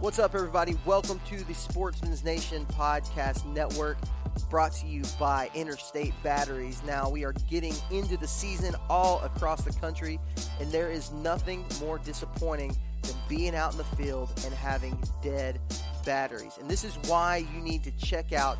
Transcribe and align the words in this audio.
What's 0.00 0.20
up, 0.20 0.36
everybody? 0.36 0.76
Welcome 0.86 1.20
to 1.26 1.42
the 1.42 1.54
Sportsman's 1.54 2.22
Nation 2.22 2.64
Podcast 2.66 3.44
Network, 3.46 3.98
brought 4.48 4.70
to 4.74 4.86
you 4.86 5.02
by 5.18 5.50
Interstate 5.56 6.14
Batteries. 6.22 6.80
Now, 6.86 7.10
we 7.10 7.24
are 7.24 7.32
getting 7.50 7.74
into 7.90 8.16
the 8.16 8.28
season 8.28 8.76
all 8.88 9.20
across 9.22 9.62
the 9.62 9.72
country, 9.72 10.20
and 10.60 10.70
there 10.70 10.88
is 10.88 11.10
nothing 11.10 11.64
more 11.80 11.98
disappointing 11.98 12.76
than 13.02 13.16
being 13.28 13.56
out 13.56 13.72
in 13.72 13.78
the 13.78 13.96
field 13.96 14.30
and 14.44 14.54
having 14.54 15.02
dead 15.20 15.60
batteries. 16.06 16.58
And 16.60 16.70
this 16.70 16.84
is 16.84 16.96
why 17.08 17.44
you 17.52 17.60
need 17.60 17.82
to 17.82 17.90
check 17.90 18.32
out 18.32 18.56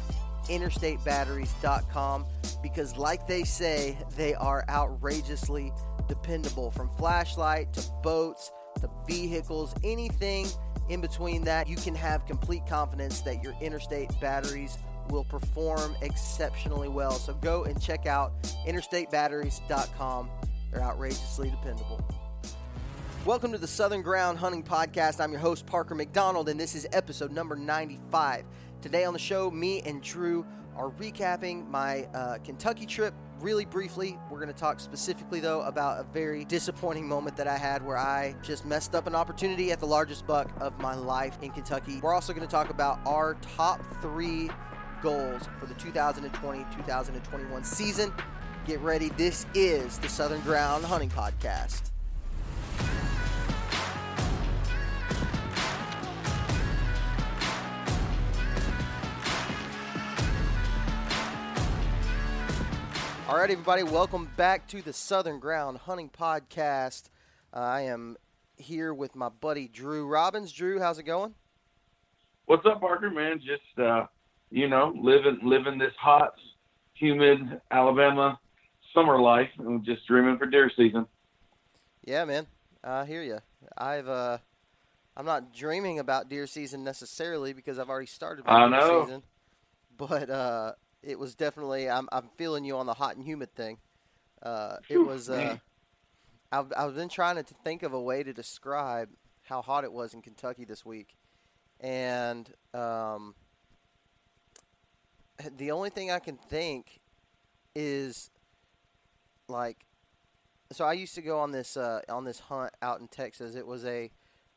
interstatebatteries.com 0.46 2.26
because, 2.64 2.96
like 2.96 3.28
they 3.28 3.44
say, 3.44 3.96
they 4.16 4.34
are 4.34 4.64
outrageously 4.68 5.72
dependable 6.08 6.72
from 6.72 6.90
flashlight 6.96 7.72
to 7.74 7.88
boats 8.02 8.50
to 8.80 8.90
vehicles, 9.06 9.74
anything 9.84 10.46
in 10.88 11.00
between 11.00 11.44
that, 11.44 11.68
you 11.68 11.76
can 11.76 11.94
have 11.94 12.26
complete 12.26 12.66
confidence 12.66 13.20
that 13.22 13.42
your 13.42 13.54
interstate 13.60 14.10
batteries 14.20 14.78
will 15.10 15.24
perform 15.24 15.94
exceptionally 16.02 16.88
well. 16.88 17.12
So 17.12 17.34
go 17.34 17.64
and 17.64 17.80
check 17.80 18.06
out 18.06 18.42
interstatebatteries.com. 18.66 20.30
They're 20.72 20.82
outrageously 20.82 21.50
dependable. 21.50 22.00
Welcome 23.24 23.52
to 23.52 23.58
the 23.58 23.66
Southern 23.66 24.00
Ground 24.00 24.38
Hunting 24.38 24.62
Podcast. 24.62 25.20
I'm 25.20 25.30
your 25.30 25.40
host, 25.40 25.66
Parker 25.66 25.94
McDonald, 25.94 26.48
and 26.48 26.58
this 26.58 26.74
is 26.74 26.86
episode 26.92 27.32
number 27.32 27.56
95. 27.56 28.44
Today 28.80 29.04
on 29.04 29.12
the 29.12 29.18
show, 29.18 29.50
me 29.50 29.82
and 29.82 30.02
Drew 30.02 30.46
are 30.78 30.90
recapping 30.90 31.68
my 31.68 32.04
uh, 32.14 32.38
Kentucky 32.44 32.86
trip 32.86 33.12
really 33.40 33.64
briefly. 33.64 34.18
We're 34.30 34.38
going 34.38 34.52
to 34.52 34.58
talk 34.58 34.80
specifically, 34.80 35.40
though, 35.40 35.62
about 35.62 36.00
a 36.00 36.04
very 36.04 36.44
disappointing 36.44 37.06
moment 37.06 37.36
that 37.36 37.48
I 37.48 37.58
had 37.58 37.84
where 37.84 37.98
I 37.98 38.34
just 38.42 38.64
messed 38.64 38.94
up 38.94 39.06
an 39.06 39.14
opportunity 39.14 39.72
at 39.72 39.80
the 39.80 39.86
largest 39.86 40.26
buck 40.26 40.50
of 40.60 40.78
my 40.78 40.94
life 40.94 41.38
in 41.42 41.50
Kentucky. 41.50 42.00
We're 42.02 42.14
also 42.14 42.32
going 42.32 42.46
to 42.46 42.50
talk 42.50 42.70
about 42.70 43.00
our 43.06 43.34
top 43.56 43.82
three 44.00 44.50
goals 45.02 45.42
for 45.60 45.66
the 45.66 45.74
2020 45.74 46.64
2021 46.76 47.64
season. 47.64 48.12
Get 48.66 48.80
ready. 48.80 49.08
This 49.10 49.46
is 49.54 49.98
the 49.98 50.08
Southern 50.08 50.40
Ground 50.42 50.84
Hunting 50.84 51.10
Podcast. 51.10 51.90
All 63.28 63.36
right, 63.36 63.50
everybody, 63.50 63.82
welcome 63.82 64.30
back 64.38 64.66
to 64.68 64.80
the 64.80 64.94
Southern 64.94 65.38
Ground 65.38 65.76
Hunting 65.76 66.08
Podcast. 66.08 67.10
Uh, 67.52 67.58
I 67.58 67.82
am 67.82 68.16
here 68.56 68.94
with 68.94 69.14
my 69.14 69.28
buddy 69.28 69.68
Drew 69.68 70.06
Robbins. 70.06 70.50
Drew, 70.50 70.80
how's 70.80 70.98
it 70.98 71.02
going? 71.02 71.34
What's 72.46 72.64
up, 72.64 72.80
Parker? 72.80 73.10
Man, 73.10 73.38
just 73.38 73.78
uh, 73.78 74.06
you 74.50 74.66
know, 74.66 74.94
living 74.98 75.40
living 75.42 75.76
this 75.76 75.92
hot, 76.00 76.36
humid 76.94 77.60
Alabama 77.70 78.40
summer 78.94 79.20
life, 79.20 79.50
and 79.58 79.84
just 79.84 80.06
dreaming 80.06 80.38
for 80.38 80.46
deer 80.46 80.72
season. 80.74 81.06
Yeah, 82.06 82.24
man, 82.24 82.46
I 82.82 83.04
hear 83.04 83.22
you. 83.22 83.40
I've 83.76 84.08
uh, 84.08 84.38
I'm 85.14 85.26
not 85.26 85.52
dreaming 85.52 85.98
about 85.98 86.30
deer 86.30 86.46
season 86.46 86.82
necessarily 86.82 87.52
because 87.52 87.78
I've 87.78 87.90
already 87.90 88.06
started 88.06 88.46
my 88.46 88.52
I 88.52 88.68
deer 88.70 88.80
know. 88.80 89.04
season, 89.04 89.22
but 89.98 90.30
uh, 90.30 90.72
it 91.02 91.18
was 91.18 91.34
definitely 91.34 91.88
I'm 91.88 92.08
I'm 92.12 92.28
feeling 92.36 92.64
you 92.64 92.76
on 92.76 92.86
the 92.86 92.94
hot 92.94 93.16
and 93.16 93.24
humid 93.24 93.54
thing. 93.54 93.78
Uh, 94.42 94.76
it 94.88 94.98
was 94.98 95.30
uh. 95.30 95.56
I've 96.50 96.72
I've 96.76 96.94
been 96.94 97.08
trying 97.08 97.36
to 97.36 97.42
think 97.42 97.82
of 97.82 97.92
a 97.92 98.00
way 98.00 98.22
to 98.22 98.32
describe 98.32 99.10
how 99.44 99.62
hot 99.62 99.84
it 99.84 99.92
was 99.92 100.14
in 100.14 100.22
Kentucky 100.22 100.64
this 100.64 100.84
week, 100.84 101.14
and 101.80 102.50
um, 102.72 103.34
the 105.56 105.70
only 105.70 105.90
thing 105.90 106.10
I 106.10 106.18
can 106.18 106.36
think 106.36 107.00
is 107.74 108.30
like 109.48 109.84
so 110.72 110.84
I 110.84 110.92
used 110.92 111.14
to 111.14 111.22
go 111.22 111.38
on 111.38 111.52
this 111.52 111.76
uh, 111.76 112.00
on 112.08 112.24
this 112.24 112.40
hunt 112.40 112.72
out 112.82 113.00
in 113.00 113.08
Texas. 113.08 113.54
It 113.54 113.66
was 113.66 113.84
a 113.84 114.10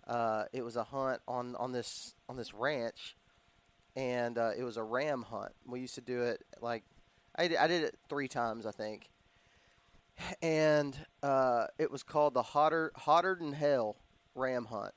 uh, 0.08 0.46
it 0.52 0.64
was 0.64 0.76
a 0.76 0.84
hunt 0.84 1.22
on, 1.28 1.56
on 1.56 1.72
this 1.72 2.16
on 2.28 2.36
this 2.36 2.54
ranch, 2.54 3.16
and 3.96 4.38
uh, 4.38 4.52
it 4.58 4.64
was 4.64 4.78
a 4.78 4.84
ram 4.84 5.24
hunt. 5.24 5.52
We 5.66 5.82
used 5.82 5.96
to 5.96 6.02
do 6.02 6.24
it 6.24 6.44
like 6.62 6.84
I 7.36 7.48
did, 7.48 7.58
I 7.58 7.68
did 7.68 7.84
it 7.84 7.98
three 8.10 8.28
times 8.28 8.66
I 8.66 8.72
think, 8.72 9.10
and 10.42 10.98
uh, 11.24 11.68
it 11.78 11.92
was 11.92 12.04
called 12.04 12.34
the 12.34 12.42
hotter 12.44 12.92
hotter 12.96 13.36
than 13.40 13.54
hell 13.54 13.98
ram 14.36 14.66
hunt, 14.66 14.94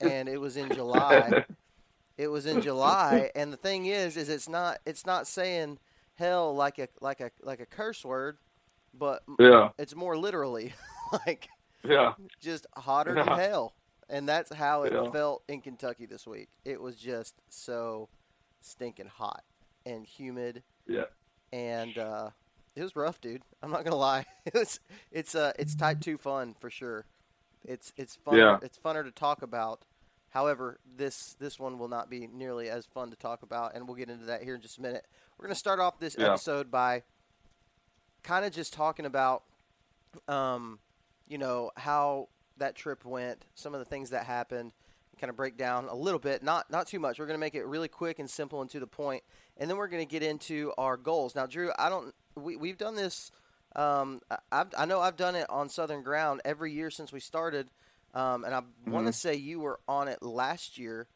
and 0.00 0.28
it 0.28 0.38
was 0.38 0.56
in 0.56 0.70
July. 0.70 1.38
It 2.18 2.28
was 2.28 2.46
in 2.46 2.60
July, 2.60 3.30
and 3.34 3.52
the 3.52 3.56
thing 3.56 3.86
is, 3.86 4.16
is 4.16 4.28
it's 4.28 4.48
not 4.48 4.78
it's 4.86 5.06
not 5.06 5.26
saying 5.26 5.78
hell 6.14 6.54
like 6.54 6.78
a 6.78 6.88
like 7.00 7.20
a 7.20 7.30
like 7.42 7.60
a 7.60 7.66
curse 7.66 8.04
word, 8.04 8.38
but 8.94 9.22
Yeah, 9.38 9.70
it's 9.78 9.94
more 9.96 10.16
literally 10.16 10.74
like 11.26 11.50
yeah, 11.84 12.14
just 12.40 12.66
hotter 12.76 13.18
than 13.18 13.32
hell. 13.32 13.74
And 14.08 14.28
that's 14.28 14.52
how 14.54 14.82
it 14.84 14.94
Yeah. 14.94 15.10
felt 15.10 15.42
in 15.48 15.62
Kentucky 15.62 16.06
this 16.06 16.26
week. 16.26 16.48
It 16.64 16.80
was 16.80 16.96
just 16.96 17.34
so 17.48 18.08
stinking 18.64 19.06
hot 19.06 19.44
and 19.84 20.06
humid 20.06 20.62
yeah. 20.86 21.04
and 21.52 21.96
uh, 21.98 22.30
it 22.76 22.82
was 22.82 22.96
rough, 22.96 23.20
dude. 23.20 23.42
I'm 23.62 23.70
not 23.70 23.84
gonna 23.84 23.96
lie. 23.96 24.24
it's 24.46 24.80
it's 25.10 25.34
uh 25.34 25.52
it's 25.58 25.74
type 25.74 26.00
two 26.00 26.16
fun 26.18 26.54
for 26.58 26.70
sure. 26.70 27.04
It's 27.64 27.92
it's 27.96 28.16
fun 28.16 28.36
Yeah. 28.38 28.58
it's 28.62 28.78
funner 28.78 29.04
to 29.04 29.10
talk 29.10 29.42
about. 29.42 29.84
However, 30.30 30.78
this 30.96 31.34
this 31.38 31.58
one 31.58 31.78
will 31.78 31.88
not 31.88 32.08
be 32.08 32.26
nearly 32.26 32.70
as 32.70 32.86
fun 32.86 33.10
to 33.10 33.16
talk 33.16 33.42
about, 33.42 33.74
and 33.74 33.86
we'll 33.86 33.96
get 33.96 34.08
into 34.08 34.24
that 34.26 34.42
here 34.42 34.54
in 34.54 34.60
just 34.62 34.78
a 34.78 34.82
minute. 34.82 35.04
We're 35.38 35.44
gonna 35.46 35.54
start 35.54 35.78
off 35.80 35.98
this 35.98 36.16
Yeah. 36.18 36.28
episode 36.30 36.70
by 36.70 37.02
kind 38.22 38.44
of 38.44 38.52
just 38.52 38.72
talking 38.72 39.04
about 39.06 39.42
um, 40.28 40.78
you 41.28 41.38
know, 41.38 41.70
how 41.76 42.28
that 42.58 42.74
trip 42.74 43.04
went, 43.04 43.44
some 43.54 43.72
of 43.74 43.78
the 43.80 43.84
things 43.86 44.10
that 44.10 44.24
happened, 44.26 44.72
kind 45.20 45.30
of 45.30 45.36
break 45.36 45.56
down 45.56 45.86
a 45.88 45.94
little 45.94 46.18
bit, 46.18 46.42
not 46.42 46.70
not 46.70 46.86
too 46.86 46.98
much. 46.98 47.18
We're 47.18 47.26
going 47.26 47.38
to 47.38 47.40
make 47.40 47.54
it 47.54 47.64
really 47.64 47.88
quick 47.88 48.18
and 48.18 48.28
simple 48.28 48.60
and 48.60 48.70
to 48.70 48.80
the 48.80 48.86
point, 48.86 49.22
and 49.56 49.70
then 49.70 49.76
we're 49.76 49.88
going 49.88 50.06
to 50.06 50.10
get 50.10 50.22
into 50.22 50.72
our 50.78 50.96
goals. 50.96 51.34
Now, 51.34 51.46
Drew, 51.46 51.70
I 51.78 51.88
don't 51.88 52.14
we 52.34 52.56
we've 52.56 52.78
done 52.78 52.96
this. 52.96 53.30
Um, 53.74 54.20
I, 54.30 54.38
I've, 54.50 54.66
I 54.76 54.84
know 54.84 55.00
I've 55.00 55.16
done 55.16 55.34
it 55.34 55.48
on 55.48 55.68
Southern 55.68 56.02
Ground 56.02 56.42
every 56.44 56.72
year 56.72 56.90
since 56.90 57.12
we 57.12 57.20
started, 57.20 57.70
um, 58.14 58.44
and 58.44 58.54
I 58.54 58.62
want 58.86 59.06
to 59.06 59.12
say 59.12 59.34
you 59.34 59.60
were 59.60 59.80
on 59.88 60.08
it 60.08 60.22
last 60.22 60.78
year 60.78 61.06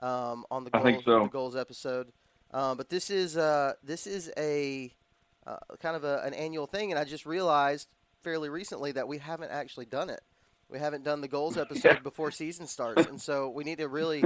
um, 0.00 0.46
on 0.50 0.64
the 0.64 0.70
goals, 0.70 1.04
so. 1.04 1.22
the 1.24 1.28
goals 1.28 1.56
episode. 1.56 2.12
Um, 2.52 2.76
but 2.76 2.88
this 2.88 3.10
is 3.10 3.36
uh, 3.36 3.74
this 3.82 4.06
is 4.06 4.30
a 4.36 4.94
uh, 5.46 5.56
kind 5.80 5.96
of 5.96 6.04
a, 6.04 6.22
an 6.24 6.34
annual 6.34 6.66
thing, 6.66 6.90
and 6.90 6.98
I 6.98 7.04
just 7.04 7.26
realized 7.26 7.88
fairly 8.22 8.48
recently 8.48 8.92
that 8.92 9.08
we 9.08 9.18
haven't 9.18 9.50
actually 9.50 9.86
done 9.86 10.10
it. 10.10 10.20
We 10.68 10.78
haven't 10.78 11.04
done 11.04 11.20
the 11.20 11.28
goals 11.28 11.56
episode 11.56 11.88
yeah. 11.88 11.98
before 12.00 12.30
season 12.30 12.66
starts, 12.66 13.06
and 13.06 13.20
so 13.20 13.48
we 13.48 13.64
need 13.64 13.78
to 13.78 13.88
really 13.88 14.24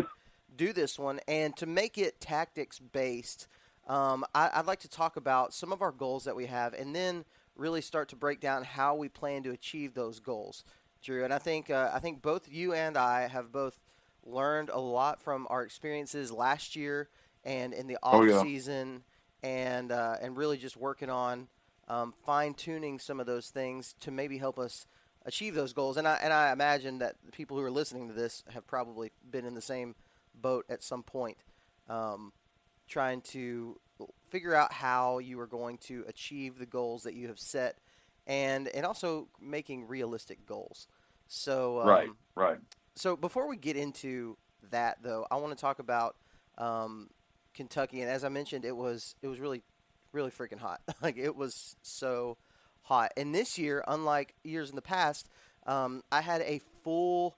do 0.57 0.73
this 0.73 0.99
one. 0.99 1.21
And 1.29 1.57
to 1.57 1.67
make 1.67 1.99
it 1.99 2.21
tactics 2.21 2.79
based, 2.79 3.47
um, 3.87 4.25
I, 4.35 4.51
would 4.59 4.67
like 4.67 4.81
to 4.81 4.89
talk 4.89 5.17
about 5.17 5.53
some 5.53 5.73
of 5.73 5.83
our 5.83 5.93
goals 5.93 6.25
that 6.25 6.37
we 6.37 6.47
have, 6.47 6.75
and 6.75 6.95
then 6.95 7.25
really 7.57 7.81
start 7.81 8.09
to 8.11 8.17
break 8.17 8.41
down 8.41 8.65
how 8.65 8.95
we 8.95 9.09
plan 9.09 9.43
to 9.43 9.51
achieve 9.51 9.95
those 9.95 10.21
goals, 10.21 10.65
Drew. 11.03 11.25
And 11.25 11.33
I 11.33 11.39
think 11.39 11.71
uh, 11.71 11.91
I 11.93 11.99
think 11.99 12.23
both 12.23 12.49
you 12.51 12.73
and 12.73 12.97
I 12.97 13.29
have 13.29 13.53
both 13.53 13.79
learned 14.25 14.69
a 14.71 14.81
lot 14.81 15.23
from 15.23 15.47
our 15.51 15.63
experiences 15.63 16.31
last 16.31 16.77
year 16.77 17.09
and 17.45 17.73
in 17.73 17.87
the 17.87 17.99
off 18.03 18.15
oh, 18.15 18.23
yeah. 18.23 18.43
season, 18.43 19.03
and 19.43 19.93
uh, 19.93 20.17
and 20.21 20.37
really 20.37 20.57
just 20.57 20.77
working 20.77 21.11
on 21.11 21.49
um, 21.89 22.15
fine 22.25 22.55
tuning 22.55 22.99
some 22.99 23.19
of 23.19 23.27
those 23.27 23.49
things 23.49 23.95
to 24.01 24.11
maybe 24.11 24.39
help 24.39 24.59
us 24.59 24.87
achieve 25.27 25.55
those 25.55 25.73
goals. 25.73 25.97
And 25.97 26.07
I 26.07 26.19
and 26.23 26.33
I 26.33 26.53
imagine 26.53 26.99
that 26.99 27.17
the 27.25 27.33
people 27.33 27.57
who 27.57 27.65
are 27.65 27.71
listening 27.71 28.09
to 28.09 28.15
this 28.15 28.43
have 28.51 28.67
probably 28.67 29.13
been 29.29 29.45
in 29.45 29.55
the 29.55 29.61
same 29.61 29.95
boat 30.35 30.65
at 30.69 30.83
some 30.83 31.03
point, 31.03 31.39
um, 31.89 32.33
trying 32.89 33.21
to 33.21 33.79
figure 34.31 34.55
out 34.55 34.73
how 34.73 35.19
you 35.19 35.39
are 35.41 35.47
going 35.47 35.79
to 35.79 36.05
achieve 36.09 36.59
the 36.59 36.67
goals 36.67 37.03
that 37.03 37.15
you 37.15 37.29
have 37.29 37.39
set, 37.39 37.79
and 38.27 38.69
and 38.69 38.87
also 38.87 39.29
making 39.41 39.87
realistic 39.87 40.47
goals. 40.47 40.87
So 41.29 41.81
um, 41.81 41.89
right, 41.89 42.09
right. 42.35 42.59
So 42.95 43.17
before 43.17 43.49
we 43.49 43.57
get 43.57 43.77
into 43.77 44.37
that, 44.71 44.99
though, 45.03 45.27
I 45.31 45.37
want 45.37 45.57
to 45.57 45.61
talk 45.61 45.79
about 45.79 46.17
um, 46.59 47.09
Kentucky, 47.55 48.01
and 48.01 48.11
as 48.11 48.25
I 48.25 48.29
mentioned, 48.29 48.65
it 48.65 48.77
was 48.77 49.15
it 49.23 49.29
was 49.29 49.41
really 49.41 49.63
really 50.13 50.31
freaking 50.31 50.59
hot. 50.59 50.81
like 51.03 51.17
it 51.17 51.37
was 51.37 51.77
so 51.83 52.37
hot. 52.91 53.13
And 53.17 53.33
this 53.33 53.57
year, 53.57 53.85
unlike 53.87 54.35
years 54.43 54.69
in 54.69 54.77
the 54.77 54.83
past, 54.83 55.29
um, 55.65 56.03
I 56.11 56.23
had 56.23 56.43
a 56.43 56.61
full 56.83 57.37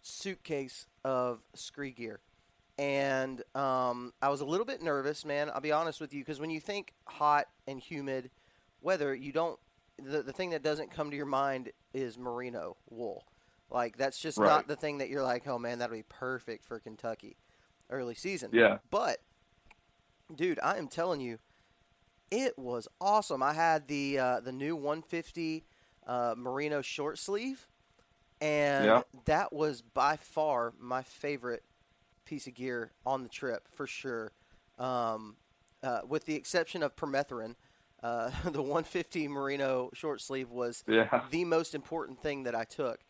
suitcase 0.00 0.86
of 1.04 1.40
scree 1.54 1.90
gear. 1.90 2.20
And 2.78 3.42
um, 3.54 4.12
I 4.22 4.28
was 4.28 4.40
a 4.40 4.44
little 4.44 4.64
bit 4.64 4.80
nervous, 4.80 5.24
man. 5.24 5.50
I'll 5.52 5.60
be 5.60 5.72
honest 5.72 6.00
with 6.00 6.14
you, 6.14 6.20
because 6.20 6.40
when 6.40 6.50
you 6.50 6.60
think 6.60 6.94
hot 7.06 7.46
and 7.66 7.80
humid 7.80 8.30
weather, 8.80 9.14
you 9.14 9.32
don't. 9.32 9.58
The, 10.02 10.22
the 10.22 10.32
thing 10.32 10.50
that 10.50 10.62
doesn't 10.62 10.90
come 10.90 11.10
to 11.10 11.16
your 11.16 11.26
mind 11.26 11.70
is 11.92 12.16
merino 12.16 12.76
wool. 12.88 13.24
Like 13.70 13.98
that's 13.98 14.18
just 14.18 14.38
right. 14.38 14.46
not 14.46 14.68
the 14.68 14.76
thing 14.76 14.98
that 14.98 15.10
you're 15.10 15.22
like, 15.22 15.46
oh 15.46 15.58
man, 15.58 15.80
that'll 15.80 15.96
be 15.96 16.04
perfect 16.08 16.64
for 16.64 16.78
Kentucky 16.78 17.36
early 17.90 18.14
season. 18.14 18.50
Yeah. 18.52 18.78
But 18.90 19.18
dude, 20.34 20.58
I 20.62 20.78
am 20.78 20.88
telling 20.88 21.20
you, 21.20 21.38
it 22.32 22.58
was 22.58 22.88
awesome. 22.98 23.42
I 23.42 23.52
had 23.52 23.86
the 23.86 24.18
uh, 24.18 24.40
the 24.40 24.52
new 24.52 24.74
150 24.74 25.64
uh, 26.06 26.34
merino 26.36 26.80
short 26.80 27.18
sleeve, 27.18 27.68
and 28.40 28.86
yeah. 28.86 29.02
that 29.26 29.52
was 29.52 29.82
by 29.82 30.16
far 30.16 30.72
my 30.80 31.02
favorite 31.02 31.62
piece 32.24 32.46
of 32.46 32.54
gear 32.54 32.92
on 33.04 33.22
the 33.22 33.28
trip 33.28 33.68
for 33.70 33.86
sure. 33.86 34.32
Um, 34.78 35.36
uh, 35.82 36.00
with 36.08 36.24
the 36.24 36.34
exception 36.34 36.82
of 36.82 36.96
permethrin, 36.96 37.54
uh, 38.02 38.30
the 38.44 38.62
150 38.62 39.28
merino 39.28 39.90
short 39.92 40.22
sleeve 40.22 40.48
was 40.48 40.82
yeah. 40.88 41.22
the 41.30 41.44
most 41.44 41.74
important 41.74 42.22
thing 42.22 42.44
that 42.44 42.54
I 42.54 42.64
took. 42.64 43.00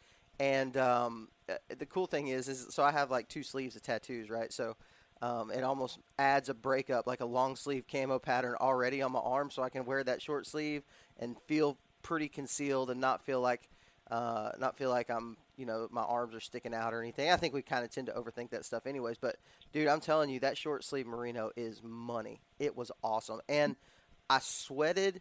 And 0.40 0.76
um, 0.76 1.28
uh, 1.48 1.54
the 1.78 1.86
cool 1.86 2.06
thing 2.06 2.28
is, 2.28 2.48
is 2.48 2.66
so 2.70 2.82
I 2.82 2.90
have 2.90 3.10
like 3.10 3.28
two 3.28 3.44
sleeves 3.44 3.76
of 3.76 3.82
tattoos, 3.82 4.28
right? 4.28 4.52
So 4.52 4.76
um, 5.22 5.52
it 5.52 5.62
almost 5.62 6.00
adds 6.18 6.48
a 6.48 6.54
breakup, 6.54 7.06
like 7.06 7.20
a 7.20 7.24
long 7.24 7.54
sleeve 7.54 7.84
camo 7.90 8.18
pattern 8.18 8.56
already 8.60 9.02
on 9.02 9.12
my 9.12 9.20
arm, 9.20 9.50
so 9.50 9.62
I 9.62 9.68
can 9.68 9.84
wear 9.84 10.02
that 10.02 10.20
short 10.20 10.48
sleeve 10.48 10.82
and 11.16 11.36
feel 11.46 11.78
pretty 12.02 12.28
concealed 12.28 12.90
and 12.90 13.00
not 13.00 13.24
feel 13.24 13.40
like 13.40 13.68
uh, 14.10 14.50
not 14.58 14.76
feel 14.76 14.90
like 14.90 15.08
I'm 15.10 15.36
you 15.56 15.64
know 15.64 15.86
my 15.92 16.02
arms 16.02 16.34
are 16.34 16.40
sticking 16.40 16.74
out 16.74 16.92
or 16.92 17.00
anything. 17.00 17.30
I 17.30 17.36
think 17.36 17.54
we 17.54 17.62
kind 17.62 17.84
of 17.84 17.90
tend 17.92 18.08
to 18.08 18.12
overthink 18.14 18.50
that 18.50 18.64
stuff, 18.64 18.84
anyways. 18.84 19.16
But 19.16 19.36
dude, 19.72 19.86
I'm 19.86 20.00
telling 20.00 20.28
you, 20.28 20.40
that 20.40 20.58
short 20.58 20.82
sleeve 20.82 21.06
merino 21.06 21.52
is 21.56 21.80
money. 21.84 22.40
It 22.58 22.76
was 22.76 22.90
awesome, 23.04 23.40
and 23.48 23.76
I 24.28 24.40
sweated 24.40 25.20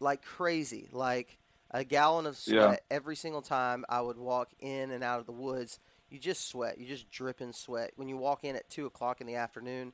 like 0.00 0.24
crazy, 0.24 0.88
like 0.92 1.36
a 1.70 1.84
gallon 1.84 2.24
of 2.24 2.38
sweat 2.38 2.56
yeah. 2.56 2.76
every 2.96 3.16
single 3.16 3.42
time 3.42 3.84
I 3.86 4.00
would 4.00 4.16
walk 4.16 4.48
in 4.60 4.90
and 4.90 5.04
out 5.04 5.20
of 5.20 5.26
the 5.26 5.32
woods 5.32 5.78
you 6.10 6.18
just 6.18 6.48
sweat. 6.48 6.78
You 6.78 6.86
just 6.86 7.10
drip 7.10 7.40
in 7.40 7.52
sweat. 7.52 7.92
When 7.96 8.08
you 8.08 8.16
walk 8.16 8.44
in 8.44 8.56
at 8.56 8.68
two 8.68 8.86
o'clock 8.86 9.20
in 9.20 9.26
the 9.26 9.36
afternoon 9.36 9.92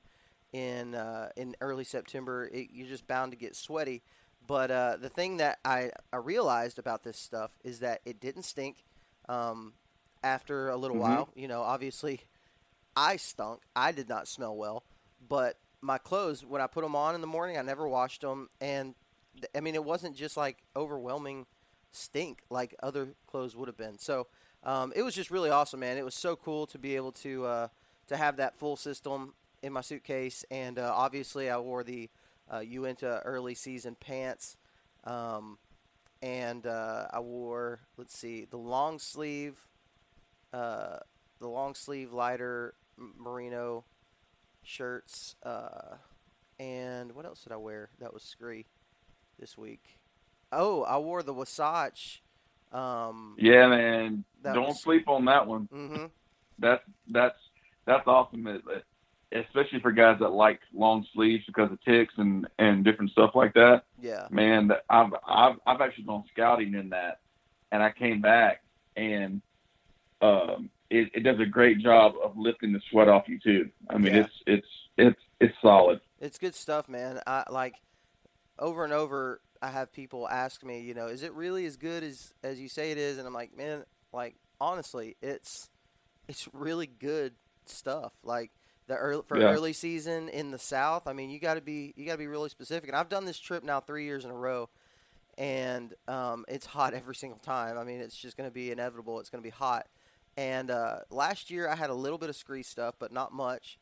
in 0.53 0.95
uh, 0.95 1.31
in 1.37 1.55
early 1.61 1.85
September, 1.85 2.49
it, 2.53 2.69
you're 2.73 2.89
just 2.89 3.07
bound 3.07 3.33
to 3.33 3.39
get 3.39 3.55
sweaty. 3.55 4.03
But 4.47 4.71
uh, 4.71 4.97
the 5.01 5.09
thing 5.09 5.39
that 5.39 5.59
I, 5.65 5.91
I 6.13 6.19
realized 6.19 6.79
about 6.79 7.03
this 7.03 7.19
stuff 7.19 7.51
is 7.65 7.81
that 7.81 8.01
it 8.05 8.21
didn't 8.21 8.45
stink 8.45 8.85
um, 9.29 9.73
after 10.23 10.69
a 10.69 10.77
little 10.77 10.97
mm-hmm. 10.97 11.15
while. 11.15 11.29
You 11.35 11.49
know, 11.49 11.63
obviously, 11.63 12.21
I 12.97 13.17
stunk. 13.17 13.63
I 13.75 13.93
did 13.93 14.09
not 14.09 14.29
smell 14.29 14.57
well. 14.57 14.85
But 15.29 15.59
my 15.81 15.99
clothes, 15.99 16.45
when 16.45 16.61
I 16.61 16.69
put 16.69 16.83
them 16.83 16.95
on 16.95 17.15
in 17.15 17.21
the 17.21 17.27
morning, 17.27 17.59
I 17.59 17.63
never 17.63 17.89
washed 17.89 18.21
them. 18.21 18.49
And 18.61 18.95
I 19.55 19.61
mean, 19.61 19.75
it 19.75 19.85
wasn't 19.85 20.17
just 20.17 20.37
like 20.37 20.59
overwhelming 20.77 21.47
stink 21.91 22.43
like 22.51 22.75
other 22.83 23.09
clothes 23.27 23.57
would 23.57 23.69
have 23.69 23.77
been. 23.77 23.99
So 23.99 24.29
um, 24.67 24.93
it 24.97 25.03
was 25.03 25.15
just 25.15 25.31
really 25.31 25.49
awesome, 25.49 25.79
man. 25.79 25.97
It 25.97 26.05
was 26.05 26.17
so 26.17 26.35
cool 26.35 26.67
to 26.67 26.79
be 26.79 26.97
able 26.97 27.13
to 27.13 27.47
uh, 27.47 27.69
to 28.09 28.17
have 28.17 28.37
that 28.39 28.59
full 28.59 28.77
system 28.77 29.33
in 29.63 29.73
my 29.73 29.81
suitcase, 29.81 30.45
and 30.51 30.77
uh, 30.79 30.93
obviously 30.95 31.49
I 31.49 31.59
wore 31.59 31.85
the 31.85 32.11
uh, 32.53 32.59
Uinta 32.59 33.23
early 33.25 33.55
season 33.55 33.97
pants, 33.99 34.57
um, 35.05 35.59
and 36.21 36.67
uh, 36.67 37.07
I 37.13 37.21
wore 37.21 37.79
let's 37.97 38.19
see 38.19 38.45
the 38.51 38.57
long 38.57 38.99
sleeve, 38.99 39.57
uh, 40.53 40.97
the 41.39 41.49
long 41.49 41.77
sleeve 41.77 42.13
lighter 42.13 42.75
merino 42.99 43.85
shirts, 44.65 45.37
uh, 45.45 45.95
and 46.59 47.13
what 47.13 47.25
else 47.25 47.45
did 47.45 47.53
I 47.53 47.57
wear 47.57 47.91
that 48.01 48.13
was 48.13 48.25
scree 48.25 48.67
this 49.39 49.57
week? 49.57 50.01
Oh, 50.51 50.83
I 50.83 50.99
wore 50.99 51.23
the 51.23 51.35
Wasatch 51.35 52.21
um, 52.73 53.37
yeah, 53.39 53.69
man. 53.69 54.25
Don't 54.55 54.69
was... 54.69 54.83
sleep 54.83 55.09
on 55.09 55.25
that 55.27 55.47
one. 55.47 55.69
Mm-hmm. 55.73 56.07
That's 56.59 56.83
that's 57.09 57.39
that's 57.85 58.07
awesome. 58.07 58.63
especially 59.33 59.81
for 59.81 59.93
guys 59.93 60.19
that 60.21 60.31
like 60.31 60.61
long 60.73 61.07
sleeves 61.13 61.45
because 61.47 61.71
of 61.71 61.83
ticks 61.83 62.15
and 62.17 62.47
and 62.59 62.85
different 62.85 63.11
stuff 63.11 63.33
like 63.35 63.55
that. 63.55 63.85
Yeah. 64.01 64.27
Man, 64.31 64.71
I've 64.89 65.13
I've 65.27 65.57
I've 65.67 65.81
actually 65.81 66.05
gone 66.05 66.25
scouting 66.33 66.75
in 66.75 66.91
that, 66.91 67.21
and 67.73 67.83
I 67.83 67.91
came 67.91 68.21
back 68.21 68.63
and 68.97 69.43
um, 70.23 70.71
it, 70.91 71.11
it 71.15 71.21
does 71.21 71.39
a 71.41 71.47
great 71.47 71.79
job 71.79 72.15
of 72.23 72.37
lifting 72.37 72.73
the 72.73 72.81
sweat 72.91 73.09
off 73.09 73.29
you 73.29 73.39
too. 73.39 73.71
I 73.91 73.99
mean, 73.99 74.15
yeah. 74.15 74.21
it's 74.21 74.33
it's 74.47 74.69
it's 74.97 75.21
it's 75.41 75.55
solid. 75.61 76.01
It's 76.21 76.39
good 76.39 76.55
stuff, 76.55 76.89
man. 76.89 77.21
I 77.27 77.45
like 77.51 77.75
over 78.59 78.85
and 78.85 78.93
over 78.93 79.41
I 79.61 79.69
have 79.69 79.93
people 79.93 80.29
ask 80.29 80.63
me, 80.65 80.81
you 80.81 80.95
know, 80.95 81.07
is 81.07 81.23
it 81.23 81.33
really 81.35 81.67
as 81.67 81.77
good 81.77 82.03
as 82.03 82.33
as 82.43 82.61
you 82.61 82.69
say 82.69 82.91
it 82.91 82.99
is? 82.99 83.19
And 83.19 83.27
I'm 83.27 83.35
like, 83.35 83.57
man, 83.57 83.85
like 84.17 84.35
honestly, 84.61 85.17
it's 85.23 85.71
it's 86.27 86.49
really 86.53 86.87
good 86.87 87.35
stuff. 87.67 88.13
Like 88.25 88.51
the 88.89 88.97
early 88.97 89.23
for 89.27 89.39
yeah. 89.39 89.49
early 89.49 89.73
season 89.73 90.29
in 90.29 90.51
the 90.51 90.59
South. 90.59 91.07
I 91.07 91.13
mean, 91.13 91.31
you 91.31 91.39
got 91.39 91.55
to 91.55 91.61
be 91.61 91.93
you 91.97 92.07
got 92.07 92.13
to 92.13 92.19
be 92.19 92.27
really 92.27 92.49
specific. 92.49 92.89
And 92.89 92.97
I've 92.97 93.09
done 93.09 93.25
this 93.25 93.39
trip 93.39 93.63
now 93.63 93.81
three 93.81 94.05
years 94.05 94.25
in 94.25 94.31
a 94.31 94.35
row, 94.35 94.69
and 95.37 95.95
um, 96.09 96.45
it's 96.49 96.67
hot 96.67 96.95
every 96.95 97.15
single 97.15 97.39
time. 97.39 97.79
I 97.79 97.85
mean, 97.85 98.01
it's 98.01 98.17
just 98.17 98.37
going 98.37 98.49
to 98.49 98.55
be 98.55 98.71
inevitable. 98.71 99.21
It's 99.21 99.31
going 99.31 99.43
to 99.43 99.47
be 99.47 99.55
hot. 99.55 99.87
And 100.39 100.71
uh, 100.71 100.99
last 101.11 101.51
year 101.51 101.69
I 101.69 101.77
had 101.77 101.89
a 101.89 101.95
little 101.95 102.19
bit 102.19 102.29
of 102.29 102.37
scree 102.37 102.63
stuff, 102.63 102.97
but 102.99 103.11
not 103.11 103.33
much. 103.33 103.79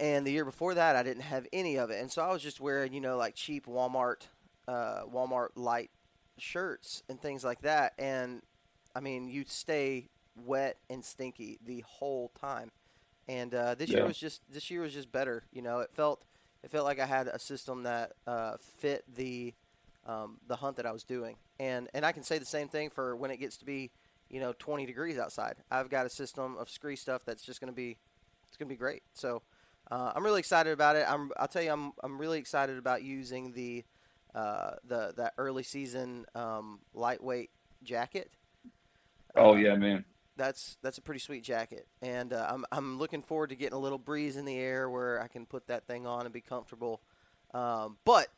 And 0.00 0.26
the 0.26 0.32
year 0.32 0.44
before 0.46 0.74
that, 0.74 0.96
I 0.96 1.02
didn't 1.02 1.22
have 1.22 1.46
any 1.52 1.76
of 1.76 1.90
it. 1.90 2.00
And 2.00 2.10
so 2.10 2.22
I 2.22 2.32
was 2.32 2.42
just 2.42 2.58
wearing, 2.58 2.92
you 2.92 3.00
know, 3.00 3.16
like 3.16 3.34
cheap 3.34 3.66
Walmart 3.66 4.26
uh, 4.66 5.02
Walmart 5.12 5.50
light 5.54 5.90
shirts 6.38 7.02
and 7.08 7.20
things 7.20 7.44
like 7.44 7.62
that. 7.62 7.92
And 7.98 8.42
I 8.96 9.00
mean, 9.00 9.28
you 9.28 9.44
stay 9.46 10.08
wet 10.34 10.78
and 10.88 11.04
stinky 11.04 11.58
the 11.64 11.84
whole 11.86 12.32
time. 12.40 12.72
And 13.28 13.54
uh, 13.54 13.74
this 13.74 13.90
yeah. 13.90 13.98
year 13.98 14.06
was 14.06 14.16
just 14.16 14.40
this 14.50 14.70
year 14.70 14.80
was 14.80 14.94
just 14.94 15.12
better. 15.12 15.44
You 15.52 15.60
know, 15.60 15.80
it 15.80 15.90
felt 15.92 16.24
it 16.62 16.70
felt 16.70 16.86
like 16.86 16.98
I 16.98 17.06
had 17.06 17.26
a 17.26 17.38
system 17.38 17.82
that 17.82 18.12
uh, 18.26 18.56
fit 18.78 19.04
the 19.14 19.52
um, 20.06 20.38
the 20.48 20.56
hunt 20.56 20.76
that 20.76 20.86
I 20.86 20.92
was 20.92 21.04
doing. 21.04 21.36
And 21.60 21.88
and 21.92 22.06
I 22.06 22.12
can 22.12 22.22
say 22.22 22.38
the 22.38 22.46
same 22.46 22.68
thing 22.68 22.88
for 22.88 23.14
when 23.14 23.30
it 23.30 23.36
gets 23.36 23.58
to 23.58 23.66
be 23.66 23.90
you 24.30 24.40
know 24.40 24.54
20 24.58 24.86
degrees 24.86 25.18
outside. 25.18 25.56
I've 25.70 25.90
got 25.90 26.06
a 26.06 26.10
system 26.10 26.56
of 26.56 26.70
scree 26.70 26.96
stuff 26.96 27.22
that's 27.26 27.44
just 27.44 27.60
going 27.60 27.72
to 27.72 27.76
be 27.76 27.98
it's 28.48 28.56
going 28.56 28.68
to 28.68 28.72
be 28.74 28.78
great. 28.78 29.02
So 29.12 29.42
uh, 29.90 30.12
I'm 30.14 30.24
really 30.24 30.40
excited 30.40 30.72
about 30.72 30.96
it. 30.96 31.04
I'm 31.06 31.32
I'll 31.36 31.48
tell 31.48 31.62
you 31.62 31.72
I'm 31.72 31.92
I'm 32.02 32.18
really 32.18 32.38
excited 32.38 32.78
about 32.78 33.02
using 33.02 33.52
the 33.52 33.84
uh, 34.34 34.76
the 34.86 35.12
that 35.16 35.34
early 35.36 35.64
season 35.64 36.24
um, 36.34 36.78
lightweight 36.94 37.50
jacket. 37.82 38.30
Oh 39.36 39.52
uh, 39.52 39.56
yeah, 39.56 39.76
man. 39.76 40.04
That's 40.36 40.76
that's 40.82 40.98
a 40.98 41.02
pretty 41.02 41.20
sweet 41.20 41.42
jacket, 41.42 41.86
and 42.02 42.32
uh, 42.32 42.46
I'm 42.50 42.64
I'm 42.70 42.98
looking 42.98 43.22
forward 43.22 43.50
to 43.50 43.56
getting 43.56 43.76
a 43.76 43.80
little 43.80 43.98
breeze 43.98 44.36
in 44.36 44.44
the 44.44 44.56
air 44.56 44.90
where 44.90 45.22
I 45.22 45.28
can 45.28 45.46
put 45.46 45.66
that 45.68 45.86
thing 45.86 46.06
on 46.06 46.26
and 46.26 46.32
be 46.32 46.42
comfortable. 46.42 47.00
Um, 47.54 47.96
but 48.04 48.28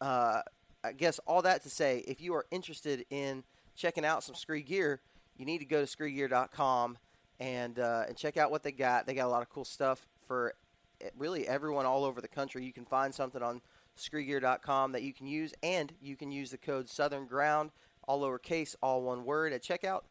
uh, 0.00 0.40
I 0.82 0.92
guess 0.92 1.20
all 1.26 1.42
that 1.42 1.62
to 1.62 1.70
say, 1.70 2.02
if 2.06 2.20
you 2.20 2.34
are 2.34 2.46
interested 2.50 3.06
in 3.10 3.44
checking 3.76 4.04
out 4.04 4.24
some 4.24 4.34
Scree 4.34 4.62
gear, 4.62 5.00
you 5.36 5.44
need 5.44 5.58
to 5.58 5.64
go 5.64 5.84
to 5.84 5.96
screegear.com 5.96 6.98
and 7.38 7.78
uh, 7.78 8.04
and 8.08 8.16
check 8.16 8.36
out 8.36 8.50
what 8.50 8.62
they 8.62 8.72
got. 8.72 9.06
They 9.06 9.14
got 9.14 9.26
a 9.26 9.30
lot 9.30 9.42
of 9.42 9.48
cool 9.48 9.64
stuff 9.64 10.06
for 10.26 10.54
eh, 11.00 11.10
really 11.16 11.46
everyone 11.46 11.86
all 11.86 12.04
over 12.04 12.20
the 12.20 12.28
country. 12.28 12.64
You 12.64 12.72
can 12.72 12.84
find 12.84 13.14
something 13.14 13.42
on 13.42 13.60
screegear.com 13.96 14.92
that 14.92 15.02
you 15.02 15.12
can 15.12 15.26
use, 15.26 15.54
and 15.62 15.92
you 16.00 16.16
can 16.16 16.30
use 16.30 16.50
the 16.50 16.58
code 16.58 16.88
Southern 16.88 17.26
Ground, 17.26 17.70
all 18.06 18.20
lowercase, 18.20 18.74
all 18.82 19.02
one 19.02 19.24
word 19.24 19.52
at 19.52 19.62
checkout, 19.62 20.02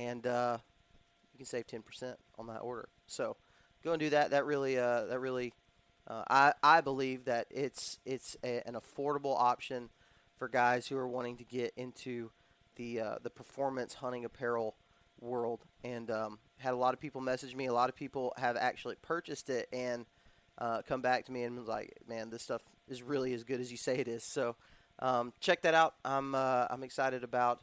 and 0.00 0.26
uh, 0.26 0.58
you 1.32 1.38
can 1.38 1.46
save 1.46 1.66
ten 1.66 1.82
percent 1.82 2.18
on 2.38 2.46
that 2.46 2.60
order. 2.60 2.88
So 3.06 3.36
go 3.84 3.92
and 3.92 4.00
do 4.00 4.10
that. 4.10 4.30
That 4.30 4.46
really, 4.46 4.78
uh, 4.78 5.04
that 5.06 5.20
really, 5.20 5.52
uh, 6.06 6.24
I 6.28 6.52
I 6.62 6.80
believe 6.80 7.24
that 7.26 7.46
it's 7.50 7.98
it's 8.04 8.36
a, 8.42 8.66
an 8.66 8.74
affordable 8.74 9.38
option 9.38 9.90
for 10.36 10.48
guys 10.48 10.86
who 10.86 10.96
are 10.96 11.08
wanting 11.08 11.36
to 11.36 11.44
get 11.44 11.72
into 11.76 12.30
the 12.76 13.00
uh, 13.00 13.14
the 13.22 13.30
performance 13.30 13.94
hunting 13.94 14.24
apparel 14.24 14.76
world. 15.20 15.60
And 15.84 16.10
um, 16.10 16.38
had 16.56 16.72
a 16.72 16.76
lot 16.76 16.94
of 16.94 17.00
people 17.00 17.20
message 17.20 17.54
me. 17.54 17.66
A 17.66 17.72
lot 17.72 17.88
of 17.88 17.96
people 17.96 18.32
have 18.36 18.56
actually 18.56 18.96
purchased 19.02 19.50
it 19.50 19.68
and 19.72 20.06
uh, 20.58 20.82
come 20.86 21.02
back 21.02 21.26
to 21.26 21.32
me 21.32 21.42
and 21.42 21.58
was 21.58 21.68
like, 21.68 21.96
"Man, 22.08 22.30
this 22.30 22.42
stuff 22.42 22.62
is 22.88 23.02
really 23.02 23.34
as 23.34 23.44
good 23.44 23.60
as 23.60 23.70
you 23.70 23.76
say 23.76 23.98
it 23.98 24.08
is." 24.08 24.24
So 24.24 24.56
um, 24.98 25.32
check 25.40 25.62
that 25.62 25.74
out. 25.74 25.94
I'm 26.04 26.34
uh, 26.34 26.66
I'm 26.70 26.82
excited 26.82 27.22
about 27.22 27.60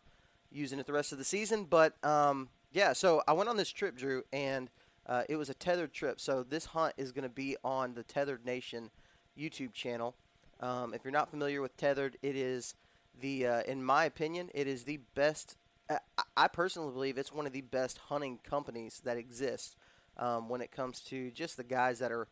using 0.52 0.80
it 0.80 0.86
the 0.86 0.94
rest 0.94 1.12
of 1.12 1.18
the 1.18 1.24
season. 1.24 1.66
But 1.66 2.04
um, 2.04 2.50
yeah, 2.72 2.94
so 2.94 3.22
I 3.28 3.34
went 3.34 3.50
on 3.50 3.58
this 3.58 3.70
trip, 3.70 3.96
Drew, 3.96 4.24
and 4.32 4.70
uh, 5.06 5.24
it 5.30 5.36
was 5.36 5.50
a 5.50 5.54
tethered 5.54 5.94
trip. 5.94 6.20
So 6.20 6.44
this 6.44 6.66
hunt 6.66 6.94
is 6.98 7.12
going 7.12 7.24
to 7.24 7.30
be 7.30 7.56
on 7.64 7.94
the 7.94 8.04
Tethered 8.04 8.46
Nation 8.46 8.92
YouTube 9.38 9.74
channel. 9.74 10.16
Um, 10.60 10.94
if 10.94 11.04
you're 11.04 11.12
not 11.12 11.30
familiar 11.30 11.62
with 11.62 11.78
Tethered, 11.78 12.18
it 12.22 12.36
is 12.36 12.76
the, 13.20 13.48
uh, 13.48 13.62
in 13.68 13.84
my 13.84 14.06
opinion, 14.06 14.50
it 14.54 14.68
is 14.68 14.84
the 14.84 15.00
best. 15.16 15.56
I, 15.90 16.00
I 16.36 16.48
personally 16.48 16.92
believe 16.92 17.18
it's 17.18 17.32
one 17.32 17.48
of 17.48 17.54
the 17.54 17.62
best 17.62 17.98
hunting 18.10 18.40
companies 18.44 19.02
that 19.06 19.18
exists 19.18 19.76
um, 20.18 20.50
when 20.50 20.62
it 20.62 20.72
comes 20.72 21.00
to 21.02 21.32
just 21.32 21.58
the 21.58 21.64
guys 21.64 22.00
that 22.00 22.12
are 22.12 22.28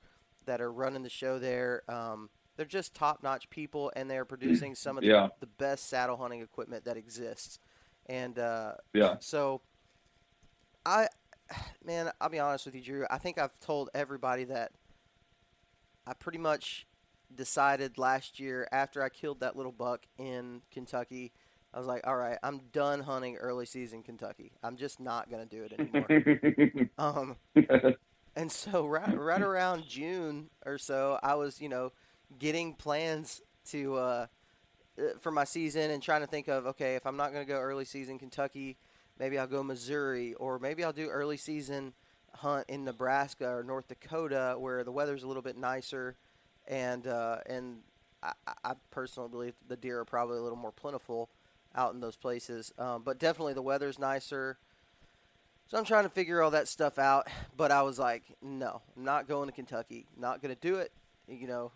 that 0.46 0.62
are 0.62 0.72
running 0.72 1.02
the 1.04 1.10
show 1.10 1.40
there. 1.40 1.82
Um, 1.88 2.30
they're 2.56 2.66
just 2.66 2.94
top-notch 2.94 3.50
people, 3.50 3.92
and 3.96 4.10
they're 4.10 4.26
producing 4.26 4.76
some 4.76 4.98
of 4.98 5.02
the, 5.02 5.10
Yeah. 5.10 5.30
the 5.40 5.48
best 5.48 5.90
saddle 5.90 6.18
hunting 6.18 6.42
equipment 6.42 6.86
that 6.86 6.98
exists. 6.98 7.58
And 8.08 8.38
uh, 8.38 8.74
Yeah. 8.94 9.18
so, 9.20 9.62
I, 10.86 11.08
man, 11.84 12.12
I'll 12.22 12.30
be 12.30 12.40
honest 12.40 12.66
with 12.66 12.76
you, 12.76 12.82
Drew. 12.82 13.06
I 13.10 13.18
think 13.18 13.38
I've 13.38 13.60
told 13.60 13.90
everybody 13.94 14.44
that 14.46 14.72
I 16.08 16.14
pretty 16.14 16.38
much 16.38 16.86
decided 17.34 17.98
last 17.98 18.40
year 18.40 18.68
after 18.72 19.02
I 19.02 19.10
killed 19.10 19.40
that 19.40 19.56
little 19.56 19.72
buck 19.72 20.06
in 20.18 20.62
Kentucky. 20.72 21.34
I 21.74 21.80
was 21.80 21.88
like, 21.88 22.06
all 22.08 22.16
right, 22.16 22.38
I'm 22.44 22.62
done 22.72 23.02
hunting 23.02 23.36
early 23.36 23.66
season 23.66 24.04
Kentucky. 24.04 24.54
I'm 24.64 24.78
just 24.78 25.00
not 25.00 25.30
going 25.30 25.48
to 25.48 25.56
do 25.56 25.64
it 25.64 25.74
anymore. 25.74 26.90
um, 26.98 27.36
and 28.36 28.52
so 28.52 28.86
right, 28.86 29.18
right 29.18 29.42
around 29.42 29.86
June 29.88 30.50
or 30.66 30.78
so, 30.78 31.20
I 31.22 31.36
was, 31.36 31.60
you 31.60 31.68
know, 31.68 31.92
getting 32.38 32.74
plans 32.76 33.42
to 33.66 33.96
uh, 33.96 34.00
uh, 34.00 34.28
for 35.22 35.32
my 35.32 35.44
season 35.44 35.92
and 35.92 36.02
trying 36.02 36.22
to 36.22 36.28
think 36.28 36.48
of 36.48 36.66
okay, 36.68 36.96
if 36.96 37.06
I'm 37.06 37.18
not 37.18 37.32
going 37.32 37.46
to 37.46 37.52
go 37.52 37.60
early 37.60 37.86
season 37.86 38.20
Kentucky, 38.20 38.78
maybe 39.20 39.38
I'll 39.38 39.48
go 39.48 39.64
Missouri 39.64 40.34
or 40.36 40.60
maybe 40.60 40.84
I'll 40.84 40.94
do 40.94 41.08
early 41.08 41.38
season 41.38 41.94
hunt 42.34 42.66
in 42.68 42.84
Nebraska 42.84 43.50
or 43.50 43.64
North 43.64 43.88
Dakota 43.88 44.56
where 44.58 44.84
the 44.84 44.92
weather's 44.92 45.24
a 45.24 45.28
little 45.28 45.42
bit 45.42 45.58
nicer 45.58 46.16
and 46.68 47.08
uh, 47.08 47.38
and 47.46 47.80
I, 48.24 48.34
I 48.64 48.74
personally 48.92 49.30
believe 49.30 49.54
the 49.68 49.78
deer 49.78 50.00
are 50.00 50.06
probably 50.06 50.38
a 50.38 50.42
little 50.42 50.58
more 50.58 50.72
plentiful 50.72 51.30
out 51.76 51.94
in 51.94 52.00
those 52.00 52.16
places. 52.16 52.74
Um, 52.78 53.04
but 53.04 53.20
definitely 53.20 53.54
the 53.54 53.62
weather's 53.62 54.00
nicer. 54.00 54.58
So 55.68 55.78
I'm 55.78 55.86
trying 55.86 56.04
to 56.04 56.10
figure 56.10 56.42
all 56.42 56.52
that 56.52 56.68
stuff 56.68 56.98
out. 56.98 57.28
But 57.56 57.72
I 57.72 57.82
was 57.84 58.00
like, 58.00 58.24
no, 58.42 58.82
I'm 58.96 59.04
not 59.04 59.28
going 59.28 59.48
to 59.48 59.54
Kentucky. 59.54 60.06
Not 60.18 60.42
going 60.42 60.54
to 60.54 60.60
do 60.60 60.76
it. 60.76 60.92
You 61.28 61.48
know, 61.48 61.72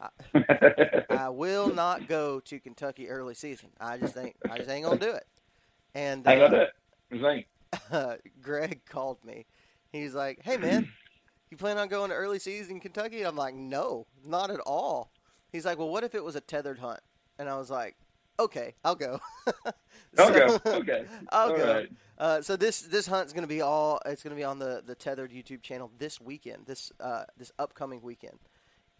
I, 0.00 1.04
I 1.10 1.28
will 1.28 1.72
not 1.72 2.08
go 2.08 2.40
to 2.40 2.58
Kentucky 2.60 3.08
early 3.08 3.34
season. 3.34 3.70
I 3.80 3.98
just 3.98 4.16
ain't. 4.16 4.36
I 4.50 4.58
just 4.58 4.70
ain't 4.70 4.84
gonna 4.84 4.98
do 4.98 5.10
it. 5.10 5.26
And 5.94 6.26
I 6.26 6.36
got 6.36 6.54
uh, 6.54 6.66
it. 7.12 7.46
Uh, 7.90 8.16
Greg 8.42 8.80
called 8.86 9.24
me. 9.24 9.46
He's 9.92 10.14
like, 10.14 10.40
"Hey 10.42 10.56
man, 10.56 10.88
you 11.50 11.56
plan 11.56 11.78
on 11.78 11.88
going 11.88 12.10
to 12.10 12.16
early 12.16 12.38
season 12.38 12.80
Kentucky?" 12.80 13.22
I'm 13.22 13.36
like, 13.36 13.54
"No, 13.54 14.06
not 14.24 14.50
at 14.50 14.60
all." 14.60 15.12
He's 15.52 15.64
like, 15.64 15.78
"Well, 15.78 15.88
what 15.88 16.04
if 16.04 16.14
it 16.14 16.22
was 16.22 16.36
a 16.36 16.40
tethered 16.40 16.78
hunt?" 16.78 17.00
And 17.38 17.48
I 17.48 17.56
was 17.56 17.70
like, 17.70 17.96
"Okay, 18.38 18.74
I'll 18.84 18.94
go." 18.94 19.20
okay, 20.18 20.48
So- 20.48 20.60
okay. 20.66 21.04
I'll 21.30 21.50
All 21.50 21.56
go. 21.56 21.72
right. 21.74 21.90
Uh, 22.18 22.42
so 22.42 22.56
this 22.56 22.80
this 22.82 23.06
hunt's 23.06 23.32
gonna 23.32 23.46
be 23.46 23.60
all. 23.60 24.00
It's 24.04 24.22
gonna 24.22 24.34
be 24.36 24.44
on 24.44 24.58
the 24.58 24.82
the 24.84 24.94
tethered 24.94 25.30
YouTube 25.30 25.62
channel 25.62 25.90
this 25.98 26.20
weekend. 26.20 26.66
This 26.66 26.92
uh, 27.00 27.24
this 27.36 27.52
upcoming 27.58 28.02
weekend. 28.02 28.38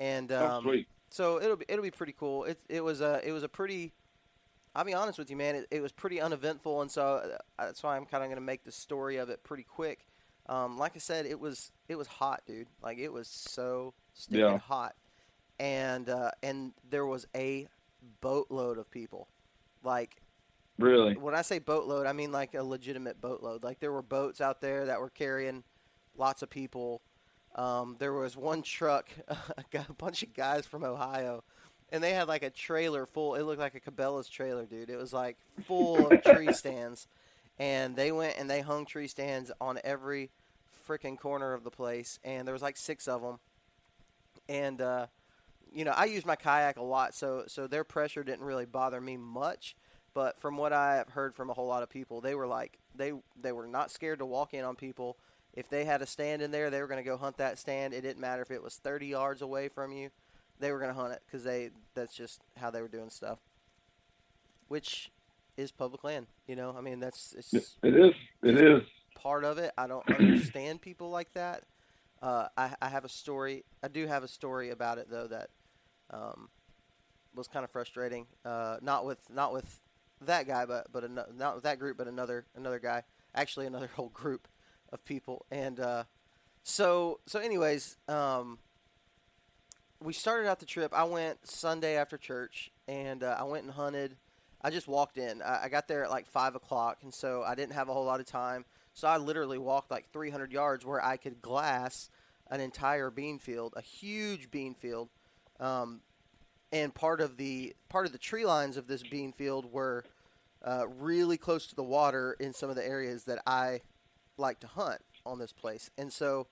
And 0.01 0.31
um, 0.33 0.67
oh, 0.67 0.75
so 1.11 1.41
it'll 1.41 1.57
be 1.57 1.65
it'll 1.69 1.83
be 1.83 1.91
pretty 1.91 2.15
cool. 2.19 2.45
It 2.45 2.59
it 2.69 2.83
was 2.83 3.01
a 3.01 3.21
it 3.25 3.33
was 3.33 3.43
a 3.43 3.49
pretty. 3.49 3.93
I'll 4.75 4.85
be 4.85 4.95
honest 4.95 5.19
with 5.19 5.31
you, 5.31 5.37
man. 5.37 5.57
It, 5.57 5.67
it 5.71 5.81
was 5.81 5.93
pretty 5.93 6.21
uneventful, 6.21 6.83
and 6.83 6.91
so 6.91 7.17
uh, 7.25 7.39
that's 7.59 7.83
why 7.83 7.97
I'm 7.97 8.05
kind 8.05 8.23
of 8.23 8.29
going 8.29 8.37
to 8.37 8.45
make 8.45 8.65
the 8.65 8.71
story 8.71 9.17
of 9.17 9.29
it 9.29 9.43
pretty 9.43 9.65
quick. 9.65 10.07
Um, 10.47 10.79
like 10.79 10.93
I 10.95 10.99
said, 10.99 11.27
it 11.27 11.41
was 11.41 11.73
it 11.89 11.97
was 11.97 12.07
hot, 12.07 12.43
dude. 12.47 12.69
Like 12.83 12.99
it 12.99 13.13
was 13.13 13.27
so 13.29 13.95
stinking 14.15 14.41
Yeah. 14.41 14.59
hot, 14.59 14.95
and 15.59 16.09
uh, 16.09 16.31
and 16.43 16.73
there 16.89 17.07
was 17.07 17.27
a 17.35 17.67
boatload 18.21 18.79
of 18.79 18.91
people. 18.91 19.29
Like 19.83 20.21
Really? 20.79 21.15
when 21.17 21.35
I 21.35 21.43
say 21.43 21.59
boatload, 21.59 22.07
I 22.07 22.13
mean 22.13 22.31
like 22.31 22.55
a 22.55 22.63
legitimate 22.63 23.21
boatload. 23.21 23.65
Like 23.65 23.81
there 23.81 23.91
were 23.93 24.03
boats 24.03 24.41
out 24.41 24.61
there 24.61 24.87
that 24.87 25.01
were 25.01 25.11
carrying 25.11 25.65
lots 26.17 26.43
of 26.43 26.51
people. 26.51 27.03
Um, 27.59 27.97
there 27.99 28.13
was 28.13 28.37
one 28.37 28.63
truck, 28.63 29.09
a 29.29 29.37
a 29.75 29.93
bunch 29.95 30.23
of 30.23 30.33
guys 30.33 30.65
from 30.65 30.85
Ohio, 30.85 31.43
and 31.91 32.03
they 32.03 32.13
had 32.13 32.29
like 32.29 32.45
a 32.45 32.51
trailer 32.51 33.05
full. 33.05 33.35
It 33.35 33.43
looked 33.43 33.59
like 33.59 33.75
a 33.75 33.81
Cabela's 33.81 34.29
trailer, 34.29 34.65
dude. 34.65 34.89
It 34.89 34.97
was 34.97 35.13
like 35.13 35.37
full 35.67 36.07
of 36.07 36.23
tree 36.37 36.53
stands, 36.53 37.09
and 37.59 37.97
they 37.97 38.13
went 38.13 38.39
and 38.39 38.49
they 38.49 38.61
hung 38.61 38.87
tree 38.87 39.09
stands 39.09 39.51
on 39.61 39.81
every 39.83 40.31
freaking 40.89 41.19
corner 41.19 41.53
of 41.53 41.65
the 41.65 41.71
place, 41.71 42.21
and 42.23 42.47
there 42.47 42.53
was 42.53 42.63
like 42.63 42.77
six 42.77 43.09
of 43.09 43.23
them. 43.23 43.41
And 44.49 44.81
uh, 44.81 45.07
you 45.75 45.85
know, 45.85 45.93
I 45.97 46.05
use 46.05 46.25
my 46.25 46.37
kayak 46.37 46.77
a 46.77 46.83
lot, 46.83 47.13
so 47.13 47.43
so 47.49 47.67
their 47.67 47.83
pressure 47.83 48.23
didn't 48.23 48.45
really 48.45 48.67
bother 48.67 49.01
me 49.01 49.17
much. 49.17 49.75
But 50.15 50.39
from 50.41 50.57
what 50.57 50.73
I 50.73 50.97
have 50.97 51.09
heard 51.09 51.35
from 51.35 51.51
a 51.51 51.55
whole 51.55 51.67
lot 51.67 51.83
of 51.83 51.91
people, 51.91 52.21
they 52.21 52.37
were 52.37 52.47
like 52.47 52.79
they 52.95 53.15
they 53.41 53.51
were 53.51 53.67
not 53.67 53.91
scared 53.91 54.21
to 54.21 54.27
walk 54.27 54.55
in 54.55 54.65
on 54.65 54.77
people. 54.77 55.17
If 55.59 55.69
they 55.69 55.85
had 55.85 56.03
a 56.03 56.07
stand 56.07 56.41
in 56.41 56.53
there, 56.53 56.71
they 56.71 56.81
were 56.81 56.87
going 56.87 57.03
to 57.03 57.11
go 57.11 57.17
hunt 57.17 57.39
that 57.39 57.59
stand. 57.59 57.93
It 57.93 58.03
didn't 58.03 58.21
matter 58.21 58.43
if 58.43 58.53
it 58.53 58.63
was 58.63 58.77
30 58.77 59.09
yards 59.09 59.43
away 59.43 59.69
from 59.69 59.91
you, 59.91 60.11
they 60.61 60.71
were 60.71 60.79
going 60.79 60.95
to 60.95 61.01
hunt 61.01 61.13
it 61.13 61.23
because 61.27 61.43
they 61.43 61.71
that's 61.95 62.15
just 62.15 62.43
how 62.57 62.71
they 62.71 62.81
were 62.81 62.87
doing 62.87 63.11
stuff. 63.11 63.41
Which 64.69 65.11
is 65.57 65.73
public 65.73 66.05
land, 66.05 66.29
you 66.47 66.55
know. 66.55 66.77
I 66.79 66.81
mean, 66.81 67.01
that's 67.01 67.35
it's 67.37 67.53
It 67.83 67.97
is. 67.97 68.15
It 68.41 68.57
is. 68.57 68.83
part 69.17 69.43
of 69.43 69.59
it. 69.59 69.73
I 69.77 69.89
don't 69.89 70.09
understand 70.21 70.81
people 70.81 71.11
like 71.11 71.33
that. 71.33 71.65
Uh, 72.23 72.47
I, 72.57 72.77
I 72.81 72.89
have 72.89 73.05
a 73.05 73.09
story. 73.09 73.65
I 73.83 73.89
do 73.89 74.07
have 74.07 74.23
a 74.23 74.29
story 74.29 74.71
about 74.71 74.99
it 74.99 75.09
though 75.11 75.27
that 75.27 75.51
um, 76.11 76.51
was 77.35 77.49
kind 77.49 77.65
of 77.65 77.71
frustrating. 77.73 78.27
Uh, 78.45 78.77
not 78.81 79.05
with 79.05 79.19
not 79.29 79.53
with 79.53 79.81
that 80.21 80.47
guy, 80.47 80.67
but 80.67 80.93
but 80.93 81.03
ano- 81.03 81.27
not 81.37 81.57
with 81.57 81.65
that 81.65 81.81
group, 81.81 81.97
but 81.99 82.07
another 82.07 82.47
another 82.55 82.79
guy. 82.79 83.03
Actually, 83.35 83.67
another 83.67 83.91
whole 83.97 84.11
group 84.11 84.47
of 84.93 85.05
people. 85.05 85.47
And 85.51 85.81
uh, 85.81 86.05
so 86.63 87.21
so, 87.27 87.39
anyways, 87.39 87.97
um, 88.09 88.59
we 90.03 90.13
started 90.13 90.49
out 90.49 90.61
the 90.61 90.67
trip. 90.67 90.93
I 90.95 91.05
went 91.05 91.47
Sunday 91.47 91.97
after 91.97 92.17
church, 92.17 92.71
and 92.87 93.23
uh, 93.23 93.37
I 93.39 93.45
went 93.45 93.65
and 93.65 93.73
hunted. 93.73 94.17
I 94.63 94.71
just 94.71 94.89
walked 94.89 95.19
in. 95.19 95.43
I, 95.43 95.65
I 95.65 95.69
got 95.69 95.89
there 95.89 96.05
at 96.05 96.11
like 96.11 96.27
five 96.27 96.55
o'clock, 96.55 96.99
and 97.03 97.13
so 97.13 97.43
I 97.43 97.55
didn't 97.55 97.75
have 97.75 97.89
a 97.89 97.93
whole 97.93 98.05
lot 98.05 98.21
of 98.21 98.27
time. 98.27 98.65
So 98.95 99.07
I 99.07 99.17
literally 99.17 99.59
walked 99.59 99.91
like 99.91 100.11
300 100.13 100.51
yards 100.53 100.85
where 100.85 101.05
I 101.05 101.17
could 101.17 101.41
glass 101.41 102.11
an 102.51 102.61
entire 102.61 103.11
bean 103.11 103.39
field, 103.39 103.75
a 103.77 103.81
huge 103.81 104.51
bean 104.51 104.75
field. 104.75 105.09
Um, 105.61 106.01
and 106.73 106.95
part 106.95 107.21
of 107.21 107.37
the 107.37 107.75
part 107.89 108.07
of 108.07 108.13
the 108.13 108.19
tree 108.19 108.45
lines 108.45 108.77
of 108.77 108.87
this 108.87 109.03
bean 109.03 109.33
field 109.33 109.73
were 109.73 110.05
uh, 110.65 110.87
really 110.99 111.37
close 111.37 111.67
to 111.69 111.77
the 111.77 111.83
water 111.83 112.37
in 112.41 112.53
some 112.53 112.69
of 112.69 112.77
the 112.77 112.87
areas 112.87 113.25
that 113.25 113.41
I 113.47 113.81
like 114.39 114.61
to 114.61 114.67
hunt 114.67 115.01
on 115.27 115.39
this 115.39 115.53
place. 115.53 115.91
And 115.99 116.13
so 116.13 116.47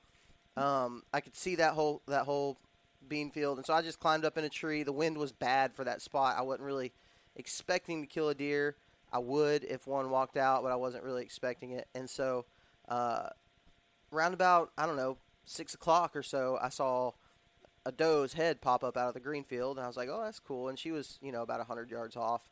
um, 0.57 1.02
I 1.12 1.21
could 1.21 1.37
see 1.37 1.57
that 1.57 1.75
whole 1.75 2.02
that 2.09 2.25
whole 2.25 2.59
bean 3.09 3.31
field, 3.31 3.59
and 3.59 3.66
so 3.66 3.75
I 3.75 3.83
just 3.83 4.00
climbed 4.00 4.25
up 4.25 4.38
in 4.38 4.45
a 4.45 4.49
tree. 4.49 4.83
The 4.83 4.93
wind 4.93 5.19
was 5.19 5.33
bad 5.33 5.75
for 5.75 5.85
that 5.85 6.02
spot. 6.02 6.37
I 6.38 6.43
wasn't 6.43 6.64
really 6.64 6.93
expecting 7.37 8.00
to 8.00 8.07
kill 8.07 8.28
a 8.28 8.35
deer. 8.35 8.76
I 9.12 9.19
would 9.19 9.64
if 9.64 9.87
one 9.87 10.11
walked 10.11 10.37
out, 10.37 10.62
but 10.62 10.73
I 10.73 10.76
wasn't 10.76 11.05
really 11.05 11.23
expecting 11.23 11.71
it. 11.71 11.88
And 11.95 12.09
so, 12.09 12.47
uh, 12.88 13.28
about 14.12 14.73
I 14.78 14.87
don't 14.87 14.97
know 14.97 15.19
six 15.45 15.75
o'clock 15.75 16.16
or 16.16 16.23
so, 16.23 16.59
I 16.61 16.71
saw 16.71 17.12
a 17.85 17.93
doe's 17.93 18.33
head 18.33 18.61
pop 18.61 18.83
up 18.83 18.97
out 18.97 19.09
of 19.09 19.14
the 19.14 19.21
green 19.21 19.45
field, 19.45 19.76
and 19.76 19.85
I 19.85 19.87
was 19.87 19.97
like, 19.97 20.09
oh, 20.11 20.23
that's 20.25 20.40
cool. 20.40 20.69
And 20.69 20.78
she 20.78 20.90
was, 20.90 21.19
you 21.23 21.33
know, 21.33 21.43
about 21.43 21.64
hundred 21.66 21.90
yards 21.90 22.16
off. 22.16 22.50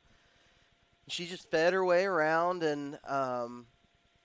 She 1.08 1.26
just 1.26 1.50
fed 1.50 1.72
her 1.72 1.84
way 1.84 2.04
around, 2.04 2.62
and 2.62 2.98
um, 3.06 3.66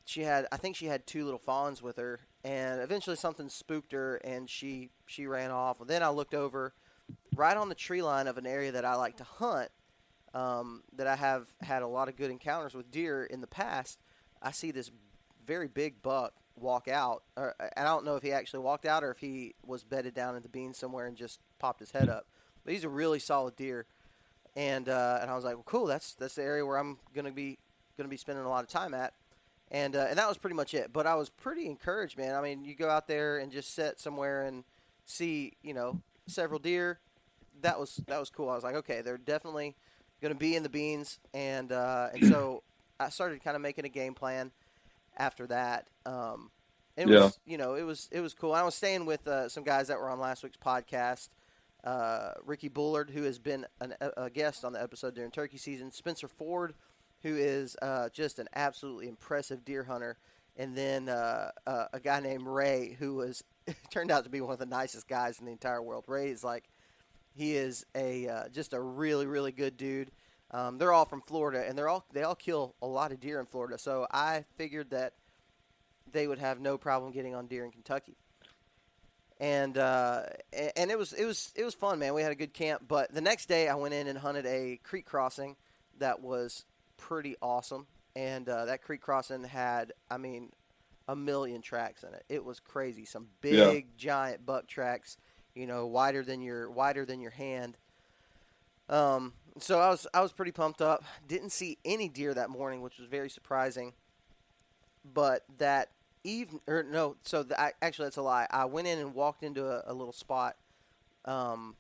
she 0.09 0.23
had, 0.23 0.47
I 0.51 0.57
think 0.57 0.75
she 0.75 0.87
had 0.87 1.05
two 1.05 1.23
little 1.23 1.39
fawns 1.39 1.83
with 1.83 1.97
her, 1.97 2.21
and 2.43 2.81
eventually 2.81 3.15
something 3.15 3.47
spooked 3.47 3.91
her, 3.91 4.15
and 4.15 4.49
she 4.49 4.89
she 5.05 5.27
ran 5.27 5.51
off. 5.51 5.79
And 5.79 5.87
then 5.87 6.01
I 6.01 6.09
looked 6.09 6.33
over, 6.33 6.73
right 7.35 7.55
on 7.55 7.69
the 7.69 7.75
tree 7.75 8.01
line 8.01 8.25
of 8.25 8.39
an 8.39 8.47
area 8.47 8.71
that 8.71 8.85
I 8.85 8.95
like 8.95 9.17
to 9.17 9.23
hunt, 9.23 9.69
um, 10.33 10.81
that 10.95 11.05
I 11.05 11.15
have 11.15 11.53
had 11.61 11.83
a 11.83 11.87
lot 11.87 12.09
of 12.09 12.15
good 12.15 12.31
encounters 12.31 12.73
with 12.73 12.89
deer 12.89 13.23
in 13.23 13.39
the 13.39 13.47
past. 13.47 13.99
I 14.41 14.49
see 14.49 14.71
this 14.71 14.89
very 15.45 15.67
big 15.67 16.01
buck 16.01 16.33
walk 16.55 16.87
out. 16.87 17.21
Or, 17.37 17.53
and 17.59 17.87
I 17.87 17.91
don't 17.91 18.03
know 18.03 18.15
if 18.15 18.23
he 18.23 18.31
actually 18.31 18.61
walked 18.61 18.87
out 18.87 19.03
or 19.03 19.11
if 19.11 19.19
he 19.19 19.53
was 19.63 19.83
bedded 19.83 20.15
down 20.15 20.35
in 20.35 20.41
the 20.41 20.49
beans 20.49 20.79
somewhere 20.79 21.05
and 21.05 21.15
just 21.15 21.39
popped 21.59 21.81
his 21.81 21.91
head 21.91 22.09
up. 22.09 22.25
But 22.65 22.73
he's 22.73 22.83
a 22.83 22.89
really 22.89 23.19
solid 23.19 23.55
deer. 23.55 23.85
And 24.55 24.89
uh, 24.89 25.19
and 25.21 25.29
I 25.29 25.35
was 25.35 25.43
like, 25.43 25.53
well, 25.53 25.63
cool. 25.67 25.85
That's 25.85 26.15
that's 26.15 26.33
the 26.33 26.41
area 26.41 26.65
where 26.65 26.77
I'm 26.77 26.97
gonna 27.13 27.31
be 27.31 27.59
gonna 27.95 28.09
be 28.09 28.17
spending 28.17 28.43
a 28.43 28.49
lot 28.49 28.63
of 28.63 28.69
time 28.71 28.95
at. 28.95 29.13
And 29.71 29.95
uh, 29.95 30.07
and 30.09 30.17
that 30.17 30.27
was 30.27 30.37
pretty 30.37 30.55
much 30.55 30.73
it. 30.73 30.91
But 30.93 31.07
I 31.07 31.15
was 31.15 31.29
pretty 31.29 31.65
encouraged, 31.67 32.17
man. 32.17 32.35
I 32.35 32.41
mean, 32.41 32.63
you 32.65 32.75
go 32.75 32.89
out 32.89 33.07
there 33.07 33.37
and 33.37 33.51
just 33.51 33.73
sit 33.73 33.99
somewhere 33.99 34.43
and 34.45 34.63
see, 35.05 35.53
you 35.61 35.73
know, 35.73 35.97
several 36.27 36.59
deer. 36.59 36.99
That 37.61 37.79
was 37.79 38.01
that 38.07 38.19
was 38.19 38.29
cool. 38.29 38.49
I 38.49 38.55
was 38.55 38.63
like, 38.63 38.75
okay, 38.75 39.01
they're 39.01 39.17
definitely 39.17 39.75
going 40.21 40.33
to 40.33 40.39
be 40.39 40.55
in 40.55 40.63
the 40.63 40.69
beans, 40.69 41.19
and 41.33 41.71
uh, 41.71 42.09
and 42.13 42.23
so 42.23 42.63
I 42.99 43.09
started 43.09 43.43
kind 43.43 43.55
of 43.55 43.61
making 43.61 43.85
a 43.85 43.89
game 43.89 44.13
plan 44.13 44.51
after 45.17 45.47
that. 45.47 45.89
Um, 46.05 46.51
it 46.97 47.05
Yeah. 47.05 47.09
was 47.09 47.39
you 47.45 47.57
know 47.57 47.75
it 47.75 47.83
was 47.83 48.07
it 48.11 48.21
was 48.21 48.33
cool. 48.33 48.53
I 48.53 48.63
was 48.63 48.75
staying 48.75 49.05
with 49.05 49.27
uh, 49.27 49.49
some 49.49 49.63
guys 49.63 49.87
that 49.87 49.99
were 49.99 50.09
on 50.09 50.19
last 50.19 50.43
week's 50.43 50.57
podcast. 50.57 51.29
Uh, 51.83 52.33
Ricky 52.45 52.67
Bullard, 52.69 53.11
who 53.11 53.23
has 53.23 53.39
been 53.39 53.65
an, 53.79 53.93
a 54.01 54.11
a 54.25 54.29
guest 54.29 54.63
on 54.65 54.73
the 54.73 54.81
episode 54.81 55.15
during 55.15 55.31
turkey 55.31 55.57
season, 55.57 55.91
Spencer 55.91 56.27
Ford, 56.27 56.73
who 57.23 57.35
is 57.35 57.75
uh, 57.81 58.09
just 58.09 58.39
an 58.39 58.47
absolutely 58.55 59.07
impressive 59.07 59.65
deer 59.65 59.83
hunter, 59.83 60.17
and 60.57 60.75
then 60.75 61.09
uh, 61.09 61.51
uh, 61.67 61.85
a 61.93 61.99
guy 61.99 62.19
named 62.19 62.43
Ray, 62.45 62.95
who 62.99 63.15
was 63.15 63.43
turned 63.89 64.11
out 64.11 64.23
to 64.23 64.29
be 64.29 64.41
one 64.41 64.53
of 64.53 64.59
the 64.59 64.65
nicest 64.65 65.07
guys 65.07 65.39
in 65.39 65.45
the 65.45 65.51
entire 65.51 65.81
world. 65.81 66.05
Ray 66.07 66.29
is 66.29 66.43
like 66.43 66.69
he 67.35 67.55
is 67.55 67.85
a 67.95 68.27
uh, 68.27 68.49
just 68.49 68.73
a 68.73 68.79
really 68.79 69.25
really 69.25 69.51
good 69.51 69.77
dude. 69.77 70.11
Um, 70.51 70.77
they're 70.77 70.93
all 70.93 71.05
from 71.05 71.21
Florida, 71.21 71.63
and 71.67 71.77
they're 71.77 71.89
all 71.89 72.05
they 72.13 72.23
all 72.23 72.35
kill 72.35 72.75
a 72.81 72.87
lot 72.87 73.11
of 73.11 73.19
deer 73.19 73.39
in 73.39 73.45
Florida. 73.45 73.77
So 73.77 74.07
I 74.11 74.45
figured 74.57 74.91
that 74.91 75.13
they 76.11 76.27
would 76.27 76.39
have 76.39 76.59
no 76.59 76.77
problem 76.77 77.11
getting 77.11 77.35
on 77.35 77.47
deer 77.47 77.65
in 77.65 77.71
Kentucky. 77.71 78.15
And 79.39 79.77
uh, 79.77 80.23
and 80.75 80.91
it 80.91 80.97
was 80.97 81.13
it 81.13 81.25
was 81.25 81.53
it 81.55 81.63
was 81.63 81.73
fun, 81.73 81.99
man. 81.99 82.13
We 82.13 82.21
had 82.21 82.31
a 82.31 82.35
good 82.35 82.53
camp. 82.53 82.83
But 82.87 83.13
the 83.13 83.21
next 83.21 83.47
day, 83.47 83.69
I 83.69 83.75
went 83.75 83.93
in 83.93 84.07
and 84.07 84.17
hunted 84.17 84.45
a 84.45 84.79
creek 84.83 85.05
crossing 85.05 85.55
that 85.99 86.21
was 86.21 86.65
pretty 86.99 87.35
awesome. 87.41 87.87
And 88.15 88.47
uh, 88.49 88.65
that 88.65 88.81
creek 88.83 89.01
crossing 89.01 89.43
had, 89.43 89.93
I 90.11 90.17
mean, 90.17 90.51
a 91.07 91.15
million 91.15 91.61
tracks 91.61 92.03
in 92.03 92.13
it. 92.13 92.23
It 92.29 92.43
was 92.43 92.59
crazy. 92.59 93.05
Some 93.05 93.27
Yeah. 93.43 93.71
big, 93.71 93.97
giant 93.97 94.45
buck 94.45 94.67
tracks. 94.67 95.17
You 95.55 95.65
know, 95.67 95.87
wider 95.87 96.23
than 96.23 96.41
your 96.41 96.69
wider 96.69 97.05
than 97.05 97.19
your 97.21 97.31
hand. 97.31 97.75
Um, 98.87 99.33
so 99.59 99.79
I 99.79 99.89
was 99.89 100.07
I 100.13 100.21
was 100.21 100.31
pretty 100.31 100.51
pumped 100.51 100.81
up. 100.81 101.03
Didn't 101.27 101.49
see 101.51 101.77
any 101.83 102.07
deer 102.07 102.33
that 102.33 102.49
morning, 102.49 102.81
which 102.81 102.97
was 102.97 103.07
very 103.07 103.29
surprising. 103.29 103.93
But 105.11 105.43
that 105.57 105.89
evening, 106.23 106.61
or 106.67 106.83
no, 106.83 107.15
so 107.23 107.43
the, 107.43 107.59
I, 107.59 107.73
actually 107.81 108.05
that's 108.05 108.17
a 108.17 108.21
lie. 108.21 108.47
I 108.49 108.65
went 108.65 108.87
in 108.87 108.99
and 108.99 109.13
walked 109.15 109.43
into 109.43 109.67
a, 109.67 109.83
a 109.91 109.93
little 109.93 110.13
spot. 110.13 110.55
Um, 111.25 111.75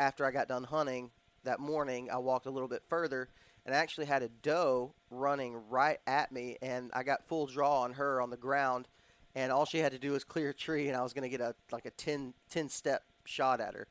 after 0.00 0.24
I 0.26 0.30
got 0.30 0.48
done 0.48 0.64
hunting 0.64 1.10
that 1.44 1.60
morning, 1.60 2.10
I 2.10 2.18
walked 2.18 2.46
a 2.46 2.50
little 2.50 2.68
bit 2.68 2.82
further 2.88 3.28
and 3.68 3.76
I 3.76 3.80
actually 3.80 4.06
had 4.06 4.22
a 4.22 4.30
doe 4.30 4.94
running 5.10 5.60
right 5.68 5.98
at 6.06 6.32
me, 6.32 6.56
and 6.62 6.90
I 6.94 7.02
got 7.02 7.28
full 7.28 7.44
draw 7.44 7.82
on 7.82 7.92
her 7.92 8.18
on 8.18 8.30
the 8.30 8.38
ground, 8.38 8.88
and 9.34 9.52
all 9.52 9.66
she 9.66 9.76
had 9.76 9.92
to 9.92 9.98
do 9.98 10.12
was 10.12 10.24
clear 10.24 10.48
a 10.48 10.54
tree, 10.54 10.88
and 10.88 10.96
I 10.96 11.02
was 11.02 11.12
going 11.12 11.24
to 11.24 11.28
get 11.28 11.42
a 11.42 11.54
like 11.70 11.84
a 11.84 11.90
10, 11.90 12.32
10 12.48 12.70
step 12.70 13.02
shot 13.26 13.60
at 13.60 13.74
her. 13.74 13.86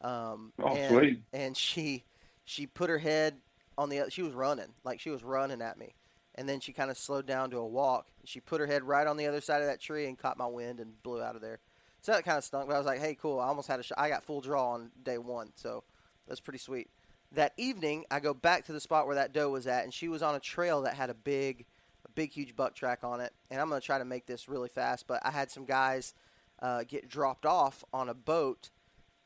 Um, 0.00 0.52
Oh, 0.62 0.76
and, 0.76 0.94
sweet. 0.94 1.22
And 1.32 1.56
she 1.56 2.04
she 2.44 2.68
put 2.68 2.88
her 2.88 2.98
head 2.98 3.38
on 3.76 3.88
the. 3.88 4.04
She 4.10 4.22
was 4.22 4.32
running 4.32 4.68
like 4.84 5.00
she 5.00 5.10
was 5.10 5.24
running 5.24 5.60
at 5.60 5.76
me, 5.76 5.96
and 6.36 6.48
then 6.48 6.60
she 6.60 6.72
kind 6.72 6.88
of 6.88 6.96
slowed 6.96 7.26
down 7.26 7.50
to 7.50 7.56
a 7.56 7.66
walk. 7.66 8.06
She 8.24 8.38
put 8.38 8.60
her 8.60 8.66
head 8.68 8.84
right 8.84 9.08
on 9.08 9.16
the 9.16 9.26
other 9.26 9.40
side 9.40 9.60
of 9.60 9.66
that 9.66 9.80
tree 9.80 10.06
and 10.06 10.16
caught 10.16 10.38
my 10.38 10.46
wind 10.46 10.78
and 10.78 11.02
blew 11.02 11.20
out 11.20 11.34
of 11.34 11.42
there. 11.42 11.58
So 12.00 12.12
that 12.12 12.24
kind 12.24 12.38
of 12.38 12.44
stunk. 12.44 12.68
But 12.68 12.76
I 12.76 12.78
was 12.78 12.86
like, 12.86 13.00
hey, 13.00 13.16
cool. 13.20 13.40
I 13.40 13.48
almost 13.48 13.66
had 13.66 13.80
a 13.80 13.82
shot. 13.82 13.98
I 13.98 14.08
got 14.08 14.22
full 14.22 14.40
draw 14.40 14.74
on 14.74 14.92
day 15.02 15.18
one, 15.18 15.50
so 15.56 15.82
that's 16.28 16.38
pretty 16.38 16.60
sweet. 16.60 16.90
That 17.32 17.52
evening, 17.56 18.04
I 18.10 18.20
go 18.20 18.32
back 18.32 18.66
to 18.66 18.72
the 18.72 18.80
spot 18.80 19.06
where 19.06 19.16
that 19.16 19.32
doe 19.32 19.50
was 19.50 19.66
at, 19.66 19.84
and 19.84 19.92
she 19.92 20.08
was 20.08 20.22
on 20.22 20.34
a 20.34 20.40
trail 20.40 20.82
that 20.82 20.94
had 20.94 21.10
a 21.10 21.14
big, 21.14 21.66
a 22.04 22.10
big, 22.10 22.32
huge 22.32 22.54
buck 22.54 22.74
track 22.74 23.00
on 23.02 23.20
it. 23.20 23.32
And 23.50 23.60
I'm 23.60 23.68
gonna 23.68 23.80
try 23.80 23.98
to 23.98 24.04
make 24.04 24.26
this 24.26 24.48
really 24.48 24.68
fast, 24.68 25.06
but 25.06 25.20
I 25.24 25.30
had 25.30 25.50
some 25.50 25.64
guys 25.64 26.14
uh, 26.60 26.84
get 26.84 27.08
dropped 27.08 27.44
off 27.44 27.84
on 27.92 28.08
a 28.08 28.14
boat. 28.14 28.70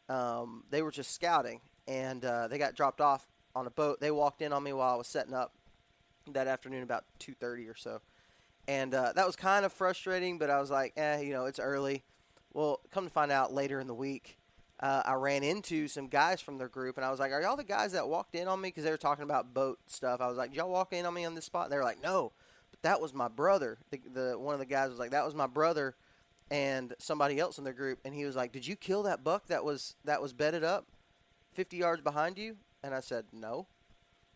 Um, 0.09 0.65
they 0.71 0.83
were 0.83 0.91
just 0.91 1.13
scouting, 1.13 1.61
and 1.87 2.25
uh, 2.25 2.49
they 2.49 2.59
got 2.59 2.75
dropped 2.75 3.01
off 3.01 3.29
on 3.55 3.67
a 3.67 3.71
boat. 3.71 4.01
They 4.01 4.11
walked 4.11 4.43
in 4.43 4.53
on 4.53 4.63
me 4.63 4.73
while 4.73 4.95
I 4.95 4.97
was 4.97 5.07
setting 5.07 5.35
up 5.35 5.55
that 6.33 6.47
afternoon, 6.47 6.83
about 6.83 7.05
2:30 7.19 7.71
or 7.71 7.77
so, 7.77 8.01
and 8.67 8.95
uh, 8.95 9.13
that 9.15 9.27
was 9.27 9.37
kind 9.37 9.65
of 9.65 9.73
frustrating. 9.73 10.39
But 10.39 10.51
I 10.51 10.61
was 10.61 10.71
like, 10.71 10.95
eh, 10.97 11.21
you 11.21 11.33
know, 11.33 11.45
it's 11.45 11.61
early. 11.61 12.03
Well, 12.53 12.81
come 12.91 13.05
to 13.05 13.11
find 13.11 13.31
out 13.31 13.53
later 13.53 13.79
in 13.79 13.87
the 13.87 13.95
week, 13.95 14.40
uh, 14.81 15.03
I 15.05 15.15
ran 15.15 15.43
into 15.43 15.89
some 15.89 16.09
guys 16.09 16.41
from 16.41 16.57
their 16.57 16.69
group, 16.69 16.97
and 16.97 17.05
I 17.05 17.11
was 17.11 17.21
like, 17.21 17.33
"Are 17.33 17.43
y'all 17.43 17.57
the 17.57 17.65
guys 17.65 17.93
that 17.93 18.09
walked 18.09 18.35
in 18.35 18.49
on 18.49 18.61
me?" 18.61 18.69
Because 18.69 18.85
they 18.85 18.91
were 18.91 18.97
talking 18.97 19.25
about 19.25 19.53
boat 19.53 19.79
stuff. 19.87 20.21
I 20.23 20.27
was 20.27 20.39
like, 20.39 20.51
"Did 20.51 20.57
y'all 20.57 20.71
walk 20.71 20.93
in 20.95 21.05
on 21.05 21.13
me 21.13 21.27
on 21.27 21.35
this 21.35 21.45
spot?" 21.45 21.65
And 21.65 21.73
they 21.73 21.77
were 21.77 21.85
like, 21.85 22.03
"No, 22.03 22.33
but 22.71 22.81
that 22.83 23.01
was 23.01 23.13
my 23.13 23.29
brother." 23.29 23.79
The, 23.91 24.01
the 24.13 24.39
one 24.39 24.55
of 24.55 24.59
the 24.59 24.67
guys 24.67 24.89
was 24.89 24.99
like, 24.99 25.11
"That 25.11 25.27
was 25.27 25.35
my 25.35 25.47
brother," 25.47 25.97
and 26.51 26.95
somebody 26.99 27.39
else 27.39 27.59
in 27.59 27.65
their 27.65 27.75
group, 27.75 27.99
and 28.07 28.15
he 28.15 28.25
was 28.25 28.37
like, 28.37 28.53
"Did 28.53 28.67
you 28.67 28.75
kill 28.75 29.03
that 29.03 29.23
buck 29.23 29.49
that 29.49 29.65
was 29.65 29.97
that 30.05 30.23
was 30.23 30.33
bedded 30.33 30.65
up, 30.65 30.87
50 31.53 31.77
yards 31.77 32.01
behind 32.01 32.39
you?" 32.39 32.57
And 32.83 32.95
I 32.95 33.01
said, 33.01 33.27
"No." 33.33 33.67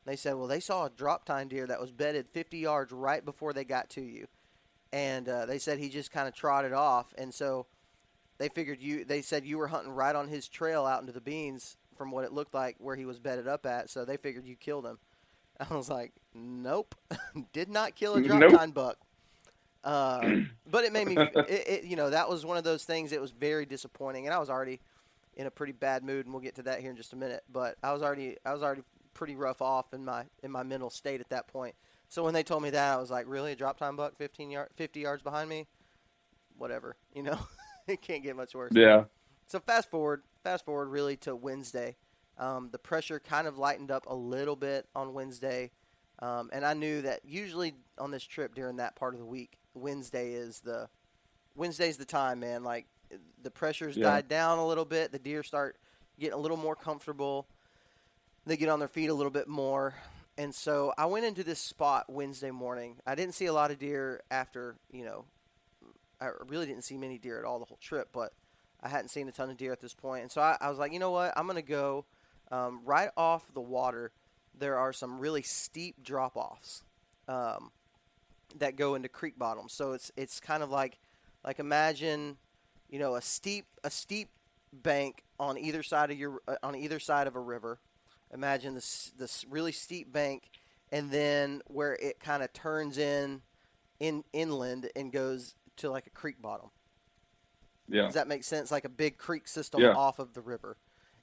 They 0.05 0.17
said, 0.17 0.35
"Well, 0.35 0.47
they 0.47 0.61
saw 0.61 0.85
a 0.85 0.91
drop 0.91 1.25
tine 1.25 1.49
deer 1.49 1.67
that 1.67 1.81
was 1.81 1.91
bedded 1.91 2.29
50 2.29 2.59
yards 2.59 2.93
right 2.93 3.25
before 3.25 3.55
they 3.55 3.65
got 3.65 3.89
to 3.91 4.03
you," 4.03 4.27
and 4.93 5.27
uh, 5.27 5.47
they 5.47 5.59
said 5.59 5.79
he 5.79 5.89
just 5.89 6.11
kind 6.11 6.29
of 6.29 6.35
trotted 6.35 6.75
off, 6.75 7.15
and 7.17 7.33
so 7.33 7.65
they 8.39 8.49
figured 8.49 8.81
you. 8.83 9.05
They 9.05 9.23
said 9.23 9.45
you 9.45 9.59
were 9.59 9.69
hunting 9.69 9.93
right 9.93 10.15
on 10.15 10.29
his 10.29 10.49
trail 10.49 10.85
out 10.87 11.01
into 11.01 11.13
the 11.13 11.21
beans 11.21 11.77
from 11.97 12.11
what 12.11 12.25
it 12.25 12.33
looked 12.33 12.55
like 12.55 12.77
where 12.79 12.97
he 12.97 13.05
was 13.05 13.19
bedded 13.19 13.47
up 13.47 13.67
at. 13.67 13.91
So 13.91 14.05
they 14.05 14.17
figured 14.17 14.47
you 14.47 14.57
killed 14.57 14.87
him. 14.87 14.99
I 15.71 15.75
was 15.75 15.89
like, 15.89 16.13
nope, 16.35 16.95
did 17.53 17.69
not 17.69 17.95
kill 17.95 18.17
a 18.17 18.23
drop 18.23 18.41
Nope. 18.41 18.53
tine 18.53 18.71
buck. 18.71 18.99
Uh, 19.85 20.29
but 20.71 20.85
it 20.85 20.93
made 20.93 21.07
me, 21.07 21.17
it, 21.17 21.69
it, 21.69 21.85
you 21.85 21.95
know, 21.97 22.11
that 22.11 22.29
was 22.29 22.45
one 22.45 22.57
of 22.57 22.65
those 22.65 22.85
things. 22.85 23.13
It 23.13 23.21
was 23.21 23.31
very 23.31 23.67
disappointing, 23.67 24.27
and 24.27 24.35
I 24.35 24.39
was 24.39 24.51
already 24.51 24.81
in 25.37 25.47
a 25.47 25.51
pretty 25.51 25.73
bad 25.73 26.03
mood, 26.03 26.27
and 26.27 26.35
we'll 26.35 26.43
get 26.43 26.57
to 26.57 26.63
that 26.65 26.81
here 26.81 26.91
in 26.91 26.97
just 26.97 27.13
a 27.13 27.17
minute. 27.17 27.45
But 27.53 27.77
I 27.83 27.93
was 27.93 28.03
already, 28.03 28.37
I 28.45 28.53
was 28.53 28.63
already 28.63 28.83
pretty 29.13 29.37
rough 29.37 29.63
off 29.63 29.95
in 29.95 30.05
my 30.05 30.25
in 30.43 30.51
my 30.51 30.63
mental 30.65 30.91
state 30.91 31.21
at 31.21 31.29
that 31.29 31.47
point. 31.47 31.75
So 32.09 32.25
when 32.25 32.35
they 32.35 32.43
told 32.43 32.63
me 32.63 32.71
that, 32.71 32.95
I 32.95 32.97
was 33.01 33.11
like, 33.11 33.27
really, 33.29 33.53
a 33.53 33.57
drop 33.57 33.79
tine 33.79 33.97
buck, 33.97 34.17
15 34.17 34.51
yard, 34.51 34.69
50 34.77 35.01
yards 35.01 35.23
behind 35.23 35.49
me, 35.49 35.67
whatever, 36.59 36.97
you 37.15 37.23
know, 37.23 37.39
it 37.89 38.01
can't 38.03 38.23
get 38.23 38.37
much 38.37 38.55
worse. 38.55 38.73
Yeah. 38.75 39.05
So 39.47 39.61
fast 39.61 39.91
forward, 39.91 40.23
fast 40.43 40.65
forward 40.65 40.89
really 40.89 41.17
to 41.19 41.37
Wednesday. 41.37 41.97
Um, 42.39 42.71
the 42.73 42.79
pressure 42.79 43.21
kind 43.21 43.47
of 43.47 43.59
lightened 43.59 43.91
up 43.91 44.07
a 44.07 44.15
little 44.15 44.57
bit 44.57 44.87
on 44.95 45.15
Wednesday, 45.15 45.71
um, 46.19 46.51
and 46.53 46.65
I 46.65 46.75
knew 46.75 47.03
that 47.03 47.21
usually 47.25 47.75
on 47.99 48.11
this 48.11 48.25
trip 48.25 48.55
during 48.55 48.77
that 48.77 48.97
part 48.97 49.15
of 49.15 49.21
the 49.21 49.27
week, 49.27 49.59
Wednesday 49.75 50.33
is 50.33 50.61
the 50.61 50.89
Wednesday's 51.55 51.97
the 51.97 52.05
time, 52.05 52.41
man. 52.41 52.65
Like 52.65 52.87
the 53.43 53.51
pressure's 53.51 53.97
Yeah. 53.97 54.11
died 54.11 54.29
down 54.29 54.59
a 54.59 54.67
little 54.67 54.85
bit. 54.85 55.13
The 55.13 55.19
deer 55.21 55.43
start 55.45 55.77
getting 56.19 56.35
a 56.35 56.39
little 56.39 56.57
more 56.57 56.75
comfortable. 56.75 57.47
They 58.47 58.57
get 58.57 58.69
on 58.69 58.79
their 58.81 58.89
feet 58.89 59.11
a 59.11 59.15
little 59.15 59.31
bit 59.31 59.47
more. 59.47 59.95
And 60.37 60.53
so 60.53 60.93
I 60.99 61.07
went 61.07 61.25
into 61.25 61.45
this 61.45 61.61
spot 61.61 62.11
Wednesday 62.11 62.51
morning. 62.51 62.97
I 63.07 63.15
didn't 63.15 63.35
see 63.35 63.47
a 63.47 63.53
lot 63.53 63.71
of 63.71 63.79
deer 63.79 64.23
after, 64.31 64.75
you 64.91 65.05
know, 65.05 65.27
I 66.25 66.31
really 66.49 66.67
didn't 66.67 66.85
see 66.85 66.97
many 66.97 67.19
deer 67.19 67.39
at 67.39 67.45
all 67.45 67.59
the 67.59 67.65
whole 67.65 67.79
trip, 67.81 68.09
but 68.13 68.33
I 68.83 68.89
hadn't 68.89 69.09
seen 69.09 69.29
a 69.29 69.33
ton 69.33 69.51
of 69.51 69.57
deer 69.57 69.73
at 69.73 69.81
this 69.81 69.95
point. 69.95 70.23
And 70.23 70.31
so 70.33 70.41
I, 70.41 70.57
I 70.61 70.69
was 70.71 70.79
like, 70.79 70.93
you 70.93 70.99
know 70.99 71.11
what? 71.11 71.33
I'm 71.37 71.47
going 71.47 71.57
to 71.57 71.63
go 71.63 72.05
um, 72.51 72.81
right 72.85 73.11
off 73.17 73.47
the 73.53 73.61
water. 73.61 74.13
There 74.59 74.79
are 74.79 74.93
some 74.93 75.19
really 75.19 75.43
steep 75.43 76.03
drop 76.03 76.37
offs 76.37 76.83
um, 77.29 77.71
that 78.59 78.77
go 78.77 78.95
into 78.95 79.09
creek 79.09 79.39
bottoms. 79.39 79.73
So 79.73 79.93
it's 79.93 80.13
it's 80.17 80.41
kind 80.41 80.63
of 80.63 80.71
like 80.71 80.99
like 81.45 81.59
imagine, 81.59 82.37
you 82.89 82.99
know, 82.99 83.17
a 83.17 83.23
steep 83.23 83.67
a 83.83 83.91
steep 83.91 84.29
bank 84.73 85.25
on 85.41 85.59
either 85.59 85.83
side 85.83 86.11
of 86.11 86.19
your 86.19 86.41
uh, 86.47 86.57
on 86.63 86.75
either 86.77 86.99
side 86.99 87.27
of 87.27 87.37
a 87.37 87.41
river. 87.41 87.79
Imagine 88.33 88.75
this 88.75 89.13
this 89.19 89.45
really 89.49 89.73
steep 89.73 90.13
bank, 90.13 90.51
and 90.93 91.11
then 91.11 91.63
where 91.67 91.95
it 91.95 92.21
kind 92.21 92.43
of 92.43 92.53
turns 92.53 92.99
in 92.99 93.43
in 93.99 94.25
inland 94.33 94.91
and 94.95 95.13
goes 95.13 95.55
to 95.77 95.91
like 95.91 96.07
a 96.07 96.11
creek 96.11 96.41
bottom. 96.41 96.71
Yeah. 97.89 98.07
Does 98.07 98.15
that 98.15 98.29
make 98.29 98.45
sense? 98.45 98.71
Like 98.71 98.85
a 98.85 98.91
big 98.91 99.19
creek 99.19 99.47
system 99.47 99.81
Yeah. 99.83 99.95
off 99.95 100.19
of 100.19 100.35
the 100.35 100.41
river. 100.41 100.77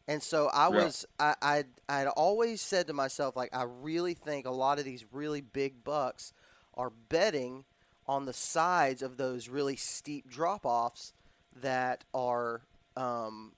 And 0.07 0.21
so 0.21 0.47
I 0.47 0.69
Yeah. 0.69 0.83
was, 0.83 1.05
I, 1.19 1.35
I, 1.41 1.63
I'd 1.87 2.07
always 2.07 2.61
said 2.61 2.87
to 2.87 2.93
myself, 2.93 3.35
like, 3.35 3.55
I 3.55 3.63
really 3.63 4.13
think 4.13 4.45
a 4.45 4.51
lot 4.51 4.79
of 4.79 4.85
these 4.85 5.05
really 5.11 5.41
big 5.41 5.83
bucks 5.83 6.33
are 6.73 6.89
bedding 6.89 7.65
on 8.07 8.25
the 8.25 8.33
sides 8.33 9.01
of 9.01 9.17
those 9.17 9.47
really 9.47 9.75
steep 9.75 10.27
drop 10.29 10.65
offs 10.65 11.13
that 11.55 12.03
are 12.13 12.61
um, 12.97 13.53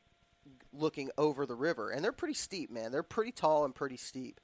looking 0.72 1.10
over 1.18 1.46
the 1.46 1.56
river. 1.56 1.90
And 1.92 2.04
they're 2.04 2.12
pretty 2.12 2.34
steep, 2.34 2.70
man. 2.70 2.92
They're 2.92 3.04
pretty 3.04 3.32
tall 3.32 3.66
and 3.66 3.74
pretty 3.74 3.98
steep. 3.98 4.40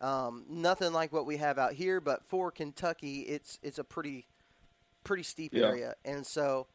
Um, 0.00 0.44
nothing 0.48 0.92
like 0.92 1.12
what 1.12 1.26
we 1.26 1.36
have 1.36 1.58
out 1.58 1.74
here, 1.74 2.00
but 2.00 2.24
for 2.24 2.50
Kentucky, 2.50 3.20
it's 3.20 3.58
it's 3.62 3.78
a 3.78 3.84
pretty 3.84 4.26
pretty 5.04 5.22
steep 5.22 5.54
Yeah. 5.54 5.66
area. 5.66 5.94
And 6.04 6.26
so 6.26 6.66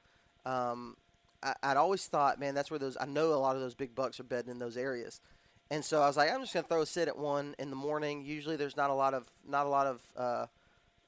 um, 0.46 0.96
I, 1.44 1.54
I'd 1.64 1.78
always 1.78 2.06
thought, 2.08 2.40
man, 2.40 2.56
that's 2.56 2.70
where 2.70 2.80
those. 2.80 2.98
I 3.00 3.06
know 3.06 3.34
a 3.34 3.36
lot 3.36 3.56
of 3.56 3.62
those 3.62 3.76
big 3.76 3.96
bucks 3.96 4.20
are 4.20 4.24
bedding 4.24 4.52
in 4.52 4.60
those 4.60 4.78
areas. 4.78 5.22
And 5.72 5.84
so 5.84 6.02
I 6.02 6.08
was 6.08 6.16
like, 6.18 6.32
I'm 6.32 6.42
just 6.42 6.54
gonna 6.54 6.68
throw 6.68 6.82
a 6.82 6.86
sit 6.86 7.08
at 7.08 7.18
one 7.18 7.56
in 7.58 7.70
the 7.70 7.76
morning. 7.76 8.24
Usually, 8.24 8.56
there's 8.56 8.78
not 8.78 8.90
a 8.90 8.94
lot 8.94 9.14
of 9.14 9.32
not 9.48 9.66
a 9.66 9.70
lot 9.70 9.88
of 9.88 10.02
uh, 10.16 10.46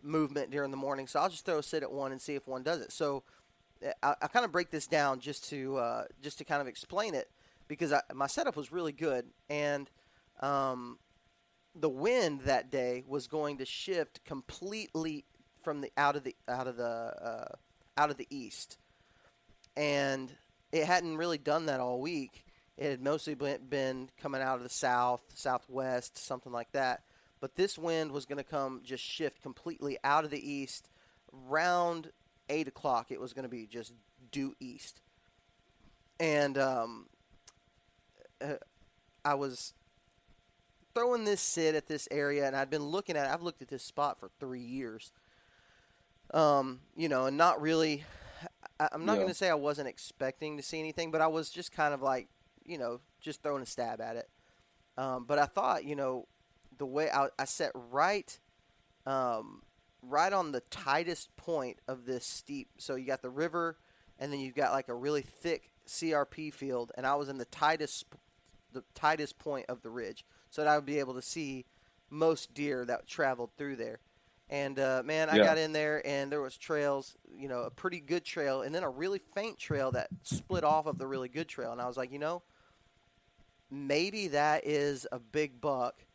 movement 0.01 0.49
during 0.49 0.71
the 0.71 0.77
morning, 0.77 1.05
so 1.07 1.19
I'll 1.19 1.29
just 1.29 1.45
throw 1.45 1.59
a 1.59 1.63
sit 1.63 1.83
at 1.83 1.91
one 1.91 2.11
and 2.11 2.19
see 2.19 2.33
if 2.35 2.47
one 2.47 2.63
does 2.63 2.81
it. 2.81 2.91
So 2.91 3.23
I, 4.01 4.15
I 4.21 4.27
kind 4.27 4.45
of 4.45 4.51
break 4.51 4.71
this 4.71 4.87
down 4.87 5.19
just 5.19 5.47
to 5.49 5.77
uh, 5.77 6.03
just 6.21 6.39
to 6.39 6.43
kind 6.43 6.61
of 6.61 6.67
explain 6.67 7.13
it 7.13 7.29
because 7.67 7.93
I, 7.93 8.01
my 8.13 8.27
setup 8.27 8.55
was 8.55 8.71
really 8.71 8.91
good 8.93 9.27
and 9.49 9.89
um, 10.39 10.97
the 11.75 11.89
wind 11.89 12.41
that 12.41 12.71
day 12.71 13.03
was 13.07 13.27
going 13.27 13.57
to 13.59 13.65
shift 13.65 14.23
completely 14.25 15.25
from 15.67 15.81
the 15.81 15.91
out 15.97 16.15
of 16.15 16.23
the 16.23 16.33
out 16.47 16.65
of 16.65 16.77
the 16.77 16.85
uh, 16.85 17.55
out 17.97 18.09
of 18.09 18.15
the 18.15 18.25
east, 18.29 18.77
and 19.75 20.31
it 20.71 20.85
hadn't 20.85 21.17
really 21.17 21.37
done 21.37 21.65
that 21.65 21.81
all 21.81 21.99
week. 21.99 22.45
It 22.77 22.89
had 22.89 23.01
mostly 23.01 23.35
been, 23.35 24.09
coming 24.17 24.41
out 24.41 24.55
of 24.55 24.63
the 24.63 24.69
south, 24.69 25.19
southwest, 25.35 26.17
something 26.17 26.53
like 26.53 26.71
that. 26.71 27.01
But 27.41 27.57
this 27.57 27.77
wind 27.77 28.13
was 28.13 28.25
going 28.25 28.37
to 28.37 28.45
come 28.45 28.79
just 28.85 29.03
shift 29.03 29.41
completely 29.41 29.97
out 30.05 30.23
of 30.23 30.31
the 30.31 30.39
east. 30.39 30.87
Round 31.33 32.11
eight 32.49 32.69
o'clock, 32.69 33.07
it 33.11 33.19
was 33.19 33.33
going 33.33 33.43
to 33.43 33.49
be 33.49 33.67
just 33.67 33.91
due 34.31 34.55
east, 34.61 35.01
and 36.17 36.57
um, 36.57 37.07
uh, 38.39 38.53
I 39.25 39.33
was 39.33 39.73
throwing 40.95 41.25
this 41.25 41.41
sit 41.41 41.75
at 41.75 41.87
this 41.87 42.07
area, 42.09 42.47
and 42.47 42.55
I'd 42.55 42.69
been 42.69 42.85
looking 42.85 43.17
at. 43.17 43.25
It. 43.25 43.33
I've 43.33 43.43
looked 43.43 43.61
at 43.61 43.67
this 43.67 43.83
spot 43.83 44.17
for 44.17 44.29
three 44.39 44.61
years. 44.61 45.11
Um, 46.33 46.81
you 46.95 47.09
know, 47.09 47.25
and 47.25 47.37
not 47.37 47.61
really. 47.61 48.03
I, 48.79 48.89
I'm 48.91 49.05
not 49.05 49.13
Yeah. 49.13 49.19
going 49.19 49.27
to 49.29 49.33
say 49.33 49.49
I 49.49 49.55
wasn't 49.55 49.87
expecting 49.87 50.57
to 50.57 50.63
see 50.63 50.79
anything, 50.79 51.11
but 51.11 51.21
I 51.21 51.27
was 51.27 51.49
just 51.49 51.71
kind 51.71 51.93
of 51.93 52.01
like, 52.01 52.27
you 52.65 52.77
know, 52.77 52.99
just 53.21 53.41
throwing 53.41 53.63
a 53.63 53.65
stab 53.65 54.01
at 54.01 54.15
it. 54.17 54.29
Um, 54.97 55.25
but 55.25 55.39
I 55.39 55.45
thought, 55.45 55.85
you 55.85 55.95
know, 55.95 56.27
the 56.77 56.85
way 56.85 57.09
I, 57.09 57.27
I 57.39 57.45
set 57.45 57.71
right, 57.73 58.37
um, 59.05 59.63
right 60.01 60.31
on 60.33 60.51
the 60.51 60.61
tightest 60.61 61.35
point 61.37 61.79
of 61.87 62.05
this 62.05 62.25
steep. 62.25 62.69
So 62.77 62.95
you 62.95 63.05
got 63.05 63.21
the 63.21 63.29
river, 63.29 63.77
and 64.19 64.31
then 64.31 64.39
you've 64.39 64.55
got 64.55 64.71
like 64.73 64.89
a 64.89 64.95
really 64.95 65.21
thick 65.21 65.71
CRP 65.87 66.53
field, 66.53 66.91
and 66.95 67.05
I 67.05 67.15
was 67.15 67.29
in 67.29 67.37
the 67.37 67.45
tightest, 67.45 68.05
the 68.73 68.83
tightest 68.93 69.39
point 69.39 69.65
of 69.69 69.81
the 69.81 69.89
ridge, 69.89 70.25
so 70.49 70.63
that 70.63 70.69
I 70.69 70.75
would 70.75 70.85
be 70.85 70.99
able 70.99 71.13
to 71.15 71.21
see 71.21 71.65
most 72.09 72.53
deer 72.53 72.85
that 72.85 73.07
traveled 73.07 73.51
through 73.57 73.77
there. 73.77 73.99
And 74.49 74.79
uh, 74.79 75.01
man, 75.03 75.29
I 75.29 75.37
Yeah. 75.37 75.43
got 75.45 75.57
in 75.57 75.73
there, 75.73 76.05
and 76.07 76.31
there 76.31 76.41
was 76.41 76.57
trails, 76.57 77.17
you 77.29 77.49
know, 77.49 77.63
a 77.63 77.69
pretty 77.71 77.99
good 77.99 78.23
trail, 78.23 78.61
and 78.61 78.73
then 78.73 78.83
a 78.83 78.89
really 78.89 79.19
faint 79.19 79.57
trail 79.57 79.91
that 79.91 80.11
split 80.23 80.63
off 80.63 80.85
of 80.85 80.97
the 80.97 81.07
really 81.07 81.27
good 81.27 81.49
trail. 81.49 81.73
And 81.73 81.81
I 81.81 81.87
was 81.87 81.97
like, 81.97 82.11
you 82.11 82.19
know, 82.19 82.43
maybe 83.69 84.29
that 84.29 84.65
is 84.65 85.05
a 85.11 85.19
big 85.19 85.59
buck 85.59 86.05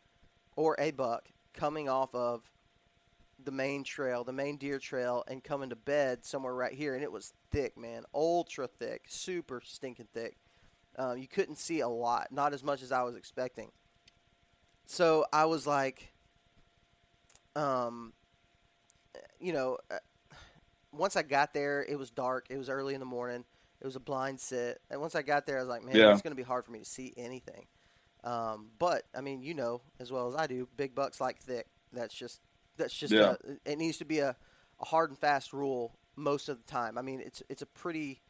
or 0.55 0.75
a 0.79 0.91
buck 0.91 1.29
coming 1.53 1.87
off 1.87 2.13
of 2.15 2.41
the 3.43 3.51
main 3.51 3.83
trail, 3.83 4.23
the 4.23 4.33
main 4.33 4.57
deer 4.57 4.79
trail, 4.79 5.23
and 5.27 5.43
coming 5.43 5.69
to 5.69 5.75
bed 5.75 6.25
somewhere 6.25 6.55
right 6.55 6.73
here. 6.73 6.95
And 6.95 7.03
it 7.03 7.11
was 7.11 7.33
thick, 7.51 7.77
man, 7.77 8.03
ultra 8.13 8.67
thick, 8.67 9.05
super 9.07 9.61
stinking 9.63 10.07
thick. 10.13 10.37
Um, 10.97 11.17
you 11.17 11.27
couldn't 11.27 11.57
see 11.57 11.81
a 11.81 11.87
lot, 11.87 12.31
not 12.31 12.53
as 12.53 12.63
much 12.63 12.81
as 12.81 12.91
I 12.91 13.03
was 13.03 13.15
expecting. 13.15 13.71
So 14.85 15.25
I 15.33 15.45
was 15.45 15.65
like, 15.65 16.13
um, 17.55 18.13
you 19.39 19.53
know, 19.53 19.77
uh, 19.91 19.97
once 20.91 21.15
I 21.15 21.23
got 21.23 21.53
there, 21.53 21.83
it 21.87 21.97
was 21.97 22.09
dark. 22.11 22.47
It 22.49 22.57
was 22.57 22.69
early 22.69 22.93
in 22.93 22.99
the 22.99 23.05
morning. 23.05 23.45
It 23.81 23.85
was 23.85 23.95
a 23.95 23.99
blind 23.99 24.39
sit, 24.39 24.79
and 24.89 25.01
once 25.01 25.15
I 25.15 25.21
got 25.23 25.45
there, 25.45 25.57
I 25.57 25.59
was 25.61 25.69
like, 25.69 25.83
man, 25.83 25.95
Yeah. 25.95 26.11
it's 26.13 26.21
going 26.21 26.31
to 26.31 26.37
be 26.41 26.43
hard 26.43 26.65
for 26.65 26.71
me 26.71 26.79
to 26.79 26.85
see 26.85 27.13
anything. 27.17 27.65
Um, 28.23 28.69
but 28.79 29.03
I 29.13 29.19
mean, 29.21 29.41
you 29.41 29.53
know 29.53 29.81
as 29.99 30.11
well 30.11 30.29
as 30.29 30.35
I 30.35 30.47
do, 30.47 30.67
big 30.77 30.95
bucks 30.95 31.19
like 31.19 31.39
thick. 31.41 31.67
That's 31.91 32.13
just 32.13 32.39
that's 32.77 32.93
just 32.93 33.13
Yeah. 33.13 33.35
a, 33.65 33.71
it 33.71 33.77
needs 33.77 33.97
to 33.97 34.05
be 34.05 34.19
a, 34.19 34.35
a 34.79 34.85
hard 34.85 35.09
and 35.09 35.19
fast 35.19 35.51
rule 35.51 35.97
most 36.15 36.47
of 36.47 36.57
the 36.57 36.63
time. 36.71 36.97
I 36.97 37.01
mean, 37.01 37.19
it's 37.19 37.43
it's 37.49 37.61
a 37.61 37.65
pretty 37.65 38.21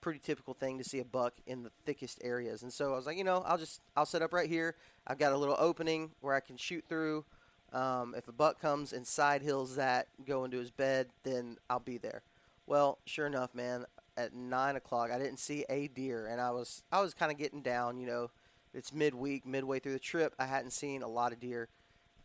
pretty 0.00 0.20
typical 0.20 0.54
thing 0.54 0.78
to 0.78 0.84
see 0.84 1.00
a 1.00 1.04
buck 1.04 1.34
in 1.46 1.64
the 1.64 1.72
thickest 1.84 2.20
areas. 2.22 2.62
And 2.62 2.72
so 2.72 2.92
I 2.92 2.96
was 2.96 3.06
like, 3.06 3.18
you 3.18 3.24
know, 3.24 3.42
I'll 3.44 3.58
just 3.58 3.80
I'll 3.96 4.06
set 4.06 4.22
up 4.22 4.32
right 4.32 4.48
here. 4.48 4.76
I've 5.08 5.18
got 5.18 5.32
a 5.32 5.36
little 5.36 5.56
opening 5.58 6.12
where 6.20 6.34
I 6.34 6.40
can 6.40 6.56
shoot 6.56 6.84
through. 6.88 7.24
Um, 7.72 8.14
if 8.16 8.28
a 8.28 8.32
buck 8.32 8.60
comes 8.60 8.92
and 8.92 9.06
side 9.06 9.42
hills 9.42 9.76
that, 9.76 10.08
go 10.24 10.44
into 10.44 10.58
his 10.58 10.70
bed, 10.70 11.08
then 11.24 11.58
I'll 11.68 11.80
be 11.80 11.98
there. 11.98 12.22
Well, 12.66 12.98
sure 13.04 13.26
enough, 13.26 13.54
man. 13.54 13.86
At 14.16 14.34
nine 14.34 14.76
o'clock, 14.76 15.10
I 15.10 15.18
didn't 15.18 15.38
see 15.38 15.64
a 15.68 15.88
deer, 15.88 16.26
and 16.26 16.40
I 16.40 16.50
was 16.50 16.82
I 16.90 17.02
was 17.02 17.12
kind 17.12 17.30
of 17.30 17.36
getting 17.36 17.60
down. 17.60 17.98
You 17.98 18.06
know, 18.06 18.30
it's 18.72 18.92
midweek, 18.92 19.44
midway 19.44 19.78
through 19.78 19.92
the 19.92 19.98
trip. 19.98 20.34
I 20.38 20.46
hadn't 20.46 20.70
seen 20.70 21.02
a 21.02 21.08
lot 21.08 21.32
of 21.32 21.40
deer, 21.40 21.68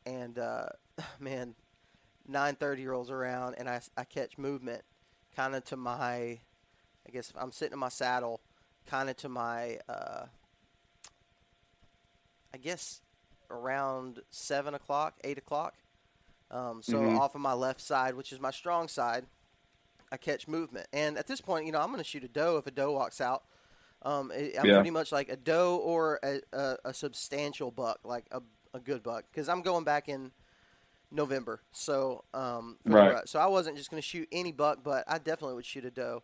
and 0.06 0.40
uh, 0.40 0.68
man, 1.20 1.56
nine 2.28 2.56
thirty 2.56 2.88
rolls 2.88 3.12
around, 3.12 3.56
and 3.58 3.70
I, 3.70 3.82
I 3.98 4.06
catch 4.06 4.38
movement, 4.38 4.84
kind 5.36 5.54
of 5.54 5.66
to 5.66 5.76
my, 5.76 6.40
I 7.08 7.12
guess 7.12 7.34
I'm 7.38 7.52
sitting 7.52 7.74
in 7.74 7.80
my 7.80 7.90
saddle, 7.90 8.40
kind 8.88 9.10
of 9.10 9.18
to 9.18 9.30
my, 9.30 9.80
uh, 9.90 10.26
I 12.54 12.58
guess 12.58 13.02
around 13.52 14.22
seven 14.30 14.74
o'clock, 14.74 15.16
eight 15.24 15.38
o'clock. 15.38 15.76
Um, 16.50 16.82
so 16.82 16.98
Mhm. 16.98 17.18
off 17.18 17.36
of 17.36 17.42
my 17.42 17.54
left 17.54 17.82
side, 17.82 18.16
which 18.16 18.34
is 18.34 18.40
my 18.40 18.52
strong 18.52 18.88
side, 18.88 19.26
I 20.12 20.18
catch 20.18 20.48
movement. 20.48 20.88
And 20.92 21.18
at 21.18 21.28
this 21.28 21.40
point, 21.40 21.66
you 21.66 21.72
know, 21.72 21.80
I'm 21.80 21.88
going 21.88 22.00
to 22.00 22.04
shoot 22.04 22.24
a 22.24 22.28
doe 22.28 22.58
if 22.58 22.68
a 22.68 22.72
doe 22.72 22.92
walks 22.92 23.22
out. 23.22 23.44
Um, 24.02 24.32
I- 24.32 24.54
I'm 24.60 24.68
Yeah. 24.68 24.76
pretty 24.76 24.92
much 24.92 25.12
like 25.12 25.30
a 25.30 25.38
doe 25.38 25.78
or 25.78 26.20
a, 26.24 26.42
a, 26.52 26.78
a 26.86 26.94
substantial 26.94 27.72
buck, 27.72 28.00
like 28.04 28.26
a, 28.32 28.42
a 28.74 28.80
good 28.80 29.04
buck, 29.04 29.26
because 29.32 29.48
I'm 29.48 29.62
going 29.62 29.84
back 29.86 30.10
in 30.10 30.34
November. 31.12 31.62
So, 31.72 32.26
um, 32.34 32.80
Right. 32.84 33.28
so 33.30 33.40
I 33.40 33.46
wasn't 33.46 33.78
just 33.78 33.90
going 33.90 34.02
to 34.02 34.08
shoot 34.08 34.28
any 34.32 34.52
buck, 34.52 34.80
but 34.84 35.04
I 35.08 35.18
definitely 35.18 35.56
would 35.56 35.66
shoot 35.66 35.86
a 35.86 35.92
doe. 35.92 36.24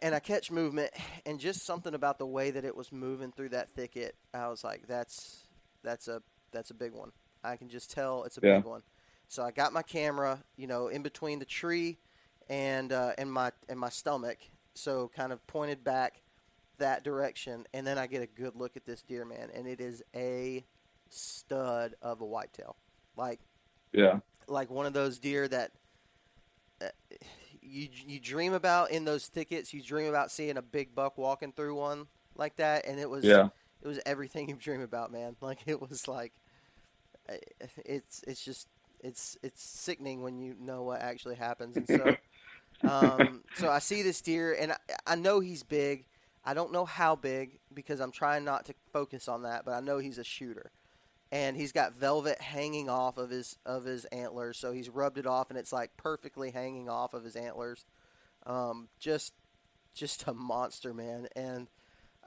And 0.00 0.14
I 0.14 0.20
catch 0.20 0.50
movement, 0.50 0.92
and 1.26 1.38
just 1.38 1.66
something 1.66 1.92
about 1.92 2.18
the 2.18 2.26
way 2.26 2.50
that 2.50 2.64
it 2.64 2.74
was 2.74 2.90
moving 2.90 3.32
through 3.32 3.50
that 3.50 3.68
thicket, 3.68 4.16
I 4.32 4.48
was 4.48 4.64
like, 4.64 4.86
"That's 4.86 5.43
that's 5.84 6.08
a 6.08 6.22
that's 6.50 6.70
a 6.70 6.74
big 6.74 6.92
one." 6.92 7.12
I 7.44 7.56
can 7.56 7.68
just 7.68 7.90
tell 7.90 8.24
it's 8.24 8.38
a 8.38 8.40
Yeah. 8.42 8.56
big 8.56 8.64
one. 8.64 8.82
So 9.28 9.42
I 9.42 9.50
got 9.50 9.72
my 9.72 9.82
camera, 9.82 10.44
you 10.56 10.66
know, 10.66 10.88
in 10.88 11.02
between 11.02 11.38
the 11.38 11.44
tree 11.44 11.98
and 12.48 12.92
uh, 12.92 13.12
and 13.18 13.32
my 13.32 13.52
and 13.68 13.78
my 13.78 13.88
stomach, 13.88 14.38
so 14.74 15.10
kind 15.14 15.32
of 15.32 15.46
pointed 15.46 15.84
back 15.84 16.22
that 16.78 17.04
direction, 17.04 17.66
and 17.72 17.86
then 17.86 17.98
I 17.98 18.06
get 18.06 18.22
a 18.22 18.26
good 18.26 18.56
look 18.56 18.76
at 18.76 18.84
this 18.84 19.02
deer, 19.02 19.24
man, 19.24 19.50
and 19.54 19.66
it 19.66 19.80
is 19.80 20.02
a 20.14 20.64
stud 21.08 21.94
of 22.02 22.20
a 22.20 22.24
whitetail, 22.24 22.76
like 23.16 23.40
Yeah. 23.92 24.20
like 24.48 24.70
one 24.70 24.86
of 24.86 24.92
those 24.92 25.18
deer 25.18 25.46
that 25.48 25.72
uh, 26.80 26.86
you 27.62 27.88
you 28.06 28.20
dream 28.20 28.52
about 28.52 28.90
in 28.90 29.04
those 29.04 29.26
thickets. 29.26 29.72
You 29.72 29.82
dream 29.82 30.08
about 30.08 30.30
seeing 30.30 30.56
a 30.56 30.62
big 30.62 30.94
buck 30.94 31.16
walking 31.16 31.52
through 31.52 31.76
one 31.76 32.08
like 32.36 32.56
that, 32.56 32.86
and 32.86 32.98
it 32.98 33.08
was 33.08 33.24
Yeah. 33.24 33.48
It 33.84 33.86
was 33.86 34.00
everything 34.04 34.48
you 34.48 34.56
dream 34.56 34.80
about, 34.80 35.12
man. 35.12 35.36
Like 35.40 35.60
it 35.66 35.80
was 35.80 36.08
like 36.08 36.32
it's 37.84 38.22
it's 38.26 38.44
just 38.44 38.68
it's 39.00 39.36
it's 39.42 39.62
sickening 39.62 40.22
when 40.22 40.38
you 40.38 40.56
know 40.58 40.82
what 40.82 41.00
actually 41.00 41.36
happens, 41.36 41.76
and 41.76 41.86
so 41.86 42.16
um, 42.88 43.42
so 43.56 43.70
I 43.70 43.78
see 43.78 44.02
this 44.02 44.20
deer, 44.20 44.56
and 44.58 44.72
I, 44.72 44.76
I 45.06 45.14
know 45.14 45.40
he's 45.40 45.62
big. 45.62 46.06
I 46.44 46.54
don't 46.54 46.72
know 46.72 46.84
how 46.84 47.16
big 47.16 47.58
because 47.72 48.00
I'm 48.00 48.12
trying 48.12 48.44
not 48.44 48.66
to 48.66 48.74
focus 48.92 49.28
on 49.28 49.42
that, 49.42 49.64
but 49.64 49.72
I 49.72 49.80
know 49.80 49.98
he's 49.98 50.18
a 50.18 50.24
shooter 50.24 50.70
and 51.34 51.56
he's 51.56 51.72
got 51.72 51.94
velvet 51.94 52.40
hanging 52.40 52.88
off 52.88 53.18
of 53.18 53.28
his 53.30 53.58
of 53.66 53.84
his 53.84 54.04
antlers. 54.06 54.56
So 54.56 54.72
he's 54.72 54.88
rubbed 54.88 55.18
it 55.18 55.26
off, 55.26 55.50
and 55.50 55.58
it's 55.58 55.72
like 55.72 55.96
perfectly 55.96 56.52
hanging 56.52 56.88
off 56.88 57.12
of 57.12 57.24
his 57.24 57.34
antlers. 57.34 57.84
Um, 58.46 58.88
just 59.00 59.34
just 59.94 60.28
a 60.28 60.32
monster, 60.32 60.94
man, 60.94 61.26
and 61.34 61.68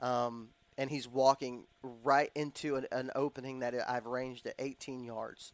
um, 0.02 0.48
and 0.78 0.88
he's 0.90 1.08
walking 1.08 1.64
right 1.82 2.30
into 2.34 2.76
an, 2.76 2.86
an 2.92 3.10
opening 3.14 3.58
that 3.58 3.74
I've 3.86 4.06
ranged 4.06 4.46
at 4.46 4.54
18 4.58 5.02
yards, 5.02 5.52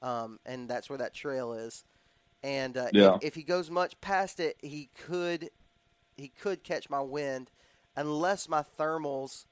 um, 0.00 0.40
and 0.46 0.68
that's 0.68 0.88
where 0.88 0.98
that 0.98 1.14
trail 1.14 1.52
is. 1.52 1.84
And 2.42 2.76
uh, 2.76 2.88
Yeah. 2.92 3.16
if, 3.16 3.24
if 3.24 3.34
he 3.36 3.42
goes 3.44 3.70
much 3.70 4.00
past 4.00 4.40
it, 4.40 4.56
he 4.60 4.88
could 5.06 5.50
he 6.16 6.28
could 6.28 6.62
catch 6.62 6.90
my 6.90 7.00
wind 7.00 7.50
unless 7.96 8.48
my 8.48 8.62
thermals 8.62 9.46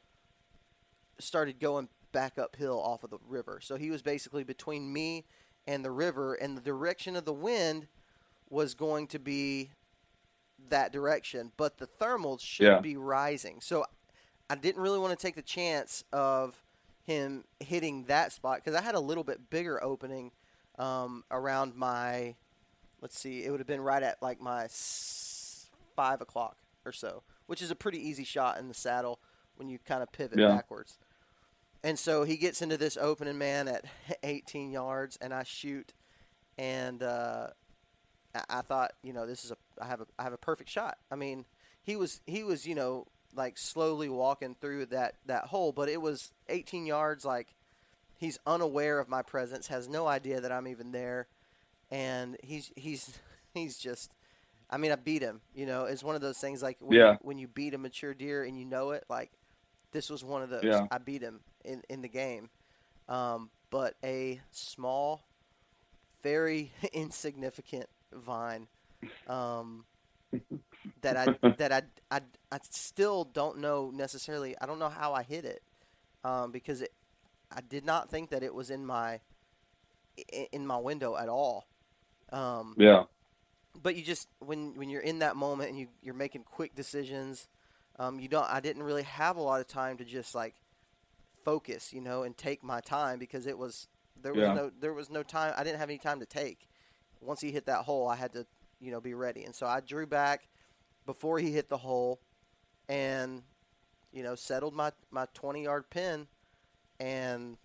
started 1.18 1.58
going 1.58 1.88
back 2.12 2.38
uphill 2.38 2.80
off 2.80 3.04
of 3.04 3.10
the 3.10 3.18
river. 3.26 3.60
So 3.62 3.76
he 3.76 3.90
was 3.90 4.02
basically 4.02 4.44
between 4.44 4.92
me 4.92 5.24
and 5.66 5.84
the 5.84 5.90
river, 5.90 6.34
and 6.34 6.56
the 6.56 6.62
direction 6.62 7.14
of 7.16 7.24
the 7.24 7.32
wind 7.32 7.86
was 8.48 8.74
going 8.74 9.06
to 9.08 9.18
be 9.18 9.70
that 10.68 10.92
direction, 10.92 11.52
but 11.56 11.78
the 11.78 11.86
thermals 11.86 12.40
should 12.40 12.66
Yeah. 12.66 12.80
be 12.80 12.96
rising. 12.96 13.60
So 13.60 13.84
I 14.50 14.56
didn't 14.56 14.82
really 14.82 14.98
want 14.98 15.16
to 15.18 15.22
take 15.26 15.36
the 15.36 15.42
chance 15.42 16.02
of 16.12 16.62
him 17.06 17.44
hitting 17.60 18.04
that 18.04 18.32
spot 18.32 18.56
because 18.62 18.74
I 18.78 18.82
had 18.82 18.94
a 18.96 19.00
little 19.00 19.24
bit 19.24 19.48
bigger 19.48 19.82
opening 19.82 20.32
um, 20.78 21.24
around 21.30 21.74
my. 21.76 22.34
Let's 23.00 23.18
see, 23.18 23.44
it 23.44 23.50
would 23.50 23.60
have 23.60 23.66
been 23.66 23.80
right 23.80 24.02
at 24.02 24.20
like 24.20 24.40
my 24.40 24.64
s- 24.64 25.70
five 25.96 26.20
o'clock 26.20 26.56
or 26.84 26.92
so, 26.92 27.22
which 27.46 27.62
is 27.62 27.70
a 27.70 27.74
pretty 27.74 27.98
easy 28.06 28.24
shot 28.24 28.58
in 28.58 28.68
the 28.68 28.74
saddle 28.74 29.20
when 29.56 29.68
you 29.68 29.78
kind 29.78 30.02
of 30.02 30.10
pivot 30.12 30.38
Yeah. 30.38 30.48
backwards. 30.48 30.98
And 31.82 31.98
so 31.98 32.24
he 32.24 32.36
gets 32.36 32.60
into 32.60 32.76
this 32.76 32.98
opening 32.98 33.38
man 33.38 33.68
at 33.68 33.84
18 34.22 34.70
yards, 34.70 35.16
and 35.22 35.32
I 35.32 35.44
shoot, 35.44 35.94
and 36.58 37.02
uh, 37.02 37.46
I- 38.34 38.44
I 38.50 38.60
thought, 38.62 38.92
you 39.02 39.12
know, 39.14 39.26
this 39.26 39.44
is 39.44 39.50
a 39.52 39.56
I 39.80 39.86
have 39.86 40.00
a 40.02 40.06
I 40.18 40.24
have 40.24 40.32
a 40.34 40.38
perfect 40.38 40.68
shot. 40.68 40.98
I 41.10 41.14
mean, 41.16 41.46
he 41.82 41.96
was 41.96 42.20
he 42.26 42.42
was 42.44 42.66
you 42.66 42.74
know 42.74 43.06
like 43.34 43.58
slowly 43.58 44.08
walking 44.08 44.56
through 44.60 44.86
that 44.86 45.14
that 45.26 45.46
hole, 45.46 45.72
but 45.72 45.88
it 45.88 46.00
was 46.00 46.32
18 46.48 46.86
yards. 46.86 47.24
Like 47.24 47.54
he's 48.16 48.38
unaware 48.46 48.98
of 48.98 49.08
my 49.08 49.22
presence, 49.22 49.68
has 49.68 49.88
no 49.88 50.06
idea 50.06 50.40
that 50.40 50.52
I'm 50.52 50.66
even 50.68 50.92
there, 50.92 51.26
and 51.90 52.36
he's 52.42 52.72
he's 52.76 53.18
he's 53.54 53.78
just. 53.78 54.12
I 54.72 54.76
mean, 54.76 54.92
I 54.92 54.96
beat 54.96 55.20
him. 55.20 55.40
You 55.52 55.66
know, 55.66 55.86
it's 55.86 56.04
one 56.04 56.14
of 56.14 56.20
those 56.20 56.38
things 56.38 56.62
like 56.62 56.76
when, 56.80 56.96
Yeah. 56.96 57.12
you, 57.14 57.18
when 57.22 57.38
you 57.38 57.48
beat 57.48 57.74
a 57.74 57.78
mature 57.78 58.14
deer 58.14 58.44
and 58.44 58.56
you 58.56 58.64
know 58.64 58.92
it. 58.92 59.04
Like 59.10 59.32
this 59.90 60.08
was 60.08 60.22
one 60.22 60.42
of 60.42 60.48
those. 60.50 60.62
Yeah. 60.62 60.86
I 60.92 60.98
beat 60.98 61.22
him 61.22 61.40
in 61.64 61.82
in 61.88 62.02
the 62.02 62.08
game, 62.08 62.50
um, 63.08 63.50
but 63.70 63.94
a 64.04 64.40
small, 64.52 65.24
very 66.22 66.70
insignificant 66.92 67.86
vine 68.12 68.68
um, 69.26 69.84
that 71.02 71.16
I 71.16 71.30
that 71.58 71.72
I, 71.72 71.82
I 72.10 72.20
I 72.52 72.58
still 72.70 73.24
don't 73.24 73.58
know 73.58 73.90
necessarily. 73.94 74.56
I 74.60 74.66
don't 74.66 74.78
know 74.78 74.88
how 74.88 75.12
I 75.12 75.22
hit 75.22 75.44
it 75.44 75.62
um, 76.24 76.52
because 76.52 76.82
it, 76.82 76.92
I 77.50 77.60
did 77.60 77.84
not 77.84 78.10
think 78.10 78.30
that 78.30 78.42
it 78.42 78.54
was 78.54 78.70
in 78.70 78.86
my 78.86 79.20
in 80.52 80.66
my 80.66 80.76
window 80.78 81.16
at 81.16 81.28
all. 81.28 81.66
Um, 82.32 82.78
Yeah. 82.78 83.04
but 83.80 83.96
you 83.96 84.02
just 84.02 84.28
when 84.40 84.74
when 84.76 84.90
you're 84.90 85.02
in 85.02 85.20
that 85.20 85.36
moment 85.36 85.70
and 85.70 85.78
you 85.78 85.88
you're 86.02 86.14
making 86.14 86.44
quick 86.44 86.74
decisions, 86.74 87.48
um, 87.98 88.20
you 88.20 88.28
don't. 88.28 88.48
I 88.50 88.60
didn't 88.60 88.82
really 88.82 89.04
have 89.04 89.36
a 89.36 89.42
lot 89.42 89.60
of 89.60 89.66
time 89.68 89.96
to 89.98 90.04
just 90.04 90.34
like 90.34 90.56
focus, 91.44 91.92
you 91.92 92.00
know, 92.00 92.22
and 92.22 92.36
take 92.36 92.62
my 92.62 92.80
time 92.80 93.18
because 93.18 93.46
it 93.46 93.58
was 93.58 93.88
there 94.20 94.34
was 94.34 94.42
Yeah. 94.44 94.54
no 94.54 94.70
there 94.80 94.92
was 94.94 95.10
no 95.10 95.22
time. 95.22 95.54
I 95.56 95.64
didn't 95.64 95.78
have 95.78 95.90
any 95.90 95.98
time 95.98 96.20
to 96.20 96.26
take. 96.26 96.68
Once 97.20 97.40
he 97.40 97.52
hit 97.52 97.66
that 97.66 97.84
hole, 97.84 98.08
I 98.08 98.16
had 98.16 98.32
to 98.34 98.46
you 98.80 98.90
know 98.90 99.00
be 99.00 99.14
ready, 99.14 99.44
and 99.44 99.54
so 99.54 99.66
I 99.66 99.80
drew 99.80 100.06
back 100.06 100.48
before 101.10 101.40
he 101.40 101.50
hit 101.50 101.68
the 101.68 101.76
hole, 101.78 102.20
and 102.88 103.42
you 104.12 104.22
know 104.22 104.36
settled 104.36 104.74
my 104.74 104.92
my 105.10 105.26
20 105.34 105.64
yard 105.64 105.90
pin, 105.90 106.28
and 107.00 107.56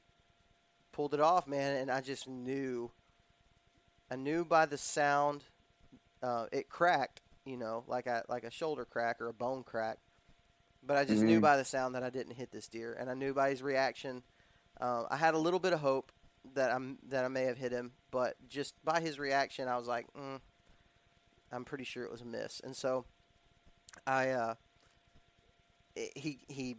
pulled 0.92 1.14
it 1.14 1.20
off, 1.20 1.46
man. 1.48 1.78
And 1.78 1.92
I 1.92 2.02
just 2.02 2.28
knew. 2.28 2.90
I 4.10 4.16
knew 4.16 4.44
by 4.46 4.66
the 4.66 4.78
sound 4.78 5.44
uh, 6.24 6.46
it 6.52 6.70
cracked, 6.70 7.22
you 7.46 7.58
know, 7.58 7.84
like 7.88 8.08
a 8.08 8.24
like 8.30 8.44
a 8.44 8.52
shoulder 8.52 8.84
crack 8.86 9.22
or 9.22 9.28
a 9.28 9.34
bone 9.34 9.64
crack. 9.64 10.00
But 10.84 10.98
I 10.98 11.06
just 11.06 11.22
knew 11.24 11.40
Mhm. 11.40 11.42
by 11.44 11.58
the 11.58 11.66
sound 11.66 11.94
that 11.96 12.04
I 12.04 12.10
didn't 12.10 12.34
hit 12.36 12.52
this 12.52 12.68
deer, 12.68 12.94
and 12.94 13.10
I 13.12 13.14
knew 13.16 13.34
by 13.34 13.50
his 13.52 13.62
reaction. 13.62 14.24
Uh, 14.80 15.06
I 15.10 15.18
had 15.18 15.34
a 15.36 15.40
little 15.40 15.60
bit 15.60 15.74
of 15.74 15.80
hope 15.82 16.12
that 16.56 16.72
I'm 16.72 16.98
that 17.10 17.26
I 17.26 17.28
may 17.28 17.44
have 17.44 17.58
hit 17.58 17.72
him, 17.72 17.94
but 18.12 18.38
just 18.48 18.74
by 18.84 19.02
his 19.02 19.18
reaction, 19.20 19.68
I 19.68 19.78
was 19.78 19.88
like, 19.88 20.12
mm, 20.14 20.40
I'm 21.52 21.66
pretty 21.66 21.84
sure 21.86 22.04
it 22.04 22.12
was 22.12 22.22
a 22.22 22.26
miss. 22.26 22.60
And 22.60 22.76
so, 22.76 23.06
I 24.06 24.30
uh, 24.30 24.56
he 25.96 26.40
he 26.48 26.78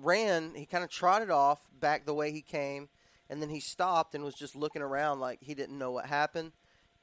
ran. 0.00 0.54
He 0.54 0.66
kind 0.66 0.84
of 0.84 0.90
trotted 0.90 1.30
off 1.30 1.60
back 1.78 2.06
the 2.06 2.14
way 2.14 2.32
he 2.32 2.42
came, 2.42 2.88
and 3.28 3.40
then 3.42 3.48
he 3.48 3.60
stopped 3.60 4.14
and 4.14 4.24
was 4.24 4.34
just 4.34 4.56
looking 4.56 4.82
around 4.82 5.20
like 5.20 5.38
he 5.42 5.54
didn't 5.54 5.78
know 5.78 5.90
what 5.90 6.06
happened, 6.06 6.52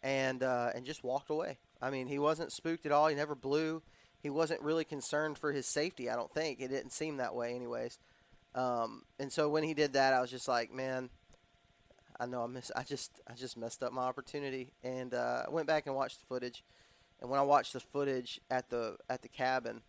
and 0.01 0.43
uh, 0.43 0.71
and 0.73 0.85
just 0.85 1.03
walked 1.03 1.29
away. 1.29 1.57
I 1.81 1.89
mean, 1.89 2.07
he 2.07 2.19
wasn't 2.19 2.51
spooked 2.51 2.85
at 2.85 2.91
all. 2.91 3.07
He 3.07 3.15
never 3.15 3.35
blew. 3.35 3.81
He 4.21 4.29
wasn't 4.29 4.61
really 4.61 4.83
concerned 4.83 5.37
for 5.37 5.53
his 5.53 5.65
safety. 5.65 6.09
I 6.09 6.15
don't 6.15 6.33
think 6.33 6.59
it 6.59 6.67
didn't 6.67 6.91
seem 6.91 7.17
that 7.17 7.35
way, 7.35 7.55
anyways. 7.55 7.97
Um, 8.53 9.03
and 9.17 9.31
so 9.31 9.47
when 9.49 9.63
he 9.63 9.73
did 9.73 9.93
that, 9.93 10.13
I 10.13 10.19
was 10.19 10.29
just 10.29 10.47
like, 10.47 10.73
man, 10.73 11.09
I 12.19 12.25
know 12.25 12.43
I 12.43 12.47
miss. 12.47 12.71
I 12.75 12.83
just 12.83 13.21
I 13.27 13.33
just 13.33 13.57
messed 13.57 13.81
up 13.81 13.93
my 13.93 14.03
opportunity, 14.03 14.73
and 14.83 15.13
uh, 15.13 15.43
I 15.47 15.49
went 15.49 15.67
back 15.67 15.85
and 15.87 15.95
watched 15.95 16.19
the 16.19 16.25
footage. 16.25 16.63
And 17.21 17.29
when 17.29 17.39
I 17.39 17.43
watched 17.43 17.73
the 17.73 17.79
footage 17.79 18.39
at 18.49 18.69
the 18.69 18.97
at 19.09 19.21
the 19.21 19.27
cabin, 19.27 19.81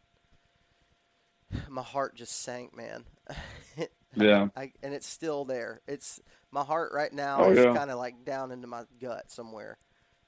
my 1.69 1.83
heart 1.83 2.15
just 2.15 2.43
sank, 2.43 2.77
man. 2.77 3.05
Yeah. 4.17 4.49
I, 4.57 4.73
and 4.83 4.93
it's 4.93 5.07
still 5.07 5.45
there. 5.45 5.83
It's 5.87 6.19
my 6.51 6.65
heart 6.65 6.91
right 6.93 7.13
now 7.13 7.45
Oh, 7.45 7.51
is 7.53 7.59
yeah. 7.59 7.73
kind 7.73 7.93
of 7.93 7.99
like 7.99 8.25
down 8.25 8.51
into 8.51 8.67
my 8.67 8.83
gut 9.01 9.31
somewhere. 9.31 9.79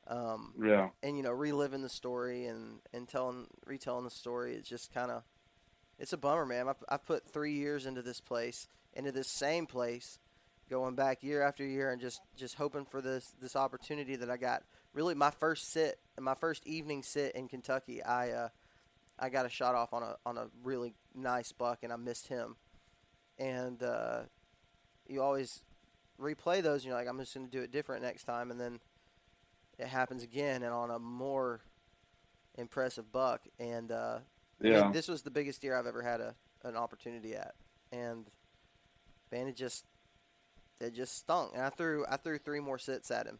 Um, 0.06 0.54
Yeah. 0.62 0.90
and 1.02 1.16
you 1.16 1.24
know, 1.24 1.32
reliving 1.32 1.82
the 1.82 1.88
story 1.88 2.46
and 2.46 2.78
and 2.92 3.08
telling 3.08 3.48
retelling 3.66 4.04
the 4.04 4.10
story, 4.10 4.54
it's 4.54 4.68
just 4.68 4.94
kind 4.94 5.10
of 5.10 5.24
it's 5.98 6.12
a 6.12 6.16
bummer, 6.16 6.46
man. 6.46 6.68
I've, 6.68 6.76
I've 6.88 7.04
put 7.04 7.26
three 7.28 7.54
years 7.54 7.84
into 7.84 8.02
this 8.02 8.20
place, 8.20 8.68
into 8.94 9.10
this 9.10 9.26
same 9.28 9.66
place, 9.66 10.20
going 10.70 10.94
back 10.94 11.24
year 11.24 11.42
after 11.42 11.64
year, 11.66 11.90
and 11.90 12.00
just 12.00 12.20
just 12.36 12.54
hoping 12.54 12.84
for 12.84 13.00
this 13.00 13.34
this 13.40 13.56
opportunity 13.56 14.14
that 14.14 14.30
I 14.30 14.36
got. 14.36 14.62
Really, 14.94 15.14
my 15.14 15.30
first 15.30 15.72
sit, 15.72 15.98
my 16.20 16.34
first 16.34 16.66
evening 16.66 17.02
sit 17.02 17.34
in 17.34 17.48
Kentucky, 17.48 18.02
I 18.02 18.30
uh, 18.30 18.48
I 19.18 19.28
got 19.30 19.46
a 19.46 19.48
shot 19.48 19.74
off 19.74 19.92
on 19.92 20.02
a 20.02 20.16
on 20.26 20.36
a 20.36 20.48
really 20.62 20.94
nice 21.14 21.52
buck, 21.52 21.78
and 21.82 21.92
I 21.92 21.96
missed 21.96 22.28
him. 22.28 22.56
And 23.38 23.82
uh, 23.82 24.20
you 25.08 25.22
always 25.22 25.62
replay 26.20 26.62
those, 26.62 26.82
and 26.82 26.84
you're 26.90 26.94
like, 26.94 27.08
I'm 27.08 27.18
just 27.18 27.34
going 27.34 27.46
to 27.46 27.50
do 27.50 27.62
it 27.62 27.72
different 27.72 28.02
next 28.02 28.24
time, 28.24 28.50
and 28.50 28.60
then 28.60 28.80
it 29.78 29.86
happens 29.88 30.22
again, 30.22 30.62
and 30.62 30.72
on 30.72 30.90
a 30.90 30.98
more 30.98 31.60
impressive 32.58 33.10
buck. 33.10 33.46
And 33.58 33.90
uh, 33.90 34.18
I 34.78 34.82
mean, 34.84 34.92
this 34.92 35.08
was 35.08 35.22
the 35.22 35.30
biggest 35.30 35.62
deer 35.62 35.76
I've 35.76 35.86
ever 35.86 36.02
had 36.02 36.20
a 36.20 36.34
an 36.64 36.76
opportunity 36.76 37.34
at, 37.34 37.54
and 37.90 38.30
man, 39.32 39.48
it 39.48 39.56
just 39.56 39.86
it 40.80 40.94
just 40.94 41.16
stunk. 41.16 41.52
And 41.54 41.62
I 41.62 41.70
threw 41.70 42.04
I 42.08 42.16
threw 42.18 42.38
three 42.38 42.60
more 42.60 42.78
sits 42.78 43.10
at 43.10 43.26
him, 43.26 43.38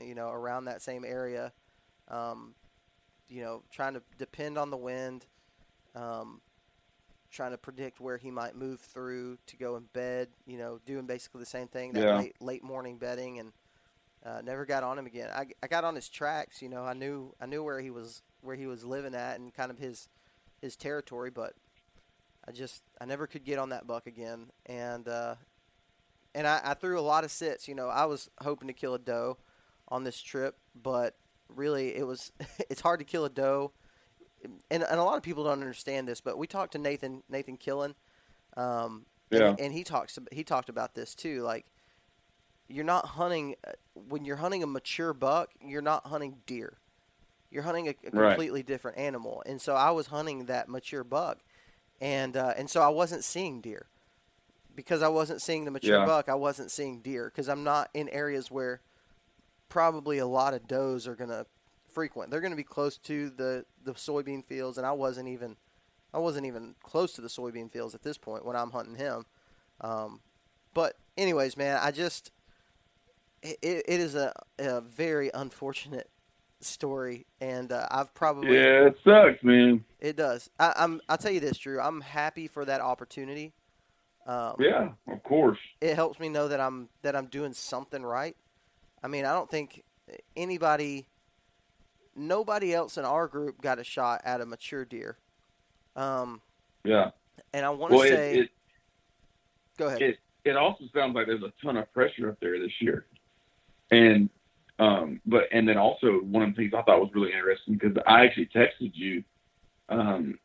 you 0.00 0.14
know, 0.14 0.30
around 0.30 0.66
that 0.66 0.82
same 0.82 1.04
area. 1.04 1.52
Um, 2.08 2.54
you 3.28 3.42
know, 3.42 3.62
trying 3.70 3.94
to 3.94 4.02
depend 4.18 4.58
on 4.58 4.70
the 4.70 4.76
wind, 4.76 5.26
um, 5.94 6.40
trying 7.30 7.52
to 7.52 7.58
predict 7.58 8.00
where 8.00 8.18
he 8.18 8.30
might 8.30 8.54
move 8.54 8.80
through 8.80 9.38
to 9.46 9.56
go 9.56 9.76
in 9.76 9.84
bed. 9.92 10.28
You 10.46 10.58
know, 10.58 10.78
doing 10.84 11.06
basically 11.06 11.40
the 11.40 11.46
same 11.46 11.68
thing 11.68 11.94
that 11.94 12.02
Yeah. 12.02 12.16
late 12.16 12.34
late 12.40 12.62
morning 12.62 12.98
bedding, 12.98 13.38
and 13.38 13.52
uh, 14.24 14.40
never 14.42 14.64
got 14.64 14.82
on 14.82 14.98
him 14.98 15.06
again. 15.06 15.30
I, 15.34 15.46
I 15.62 15.66
got 15.66 15.84
on 15.84 15.94
his 15.94 16.08
tracks. 16.08 16.62
You 16.62 16.68
know, 16.68 16.84
I 16.84 16.94
knew 16.94 17.34
I 17.40 17.46
knew 17.46 17.62
where 17.62 17.80
he 17.80 17.90
was 17.90 18.22
where 18.42 18.56
he 18.56 18.66
was 18.66 18.84
living 18.84 19.14
at 19.14 19.38
and 19.38 19.52
kind 19.54 19.70
of 19.70 19.78
his 19.78 20.08
his 20.60 20.76
territory, 20.76 21.30
but 21.30 21.54
I 22.46 22.52
just 22.52 22.82
I 23.00 23.06
never 23.06 23.26
could 23.26 23.44
get 23.44 23.58
on 23.58 23.70
that 23.70 23.86
buck 23.86 24.06
again. 24.06 24.50
And 24.66 25.08
uh, 25.08 25.36
and 26.34 26.46
I, 26.46 26.60
I 26.64 26.74
threw 26.74 26.98
a 26.98 27.02
lot 27.02 27.24
of 27.24 27.30
sits. 27.30 27.68
You 27.68 27.74
know, 27.74 27.88
I 27.88 28.04
was 28.04 28.28
hoping 28.42 28.68
to 28.68 28.74
kill 28.74 28.94
a 28.94 28.98
doe 28.98 29.38
on 29.88 30.04
this 30.04 30.20
trip, 30.20 30.56
but 30.74 31.16
really 31.48 31.94
it 31.96 32.06
was 32.06 32.32
it's 32.70 32.80
hard 32.80 33.00
to 33.00 33.04
kill 33.04 33.24
a 33.24 33.30
doe. 33.30 33.72
And, 34.70 34.82
and 34.82 35.00
a 35.00 35.04
lot 35.04 35.16
of 35.16 35.22
people 35.22 35.44
don't 35.44 35.60
understand 35.60 36.06
this, 36.06 36.20
but 36.20 36.36
we 36.36 36.46
talked 36.46 36.72
to 36.72 36.78
Nathan 36.78 37.22
Nathan 37.30 37.56
Killen, 37.56 37.94
um, 38.56 39.06
Yeah. 39.30 39.48
and, 39.50 39.60
and 39.60 39.72
he 39.72 39.84
talks 39.84 40.18
he 40.32 40.44
talked 40.44 40.68
about 40.68 40.94
this 40.94 41.14
too. 41.14 41.42
Like 41.42 41.66
you're 42.68 42.84
not 42.84 43.06
hunting 43.06 43.54
uh, 43.66 43.72
when 43.94 44.24
you're 44.24 44.36
hunting 44.36 44.62
a 44.62 44.66
mature 44.66 45.12
buck, 45.14 45.50
you're 45.60 45.82
not 45.82 46.06
hunting 46.06 46.36
deer. 46.46 46.78
You're 47.50 47.62
hunting 47.62 47.88
a, 47.88 47.90
a 47.90 48.10
Right. 48.10 48.28
completely 48.28 48.62
different 48.62 48.98
animal, 48.98 49.42
and 49.46 49.60
so 49.60 49.74
I 49.74 49.92
was 49.92 50.08
hunting 50.08 50.46
that 50.46 50.68
mature 50.68 51.04
buck, 51.04 51.38
and 52.00 52.36
uh, 52.36 52.52
and 52.56 52.68
so 52.68 52.82
I 52.82 52.88
wasn't 52.88 53.24
seeing 53.24 53.60
deer 53.60 53.86
because 54.74 55.02
I 55.02 55.08
wasn't 55.08 55.40
seeing 55.40 55.64
the 55.64 55.70
mature 55.70 56.00
Yeah. 56.00 56.06
buck. 56.06 56.28
I 56.28 56.34
wasn't 56.34 56.70
seeing 56.70 57.00
deer 57.00 57.30
because 57.32 57.48
I'm 57.48 57.62
not 57.64 57.90
in 57.94 58.08
areas 58.08 58.50
where 58.50 58.80
probably 59.74 60.18
a 60.18 60.26
lot 60.26 60.54
of 60.54 60.68
does 60.68 61.08
are 61.08 61.16
gonna 61.16 61.44
frequent. 61.92 62.30
They're 62.30 62.40
gonna 62.40 62.54
be 62.54 62.62
close 62.62 62.96
to 62.98 63.28
the 63.28 63.64
the 63.82 63.94
soybean 63.94 64.44
fields, 64.44 64.78
and 64.78 64.86
I 64.86 64.92
wasn't 64.92 65.26
even 65.26 65.56
I 66.14 66.18
wasn't 66.18 66.46
even 66.46 66.76
close 66.80 67.12
to 67.14 67.20
the 67.20 67.26
soybean 67.26 67.72
fields 67.72 67.92
at 67.92 68.04
this 68.04 68.16
point 68.16 68.44
when 68.44 68.54
I'm 68.54 68.70
hunting 68.70 68.94
him. 68.94 69.26
Um, 69.80 70.20
but 70.74 70.96
anyways, 71.18 71.56
man, 71.56 71.80
I 71.82 71.90
just 71.90 72.30
it, 73.42 73.58
it 73.62 73.98
is 74.00 74.14
a, 74.14 74.32
a 74.60 74.80
very 74.80 75.32
unfortunate 75.34 76.08
story, 76.60 77.26
and 77.40 77.72
uh, 77.72 77.88
I've 77.90 78.14
probably 78.14 78.54
yeah, 78.54 78.86
it 78.86 78.96
sucks, 79.02 79.42
man. 79.42 79.84
It 79.98 80.14
does. 80.14 80.50
I, 80.60 80.72
I'm. 80.76 81.00
I'll 81.08 81.18
tell 81.18 81.32
you 81.32 81.40
this, 81.40 81.58
Drew. 81.58 81.80
I'm 81.80 82.00
happy 82.00 82.46
for 82.46 82.64
that 82.64 82.80
opportunity. 82.80 83.54
Um, 84.24 84.54
yeah, 84.60 84.90
of 85.08 85.20
course. 85.24 85.58
It 85.80 85.96
helps 85.96 86.20
me 86.20 86.28
know 86.28 86.46
that 86.46 86.60
I'm 86.60 86.90
that 87.02 87.16
I'm 87.16 87.26
doing 87.26 87.54
something 87.54 88.04
right. 88.04 88.36
I 89.04 89.06
mean, 89.06 89.26
I 89.26 89.34
don't 89.34 89.50
think 89.50 89.84
anybody, 90.34 91.06
nobody 92.16 92.72
else 92.72 92.96
in 92.96 93.04
our 93.04 93.28
group 93.28 93.60
got 93.60 93.78
a 93.78 93.84
shot 93.84 94.22
at 94.24 94.40
a 94.40 94.46
mature 94.46 94.86
deer. 94.86 95.18
Um, 95.94 96.40
yeah. 96.84 97.10
And 97.52 97.66
I 97.66 97.70
want 97.70 97.92
to 97.92 97.98
well, 97.98 98.08
say, 98.08 98.38
it, 98.38 98.40
it, 98.44 98.50
go 99.76 99.86
ahead. 99.88 100.02
It 100.02 100.18
it 100.46 100.56
also 100.56 100.84
sounds 100.94 101.14
like 101.14 101.26
there's 101.26 101.42
a 101.42 101.52
ton 101.62 101.76
of 101.76 101.92
pressure 101.92 102.30
up 102.30 102.38
there 102.40 102.58
this 102.58 102.72
year, 102.80 103.06
and 103.90 104.28
um, 104.78 105.20
but 105.24 105.44
and 105.52 105.68
then 105.68 105.78
also 105.78 106.20
one 106.20 106.42
of 106.42 106.50
the 106.50 106.56
things 106.56 106.74
I 106.74 106.82
thought 106.82 107.00
was 107.00 107.10
really 107.14 107.32
interesting 107.32 107.74
because 107.74 107.96
I 108.06 108.24
actually 108.26 108.46
texted 108.54 108.92
you, 108.94 109.24
um, 109.88 110.38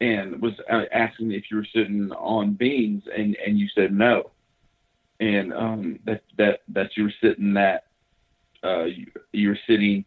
and 0.00 0.40
was 0.40 0.54
uh, 0.70 0.84
asking 0.92 1.32
if 1.32 1.50
you 1.50 1.56
were 1.56 1.66
sitting 1.74 2.12
on 2.12 2.54
beans, 2.54 3.04
and 3.14 3.36
and 3.44 3.58
you 3.58 3.68
said 3.74 3.92
no, 3.92 4.30
and 5.18 5.52
um, 5.52 5.98
that 6.04 6.22
that 6.38 6.60
that 6.68 6.96
you 6.96 7.04
were 7.04 7.14
sitting 7.20 7.54
that 7.54 7.86
uh, 8.64 8.84
you, 8.84 9.06
you're 9.32 9.58
sitting 9.66 10.04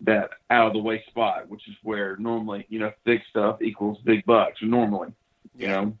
that 0.00 0.30
out 0.50 0.68
of 0.68 0.72
the 0.74 0.78
way 0.78 1.02
spot, 1.08 1.48
which 1.48 1.66
is 1.68 1.74
where 1.82 2.16
normally 2.18 2.66
you 2.68 2.78
know 2.78 2.92
thick 3.04 3.22
stuff 3.30 3.62
equals 3.62 3.98
big 4.04 4.24
bucks 4.26 4.58
normally, 4.62 5.08
you 5.58 5.68
Yeah. 5.68 5.80
know, 5.82 5.96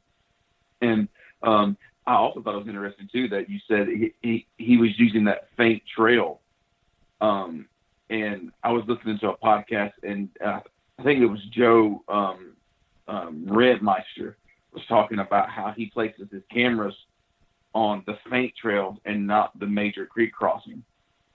and 0.82 1.08
um, 1.42 1.76
I 2.06 2.14
also 2.14 2.40
thought 2.42 2.54
it 2.54 2.58
was 2.58 2.68
interesting 2.68 3.08
too 3.10 3.28
that 3.28 3.48
you 3.48 3.58
said 3.68 3.88
he, 3.88 4.12
he, 4.22 4.46
he 4.58 4.76
was 4.76 4.90
using 4.98 5.24
that 5.24 5.48
faint 5.56 5.82
trail. 5.94 6.40
Um, 7.20 7.66
and 8.10 8.52
I 8.62 8.70
was 8.70 8.84
listening 8.86 9.18
to 9.20 9.30
a 9.30 9.36
podcast 9.38 9.92
and 10.02 10.28
uh, 10.44 10.60
I 10.98 11.02
think 11.02 11.20
it 11.20 11.26
was 11.26 11.40
Joe 11.50 12.02
um, 12.08 12.52
um, 13.08 13.46
Redmeister 13.48 14.34
was 14.72 14.82
talking 14.88 15.18
about 15.18 15.50
how 15.50 15.72
he 15.76 15.86
places 15.86 16.28
his 16.30 16.42
cameras 16.52 16.94
on 17.74 18.02
the 18.06 18.16
faint 18.30 18.52
trails 18.60 18.96
and 19.04 19.26
not 19.26 19.58
the 19.58 19.66
major 19.66 20.06
creek 20.06 20.32
crossing 20.32 20.82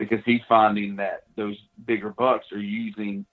because 0.01 0.17
he's 0.25 0.41
finding 0.49 0.95
that 0.95 1.25
those 1.35 1.55
bigger 1.85 2.09
bucks 2.09 2.47
are 2.51 2.57
using 2.57 3.23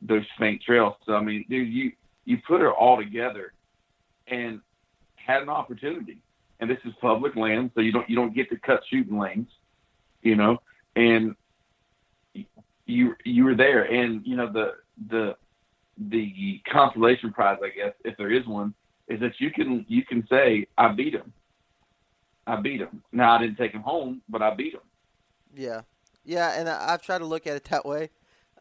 those 0.00 0.22
faint 0.38 0.62
trails. 0.62 0.94
So 1.04 1.14
I 1.14 1.20
mean, 1.20 1.44
dude, 1.50 1.68
you 1.68 1.90
you 2.24 2.38
put 2.46 2.60
it 2.60 2.68
all 2.68 2.96
together 2.96 3.52
and 4.28 4.60
had 5.16 5.42
an 5.42 5.48
opportunity. 5.48 6.22
And 6.60 6.70
this 6.70 6.78
is 6.84 6.92
public 7.00 7.34
land, 7.34 7.72
so 7.74 7.80
you 7.80 7.90
don't 7.90 8.08
you 8.08 8.14
don't 8.14 8.36
get 8.36 8.48
to 8.50 8.56
cut 8.60 8.82
shooting 8.88 9.18
lanes, 9.18 9.48
you 10.22 10.36
know. 10.36 10.58
And 10.94 11.34
you 12.86 13.16
you 13.24 13.44
were 13.44 13.56
there, 13.56 13.82
and 13.82 14.24
you 14.24 14.36
know 14.36 14.52
the 14.52 14.74
the 15.10 15.34
the 16.10 16.60
consolation 16.72 17.32
prize, 17.32 17.58
I 17.64 17.70
guess, 17.70 17.94
if 18.04 18.16
there 18.16 18.30
is 18.30 18.46
one, 18.46 18.74
is 19.08 19.18
that 19.18 19.40
you 19.40 19.50
can 19.50 19.84
you 19.88 20.04
can 20.04 20.24
say 20.30 20.68
I 20.78 20.92
beat 20.92 21.14
him. 21.14 21.32
I 22.46 22.60
beat 22.60 22.80
him. 22.80 23.02
Now 23.10 23.34
I 23.34 23.38
didn't 23.40 23.56
take 23.56 23.72
him 23.72 23.82
home, 23.82 24.22
but 24.28 24.40
I 24.40 24.54
beat 24.54 24.74
him. 24.74 24.82
Yeah, 25.58 25.82
yeah, 26.24 26.58
and 26.58 26.68
I, 26.68 26.92
I've 26.94 27.02
tried 27.02 27.18
to 27.18 27.24
look 27.26 27.46
at 27.46 27.56
it 27.56 27.64
that 27.64 27.84
way. 27.84 28.10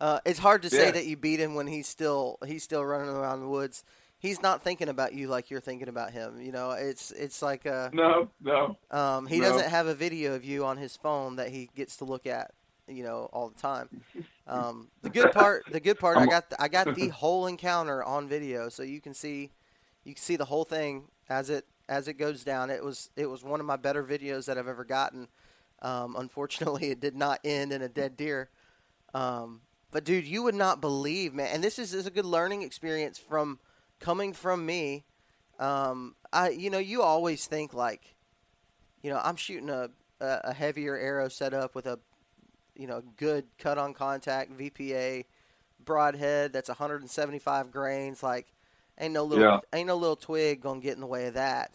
Uh, 0.02 0.20
it's 0.26 0.40
hard 0.40 0.62
to 0.64 0.70
say 0.70 0.86
Yeah. 0.86 0.92
that 0.92 1.06
you 1.06 1.16
beat 1.16 1.40
him 1.40 1.56
when 1.56 1.68
he's 1.68 1.88
still 1.88 2.38
he's 2.46 2.64
still 2.64 2.84
running 2.84 3.10
around 3.10 3.42
the 3.42 3.48
woods. 3.48 3.84
He's 4.20 4.42
not 4.42 4.64
thinking 4.64 4.90
about 4.90 5.14
you 5.14 5.28
like 5.28 5.52
you're 5.52 5.60
thinking 5.62 5.88
about 5.90 6.12
him. 6.12 6.42
You 6.42 6.52
know, 6.52 6.72
it's 6.72 7.12
it's 7.12 7.42
like 7.44 7.66
uh, 7.68 7.90
No, 7.94 8.30
no. 8.42 8.76
um, 8.90 9.28
he 9.28 9.40
No. 9.40 9.50
doesn't 9.52 9.70
have 9.70 9.86
a 9.88 9.94
video 9.94 10.34
of 10.34 10.44
you 10.44 10.66
on 10.66 10.78
his 10.78 10.98
phone 10.98 11.36
that 11.36 11.50
he 11.50 11.70
gets 11.76 11.98
to 11.98 12.06
look 12.06 12.26
at. 12.26 12.52
You 12.88 13.04
know, 13.04 13.30
all 13.34 13.50
the 13.50 13.60
time. 13.60 13.90
Um, 14.48 14.88
the 15.02 15.10
good 15.10 15.32
part, 15.34 15.66
the 15.72 15.80
good 15.82 16.00
part, 16.00 16.16
I 16.18 16.22
I'm- 16.22 16.30
got 16.30 16.46
I 16.58 16.68
got 16.68 16.96
the 16.96 17.10
whole 17.22 17.46
encounter 17.48 18.04
on 18.04 18.28
video, 18.30 18.70
so 18.70 18.82
you 18.82 19.02
can 19.02 19.14
see 19.14 19.52
you 20.06 20.14
can 20.16 20.22
see 20.24 20.36
the 20.38 20.46
whole 20.46 20.64
thing 20.64 21.04
as 21.30 21.50
it 21.50 21.66
as 21.90 22.08
it 22.08 22.14
goes 22.14 22.44
down. 22.44 22.70
It 22.70 22.84
was 22.84 23.10
it 23.16 23.26
was 23.30 23.44
one 23.44 23.60
of 23.60 23.66
my 23.66 23.76
better 23.76 24.04
videos 24.04 24.46
that 24.46 24.58
I've 24.58 24.68
ever 24.70 24.86
gotten. 24.86 25.28
Um, 25.82 26.16
unfortunately, 26.18 26.90
it 26.92 27.00
did 27.00 27.16
not 27.16 27.40
end 27.44 27.72
in 27.72 27.82
a 27.82 27.90
dead 27.90 28.18
deer. 28.18 28.50
Um, 29.14 29.62
but 29.92 30.04
dude, 30.04 30.26
you 30.26 30.44
would 30.44 30.56
not 30.56 30.82
believe, 30.82 31.34
man. 31.34 31.50
And 31.54 31.64
this 31.64 31.80
is, 31.80 31.94
is 31.94 32.06
a 32.06 32.12
good 32.12 32.26
learning 32.26 32.62
experience 32.62 33.18
from 33.18 33.60
coming 34.00 34.34
from 34.34 34.66
me. 34.66 35.06
Um, 35.60 36.16
I 36.32 36.50
you 36.50 36.70
know 36.70 36.78
you 36.78 37.02
always 37.02 37.48
think 37.48 37.74
like, 37.74 38.16
you 39.02 39.10
know, 39.10 39.20
I'm 39.24 39.36
shooting 39.36 39.70
a 39.70 39.90
a, 40.20 40.40
a 40.46 40.54
heavier 40.54 40.96
arrow 40.96 41.30
setup 41.30 41.74
with 41.76 41.88
a 41.88 42.00
you 42.76 42.88
know 42.88 43.02
good 43.16 43.46
cut 43.58 43.78
on 43.78 43.94
contact 43.94 44.56
VPA 44.58 45.26
broadhead 45.84 46.54
that's 46.54 46.70
175 46.70 47.72
grains. 47.72 48.22
Like, 48.22 48.48
ain't 49.00 49.14
no 49.14 49.24
little 49.24 49.44
Yeah. 49.46 49.60
ain't 49.74 49.88
no 49.88 49.96
little 49.96 50.16
twig 50.16 50.62
gonna 50.62 50.80
get 50.80 50.96
in 50.96 51.02
the 51.02 51.08
way 51.08 51.28
of 51.28 51.34
that, 51.36 51.72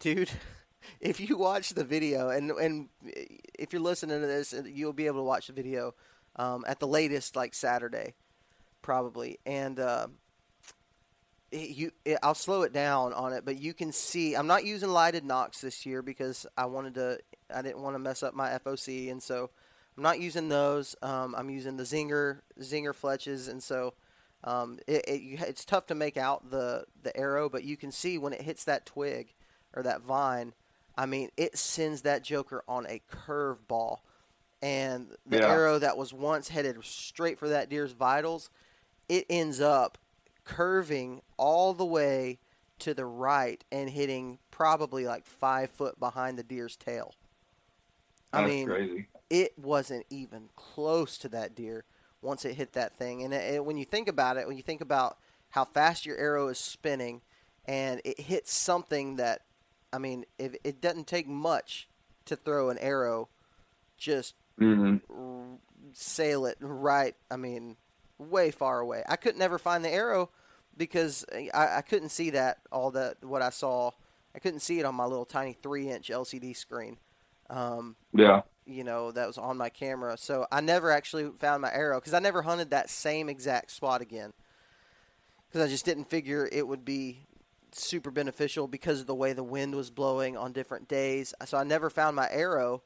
dude. 0.00 0.30
If 1.00 1.20
you 1.20 1.36
watch 1.36 1.70
the 1.70 1.84
video 1.84 2.28
and 2.28 2.50
and 2.50 2.88
if 3.58 3.72
you're 3.72 3.82
listening 3.82 4.20
to 4.20 4.26
this, 4.26 4.54
you'll 4.66 4.92
be 4.92 5.06
able 5.06 5.20
to 5.20 5.24
watch 5.24 5.46
the 5.46 5.52
video 5.52 5.94
um, 6.36 6.64
at 6.66 6.80
the 6.80 6.86
latest, 6.86 7.36
like 7.36 7.54
Saturday, 7.54 8.14
probably. 8.82 9.38
And 9.46 9.78
uh, 9.80 10.08
it- 11.50 11.70
you, 11.70 11.90
it, 12.04 12.18
I'll 12.22 12.34
slow 12.34 12.62
it 12.62 12.72
down 12.72 13.12
on 13.12 13.32
it, 13.32 13.44
but 13.44 13.58
you 13.60 13.74
can 13.74 13.92
see 13.92 14.34
I'm 14.34 14.46
not 14.46 14.64
using 14.64 14.90
lighted 14.90 15.24
nocks 15.24 15.60
this 15.60 15.86
year 15.86 16.02
because 16.02 16.46
I 16.56 16.66
wanted 16.66 16.94
to. 16.94 17.18
I 17.54 17.62
didn't 17.62 17.80
want 17.82 17.94
to 17.94 18.00
mess 18.00 18.22
up 18.22 18.34
my 18.34 18.50
FOC, 18.58 19.10
and 19.10 19.22
so 19.22 19.50
I'm 19.96 20.02
not 20.02 20.20
using 20.20 20.48
those. 20.48 20.96
Um, 21.02 21.34
I'm 21.36 21.50
using 21.50 21.76
the 21.76 21.84
Zinger 21.84 22.40
Zinger 22.60 22.92
fletches, 22.92 23.48
and 23.48 23.62
so 23.62 23.94
um, 24.44 24.78
it, 24.86 25.04
it, 25.06 25.40
it's 25.40 25.64
tough 25.64 25.86
to 25.86 25.94
make 25.94 26.16
out 26.16 26.50
the 26.50 26.84
the 27.02 27.16
arrow, 27.16 27.48
but 27.48 27.64
you 27.64 27.76
can 27.76 27.92
see 27.92 28.18
when 28.18 28.32
it 28.32 28.42
hits 28.42 28.64
that 28.64 28.84
twig 28.86 29.34
or 29.74 29.82
that 29.82 30.02
vine. 30.02 30.52
I 30.96 31.06
mean, 31.06 31.30
it 31.36 31.58
sends 31.58 32.02
that 32.02 32.22
joker 32.22 32.64
on 32.66 32.86
a 32.86 33.00
curve 33.08 33.66
ball, 33.68 34.02
and 34.62 35.16
the 35.26 35.38
Yeah. 35.38 35.48
arrow 35.48 35.78
that 35.78 35.96
was 35.96 36.12
once 36.12 36.48
headed 36.48 36.82
straight 36.84 37.38
for 37.38 37.48
that 37.48 37.68
deer's 37.68 37.92
vitals, 37.92 38.50
it 39.08 39.26
ends 39.28 39.60
up 39.60 39.98
curving 40.44 41.22
all 41.36 41.74
the 41.74 41.84
way 41.84 42.38
to 42.78 42.94
the 42.94 43.06
right 43.06 43.64
and 43.72 43.90
hitting 43.90 44.38
probably 44.50 45.06
like 45.06 45.26
five 45.26 45.70
foot 45.70 45.98
behind 45.98 46.38
the 46.38 46.42
deer's 46.42 46.76
tail. 46.76 47.14
I 48.32 48.42
That's 48.42 48.48
mean, 48.48 48.66
crazy. 48.66 49.06
it 49.30 49.58
wasn't 49.58 50.06
even 50.10 50.50
close 50.56 51.18
to 51.18 51.28
that 51.30 51.54
deer 51.54 51.84
once 52.22 52.44
it 52.44 52.54
hit 52.54 52.72
that 52.72 52.96
thing. 52.96 53.22
And 53.22 53.32
it, 53.32 53.64
when 53.64 53.76
you 53.76 53.84
think 53.84 54.08
about 54.08 54.36
it, 54.36 54.46
when 54.46 54.56
you 54.56 54.62
think 54.62 54.80
about 54.80 55.18
how 55.50 55.64
fast 55.64 56.04
your 56.06 56.16
arrow 56.16 56.48
is 56.48 56.58
spinning, 56.58 57.22
and 57.64 58.00
it 58.04 58.20
hits 58.20 58.52
something 58.52 59.16
that, 59.16 59.42
I 59.92 59.98
mean, 59.98 60.24
if 60.38 60.54
it 60.64 60.80
doesn't 60.80 61.06
take 61.06 61.28
much 61.28 61.88
to 62.26 62.36
throw 62.36 62.70
an 62.70 62.78
arrow, 62.78 63.28
just 63.98 64.34
hmm 64.58 64.96
r- 65.10 65.58
sail 65.92 66.46
it 66.46 66.58
right. 66.60 67.14
I 67.30 67.36
mean, 67.36 67.76
way 68.18 68.50
far 68.50 68.80
away. 68.80 69.02
I 69.08 69.16
could 69.16 69.36
never 69.36 69.58
find 69.58 69.84
the 69.84 69.90
arrow 69.90 70.30
because 70.76 71.24
I, 71.34 71.78
I 71.78 71.82
couldn't 71.82 72.10
see 72.10 72.30
that 72.30 72.58
all 72.72 72.90
that 72.92 73.24
what 73.24 73.42
I 73.42 73.50
saw. 73.50 73.92
I 74.34 74.38
couldn't 74.38 74.60
see 74.60 74.80
it 74.80 74.86
on 74.86 74.94
my 74.94 75.06
little 75.06 75.24
tiny 75.26 75.54
three 75.54 75.90
inch 75.90 76.10
LCD 76.10 76.54
screen. 76.54 76.98
Um, 77.50 77.96
Yeah. 78.12 78.42
you 78.66 78.84
know 78.84 79.12
that 79.12 79.26
was 79.26 79.38
on 79.38 79.56
my 79.56 79.68
camera 79.68 80.16
so 80.18 80.46
i 80.52 80.60
never 80.60 80.90
actually 80.90 81.30
found 81.38 81.62
my 81.62 81.72
arrow 81.72 82.00
because 82.00 82.14
i 82.14 82.18
never 82.18 82.42
hunted 82.42 82.70
that 82.70 82.90
same 82.90 83.28
exact 83.28 83.70
spot 83.70 84.00
again 84.02 84.32
because 85.48 85.62
i 85.66 85.68
just 85.68 85.84
didn't 85.84 86.08
figure 86.08 86.48
it 86.52 86.66
would 86.66 86.84
be 86.84 87.26
super 87.78 88.10
beneficial 88.10 88.66
because 88.66 89.00
of 89.00 89.06
the 89.06 89.14
way 89.14 89.32
the 89.32 89.42
wind 89.44 89.74
was 89.74 89.90
blowing 89.90 90.36
on 90.36 90.52
different 90.52 90.88
days 90.88 91.34
so 91.44 91.56
i 91.58 91.64
never 91.64 91.90
found 91.90 92.16
my 92.16 92.28
arrow 92.30 92.82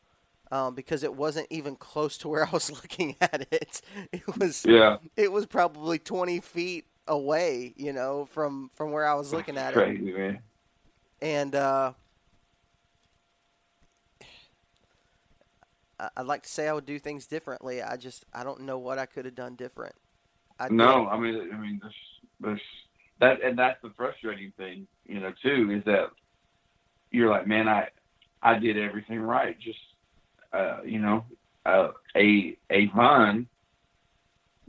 um, 0.53 0.74
because 0.74 1.05
it 1.05 1.14
wasn't 1.14 1.46
even 1.50 1.76
close 1.76 2.18
to 2.18 2.29
where 2.29 2.46
i 2.46 2.50
was 2.50 2.70
looking 2.83 3.16
at 3.20 3.46
it 3.50 3.81
it 4.12 4.38
was 4.38 4.64
Yeah. 4.66 4.96
it 5.16 5.31
was 5.33 5.46
probably 5.46 5.98
20 5.98 6.40
feet 6.40 6.87
away 7.07 7.72
you 7.76 7.92
know 7.92 8.26
from 8.26 8.70
from 8.74 8.92
where 8.92 9.07
i 9.07 9.14
was 9.14 9.33
looking 9.33 9.57
at 9.57 9.72
it 9.72 9.76
crazy, 9.76 10.12
man. 10.12 10.41
and 11.22 11.55
uh, 11.55 11.93
I'd 16.16 16.26
like 16.26 16.43
to 16.45 16.49
say 16.49 16.66
I 16.68 16.72
would 16.72 16.86
do 16.86 16.99
things 16.99 17.26
differently. 17.26 17.82
I 17.82 17.97
just 17.97 18.24
I 18.32 18.43
don't 18.45 18.61
know 18.61 18.78
what 18.78 18.99
I 18.99 19.07
could 19.07 19.24
have 19.24 19.34
done 19.34 19.55
different. 19.55 19.95
I 20.59 20.68
No, 20.68 21.07
I 21.09 21.18
mean, 21.18 21.51
I 21.53 21.57
mean, 21.59 21.78
there's, 21.82 21.95
there's 22.41 22.61
that, 23.21 23.43
and 23.43 23.59
that's 23.59 23.81
the 23.83 23.93
frustrating 23.97 24.53
thing, 24.57 24.87
you 25.07 25.21
know, 25.21 25.33
too, 25.43 25.71
is 25.71 25.85
that 25.85 26.11
you're 27.11 27.31
like, 27.31 27.47
man, 27.47 27.68
I, 27.68 27.89
I 28.43 28.59
did 28.59 28.79
everything 28.79 29.21
right. 29.21 29.59
Just, 29.61 29.79
uh, 30.53 30.79
you 30.85 30.99
know, 30.99 31.25
uh, 31.66 31.89
a 32.16 32.57
a 32.71 32.87
vine 32.97 33.47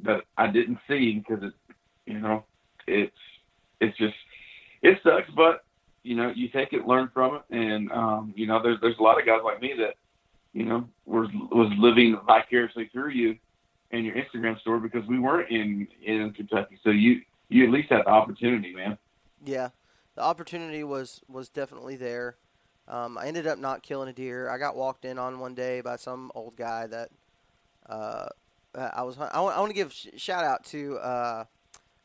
that 0.03 0.21
I 0.37 0.47
didn't 0.47 0.79
see 0.87 1.23
because 1.25 1.43
it, 1.43 1.53
you 2.05 2.19
know, 2.19 2.43
it's 2.87 3.15
it's 3.79 3.97
just 3.97 4.15
it 4.81 4.99
sucks, 5.03 5.29
but 5.35 5.63
you 6.03 6.15
know, 6.15 6.31
you 6.35 6.49
take 6.49 6.73
it, 6.73 6.87
learn 6.87 7.09
from 7.13 7.35
it, 7.35 7.43
and 7.51 7.91
um, 7.91 8.33
you 8.35 8.47
know, 8.47 8.61
there's 8.61 8.79
there's 8.81 8.97
a 8.99 9.03
lot 9.03 9.19
of 9.19 9.25
guys 9.25 9.39
like 9.43 9.61
me 9.61 9.73
that, 9.77 9.95
you 10.53 10.65
know, 10.65 10.87
was 11.05 11.29
was 11.51 11.71
living 11.77 12.19
vicariously 12.25 12.89
through 12.91 13.11
you 13.11 13.37
and 13.91 14.05
your 14.05 14.15
Instagram 14.15 14.59
story 14.59 14.79
because 14.79 15.07
we 15.07 15.19
weren't 15.19 15.49
in 15.49 15.87
in 16.03 16.33
Kentucky, 16.33 16.77
so 16.83 16.89
you 16.89 17.21
you 17.51 17.65
at 17.65 17.71
least 17.71 17.89
had 17.89 18.05
the 18.05 18.09
opportunity, 18.09 18.73
man. 18.73 18.97
Yeah, 19.43 19.69
the 20.15 20.21
opportunity 20.21 20.83
was 20.83 21.21
was 21.27 21.49
definitely 21.49 21.97
there. 21.97 22.37
Um, 22.87 23.17
I 23.17 23.27
ended 23.27 23.45
up 23.45 23.59
not 23.59 23.83
killing 23.83 24.09
a 24.09 24.13
deer. 24.13 24.49
I 24.49 24.57
got 24.57 24.75
walked 24.75 25.05
in 25.05 25.19
on 25.19 25.39
one 25.39 25.53
day 25.53 25.81
by 25.81 25.97
some 25.97 26.31
old 26.33 26.55
guy 26.55 26.87
that 26.87 27.09
uh, 27.87 28.27
I 28.75 29.03
was. 29.03 29.17
I 29.17 29.39
want, 29.39 29.55
I 29.55 29.59
want 29.59 29.69
to 29.69 29.75
give 29.75 29.93
sh- 29.93 30.07
shout 30.17 30.43
out 30.43 30.63
to 30.65 30.97
uh, 30.97 31.45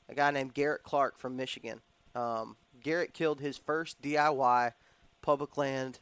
a 0.08 0.14
guy 0.14 0.30
named 0.30 0.54
Garrett 0.54 0.82
Clark 0.82 1.18
from 1.18 1.36
Michigan. 1.36 1.80
Um, 2.14 2.56
Garrett 2.82 3.14
killed 3.14 3.40
his 3.40 3.56
first 3.56 4.02
DIY 4.02 4.72
public 5.22 5.56
land 5.56 6.00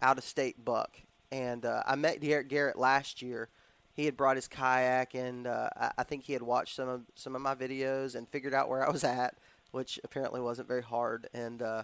out 0.00 0.18
of 0.18 0.24
state 0.24 0.64
buck, 0.64 0.98
and 1.30 1.64
uh, 1.64 1.82
I 1.86 1.96
met 1.96 2.20
Garrett 2.20 2.48
Garrett 2.48 2.78
last 2.78 3.22
year. 3.22 3.48
He 3.94 4.06
had 4.06 4.16
brought 4.16 4.36
his 4.36 4.48
kayak, 4.48 5.14
and 5.14 5.46
uh, 5.46 5.68
I, 5.98 6.02
think 6.04 6.24
he 6.24 6.32
had 6.32 6.42
watched 6.42 6.76
some 6.76 6.88
of 6.88 7.02
some 7.14 7.36
of 7.36 7.42
my 7.42 7.54
videos 7.54 8.14
and 8.14 8.26
figured 8.26 8.54
out 8.54 8.70
where 8.70 8.86
I 8.86 8.90
was 8.90 9.04
at, 9.04 9.36
which 9.70 10.00
apparently 10.02 10.40
wasn't 10.40 10.66
very 10.68 10.82
hard. 10.82 11.28
And 11.34 11.60
uh, 11.60 11.82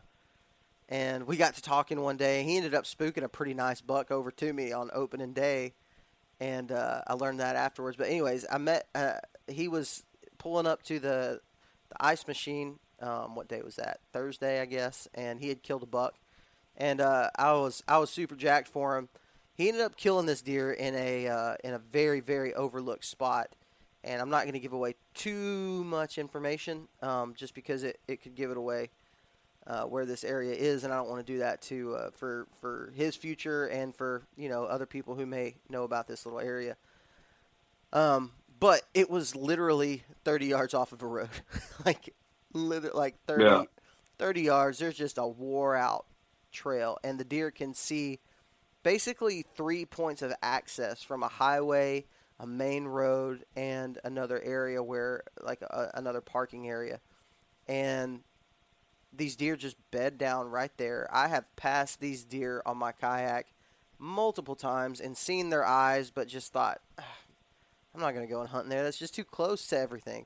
and 0.88 1.26
we 1.26 1.36
got 1.36 1.54
to 1.56 1.62
talking 1.62 2.00
one 2.00 2.16
day. 2.16 2.44
He 2.44 2.56
ended 2.56 2.74
up 2.74 2.84
spooking 2.84 3.24
a 3.24 3.28
pretty 3.28 3.52
nice 3.52 3.82
buck 3.82 4.10
over 4.10 4.30
to 4.30 4.52
me 4.52 4.72
on 4.72 4.90
opening 4.94 5.34
day, 5.34 5.74
and 6.40 6.72
uh, 6.72 7.02
I 7.06 7.12
learned 7.12 7.40
that 7.40 7.56
afterwards. 7.56 7.98
But 7.98 8.08
anyways, 8.08 8.46
I 8.50 8.56
met. 8.56 8.88
Uh, 8.94 9.14
he 9.46 9.68
was 9.68 10.02
pulling 10.38 10.66
up 10.66 10.82
to 10.84 10.98
the 10.98 11.40
the 11.90 11.96
ice 12.00 12.26
machine. 12.26 12.78
Um, 13.00 13.34
what 13.34 13.48
day 13.48 13.62
was 13.62 13.76
that? 13.76 14.00
Thursday, 14.12 14.60
I 14.60 14.64
guess. 14.64 15.06
And 15.14 15.40
he 15.40 15.48
had 15.48 15.62
killed 15.62 15.82
a 15.82 15.86
buck, 15.86 16.14
and 16.76 17.02
uh, 17.02 17.30
I 17.36 17.52
was 17.52 17.82
I 17.86 17.98
was 17.98 18.08
super 18.08 18.34
jacked 18.34 18.68
for 18.68 18.96
him. 18.96 19.10
He 19.58 19.66
ended 19.66 19.82
up 19.82 19.96
killing 19.96 20.24
this 20.26 20.40
deer 20.40 20.72
in 20.72 20.94
a 20.94 21.26
uh, 21.26 21.54
in 21.64 21.74
a 21.74 21.78
very 21.80 22.20
very 22.20 22.54
overlooked 22.54 23.04
spot, 23.04 23.48
and 24.04 24.22
I'm 24.22 24.30
not 24.30 24.44
going 24.44 24.52
to 24.52 24.60
give 24.60 24.72
away 24.72 24.94
too 25.14 25.82
much 25.84 26.16
information, 26.16 26.86
um, 27.02 27.34
just 27.34 27.54
because 27.54 27.82
it, 27.82 27.98
it 28.06 28.22
could 28.22 28.36
give 28.36 28.52
it 28.52 28.56
away 28.56 28.90
uh, 29.66 29.82
where 29.82 30.06
this 30.06 30.22
area 30.22 30.54
is, 30.54 30.84
and 30.84 30.92
I 30.92 30.96
don't 30.96 31.08
want 31.08 31.26
to 31.26 31.32
do 31.32 31.40
that 31.40 31.60
to 31.62 31.96
uh, 31.96 32.10
for 32.12 32.46
for 32.60 32.92
his 32.94 33.16
future 33.16 33.66
and 33.66 33.92
for 33.92 34.22
you 34.36 34.48
know 34.48 34.62
other 34.62 34.86
people 34.86 35.16
who 35.16 35.26
may 35.26 35.56
know 35.68 35.82
about 35.82 36.06
this 36.06 36.24
little 36.24 36.40
area. 36.40 36.76
Um, 37.92 38.30
but 38.60 38.82
it 38.94 39.10
was 39.10 39.34
literally 39.34 40.04
30 40.24 40.46
yards 40.46 40.72
off 40.74 40.92
of 40.92 41.02
a 41.02 41.06
road, 41.06 41.30
like 41.84 42.14
literally 42.52 42.96
like 42.96 43.16
30, 43.26 43.44
Yeah. 43.44 43.62
30 44.18 44.42
yards. 44.42 44.78
There's 44.78 44.96
just 44.96 45.18
a 45.18 45.26
wore 45.26 45.74
out 45.74 46.06
trail, 46.52 46.98
and 47.02 47.18
the 47.18 47.24
deer 47.24 47.50
can 47.50 47.74
see 47.74 48.20
basically 48.88 49.44
three 49.54 49.84
points 49.84 50.22
of 50.22 50.32
access 50.40 51.02
from 51.02 51.22
a 51.22 51.28
highway, 51.28 52.06
a 52.40 52.46
main 52.46 52.86
road, 52.86 53.44
and 53.54 53.98
another 54.02 54.40
area 54.40 54.82
where 54.82 55.24
like 55.42 55.60
a, 55.60 55.90
another 55.92 56.22
parking 56.22 56.66
area, 56.66 56.98
and 57.66 58.20
these 59.12 59.36
deer 59.36 59.56
just 59.56 59.76
bed 59.90 60.16
down 60.16 60.48
right 60.48 60.70
there. 60.78 61.06
I 61.12 61.28
have 61.28 61.54
passed 61.54 62.00
these 62.00 62.24
deer 62.24 62.62
on 62.64 62.78
my 62.78 62.92
kayak 62.92 63.48
multiple 63.98 64.56
times 64.56 65.02
and 65.02 65.14
seen 65.14 65.50
their 65.50 65.66
eyes, 65.66 66.10
but 66.10 66.26
just 66.26 66.54
thought, 66.54 66.80
"Ah, 66.98 67.04
I'm 67.94 68.00
not 68.00 68.14
going 68.14 68.26
to 68.26 68.32
go 68.32 68.40
and 68.40 68.48
hunt 68.48 68.64
in 68.64 68.70
there. 68.70 68.84
That's 68.84 68.98
just 68.98 69.14
too 69.14 69.24
close 69.24 69.66
to 69.66 69.78
everything. 69.78 70.24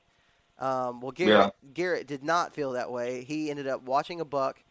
Um, 0.57 1.01
well, 1.01 1.11
Garrett, 1.11 1.53
Garrett 1.73 2.07
did 2.07 2.23
not 2.23 2.53
feel 2.53 2.71
that 2.71 2.89
way. 2.89 3.25
He 3.25 3.49
ended 3.49 3.67
up 3.67 3.81
watching 3.81 4.21
a 4.21 4.25
buck 4.25 4.63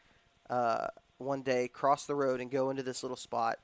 uh, 0.49 0.87
one 1.19 1.43
day 1.43 1.69
cross 1.69 2.07
the 2.07 2.15
road 2.15 2.41
and 2.41 2.51
go 2.51 2.71
into 2.71 2.83
this 2.83 3.03
little 3.03 3.17
spot, 3.17 3.59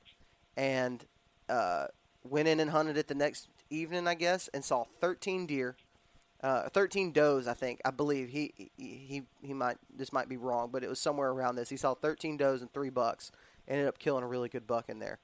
and 0.59 1.05
uh, 1.47 1.87
went 2.23 2.47
in 2.47 2.59
and 2.59 2.69
hunted 2.71 2.97
it 2.97 3.07
the 3.07 3.15
next 3.15 3.47
evening, 3.69 4.07
I 4.07 4.15
guess, 4.15 4.49
and 4.53 4.63
saw 4.63 4.83
13 4.99 5.47
deer 5.47 5.75
uh, 6.41 6.69
13 6.69 7.11
does, 7.11 7.47
I 7.47 7.53
think. 7.53 7.81
I 7.83 7.91
believe 7.91 8.29
he, 8.29 8.53
he 8.77 9.23
he 9.41 9.53
might 9.53 9.77
this 9.93 10.13
might 10.13 10.29
be 10.29 10.37
wrong, 10.37 10.69
but 10.71 10.83
it 10.83 10.89
was 10.89 10.99
somewhere 10.99 11.29
around 11.29 11.55
this. 11.55 11.69
He 11.69 11.77
saw 11.77 11.93
13 11.93 12.37
does 12.37 12.61
and 12.61 12.71
three 12.71 12.89
bucks. 12.89 13.31
Ended 13.67 13.87
up 13.87 13.99
killing 13.99 14.23
a 14.23 14.27
really 14.27 14.49
good 14.49 14.65
buck 14.65 14.89
in 14.89 14.99
there, 14.99 15.19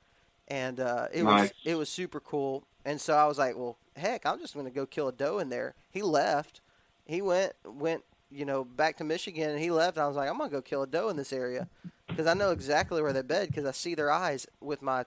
and 0.48 0.80
uh, 0.80 1.08
it 1.14 1.24
was 1.24 1.52
it 1.64 1.76
was 1.76 1.90
super 1.90 2.20
cool. 2.20 2.66
And 2.84 3.00
so 3.00 3.16
I 3.16 3.26
was 3.26 3.38
like, 3.38 3.58
well, 3.58 3.78
heck, 3.96 4.26
I'm 4.26 4.40
just 4.40 4.54
going 4.54 4.68
to 4.68 4.72
go 4.72 4.86
kill 4.86 5.08
a 5.08 5.12
doe 5.12 5.40
in 5.40 5.50
there. 5.50 5.74
He 5.90 6.02
left. 6.02 6.62
He 7.06 7.22
went 7.22 7.54
went 7.64 8.04
you 8.30 8.46
know 8.46 8.66
back 8.66 8.98
to 8.98 9.04
Michigan, 9.04 9.52
and 9.52 9.60
he 9.60 9.72
left. 9.72 9.96
And 9.98 10.04
I 10.04 10.08
was 10.08 10.18
like, 10.18 10.30
I'm 10.30 10.38
going 10.38 10.50
to 10.50 10.56
go 10.56 10.62
kill 10.62 10.84
a 10.84 10.88
doe 10.88 11.10
in 11.10 11.16
this 11.16 11.32
area 11.34 11.70
because 12.08 12.28
I 12.28 12.34
know 12.34 12.52
exactly 12.52 13.02
where 13.02 13.14
they 13.14 13.22
bed 13.22 13.48
because 13.48 13.66
I 13.66 13.72
see 13.72 13.96
their 13.96 14.12
eyes 14.12 14.46
with 14.60 14.82
my 14.82 15.06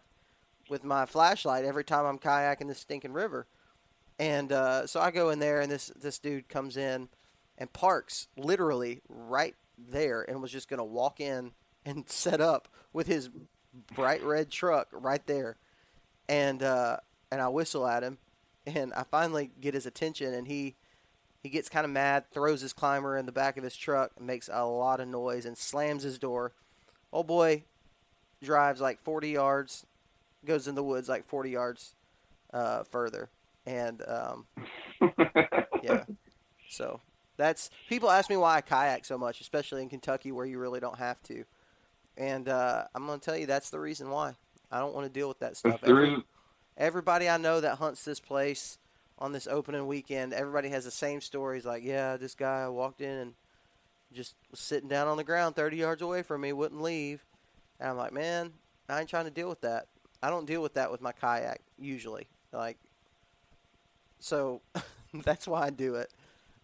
with 0.68 0.84
my 0.84 1.06
flashlight 1.06 1.64
every 1.64 1.84
time 1.84 2.06
I'm 2.06 2.18
kayaking 2.18 2.68
this 2.68 2.80
stinking 2.80 3.12
river. 3.12 3.46
And 4.18 4.52
uh, 4.52 4.86
so 4.86 5.00
I 5.00 5.10
go 5.10 5.30
in 5.30 5.38
there, 5.38 5.60
and 5.60 5.70
this 5.70 5.92
this 6.00 6.18
dude 6.18 6.48
comes 6.48 6.76
in 6.76 7.08
and 7.56 7.72
parks 7.72 8.28
literally 8.36 9.00
right 9.08 9.54
there, 9.76 10.22
and 10.22 10.42
was 10.42 10.50
just 10.50 10.68
gonna 10.68 10.84
walk 10.84 11.20
in 11.20 11.52
and 11.84 12.04
set 12.08 12.40
up 12.40 12.68
with 12.92 13.06
his 13.06 13.30
bright 13.94 14.22
red 14.22 14.50
truck 14.50 14.88
right 14.92 15.24
there. 15.26 15.56
And 16.28 16.62
uh, 16.62 16.98
and 17.30 17.40
I 17.40 17.48
whistle 17.48 17.86
at 17.86 18.02
him, 18.02 18.18
and 18.66 18.92
I 18.94 19.04
finally 19.04 19.50
get 19.60 19.74
his 19.74 19.86
attention, 19.86 20.34
and 20.34 20.48
he 20.48 20.74
he 21.42 21.48
gets 21.48 21.68
kind 21.68 21.84
of 21.84 21.90
mad, 21.90 22.24
throws 22.32 22.60
his 22.60 22.72
climber 22.72 23.16
in 23.16 23.26
the 23.26 23.32
back 23.32 23.56
of 23.56 23.64
his 23.64 23.76
truck, 23.76 24.20
makes 24.20 24.50
a 24.52 24.66
lot 24.66 25.00
of 25.00 25.08
noise, 25.08 25.46
and 25.46 25.56
slams 25.56 26.02
his 26.02 26.18
door. 26.18 26.52
Oh 27.12 27.22
boy, 27.22 27.64
drives 28.42 28.80
like 28.80 29.00
40 29.02 29.30
yards, 29.30 29.86
goes 30.48 30.66
in 30.66 30.74
the 30.74 30.82
woods 30.82 31.08
like 31.08 31.26
40 31.28 31.50
yards 31.50 31.94
uh, 32.52 32.82
further, 32.84 33.28
and 33.66 34.02
um, 34.08 34.46
yeah. 35.82 36.04
So 36.68 37.00
that's 37.36 37.70
people 37.88 38.10
ask 38.10 38.28
me 38.28 38.36
why 38.36 38.56
I 38.56 38.60
kayak 38.60 39.04
so 39.04 39.16
much, 39.16 39.40
especially 39.40 39.82
in 39.82 39.88
Kentucky 39.88 40.32
where 40.32 40.46
you 40.46 40.58
really 40.58 40.80
don't 40.80 40.98
have 40.98 41.22
to. 41.24 41.44
And 42.16 42.48
uh, 42.48 42.84
I'm 42.94 43.06
gonna 43.06 43.18
tell 43.18 43.36
you 43.36 43.46
that's 43.46 43.70
the 43.70 43.78
reason 43.78 44.10
why. 44.10 44.34
I 44.72 44.80
don't 44.80 44.94
want 44.94 45.06
to 45.06 45.12
deal 45.12 45.28
with 45.28 45.38
that 45.38 45.56
stuff. 45.56 45.80
Every- 45.84 46.22
everybody 46.76 47.28
I 47.28 47.36
know 47.38 47.60
that 47.60 47.76
hunts 47.78 48.04
this 48.04 48.20
place 48.20 48.78
on 49.18 49.32
this 49.32 49.46
opening 49.46 49.86
weekend, 49.86 50.32
everybody 50.32 50.68
has 50.70 50.84
the 50.84 50.90
same 50.90 51.20
stories. 51.20 51.64
Like, 51.64 51.82
yeah, 51.82 52.16
this 52.16 52.34
guy 52.34 52.68
walked 52.68 53.00
in 53.00 53.10
and 53.16 53.34
just 54.12 54.34
was 54.50 54.60
sitting 54.60 54.88
down 54.88 55.08
on 55.08 55.16
the 55.16 55.24
ground 55.24 55.56
30 55.56 55.76
yards 55.76 56.02
away 56.02 56.22
from 56.22 56.40
me, 56.42 56.52
wouldn't 56.52 56.80
leave. 56.82 57.24
And 57.80 57.90
I'm 57.90 57.96
like, 57.96 58.12
man, 58.12 58.52
I 58.88 59.00
ain't 59.00 59.08
trying 59.08 59.24
to 59.24 59.30
deal 59.30 59.48
with 59.48 59.60
that. 59.62 59.86
I 60.22 60.30
don't 60.30 60.46
deal 60.46 60.62
with 60.62 60.74
that 60.74 60.90
with 60.90 61.00
my 61.00 61.12
kayak 61.12 61.60
usually. 61.78 62.26
Like, 62.52 62.78
so 64.18 64.60
that's 65.24 65.46
why 65.46 65.62
I 65.66 65.70
do 65.70 65.94
it. 65.96 66.12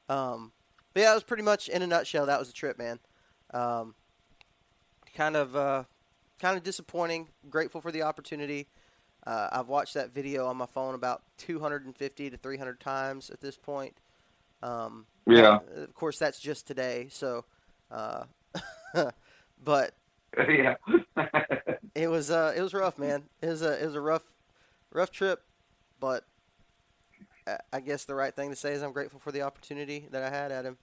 Um, 0.09 0.53
but 0.93 1.03
yeah, 1.03 1.13
it 1.13 1.15
was 1.15 1.25
pretty 1.25 1.43
much 1.43 1.69
in 1.69 1.83
a 1.83 1.87
nutshell. 1.87 2.27
That 2.27 2.39
was 2.39 2.49
the 2.49 2.55
trip, 2.55 2.79
man. 2.79 2.99
Um, 3.53 3.95
kind 5.15 5.37
of, 5.37 5.57
uh, 5.57 5.85
kind 6.41 6.57
of 6.57 6.63
disappointing. 6.63 7.29
Grateful 7.49 7.81
for 7.81 7.93
the 7.93 8.03
opportunity. 8.03 8.69
Uh, 9.27 9.49
I've 9.53 9.69
watched 9.69 9.95
that 9.95 10.13
video 10.13 10.47
on 10.47 10.57
my 10.57 10.67
phone 10.67 10.95
about 10.95 11.23
250 11.39 12.31
to 12.31 12.37
300 12.37 12.81
times 12.81 13.31
at 13.31 13.41
this 13.41 13.57
point. 13.57 13.95
Um, 14.63 15.07
Yeah. 15.27 15.61
Of 15.77 15.95
course, 15.95 16.19
that's 16.19 16.39
just 16.39 16.67
today. 16.67 17.09
So, 17.11 17.45
uh, 17.91 18.25
but 19.65 19.95
yeah. 20.49 20.75
It 21.95 22.09
was 22.09 22.31
uh, 22.31 22.53
it 22.57 22.61
was 22.63 22.75
rough, 22.75 22.99
man. 22.99 23.25
It 23.43 23.49
was 23.49 23.63
a 23.63 23.81
it 23.83 23.87
was 23.87 23.95
a 23.95 24.01
rough 24.01 24.23
rough 24.93 25.11
trip, 25.11 25.43
but 26.01 26.25
I- 27.73 27.81
guess 27.81 28.05
the 28.05 28.15
right 28.15 28.35
thing 28.35 28.51
to 28.51 28.57
say 28.57 28.73
is 28.73 28.83
I'm 28.83 28.93
grateful 28.93 29.21
for 29.21 29.31
the 29.33 29.43
opportunity 29.43 30.07
that 30.11 30.23
I 30.23 30.31
had 30.31 30.51
at 30.51 30.65
him, 30.65 30.79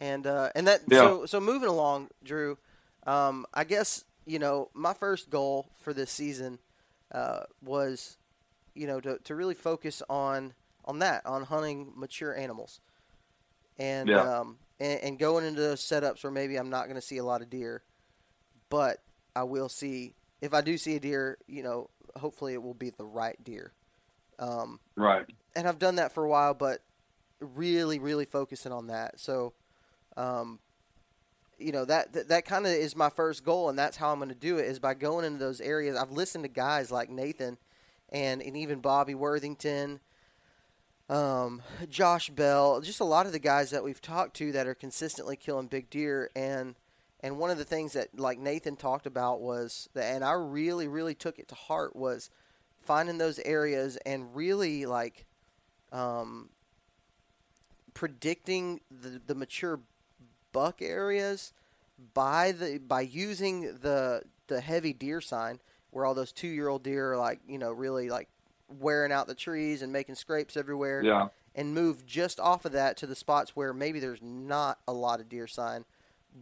and 0.00 0.26
uh, 0.26 0.50
and 0.54 0.66
that 0.68 0.82
Yeah. 0.88 1.00
so 1.00 1.26
so 1.26 1.40
moving 1.40 1.68
along, 1.68 2.08
Drew. 2.22 2.58
Um, 3.06 3.46
I 3.52 3.64
guess 3.64 4.04
you 4.26 4.38
know 4.38 4.70
my 4.74 4.94
first 4.94 5.28
goal 5.30 5.66
for 5.80 5.92
this 5.92 6.10
season 6.10 6.58
uh, 7.12 7.40
was 7.62 8.16
you 8.74 8.86
know 8.86 9.00
to 9.00 9.18
to 9.18 9.34
really 9.34 9.54
focus 9.54 10.02
on 10.08 10.54
on 10.84 11.00
that 11.00 11.26
on 11.26 11.44
hunting 11.44 11.92
mature 11.96 12.34
animals, 12.36 12.80
and 13.78 14.08
Yeah. 14.08 14.38
um 14.40 14.58
and, 14.80 15.00
and 15.00 15.18
going 15.18 15.44
into 15.44 15.60
those 15.60 15.80
setups 15.80 16.22
where 16.24 16.32
maybe 16.32 16.56
I'm 16.56 16.70
not 16.70 16.84
going 16.84 16.96
to 16.96 17.00
see 17.06 17.18
a 17.18 17.24
lot 17.24 17.42
of 17.42 17.50
deer, 17.50 17.82
but 18.70 18.98
I 19.36 19.44
will 19.44 19.68
see 19.68 20.14
if 20.44 20.54
I 20.54 20.60
do 20.60 20.76
see 20.76 20.96
a 20.96 21.00
deer. 21.00 21.38
You 21.46 21.62
know, 21.62 21.90
hopefully 22.16 22.52
it 22.52 22.62
will 22.62 22.74
be 22.74 22.90
the 22.90 23.04
right 23.04 23.42
deer. 23.42 23.72
Um, 24.38 24.80
right. 24.96 25.26
and 25.54 25.66
I've 25.66 25.78
done 25.78 25.96
that 25.96 26.12
for 26.12 26.24
a 26.24 26.28
while, 26.28 26.54
but 26.54 26.80
really, 27.40 27.98
really 27.98 28.24
focusing 28.24 28.72
on 28.72 28.88
that. 28.88 29.20
So, 29.20 29.52
um, 30.16 30.58
you 31.56 31.70
know 31.70 31.84
that 31.84 32.12
that, 32.12 32.28
that 32.28 32.44
kind 32.44 32.66
of 32.66 32.72
is 32.72 32.96
my 32.96 33.10
first 33.10 33.44
goal, 33.44 33.68
and 33.68 33.78
that's 33.78 33.96
how 33.96 34.10
I'm 34.10 34.18
going 34.18 34.28
to 34.28 34.34
do 34.34 34.58
it 34.58 34.66
is 34.66 34.78
by 34.78 34.94
going 34.94 35.24
into 35.24 35.38
those 35.38 35.60
areas. 35.60 35.96
I've 35.96 36.10
listened 36.10 36.44
to 36.44 36.48
guys 36.48 36.90
like 36.90 37.08
Nathan, 37.10 37.58
and 38.10 38.42
and 38.42 38.56
even 38.56 38.80
Bobby 38.80 39.14
Worthington, 39.14 40.00
um, 41.08 41.62
Josh 41.88 42.28
Bell, 42.30 42.80
just 42.80 43.00
a 43.00 43.04
lot 43.04 43.26
of 43.26 43.32
the 43.32 43.38
guys 43.38 43.70
that 43.70 43.84
we've 43.84 44.00
talked 44.00 44.36
to 44.38 44.50
that 44.52 44.66
are 44.66 44.74
consistently 44.74 45.36
killing 45.36 45.68
big 45.68 45.90
deer, 45.90 46.28
and 46.34 46.74
and 47.24 47.38
one 47.38 47.50
of 47.50 47.58
the 47.58 47.64
things 47.64 47.94
that 47.94 48.16
like 48.18 48.38
Nathan 48.38 48.76
talked 48.76 49.06
about 49.06 49.40
was 49.40 49.88
that, 49.94 50.14
and 50.14 50.22
I 50.22 50.32
really, 50.32 50.86
really 50.86 51.14
took 51.14 51.38
it 51.40 51.48
to 51.48 51.54
heart 51.56 51.96
was 51.96 52.30
finding 52.82 53.18
those 53.18 53.38
areas 53.40 53.96
and 54.04 54.36
really 54.36 54.84
like 54.86 55.26
um, 55.90 56.50
predicting 57.94 58.80
the, 58.90 59.20
the 59.26 59.34
mature 59.34 59.80
buck 60.52 60.80
areas 60.82 61.52
by 62.12 62.52
the 62.52 62.78
by 62.78 63.00
using 63.00 63.62
the 63.80 64.22
the 64.48 64.60
heavy 64.60 64.92
deer 64.92 65.20
sign 65.20 65.60
where 65.90 66.04
all 66.04 66.14
those 66.14 66.32
two 66.32 66.48
year 66.48 66.68
old 66.68 66.82
deer 66.82 67.12
are 67.12 67.16
like 67.16 67.40
you 67.48 67.58
know 67.58 67.70
really 67.72 68.10
like 68.10 68.28
wearing 68.80 69.12
out 69.12 69.26
the 69.26 69.34
trees 69.34 69.82
and 69.82 69.92
making 69.92 70.14
scrapes 70.14 70.56
everywhere 70.56 71.02
Yeah. 71.02 71.28
and 71.54 71.74
move 71.74 72.04
just 72.04 72.40
off 72.40 72.64
of 72.64 72.72
that 72.72 72.96
to 72.98 73.06
the 73.06 73.14
spots 73.14 73.54
where 73.54 73.72
maybe 73.72 74.00
there's 74.00 74.22
not 74.22 74.78
a 74.88 74.92
lot 74.92 75.20
of 75.20 75.28
deer 75.28 75.46
sign, 75.46 75.84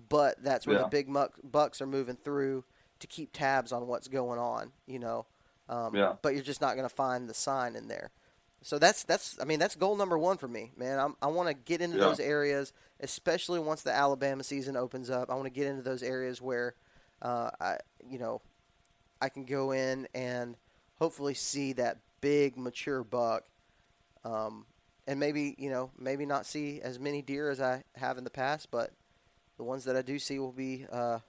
but 0.08 0.42
that's 0.42 0.66
where 0.66 0.76
Yeah. 0.76 0.84
the 0.84 0.88
big 0.88 1.08
muck, 1.08 1.38
bucks 1.42 1.80
are 1.80 1.86
moving 1.86 2.16
through 2.16 2.64
to 3.00 3.06
keep 3.06 3.32
tabs 3.32 3.72
on 3.72 3.86
what's 3.86 4.08
going 4.08 4.38
on, 4.38 4.72
you 4.86 4.98
know. 4.98 5.26
Um, 5.68 5.94
Yeah. 5.94 6.16
But 6.22 6.34
you're 6.34 6.42
just 6.42 6.60
not 6.60 6.76
going 6.76 6.88
to 6.88 6.94
find 6.94 7.28
the 7.28 7.34
sign 7.34 7.76
in 7.76 7.88
there. 7.88 8.10
So 8.64 8.78
that's 8.78 9.02
that's 9.02 9.36
I 9.40 9.44
mean 9.44 9.58
that's 9.58 9.74
goal 9.74 9.96
number 9.96 10.16
one 10.16 10.36
for 10.38 10.46
me, 10.46 10.70
man. 10.76 10.98
I'm, 11.00 11.16
I 11.20 11.26
want 11.26 11.48
to 11.48 11.54
get 11.54 11.80
into 11.80 11.98
Yeah. 11.98 12.04
those 12.06 12.20
areas, 12.20 12.72
especially 13.00 13.58
once 13.58 13.82
the 13.82 13.92
Alabama 13.92 14.44
season 14.44 14.76
opens 14.76 15.10
up. 15.10 15.30
I 15.30 15.34
want 15.34 15.46
to 15.46 15.50
get 15.50 15.66
into 15.66 15.82
those 15.82 16.02
areas 16.02 16.40
where, 16.40 16.74
uh, 17.22 17.50
I 17.60 17.78
you 18.08 18.18
know, 18.20 18.40
I 19.20 19.28
can 19.30 19.44
go 19.44 19.72
in 19.72 20.06
and 20.14 20.56
hopefully 20.98 21.34
see 21.34 21.72
that 21.74 21.98
big 22.20 22.56
mature 22.56 23.02
buck 23.02 23.44
um, 24.24 24.64
and 25.08 25.18
maybe 25.18 25.56
you 25.58 25.70
know 25.70 25.90
maybe 25.98 26.24
not 26.24 26.46
see 26.46 26.80
as 26.80 27.00
many 27.00 27.20
deer 27.20 27.50
as 27.50 27.60
I 27.60 27.82
have 27.96 28.16
in 28.16 28.22
the 28.24 28.30
past, 28.30 28.70
but 28.70 28.92
the 29.62 29.68
ones 29.68 29.84
that 29.84 29.94
I 29.94 30.02
do 30.02 30.18
see 30.18 30.40
will 30.40 30.50
be 30.50 30.86
uh, 30.90 31.20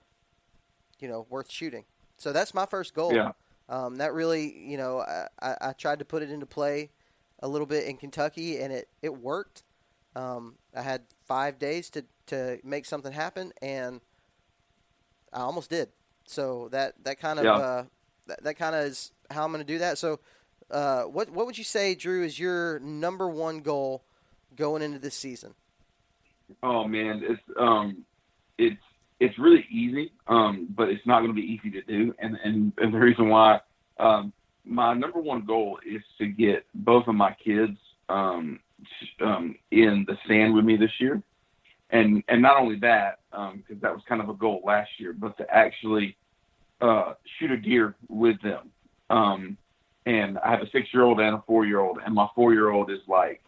you 0.98 1.06
know 1.06 1.24
worth 1.30 1.48
shooting. 1.48 1.84
So 2.16 2.32
that's 2.32 2.52
my 2.52 2.66
first 2.66 2.92
goal. 2.92 3.14
Yeah. 3.14 3.32
Um, 3.68 3.96
that 3.96 4.12
really 4.12 4.52
you 4.58 4.76
know 4.76 5.00
I, 5.00 5.28
I, 5.40 5.72
tried 5.72 6.00
to 6.00 6.04
put 6.04 6.22
it 6.22 6.30
into 6.30 6.44
play 6.44 6.90
a 7.38 7.48
little 7.48 7.66
bit 7.66 7.86
in 7.86 7.96
Kentucky, 7.96 8.58
and 8.58 8.72
it 8.72 8.88
it 9.02 9.16
worked. 9.16 9.62
Um, 10.16 10.56
I 10.74 10.82
had 10.82 11.02
five 11.26 11.60
days 11.60 11.90
to 11.90 12.04
to 12.26 12.58
make 12.64 12.86
something 12.86 13.12
happen, 13.12 13.52
and 13.62 14.00
I 15.32 15.40
almost 15.40 15.70
did. 15.70 15.90
So 16.26 16.68
that 16.72 17.04
that 17.04 17.20
kind 17.20 17.38
of 17.38 17.44
Yeah. 17.44 17.52
uh, 17.52 17.84
that, 18.26 18.42
that 18.42 18.54
kind 18.54 18.74
of 18.74 18.84
is 18.86 19.12
how 19.30 19.44
I'm 19.44 19.52
going 19.52 19.64
to 19.64 19.72
do 19.72 19.78
that. 19.78 19.96
So 19.96 20.18
uh, 20.72 21.02
what 21.04 21.30
what 21.30 21.46
would 21.46 21.56
you 21.56 21.64
say, 21.64 21.94
Drew, 21.94 22.24
is 22.24 22.38
your 22.38 22.80
number 22.80 23.28
one 23.28 23.60
goal 23.60 24.02
going 24.56 24.82
into 24.82 24.98
this 24.98 25.14
season? 25.14 25.54
Oh 26.62 26.86
man, 26.86 27.22
it's 27.24 27.40
um, 27.58 28.04
it's 28.58 28.80
it's 29.20 29.38
really 29.38 29.64
easy, 29.70 30.12
um, 30.26 30.68
but 30.76 30.88
it's 30.88 31.06
not 31.06 31.20
going 31.20 31.30
to 31.30 31.40
be 31.40 31.46
easy 31.46 31.70
to 31.70 31.82
do. 31.82 32.14
And 32.18 32.36
and, 32.44 32.72
and 32.78 32.92
the 32.92 32.98
reason 32.98 33.28
why, 33.28 33.60
um, 33.98 34.32
my 34.64 34.94
number 34.94 35.20
one 35.20 35.44
goal 35.44 35.78
is 35.86 36.02
to 36.18 36.26
get 36.26 36.66
both 36.74 37.06
of 37.06 37.14
my 37.14 37.36
kids 37.44 37.76
um, 38.08 38.60
um, 39.20 39.56
in 39.70 40.04
the 40.08 40.16
sand 40.26 40.54
with 40.54 40.64
me 40.64 40.76
this 40.76 40.90
year, 40.98 41.22
and 41.90 42.22
and 42.28 42.42
not 42.42 42.56
only 42.56 42.78
that, 42.80 43.20
because 43.30 43.80
that 43.82 43.92
was 43.92 44.02
kind 44.08 44.20
of 44.20 44.28
a 44.28 44.34
goal 44.34 44.62
last 44.64 44.90
year, 44.98 45.12
but 45.12 45.36
to 45.38 45.46
actually 45.50 46.16
uh, 46.80 47.14
shoot 47.38 47.50
a 47.50 47.56
deer 47.56 47.94
with 48.08 48.40
them. 48.42 48.70
Um, 49.10 49.56
and 50.06 50.38
I 50.38 50.50
have 50.50 50.60
a 50.60 50.70
six-year-old 50.70 51.18
and 51.20 51.36
a 51.36 51.42
four-year-old, 51.46 51.98
and 52.04 52.14
my 52.14 52.26
four-year-old 52.34 52.90
is 52.90 53.00
like 53.08 53.42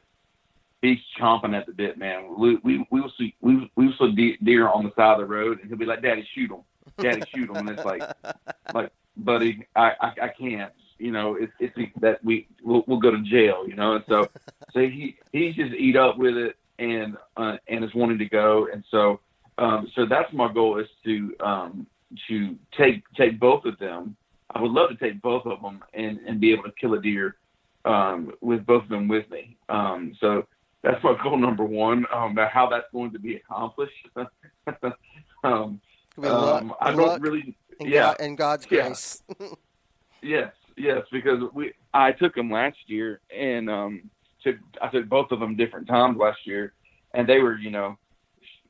he's 0.87 0.99
chomping 1.19 1.57
at 1.57 1.67
the 1.67 1.73
bit, 1.73 1.99
man. 1.99 2.35
We 2.39 2.57
we, 2.57 2.87
we 2.91 3.01
will 3.01 3.13
see 3.19 3.35
we 3.41 3.71
we 3.77 3.87
will 3.87 4.15
see 4.15 4.37
deer 4.43 4.69
on 4.69 4.85
the 4.85 4.93
side 4.95 5.13
of 5.13 5.19
the 5.19 5.25
road, 5.27 5.61
and 5.61 5.69
he'll 5.69 5.79
be 5.79 5.85
like, 5.85 6.03
"Daddy, 6.03 6.27
shoot 6.35 6.51
him! 6.51 6.61
Daddy, 6.99 7.23
shoot 7.35 7.51
him!" 7.51 7.57
and 7.57 7.71
it's 7.71 7.85
like, 7.85 8.03
like, 8.75 8.93
buddy, 9.17 9.67
I 9.75 9.93
I, 10.01 10.13
I 10.23 10.29
can't. 10.29 10.73
You 10.99 11.13
know, 11.13 11.37
it's 11.37 11.53
it's 11.59 11.75
that 12.01 12.25
we 12.25 12.49
we'll, 12.63 12.85
we'll 12.87 13.01
go 13.01 13.11
to 13.11 13.23
jail. 13.23 13.67
You 13.67 13.75
know, 13.75 13.95
and 13.95 14.05
so 14.09 14.29
so 14.73 14.81
he 14.81 15.17
he's 15.33 15.55
just 15.55 15.75
eat 15.75 15.97
up 15.97 16.19
with 16.19 16.37
it 16.37 16.57
and 16.79 17.17
uh, 17.37 17.57
and 17.69 17.85
is 17.85 17.95
wanting 17.95 18.19
to 18.19 18.29
go, 18.29 18.69
and 18.73 18.85
so 18.91 19.21
um, 19.59 19.91
so 19.95 20.07
that's 20.07 20.33
my 20.33 20.53
goal 20.53 20.79
is 20.79 20.89
to 21.05 21.35
um, 21.41 21.87
to 22.29 22.57
take 22.77 23.03
take 23.17 23.41
both 23.41 23.65
of 23.65 23.79
them. 23.79 24.17
I 24.51 24.63
would 24.63 24.71
love 24.71 24.91
to 24.91 24.97
take 24.97 25.21
both 25.21 25.45
of 25.47 25.61
them 25.61 25.83
and 25.95 26.19
and 26.27 26.41
be 26.41 26.53
able 26.53 26.65
to 26.65 26.73
kill 26.81 26.95
a 26.95 27.01
deer 27.01 27.37
um, 27.85 28.33
with 28.41 28.67
both 28.67 28.85
of 28.85 28.89
them 28.89 29.09
with 29.09 29.31
me. 29.31 29.57
Um, 29.69 30.17
so 30.21 30.47
that's 30.87 31.03
my 31.03 31.17
goal 31.23 31.37
number 31.37 31.65
one. 31.65 32.07
Um, 32.13 32.37
how 32.37 32.69
that's 32.69 32.87
going 32.93 33.13
to 33.13 33.19
be 33.19 33.37
accomplished, 33.37 33.93
um, 35.45 35.81
luck, 36.17 36.63
um, 36.63 36.75
I 36.81 36.93
don't 36.93 37.21
really. 37.21 37.57
and, 37.81 37.89
yeah. 37.89 38.01
God, 38.03 38.17
and 38.21 38.39
God's 38.39 38.67
Yeah. 38.71 38.83
grace. 38.87 39.23
Yes, 40.23 40.53
yes, 40.77 41.03
because 41.13 41.41
we 41.53 41.73
I 41.95 42.11
took 42.11 42.35
them 42.35 42.51
last 42.51 42.79
year 42.87 43.21
and 43.37 43.71
um 43.71 44.11
took 44.43 44.57
I 44.83 44.89
took 44.89 45.09
both 45.09 45.31
of 45.31 45.39
them 45.39 45.55
different 45.57 45.87
times 45.87 46.17
last 46.17 46.39
year, 46.47 46.73
and 47.15 47.29
they 47.29 47.39
were 47.41 47.57
you 47.57 47.71
know 47.71 47.97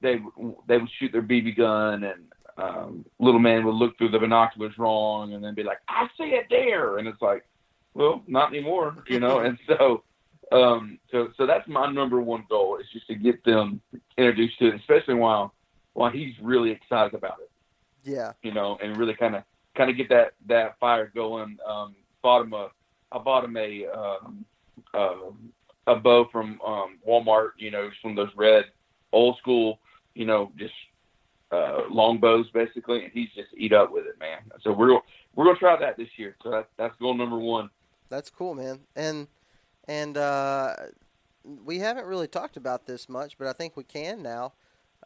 they 0.02 0.20
they 0.66 0.76
would 0.76 0.90
shoot 0.98 1.12
their 1.12 1.22
BB 1.22 1.56
gun 1.56 2.04
and 2.04 2.24
um, 2.58 3.04
little 3.20 3.40
man 3.40 3.64
would 3.64 3.74
look 3.74 3.96
through 3.96 4.10
the 4.10 4.18
binoculars 4.18 4.76
wrong 4.76 5.34
and 5.34 5.42
then 5.42 5.54
be 5.54 5.62
like 5.62 5.78
I 5.88 6.08
see 6.18 6.30
it 6.34 6.46
there, 6.50 6.98
and 6.98 7.06
it's 7.08 7.22
like 7.22 7.46
well 7.94 8.22
not 8.26 8.48
anymore 8.52 8.96
you 9.08 9.20
know 9.20 9.38
and 9.46 9.56
so 9.66 10.02
um 10.52 10.98
so 11.10 11.28
so 11.36 11.46
that's 11.46 11.66
my 11.66 11.90
number 11.90 12.20
one 12.20 12.44
goal 12.48 12.78
is 12.78 12.86
just 12.92 13.06
to 13.06 13.14
get 13.14 13.42
them 13.44 13.80
introduced 14.16 14.58
to 14.58 14.68
it 14.68 14.74
especially 14.76 15.14
while 15.14 15.52
while 15.94 16.10
he's 16.10 16.34
really 16.40 16.70
excited 16.70 17.14
about 17.14 17.38
it 17.40 17.50
yeah, 18.06 18.32
you 18.42 18.54
know, 18.54 18.78
and 18.80 18.96
really 18.96 19.14
kind 19.14 19.34
of 19.34 19.42
kind 19.76 19.90
of 19.90 19.96
get 19.96 20.08
that 20.08 20.34
that 20.46 20.78
fire 20.78 21.10
going. 21.14 21.58
Um, 21.66 21.96
bought 22.22 22.42
him 22.42 22.52
a, 22.52 22.70
I 23.12 23.18
bought 23.18 23.44
him 23.44 23.56
a 23.56 23.86
um, 23.86 24.44
uh, 24.94 25.14
a 25.88 25.96
bow 25.96 26.28
from 26.30 26.60
um, 26.64 26.98
Walmart. 27.06 27.50
You 27.58 27.72
know, 27.72 27.90
just 27.90 28.02
one 28.04 28.16
of 28.16 28.16
those 28.16 28.36
red 28.36 28.66
old 29.12 29.36
school, 29.38 29.80
you 30.14 30.24
know, 30.24 30.52
just 30.56 30.74
uh, 31.50 31.82
long 31.90 32.18
bows 32.18 32.46
basically, 32.54 33.04
and 33.04 33.12
he's 33.12 33.30
just 33.34 33.48
eat 33.56 33.72
up 33.72 33.92
with 33.92 34.06
it, 34.06 34.18
man. 34.20 34.38
So 34.62 34.72
we're 34.72 34.98
we're 35.34 35.44
gonna 35.44 35.58
try 35.58 35.76
that 35.76 35.96
this 35.96 36.08
year. 36.16 36.36
So 36.42 36.50
that, 36.52 36.68
that's 36.76 36.96
goal 37.00 37.14
number 37.14 37.38
one. 37.38 37.70
that's 38.08 38.30
cool, 38.30 38.54
man. 38.54 38.80
And 38.94 39.26
and 39.88 40.16
uh, 40.16 40.74
we 41.64 41.78
haven't 41.78 42.06
really 42.06 42.28
talked 42.28 42.56
about 42.56 42.86
this 42.86 43.08
much, 43.08 43.38
but 43.38 43.46
I 43.46 43.52
think 43.52 43.76
we 43.76 43.84
can 43.84 44.22
now. 44.22 44.52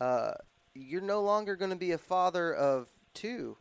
Uh, 0.01 0.33
you're 0.75 1.03
no 1.03 1.21
longer 1.23 1.57
going 1.57 1.71
to 1.71 1.77
be 1.77 1.93
a 1.93 1.99
father 1.99 2.55
of 2.55 2.89
two. 3.15 3.57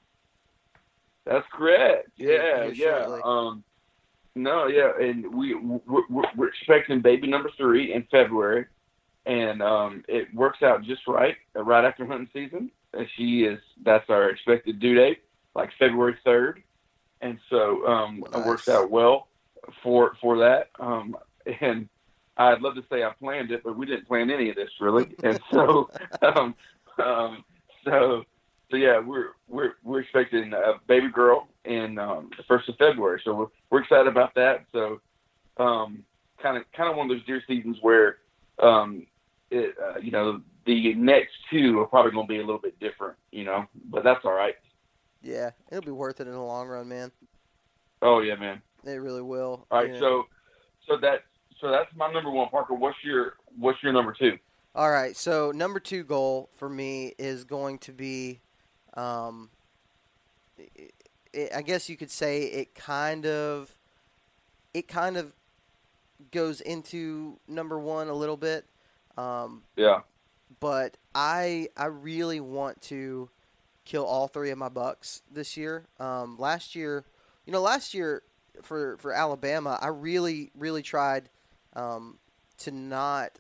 That's 1.26 1.46
correct. 1.52 2.10
Yeah, 2.18 2.66
Yeah, 2.66 3.08
yeah. 3.08 3.20
Um, 3.24 3.64
no, 4.36 4.68
yeah, 4.68 4.92
and 5.00 5.34
we 5.34 5.56
we're, 5.56 6.04
we're, 6.36 6.48
expecting 6.48 7.02
baby 7.02 7.28
number 7.28 7.52
three 7.58 7.94
in 7.94 8.08
February, 8.10 8.68
and 9.26 9.62
um, 9.62 10.04
it 10.08 10.34
works 10.34 10.62
out 10.64 10.84
just 10.84 11.08
right, 11.08 11.36
uh, 11.56 11.64
right 11.64 11.84
after 11.84 12.06
hunting 12.06 12.30
season. 12.32 12.72
Uh, 12.98 13.04
She 13.18 13.44
is 13.44 13.60
that's 13.84 14.10
our 14.10 14.30
expected 14.30 14.80
due 14.80 14.96
date, 14.96 15.20
like 15.56 15.72
February 15.78 16.18
third, 16.24 16.64
and 17.22 17.38
so 17.50 17.86
um, 17.86 18.24
it 18.34 18.46
works 18.46 18.70
out 18.70 18.90
well 18.90 19.29
for 19.84 20.16
for 20.22 20.38
that. 20.40 20.70
Um, 20.80 21.16
and 21.62 21.90
I'd 22.38 22.62
love 22.62 22.76
to 22.76 22.84
say 22.90 23.04
I 23.04 23.12
planned 23.20 23.52
it, 23.52 23.64
but 23.64 23.78
we 23.78 23.86
didn't 23.86 24.08
plan 24.08 24.30
any 24.30 24.50
of 24.50 24.56
this 24.56 24.70
really, 24.80 25.08
and 25.24 25.40
so 25.52 25.90
um, 26.22 26.56
um, 27.04 27.44
so 27.84 28.24
so 28.70 28.78
yeah, 28.78 29.00
we're 29.00 29.30
we're 29.48 29.74
we're 29.84 30.02
expecting 30.02 30.54
a 30.54 30.74
baby 30.88 31.10
girl 31.10 31.48
in 31.66 31.98
um, 31.98 32.30
the 32.38 32.44
first 32.44 32.70
of 32.70 32.76
February, 32.78 33.22
so 33.26 33.34
we're 33.34 33.48
we're 33.70 33.82
excited 33.82 34.08
about 34.08 34.36
that. 34.36 34.66
So, 34.72 35.02
um, 35.58 36.04
kind 36.42 36.58
of 36.58 36.64
kind 36.76 36.90
of 36.90 36.96
one 36.96 37.10
of 37.10 37.18
those 37.18 37.26
deer 37.26 37.42
seasons 37.48 37.78
where, 37.82 38.18
um, 38.60 39.08
it, 39.50 39.76
uh, 39.82 40.00
you 40.00 40.12
know, 40.12 40.42
the 40.66 40.94
next 40.94 41.32
two 41.52 41.80
are 41.80 41.88
probably 41.88 42.12
going 42.12 42.28
to 42.28 42.32
be 42.32 42.38
a 42.38 42.46
little 42.46 42.62
bit 42.62 42.80
different, 42.80 43.16
you 43.32 43.44
know, 43.44 43.66
but 43.90 44.04
that's 44.04 44.24
all 44.24 44.34
right. 44.34 44.56
Yeah, 45.22 45.50
it'll 45.72 45.84
be 45.84 45.92
worth 45.92 46.22
it 46.22 46.28
in 46.28 46.34
the 46.34 46.40
long 46.40 46.68
run, 46.68 46.88
man. 46.88 47.12
Oh 48.02 48.22
yeah, 48.22 48.36
man. 48.36 48.62
It 48.86 48.92
really 48.96 49.22
will. 49.22 49.66
All 49.72 49.80
right, 49.80 49.94
Yeah. 49.94 50.00
so 50.00 50.28
so 50.88 50.98
that 50.98 51.24
so 51.60 51.70
that's 51.70 51.94
my 51.96 52.12
number 52.12 52.30
one, 52.32 52.50
Parker. 52.50 52.74
What's 52.74 52.98
your 53.04 53.34
what's 53.58 53.82
your 53.84 53.94
number 53.94 54.14
two? 54.14 54.38
All 54.76 54.92
right, 54.92 55.16
so 55.18 55.52
number 55.52 55.80
two 55.80 56.04
goal 56.04 56.50
for 56.54 56.70
me 56.70 57.14
is 57.18 57.44
going 57.44 57.80
to 57.80 57.92
be, 57.92 58.40
um, 58.94 59.50
i 60.60 60.64
i 61.36 61.50
I 61.58 61.62
guess 61.64 61.90
you 61.90 61.98
could 61.98 62.12
say 62.12 62.44
it 62.44 62.76
kind 62.76 63.26
of, 63.26 63.76
it 64.74 64.88
kind 64.88 65.18
of 65.18 65.34
goes 66.32 66.62
into 66.62 67.40
number 67.48 67.80
one 67.80 68.08
a 68.10 68.14
little 68.14 68.38
bit, 68.38 68.66
um, 69.18 69.64
Yeah, 69.76 70.02
but 70.60 70.98
I 71.16 71.70
I 71.76 71.86
really 71.86 72.40
want 72.40 72.82
to 72.84 73.30
kill 73.86 74.06
all 74.06 74.28
three 74.28 74.52
of 74.52 74.58
my 74.58 74.70
bucks 74.70 75.24
this 75.32 75.58
year. 75.58 75.88
Um, 76.00 76.38
last 76.38 76.76
year, 76.76 77.06
you 77.46 77.52
know, 77.52 77.62
last 77.62 77.94
year 77.96 78.22
for 78.64 78.98
for 78.98 79.14
Alabama, 79.14 79.78
I 79.82 79.88
really 79.88 80.52
really 80.58 80.82
tried 80.82 81.30
um, 81.74 82.18
to 82.60 82.72
not 82.72 83.40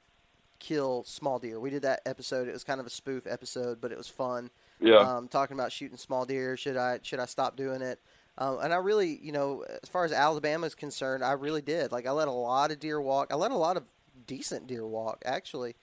kill 0.59 1.03
small 1.05 1.39
deer. 1.39 1.59
We 1.59 1.69
did 1.69 1.83
that 1.83 2.01
episode. 2.05 2.47
It 2.47 2.53
was 2.53 2.63
kind 2.63 2.79
of 2.79 2.85
a 2.85 2.89
spoof 2.89 3.25
episode, 3.25 3.79
but 3.79 3.91
it 3.91 3.97
was 3.97 4.07
fun. 4.09 4.49
yeah, 4.81 4.97
Um, 4.97 5.27
talking 5.27 5.57
about 5.57 5.71
shooting 5.71 5.97
small 5.97 6.25
deer. 6.25 6.57
Should 6.57 6.77
I 6.77 6.99
should 7.01 7.19
I 7.19 7.25
stop 7.25 7.55
doing 7.55 7.81
it? 7.81 7.99
Um, 8.37 8.59
and 8.61 8.73
I 8.73 8.77
really, 8.77 9.19
you 9.21 9.31
know, 9.33 9.65
as 9.83 9.89
far 9.89 10.05
as 10.05 10.13
Alabama 10.13 10.65
is 10.65 10.75
concerned, 10.75 11.23
I 11.23 11.33
really 11.33 11.61
did. 11.61 11.91
Like 11.91 12.07
I 12.07 12.11
let 12.11 12.27
a 12.27 12.31
lot 12.31 12.71
of 12.71 12.79
deer 12.79 13.01
walk. 13.01 13.27
I 13.31 13.35
let 13.35 13.51
a 13.51 13.57
lot 13.57 13.75
of 13.77 13.83
decent 14.27 14.67
deer 14.67 14.85
walk 14.87 15.21
actually. 15.25 15.75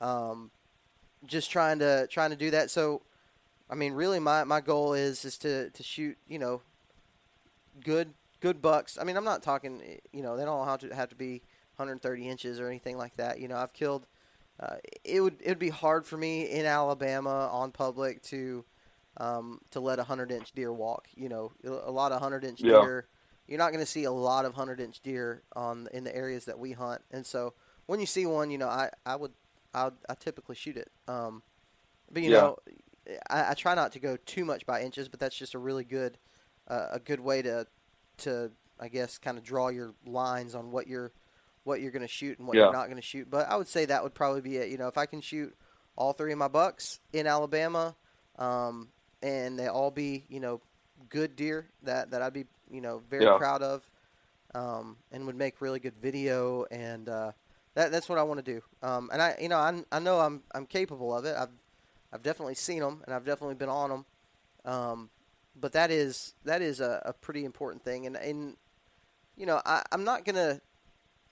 Um, 0.00 0.50
just 1.26 1.50
trying 1.50 1.80
to 1.80 2.06
trying 2.08 2.30
to 2.30 2.36
do 2.36 2.50
that. 2.52 2.70
So, 2.70 3.02
I 3.68 3.74
mean, 3.74 3.94
really, 3.94 4.20
my, 4.20 4.44
my 4.44 4.60
goal 4.60 4.94
is 4.94 5.24
is 5.24 5.38
to, 5.38 5.70
to 5.70 5.82
shoot, 5.82 6.16
you 6.28 6.38
know, 6.38 6.62
good 7.84 8.14
good 8.40 8.60
bucks. 8.62 8.98
I 9.00 9.04
mean, 9.04 9.16
I'm 9.16 9.24
not 9.24 9.42
talking, 9.42 9.82
you 10.12 10.22
know, 10.22 10.36
they 10.36 10.44
don't 10.44 10.66
have 10.66 10.80
to 10.80 10.94
have 10.94 11.08
to 11.10 11.16
be 11.16 11.42
130 11.76 12.28
inches 12.28 12.60
or 12.60 12.68
anything 12.68 12.96
like 12.96 13.16
that. 13.16 13.40
You 13.40 13.48
know, 13.48 13.56
I've 13.56 13.72
killed. 13.72 14.06
Uh, 14.60 14.76
it 15.04 15.20
would 15.20 15.36
it 15.40 15.48
would 15.48 15.58
be 15.58 15.68
hard 15.70 16.06
for 16.06 16.16
me 16.16 16.42
in 16.50 16.66
Alabama 16.66 17.48
on 17.52 17.70
public 17.72 18.22
to 18.24 18.64
um, 19.18 19.60
to 19.70 19.80
let 19.80 19.98
a 19.98 20.04
hundred 20.04 20.30
inch 20.32 20.52
deer 20.52 20.72
walk. 20.72 21.08
You 21.14 21.28
know, 21.28 21.52
a 21.64 21.90
lot 21.90 22.12
of 22.12 22.20
hundred 22.20 22.44
inch 22.44 22.64
Yeah. 22.64 22.66
deer. 22.66 23.08
You're 23.46 23.58
not 23.58 23.72
going 23.72 23.84
to 23.84 23.90
see 23.90 24.04
a 24.04 24.12
lot 24.12 24.44
of 24.44 24.54
hundred 24.54 24.80
inch 24.80 25.00
deer 25.00 25.42
on 25.56 25.88
in 25.92 26.04
the 26.04 26.14
areas 26.14 26.44
that 26.46 26.58
we 26.58 26.72
hunt, 26.72 27.02
and 27.10 27.24
so 27.24 27.54
when 27.86 28.00
you 28.00 28.06
see 28.06 28.26
one, 28.26 28.50
you 28.50 28.58
know, 28.58 28.68
I 28.68 28.90
I 29.06 29.16
would 29.16 29.32
I, 29.74 29.90
I 30.08 30.14
typically 30.14 30.56
shoot 30.56 30.76
it. 30.76 30.90
Um, 31.06 31.42
but 32.10 32.22
you 32.22 32.30
Yeah. 32.30 32.30
know, 32.30 32.56
I, 33.30 33.50
I 33.50 33.54
try 33.54 33.74
not 33.74 33.92
to 33.92 34.00
go 34.00 34.16
too 34.16 34.44
much 34.44 34.66
by 34.66 34.82
inches, 34.82 35.08
but 35.08 35.20
that's 35.20 35.36
just 35.36 35.54
a 35.54 35.58
really 35.58 35.84
good 35.84 36.18
uh, 36.68 36.88
a 36.92 36.98
good 37.00 37.20
way 37.20 37.42
to 37.42 37.66
to 38.18 38.50
I 38.80 38.88
guess 38.88 39.18
kind 39.18 39.38
of 39.38 39.44
draw 39.44 39.68
your 39.68 39.92
lines 40.06 40.54
on 40.54 40.70
what 40.70 40.86
you're 40.86 41.12
what 41.64 41.80
you're 41.80 41.90
going 41.90 42.02
to 42.02 42.08
shoot 42.08 42.38
and 42.38 42.46
what 42.46 42.56
Yeah. 42.56 42.64
you're 42.64 42.72
not 42.72 42.86
going 42.86 42.96
to 42.96 43.02
shoot. 43.02 43.28
But 43.30 43.48
I 43.50 43.56
would 43.56 43.68
say 43.68 43.84
that 43.86 44.02
would 44.02 44.14
probably 44.14 44.40
be 44.40 44.56
it. 44.56 44.68
You 44.70 44.78
know, 44.78 44.88
if 44.88 44.96
I 44.96 45.06
can 45.06 45.20
shoot 45.20 45.54
all 45.96 46.12
three 46.12 46.32
of 46.32 46.38
my 46.38 46.48
bucks 46.48 47.00
in 47.12 47.26
Alabama, 47.26 47.94
um, 48.38 48.88
and 49.22 49.58
they 49.58 49.66
all 49.66 49.90
be 49.90 50.24
you 50.28 50.40
know 50.40 50.60
good 51.08 51.36
deer 51.36 51.68
that 51.82 52.10
that 52.10 52.22
I'd 52.22 52.32
be 52.32 52.46
you 52.70 52.80
know 52.80 53.02
very 53.10 53.24
Yeah. 53.24 53.36
proud 53.36 53.62
of, 53.62 53.88
um, 54.54 54.96
and 55.12 55.26
would 55.26 55.36
make 55.36 55.60
really 55.60 55.80
good 55.80 55.96
video 56.00 56.64
and 56.70 57.08
uh, 57.08 57.32
that 57.74 57.90
that's 57.92 58.08
what 58.08 58.18
I 58.18 58.22
want 58.22 58.44
to 58.44 58.52
do. 58.54 58.62
Um, 58.82 59.10
and 59.12 59.20
I 59.20 59.36
you 59.40 59.48
know 59.48 59.58
I, 59.58 59.82
I 59.90 59.98
know 59.98 60.20
I'm 60.20 60.42
I'm 60.54 60.66
capable 60.66 61.16
of 61.16 61.24
it. 61.24 61.36
I've 61.36 61.50
I've 62.12 62.22
definitely 62.22 62.54
seen 62.54 62.80
them 62.80 63.02
and 63.04 63.14
I've 63.14 63.24
definitely 63.24 63.56
been 63.56 63.68
on 63.68 63.90
them. 63.90 64.04
But 65.60 65.72
that 65.72 65.90
is 65.90 66.34
that 66.44 66.62
is 66.62 66.80
a, 66.80 67.02
a 67.04 67.12
pretty 67.12 67.44
important 67.44 67.82
thing 67.84 68.06
and 68.06 68.16
and 68.16 68.56
you 69.36 69.46
know 69.46 69.60
I, 69.66 69.82
I'm 69.92 70.04
not 70.04 70.24
gonna 70.24 70.60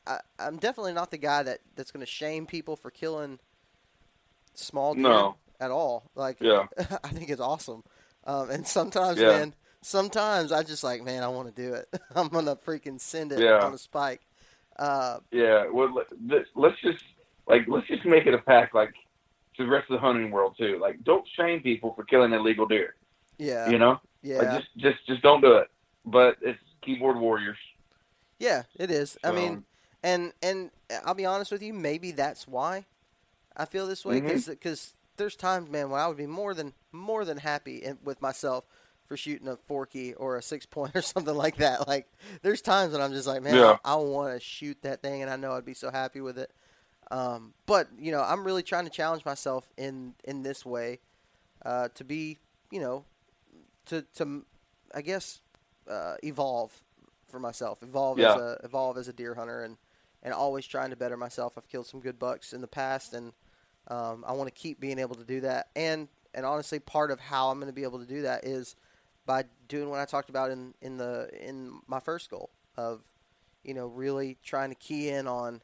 I, 0.07 0.18
I'm 0.39 0.57
definitely 0.59 0.93
not 0.93 1.11
the 1.11 1.18
guy 1.18 1.43
that, 1.43 1.59
that's 1.74 1.91
gonna 1.91 2.07
shame 2.07 2.47
people 2.47 2.77
for 2.77 2.91
killing 2.91 3.39
small 4.55 4.95
deer 4.95 5.03
No. 5.03 5.37
at 5.61 5.70
all. 5.70 6.11
Like 6.14 6.39
Yeah. 6.41 6.66
I 6.79 7.09
think 7.09 7.31
it's 7.31 7.41
awesome. 7.41 7.83
Um, 8.24 8.51
and 8.51 8.66
sometimes, 8.66 9.18
Yeah. 9.20 9.29
man, 9.29 9.55
sometimes 9.83 10.51
I 10.53 10.62
just 10.62 10.83
like, 10.83 11.03
man, 11.05 11.22
I 11.22 11.29
want 11.29 11.55
to 11.55 11.62
do 11.62 11.74
it. 11.74 11.89
I'm 12.14 12.29
gonna 12.29 12.57
freaking 12.57 13.01
send 13.01 13.33
it 13.33 13.41
Yeah. 13.41 13.64
on 13.64 13.72
a 13.74 13.79
spike. 13.79 14.20
Uh, 14.79 15.18
Yeah, 15.31 15.68
well, 15.70 15.93
let- 15.95 16.07
let- 16.29 16.47
let's 16.55 16.81
just 16.83 17.03
like 17.47 17.66
let's 17.68 17.87
just 17.87 18.05
make 18.05 18.27
it 18.27 18.35
a 18.35 18.39
pact, 18.39 18.74
like 18.74 18.93
to 19.57 19.64
the 19.64 19.70
rest 19.70 19.89
of 19.91 19.95
the 19.95 20.01
hunting 20.01 20.31
world 20.31 20.55
too. 20.59 20.79
Like, 20.81 21.03
don't 21.05 21.27
shame 21.37 21.61
people 21.62 21.95
for 21.95 22.05
killing 22.05 22.33
illegal 22.33 22.66
deer. 22.66 22.95
Yeah, 23.39 23.68
You 23.68 23.78
know, 23.78 24.01
yeah, 24.22 24.39
like 24.39 24.51
just 24.61 24.68
just 24.76 25.07
just 25.07 25.22
don't 25.22 25.41
do 25.41 25.57
it. 25.57 25.68
But 26.05 26.37
it's 26.41 26.59
keyboard 26.82 27.18
warriors. 27.18 27.59
yeah. 28.39 28.62
It 28.78 28.91
is. 28.91 29.18
I 29.24 29.32
mean, 29.32 29.64
and 30.03 30.32
and 30.43 30.70
I'll 31.05 31.14
be 31.14 31.26
honest 31.26 31.51
with 31.51 31.62
you, 31.62 31.72
maybe 31.74 32.12
that's 32.12 32.47
why 32.47 32.87
I 33.57 33.64
feel 33.64 33.87
this 33.87 34.05
way 34.05 34.20
because 34.20 34.95
there's 35.16 35.37
times, 35.37 35.70
man, 35.70 35.91
when 35.91 36.01
I 36.01 36.07
would 36.07 36.16
be 36.16 36.26
more 36.26 36.55
than 36.55 36.72
more 36.93 37.24
than 37.24 37.39
happy 37.39 37.78
in, 37.78 37.99
with 38.05 38.20
myself 38.22 38.64
for 39.07 39.16
shooting 39.16 39.47
a 39.49 39.57
forky 39.57 40.14
or 40.14 40.37
a 40.37 40.43
six 40.43 40.66
point 40.66 40.93
or 40.97 41.03
something 41.03 41.34
like 41.34 41.57
that. 41.57 41.87
Like, 41.89 42.07
there's 42.43 42.61
times 42.61 42.93
when 42.93 43.01
I'm 43.01 43.12
just 43.12 43.26
like, 43.26 43.43
man, 43.43 43.55
Yeah. 43.55 43.76
I, 43.84 43.93
I 43.93 43.97
want 43.97 44.34
to 44.34 44.41
shoot 44.41 44.78
that 44.82 45.01
thing, 45.03 45.22
and 45.22 45.30
I 45.30 45.37
know 45.37 45.53
I'd 45.53 45.64
be 45.64 45.74
so 45.74 45.91
happy 45.91 46.20
with 46.20 46.39
it. 46.39 46.53
Um, 47.11 47.55
but 47.66 47.89
you 47.99 48.11
know, 48.12 48.20
I'm 48.22 48.45
really 48.45 48.62
trying 48.64 48.84
to 48.84 48.91
challenge 48.91 49.24
myself 49.24 49.68
in 49.76 50.14
in 50.24 50.43
this 50.43 50.66
way 50.66 50.99
uh, 51.64 51.89
to 51.95 52.05
be, 52.05 52.39
you 52.70 52.80
know, 52.80 53.05
to 53.87 54.03
to 54.16 54.45
I 54.95 55.03
guess 55.03 55.41
uh, 55.91 56.16
evolve 56.22 56.72
for 57.28 57.39
myself, 57.41 57.82
evolve 57.82 58.18
as 58.20 58.34
Yeah. 58.34 58.39
a 58.39 58.59
evolve 58.64 58.99
as 58.99 59.09
a 59.09 59.12
deer 59.12 59.34
hunter, 59.34 59.62
and 59.64 59.76
and 60.22 60.32
always 60.34 60.66
trying 60.66 60.91
to 60.91 60.97
better 60.97 61.16
myself. 61.16 61.55
I've 61.57 61.68
killed 61.68 61.87
some 61.87 62.01
good 62.01 62.18
bucks 62.18 62.53
in 62.53 62.61
the 62.61 62.66
past, 62.68 63.14
and 63.14 63.32
um, 63.89 64.24
I 64.26 64.32
want 64.32 64.49
to 64.49 64.55
keep 64.55 64.80
being 64.80 64.99
able 64.99 65.14
to 65.16 65.24
do 65.24 65.41
that. 65.43 65.68
And 65.76 66.09
and 66.34 66.45
honestly, 66.45 66.78
part 66.78 67.11
of 67.11 67.20
how 67.20 67.51
I'm 67.51 67.59
going 67.59 67.68
to 67.68 67.74
be 67.74 67.82
able 67.84 67.99
to 68.01 68.07
do 68.07 68.22
that 68.22 68.45
is 68.45 68.76
by 69.24 69.45
doing 69.68 69.89
what 69.91 70.01
I 70.01 70.05
talked 70.05 70.30
about 70.30 70.51
in 70.51 70.74
in 70.80 70.97
the 70.97 71.28
in 71.41 71.80
my 71.87 72.01
first 72.01 72.30
goal 72.30 72.51
of 72.76 73.03
you 73.64 73.74
know 73.74 73.87
really 73.87 74.37
trying 74.43 74.70
to 74.70 74.76
key 74.76 75.09
in 75.09 75.26
on 75.26 75.62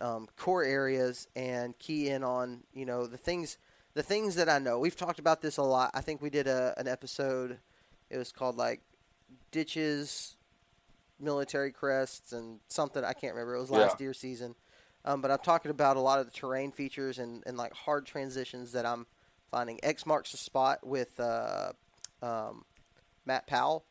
um, 0.00 0.28
core 0.36 0.64
areas 0.64 1.28
and 1.36 1.78
key 1.78 2.08
in 2.08 2.24
on 2.24 2.64
you 2.74 2.84
know 2.84 3.06
the 3.06 3.16
things 3.18 3.58
the 3.94 4.02
things 4.02 4.34
that 4.36 4.48
I 4.48 4.58
know. 4.58 4.78
We've 4.78 4.96
talked 4.96 5.18
about 5.18 5.42
this 5.42 5.56
a 5.56 5.62
lot. 5.62 5.90
I 5.94 6.00
think 6.00 6.22
we 6.22 6.30
did 6.30 6.46
a, 6.46 6.74
an 6.76 6.88
episode. 6.88 7.58
It 8.10 8.16
was 8.18 8.32
called 8.32 8.56
like 8.56 8.80
ditches, 9.50 10.36
military 11.20 11.72
crests, 11.72 12.32
and 12.32 12.60
something 12.68 13.04
I 13.04 13.12
can't 13.12 13.34
remember. 13.34 13.54
It 13.54 13.60
was 13.60 13.70
last 13.70 13.92
Yeah. 13.94 14.06
deer 14.06 14.14
season. 14.14 14.54
Um, 15.04 15.20
but 15.20 15.30
I'm 15.30 15.38
talking 15.38 15.70
about 15.70 15.96
a 15.96 16.00
lot 16.00 16.20
of 16.20 16.26
the 16.26 16.32
terrain 16.32 16.70
features 16.70 17.18
and, 17.18 17.42
and 17.46 17.56
like 17.56 17.72
hard 17.72 18.06
transitions 18.06 18.72
that 18.72 18.86
I'm 18.86 19.06
finding. 19.50 19.80
X 19.82 20.06
marks 20.06 20.30
the 20.30 20.36
spot 20.38 20.86
with 20.86 21.18
uh, 21.18 21.72
um, 22.22 22.64
Matt 23.26 23.46
Powell 23.46 23.84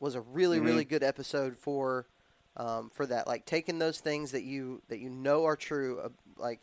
was 0.00 0.14
a 0.14 0.20
really 0.20 0.58
Mhm. 0.58 0.64
really 0.64 0.84
good 0.84 1.02
episode 1.02 1.56
for 1.56 2.06
um, 2.56 2.90
for 2.90 3.06
that. 3.06 3.26
Like 3.28 3.46
taking 3.46 3.78
those 3.78 4.00
things 4.00 4.32
that 4.32 4.42
you 4.42 4.82
that 4.88 4.98
you 4.98 5.08
know 5.08 5.44
are 5.44 5.56
true, 5.56 6.00
uh, 6.00 6.08
like 6.36 6.60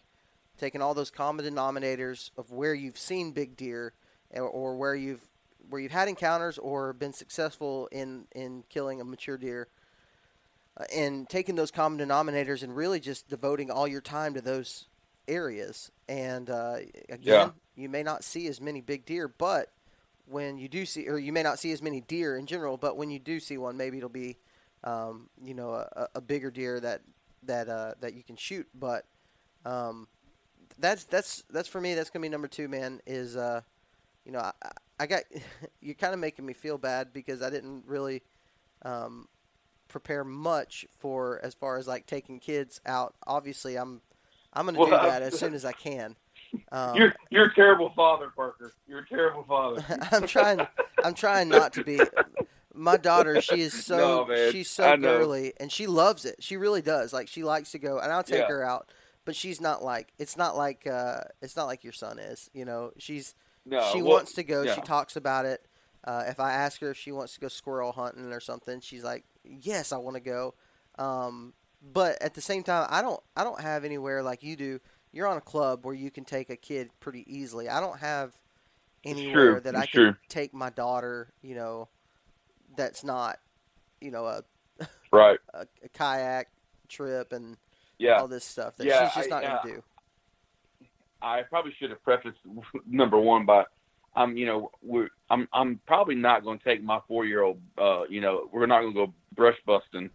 taking 0.58 0.82
all 0.82 0.94
those 0.94 1.12
common 1.12 1.46
denominators 1.46 2.32
of 2.38 2.52
where 2.52 2.74
you've 2.74 2.98
seen 2.98 3.32
big 3.32 3.56
deer 3.56 3.94
or, 4.32 4.44
or 4.44 4.76
where 4.78 4.96
you've 4.96 5.28
where 5.70 5.82
you've 5.82 5.92
had 5.92 6.08
encounters 6.08 6.58
or 6.58 6.94
been 6.94 7.14
successful 7.14 7.88
in 7.92 8.26
in 8.34 8.64
killing 8.70 9.02
a 9.02 9.04
mature 9.04 9.38
deer 9.38 9.68
uh, 10.80 10.86
and 10.96 11.28
taking 11.30 11.56
those 11.56 11.72
common 11.72 12.00
denominators 12.00 12.64
and 12.64 12.76
really 12.76 13.00
just 13.00 13.28
devoting 13.28 13.70
all 13.72 13.88
your 13.88 14.02
time 14.02 14.34
to 14.34 14.42
those 14.42 14.88
areas 15.28 15.92
and 16.08 16.50
uh, 16.50 16.78
again 17.10 17.20
Yeah. 17.24 17.50
you 17.76 17.90
may 17.90 18.02
not 18.04 18.24
see 18.24 18.48
as 18.48 18.62
many 18.62 18.80
big 18.82 19.06
deer 19.06 19.28
but 19.28 19.72
when 20.26 20.58
you 20.58 20.68
do 20.70 20.86
see 20.86 21.08
or 21.08 21.18
you 21.18 21.34
may 21.34 21.44
not 21.44 21.60
see 21.60 21.72
as 21.72 21.82
many 21.82 22.02
deer 22.02 22.38
in 22.38 22.46
general 22.46 22.78
but 22.78 22.96
when 22.98 23.10
you 23.10 23.20
do 23.20 23.40
see 23.40 23.58
one 23.58 23.76
maybe 23.78 23.98
it'll 23.98 24.10
be 24.10 24.38
um, 24.86 25.30
you 25.44 25.54
know 25.54 25.74
a, 25.74 26.08
a 26.16 26.22
bigger 26.22 26.50
deer 26.52 26.80
that 26.80 27.02
that 27.44 27.68
uh, 27.68 27.94
that 28.00 28.14
you 28.14 28.24
can 28.24 28.36
shoot 28.38 28.68
but 28.74 29.06
um, 29.66 30.08
that's 30.80 31.06
that's 31.06 31.44
that's 31.50 31.68
for 31.68 31.82
me 31.82 31.94
that's 31.94 32.10
gonna 32.10 32.24
be 32.24 32.30
number 32.30 32.48
two 32.48 32.68
man 32.68 33.02
is 33.06 33.36
uh, 33.36 33.62
you 34.26 34.32
know 34.32 34.40
I, 34.40 34.52
I 35.00 35.08
got 35.08 35.24
you're 35.82 35.96
kind 35.96 36.14
of 36.14 36.20
making 36.20 36.46
me 36.46 36.54
feel 36.54 36.78
bad 36.78 37.14
because 37.14 37.42
I 37.42 37.50
didn't 37.50 37.86
really 37.86 38.24
um, 38.84 39.28
prepare 39.88 40.24
much 40.24 40.86
for 41.00 41.40
as 41.44 41.54
far 41.54 41.78
as 41.78 41.88
like 41.88 42.06
taking 42.06 42.40
kids 42.40 42.82
out 42.86 43.16
obviously 43.26 43.76
I'm 43.78 44.02
I'm 44.54 44.66
gonna 44.66 44.84
do 44.84 44.92
that 44.92 45.22
as 45.22 45.36
soon 45.40 45.54
as 45.54 45.66
I 45.66 45.74
can 45.74 46.16
um, 46.72 46.98
you're 46.98 47.14
you're 47.30 47.46
a 47.46 47.56
terrible 47.56 47.92
father, 47.96 48.32
Parker. 48.36 48.74
You're 48.88 49.00
a 49.00 49.08
terrible 49.08 49.44
father. 49.44 49.84
I'm 50.12 50.28
trying. 50.28 50.68
I'm 51.04 51.14
trying 51.14 51.50
not 51.50 51.74
to 51.74 51.82
be. 51.82 52.00
My 52.74 52.98
daughter, 52.98 53.40
she 53.40 53.62
is 53.62 53.74
so 53.74 54.28
No, 54.28 54.36
she's 54.52 54.70
so 54.70 54.98
girly, 54.98 55.54
and 55.60 55.72
she 55.72 55.88
loves 55.88 56.26
it. 56.26 56.36
She 56.40 56.58
really 56.58 56.82
does. 56.82 57.14
Like 57.14 57.28
she 57.28 57.44
likes 57.44 57.72
to 57.72 57.80
go, 57.80 58.00
and 58.00 58.12
I'll 58.12 58.24
take 58.24 58.40
Yeah. 58.40 58.48
her 58.48 58.64
out. 58.64 58.90
But 59.28 59.36
she's 59.36 59.60
not 59.60 59.84
like 59.84 60.14
it's 60.18 60.38
not 60.38 60.56
like 60.56 60.88
uh, 60.88 61.24
it's 61.42 61.58
not 61.58 61.66
like 61.66 61.84
your 61.84 61.92
son 61.92 62.18
is. 62.18 62.50
You 62.54 62.64
know, 62.64 62.92
she's 62.98 63.36
No, 63.66 63.82
she 63.92 64.02
well, 64.02 64.14
wants 64.14 64.32
to 64.36 64.44
go. 64.44 64.66
She 64.74 64.80
talks 64.80 65.18
about 65.18 65.46
it. 65.46 65.68
Uh, 66.06 66.24
if 66.28 66.40
I 66.40 66.54
ask 66.54 66.80
her 66.80 66.92
if 66.92 66.98
she 66.98 67.12
wants 67.12 67.34
to 67.34 67.42
go 67.42 67.50
squirrel 67.50 67.92
hunting 67.92 68.32
or 68.32 68.40
something, 68.40 68.80
she's 68.80 69.04
like, 69.04 69.26
"Yes, 69.44 69.92
I 69.92 69.98
want 69.98 70.16
to 70.16 70.22
go." 70.22 70.54
Um, 70.98 71.52
but 71.82 72.22
at 72.22 72.36
the 72.36 72.42
same 72.42 72.64
time, 72.64 72.88
I 72.90 73.02
don't. 73.02 73.20
I 73.36 73.44
don't 73.44 73.60
have 73.60 73.84
anywhere 73.84 74.24
like 74.24 74.44
you 74.44 74.56
do. 74.56 74.80
You're 75.12 75.28
on 75.28 75.36
a 75.36 75.42
club 75.42 75.86
where 75.86 75.94
you 75.94 76.10
can 76.10 76.24
take 76.24 76.50
a 76.50 76.56
kid 76.56 76.90
pretty 77.02 77.26
easily. 77.28 77.68
I 77.68 77.82
don't 77.82 78.00
have 78.00 78.32
anywhere 79.04 79.34
true. 79.34 79.60
that 79.60 79.76
I 79.76 79.88
can 79.88 80.16
take 80.30 80.54
my 80.54 80.70
daughter. 80.70 81.34
You 81.42 81.56
know, 81.56 81.90
that's 82.78 83.04
not, 83.04 83.40
you 84.00 84.10
know, 84.10 84.26
a 84.26 84.44
Right. 85.12 85.40
a, 85.54 85.68
a 85.84 85.90
kayak 85.90 86.48
trip 86.88 87.34
and 87.34 87.58
Yeah. 88.00 88.20
all 88.20 88.28
this 88.28 88.46
stuff 88.46 88.76
that 88.78 88.88
Yeah, 88.88 89.08
she's 89.10 89.16
just 89.16 89.28
I- 89.28 89.36
not 89.36 89.44
yeah. 89.44 89.50
going 89.64 89.76
to 89.76 89.76
do. 89.76 89.84
I 91.22 91.42
probably 91.42 91.74
should 91.80 91.90
have 91.90 92.04
prefaced 92.04 92.38
number 92.88 93.20
one 93.20 93.46
by, 93.46 93.64
I'm, 94.16 94.38
you 94.38 94.46
know, 94.46 94.72
we're, 94.84 95.10
I'm, 95.30 95.48
I'm 95.52 95.80
probably 95.88 96.16
not 96.16 96.44
going 96.44 96.60
to 96.60 96.64
take 96.64 96.84
my 96.84 97.00
four 97.08 97.26
year 97.26 97.42
old, 97.42 97.60
uh, 97.78 98.04
you 98.08 98.22
know, 98.22 98.50
we're 98.52 98.68
not 98.68 98.82
going 98.82 98.94
to 98.94 99.06
go 99.08 99.14
brush 99.34 99.58
busting 99.66 100.10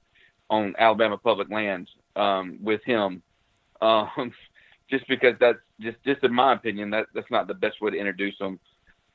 on 0.48 0.74
Alabama 0.78 1.18
public 1.18 1.50
lands, 1.50 1.90
um, 2.14 2.58
with 2.62 2.82
him, 2.84 3.22
um, 3.82 4.32
just 4.88 5.08
because 5.08 5.34
that's 5.40 5.58
just, 5.80 5.96
just 6.04 6.22
in 6.22 6.32
my 6.32 6.52
opinion, 6.52 6.90
that 6.90 7.06
that's 7.14 7.30
not 7.30 7.48
the 7.48 7.54
best 7.54 7.80
way 7.80 7.90
to 7.90 7.96
introduce 7.98 8.38
them 8.38 8.60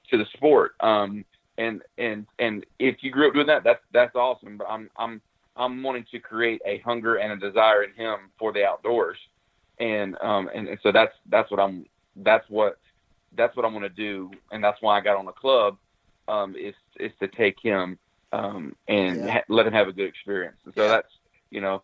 to 0.10 0.18
the 0.18 0.26
sport. 0.34 0.74
Um, 0.82 1.24
and 1.58 1.82
and 1.98 2.26
and 2.38 2.66
if 2.80 2.98
you 3.02 3.12
grew 3.12 3.30
up 3.30 3.34
doing 3.34 3.48
that, 3.48 3.64
that's 3.64 3.82
that's 3.94 4.16
awesome. 4.16 4.58
But 4.58 4.68
I'm 4.70 4.90
I'm 4.98 5.22
I'm 5.58 5.84
wanting 5.84 6.06
to 6.12 6.20
create 6.20 6.62
a 6.66 6.80
hunger 6.80 7.16
and 7.16 7.32
a 7.34 7.38
desire 7.50 7.84
in 7.84 7.94
him 7.94 8.32
for 8.40 8.54
the 8.54 8.66
outdoors, 8.66 9.18
and 9.80 10.16
um 10.22 10.50
and, 10.54 10.68
and 10.68 10.80
so 10.84 10.92
that's 10.92 11.14
that's 11.30 11.50
what 11.52 11.60
I'm 11.60 11.86
that's 12.18 12.46
what 12.50 12.78
that's 13.36 13.56
what 13.56 13.66
I'm 13.66 13.72
going 13.74 13.84
to 13.84 13.90
do, 13.90 14.32
and 14.52 14.64
that's 14.64 14.82
why 14.82 14.98
I 14.98 15.02
got 15.02 15.18
on 15.18 15.26
the 15.26 15.32
club, 15.34 15.78
um, 16.28 16.56
is 16.56 16.76
is 17.00 17.12
to 17.20 17.28
take 17.28 17.58
him 17.62 18.00
um, 18.32 18.76
and 18.88 19.24
Yeah. 19.26 19.34
ha- 19.34 19.44
let 19.50 19.68
him 19.68 19.74
have 19.74 19.88
a 19.88 19.94
good 19.94 20.08
experience. 20.08 20.58
And 20.66 20.74
so 20.76 20.84
Yeah. 20.84 20.90
that's 20.90 21.14
you 21.52 21.62
know, 21.62 21.84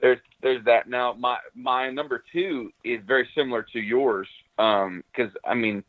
there's 0.00 0.18
there's 0.42 0.64
that. 0.64 0.88
Now 0.88 1.12
my 1.14 1.38
my 1.54 1.90
number 1.90 2.22
two 2.32 2.70
is 2.84 3.00
very 3.06 3.28
similar 3.34 3.62
to 3.72 3.80
yours, 3.80 4.28
because 4.56 5.30
I 5.44 5.54
mean, 5.54 5.84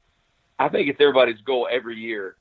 I 0.60 0.70
think 0.70 0.90
it's 0.90 1.02
everybody's 1.02 1.42
goal 1.42 1.68
every 1.72 1.98
year 1.98 2.38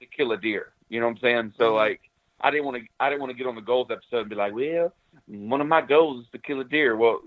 to 0.00 0.06
kill 0.06 0.32
a 0.32 0.36
deer. 0.36 0.72
You 0.88 1.00
know 1.00 1.06
what 1.06 1.12
I'm 1.16 1.20
saying? 1.20 1.54
So 1.56 1.72
Mhm. 1.72 1.74
like, 1.76 2.00
I 2.40 2.50
didn't 2.50 2.64
want 2.64 2.78
to 2.78 2.82
I 2.98 3.08
didn't 3.08 3.20
want 3.20 3.32
to 3.32 3.38
get 3.38 3.46
on 3.46 3.54
the 3.54 3.60
goals 3.60 3.88
episode 3.90 4.20
and 4.20 4.30
be 4.30 4.36
like, 4.36 4.54
well, 4.54 4.92
one 5.26 5.60
of 5.60 5.66
my 5.66 5.80
goals 5.80 6.24
is 6.24 6.30
to 6.32 6.38
kill 6.38 6.60
a 6.60 6.64
deer. 6.64 6.96
Well, 6.96 7.20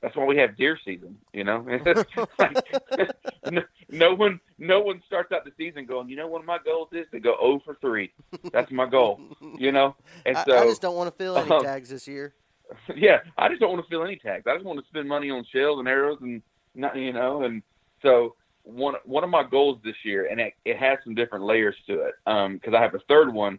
that's 0.00 0.16
why 0.16 0.24
we 0.24 0.36
have 0.38 0.56
deer 0.56 0.78
season. 0.84 1.18
You 1.32 1.44
know, 1.44 1.66
Like, 2.38 2.56
no, 3.50 3.62
no 3.90 4.14
one 4.14 4.40
no 4.58 4.80
one 4.80 5.02
starts 5.06 5.32
out 5.32 5.44
the 5.44 5.52
season 5.56 5.86
going, 5.86 6.08
you 6.08 6.16
know, 6.16 6.26
one 6.26 6.40
of 6.40 6.46
my 6.46 6.58
goals 6.64 6.88
is 6.92 7.06
to 7.12 7.20
go 7.20 7.36
0 7.40 7.62
for 7.64 7.76
three. 7.80 8.12
That's 8.52 8.70
my 8.70 8.88
goal. 8.88 9.20
You 9.58 9.72
know, 9.72 9.96
and 10.24 10.36
I, 10.36 10.44
so 10.44 10.56
I 10.56 10.64
just 10.64 10.82
don't 10.82 10.96
want 10.96 11.10
to 11.10 11.16
fill 11.16 11.36
any 11.36 11.50
um, 11.50 11.62
tags 11.62 11.90
this 11.90 12.06
year. 12.06 12.34
yeah, 12.96 13.18
I 13.36 13.48
just 13.48 13.60
don't 13.60 13.72
want 13.72 13.84
to 13.84 13.90
feel 13.90 14.04
any 14.04 14.16
tags. 14.16 14.46
I 14.46 14.54
just 14.54 14.64
want 14.64 14.78
to 14.78 14.86
spend 14.86 15.08
money 15.08 15.30
on 15.30 15.44
shells 15.52 15.78
and 15.78 15.88
arrows 15.88 16.18
and 16.20 16.42
not, 16.74 16.96
you 16.96 17.12
know, 17.12 17.42
and 17.42 17.62
so 18.02 18.36
one 18.62 18.94
one 19.04 19.24
of 19.24 19.30
my 19.30 19.42
goals 19.42 19.78
this 19.84 19.96
year, 20.04 20.26
and 20.30 20.40
it, 20.40 20.54
it 20.64 20.76
has 20.76 20.98
some 21.04 21.14
different 21.14 21.44
layers 21.44 21.76
to 21.88 22.02
it, 22.02 22.14
because 22.24 22.74
I 22.74 22.80
have 22.80 22.94
a 22.94 23.00
third 23.08 23.32
one 23.32 23.58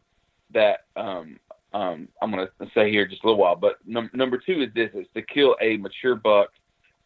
that 0.54 0.86
um, 0.96 1.40
um, 1.74 2.08
I'm 2.22 2.32
going 2.32 2.48
to 2.48 2.68
say 2.74 2.92
here 2.92 3.06
just 3.08 3.24
a 3.24 3.28
little 3.28 3.42
while. 3.42 3.56
But 3.56 3.78
num- 3.86 4.12
number 4.14 4.38
two 4.38 4.62
is 4.62 4.74
this: 4.74 4.90
is 4.94 5.08
to 5.14 5.22
kill 5.22 5.56
a 5.62 5.78
mature 5.78 6.16
buck 6.16 6.50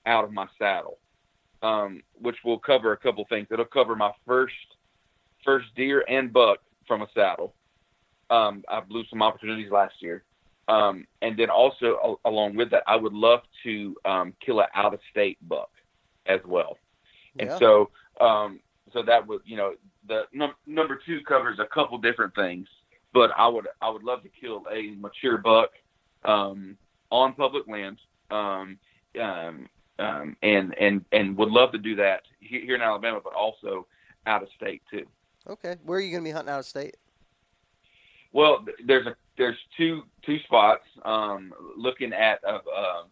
out 0.06 0.24
of 0.24 0.32
my 0.32 0.48
saddle, 0.58 0.98
um, 1.62 2.02
which 2.20 2.38
will 2.44 2.60
cover 2.60 2.92
a 2.92 2.98
couple 2.98 3.26
things. 3.30 3.48
It'll 3.52 3.66
cover 3.66 3.96
my 3.96 4.12
first 4.26 4.56
first 5.44 5.68
deer 5.76 6.04
and 6.08 6.34
buck 6.34 6.60
from 6.88 7.02
a 7.02 7.08
saddle. 7.14 7.54
Um, 8.30 8.64
I 8.68 8.80
blew 8.80 9.04
some 9.10 9.22
opportunities 9.22 9.72
last 9.72 9.96
year. 10.00 10.24
Um, 10.68 11.06
and 11.22 11.38
then 11.38 11.52
also 11.52 12.20
a- 12.26 12.30
along 12.30 12.56
with 12.56 12.72
that, 12.72 12.84
I 12.88 12.96
would 12.96 13.14
love 13.14 13.42
to 13.64 13.96
um, 14.06 14.34
kill 14.44 14.62
an 14.62 14.68
out 14.74 14.94
of 14.96 15.00
state 15.12 15.38
buck 15.48 15.70
as 16.26 16.40
well. 16.46 16.80
And 17.38 17.50
Yeah. 17.50 17.60
so, 17.60 17.92
um, 18.20 18.60
so 18.92 19.04
that 19.04 19.28
would, 19.28 19.42
you 19.46 19.58
know, 19.58 19.76
the 20.08 20.24
num- 20.34 20.56
number 20.66 20.96
two 21.06 21.22
covers 21.22 21.60
a 21.60 21.66
couple 21.66 21.98
different 22.00 22.34
things, 22.34 22.68
but 23.16 23.32
I 23.38 23.48
would, 23.48 23.68
I 23.82 23.90
would 23.90 24.04
love 24.04 24.22
to 24.24 24.30
kill 24.30 24.64
a 24.70 24.94
mature 24.98 25.38
buck, 25.38 25.70
um, 26.26 26.78
on 27.10 27.34
public 27.34 27.66
land, 27.66 27.98
um, 28.30 28.78
um, 29.20 29.70
um, 29.98 30.36
and, 30.44 30.78
and, 30.78 31.06
and 31.14 31.38
would 31.38 31.50
love 31.50 31.72
to 31.72 31.78
do 31.78 31.96
that 31.96 32.24
here 32.42 32.76
in 32.76 32.82
Alabama, 32.82 33.22
but 33.24 33.34
also 33.34 33.88
out 34.28 34.44
of 34.44 34.50
state 34.58 34.82
too. 34.92 35.06
Okay, 35.48 35.78
where 35.86 35.98
are 35.98 36.02
you 36.02 36.12
going 36.12 36.24
to 36.24 36.28
be 36.28 36.34
hunting 36.34 36.52
out 36.52 36.60
of 36.60 36.66
state? 36.66 36.98
Well, 38.34 38.66
there's 38.86 39.08
a 39.08 39.16
there's 39.38 39.56
two 39.78 40.04
two 40.26 40.40
spots. 40.40 40.84
Um, 41.06 41.54
looking 41.78 42.12
at 42.12 42.40
a, 42.44 42.56
a 42.56 43.04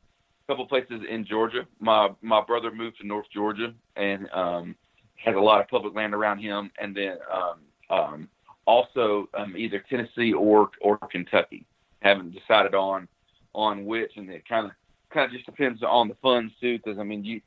couple 0.47 0.65
places 0.67 1.01
in 1.09 1.25
Georgia. 1.25 1.65
My 1.79 2.09
my 2.21 2.41
brother 2.43 2.71
moved 2.71 2.97
to 2.99 3.07
North 3.07 3.27
Georgia 3.33 3.73
and 3.95 4.29
um, 4.33 4.75
has 5.15 5.35
a 5.35 5.39
lot 5.39 5.61
of 5.61 5.69
public 5.69 5.95
land 5.95 6.13
around 6.13 6.39
him, 6.39 6.71
and 6.77 6.93
then 6.93 7.17
um, 7.31 7.59
um, 7.89 8.29
also 8.65 9.29
um, 9.33 9.55
either 9.57 9.79
Tennessee 9.89 10.33
or 10.33 10.69
or 10.81 10.97
Kentucky. 10.97 11.65
Haven't 12.01 12.33
decided 12.33 12.75
on 12.75 13.07
on 13.53 13.85
which, 13.85 14.11
and 14.17 14.29
it 14.29 14.47
kind 14.47 14.65
of 14.65 14.71
kind 15.09 15.25
of 15.27 15.31
just 15.31 15.45
depends 15.45 15.81
on 15.83 16.07
the 16.09 16.15
funds 16.21 16.53
too. 16.59 16.77
Because 16.77 16.99
I 16.99 17.03
mean, 17.03 17.23
you 17.23 17.41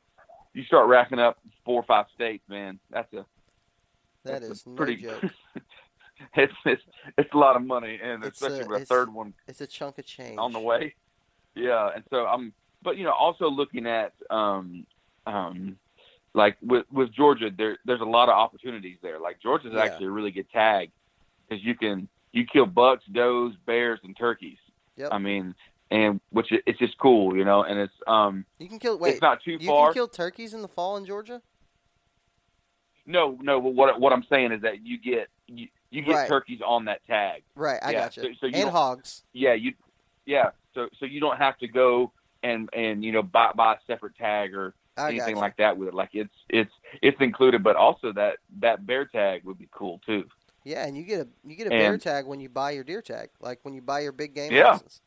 you 0.53 0.63
start 0.63 0.87
racking 0.87 1.19
up 1.19 1.37
four 1.65 1.79
or 1.79 1.83
five 1.85 2.05
states, 2.15 2.43
man. 2.49 2.79
That's 2.89 3.11
a 3.13 3.17
That 4.23 4.41
that's 4.41 4.47
a 4.49 4.51
is 4.51 4.65
no 4.65 4.73
pretty 4.75 4.95
joke. 4.97 5.23
it's 6.35 6.53
it's 6.65 6.81
it's 7.17 7.33
a 7.33 7.37
lot 7.37 7.55
of 7.55 7.63
money, 7.63 7.99
and 8.01 8.23
It's, 8.23 8.41
especially 8.41 8.65
uh, 8.65 8.67
with 8.69 8.81
a 8.83 8.85
third 8.85 9.13
one 9.13 9.33
It's 9.47 9.61
a 9.61 9.67
chunk 9.67 9.97
of 9.99 10.05
change. 10.05 10.37
on 10.39 10.53
the 10.53 10.59
way. 10.59 10.95
Yeah, 11.55 11.89
and 11.93 12.03
so 12.11 12.25
I'm, 12.25 12.53
but 12.83 12.97
you 12.97 13.03
know, 13.03 13.13
also 13.13 13.49
looking 13.49 13.85
at 13.87 14.13
um, 14.29 14.85
um, 15.25 15.77
like 16.33 16.57
with 16.61 16.85
with 16.91 17.11
Georgia, 17.11 17.49
there 17.55 17.77
there's 17.85 18.01
a 18.01 18.05
lot 18.05 18.29
of 18.29 18.35
opportunities 18.35 18.97
there. 19.03 19.19
Like 19.19 19.39
Georgia's 19.41 19.73
Yeah. 19.73 19.83
actually 19.83 20.07
a 20.07 20.11
really 20.11 20.31
good 20.31 20.49
tag 20.51 20.91
because 21.47 21.63
you 21.63 21.75
can 21.75 22.07
you 22.31 22.45
kill 22.45 22.65
bucks, 22.65 23.03
does, 23.11 23.53
bears, 23.65 23.99
and 24.03 24.15
turkeys. 24.17 24.57
Yep. 24.97 25.09
I 25.11 25.17
mean, 25.17 25.55
and 25.91 26.19
which 26.31 26.47
it's 26.51 26.79
just 26.79 26.97
cool, 26.97 27.35
you 27.37 27.45
know, 27.45 27.63
and 27.63 27.79
it's 27.79 27.93
um, 28.07 28.45
You 28.59 28.67
can 28.67 28.79
kill. 28.79 28.97
Wait, 28.99 29.13
it's 29.13 29.21
not 29.21 29.41
too 29.43 29.57
you 29.59 29.67
far. 29.67 29.87
can 29.87 29.93
kill 29.93 30.07
turkeys 30.07 30.53
in 30.53 30.61
the 30.61 30.67
fall 30.67 30.97
in 30.97 31.05
Georgia. 31.05 31.41
no, 33.05 33.37
no. 33.41 33.61
But 33.61 33.73
what 33.73 33.99
what 33.99 34.13
I'm 34.13 34.25
saying 34.29 34.51
is 34.51 34.61
that 34.61 34.85
you 34.85 34.97
get 34.99 35.29
you, 35.47 35.67
you 35.91 36.01
get 36.03 36.13
Right. 36.15 36.27
turkeys 36.27 36.59
on 36.65 36.85
that 36.85 37.05
tag. 37.07 37.43
Right, 37.55 37.79
I 37.81 37.91
Yeah, 37.91 37.99
got 38.01 38.17
you. 38.17 38.23
so- 38.23 38.29
so 38.41 38.45
you 38.47 38.63
and 38.63 38.71
hogs. 38.71 39.23
yeah 39.33 39.53
you 39.53 39.73
yeah 40.25 40.49
so 40.73 40.89
so 40.99 41.05
you 41.05 41.19
don't 41.21 41.37
have 41.37 41.57
to 41.59 41.67
go 41.67 42.11
and 42.43 42.69
and 42.73 43.03
you 43.03 43.11
know 43.11 43.23
buy 43.23 43.51
buy 43.55 43.73
a 43.75 43.77
separate 43.87 44.15
tag 44.17 44.53
or 44.53 44.73
I 44.97 45.09
anything 45.09 45.37
like 45.37 45.55
that 45.57 45.77
with 45.77 45.87
it 45.87 45.93
like 45.93 46.09
it's 46.13 46.33
it's 46.49 46.71
it's 47.01 47.19
included 47.21 47.63
but 47.63 47.75
also 47.77 48.11
that 48.13 48.37
that 48.59 48.85
bear 48.85 49.05
tag 49.05 49.43
would 49.45 49.57
be 49.57 49.69
cool 49.71 50.01
too 50.05 50.25
Yeah, 50.67 50.85
and 50.85 50.97
you 50.97 51.03
get 51.03 51.21
a 51.21 51.27
you 51.45 51.55
get 51.55 51.67
a 51.67 51.71
bear 51.71 51.97
tag 51.97 52.25
when 52.27 52.41
you 52.41 52.49
buy 52.49 52.71
your 52.71 52.83
deer 52.83 53.01
tag. 53.01 53.29
Like 53.39 53.59
when 53.63 53.73
you 53.73 53.81
buy 53.81 54.01
your 54.01 54.11
big 54.11 54.35
game 54.35 54.51
Yeah. 54.51 54.73
license, 54.73 54.99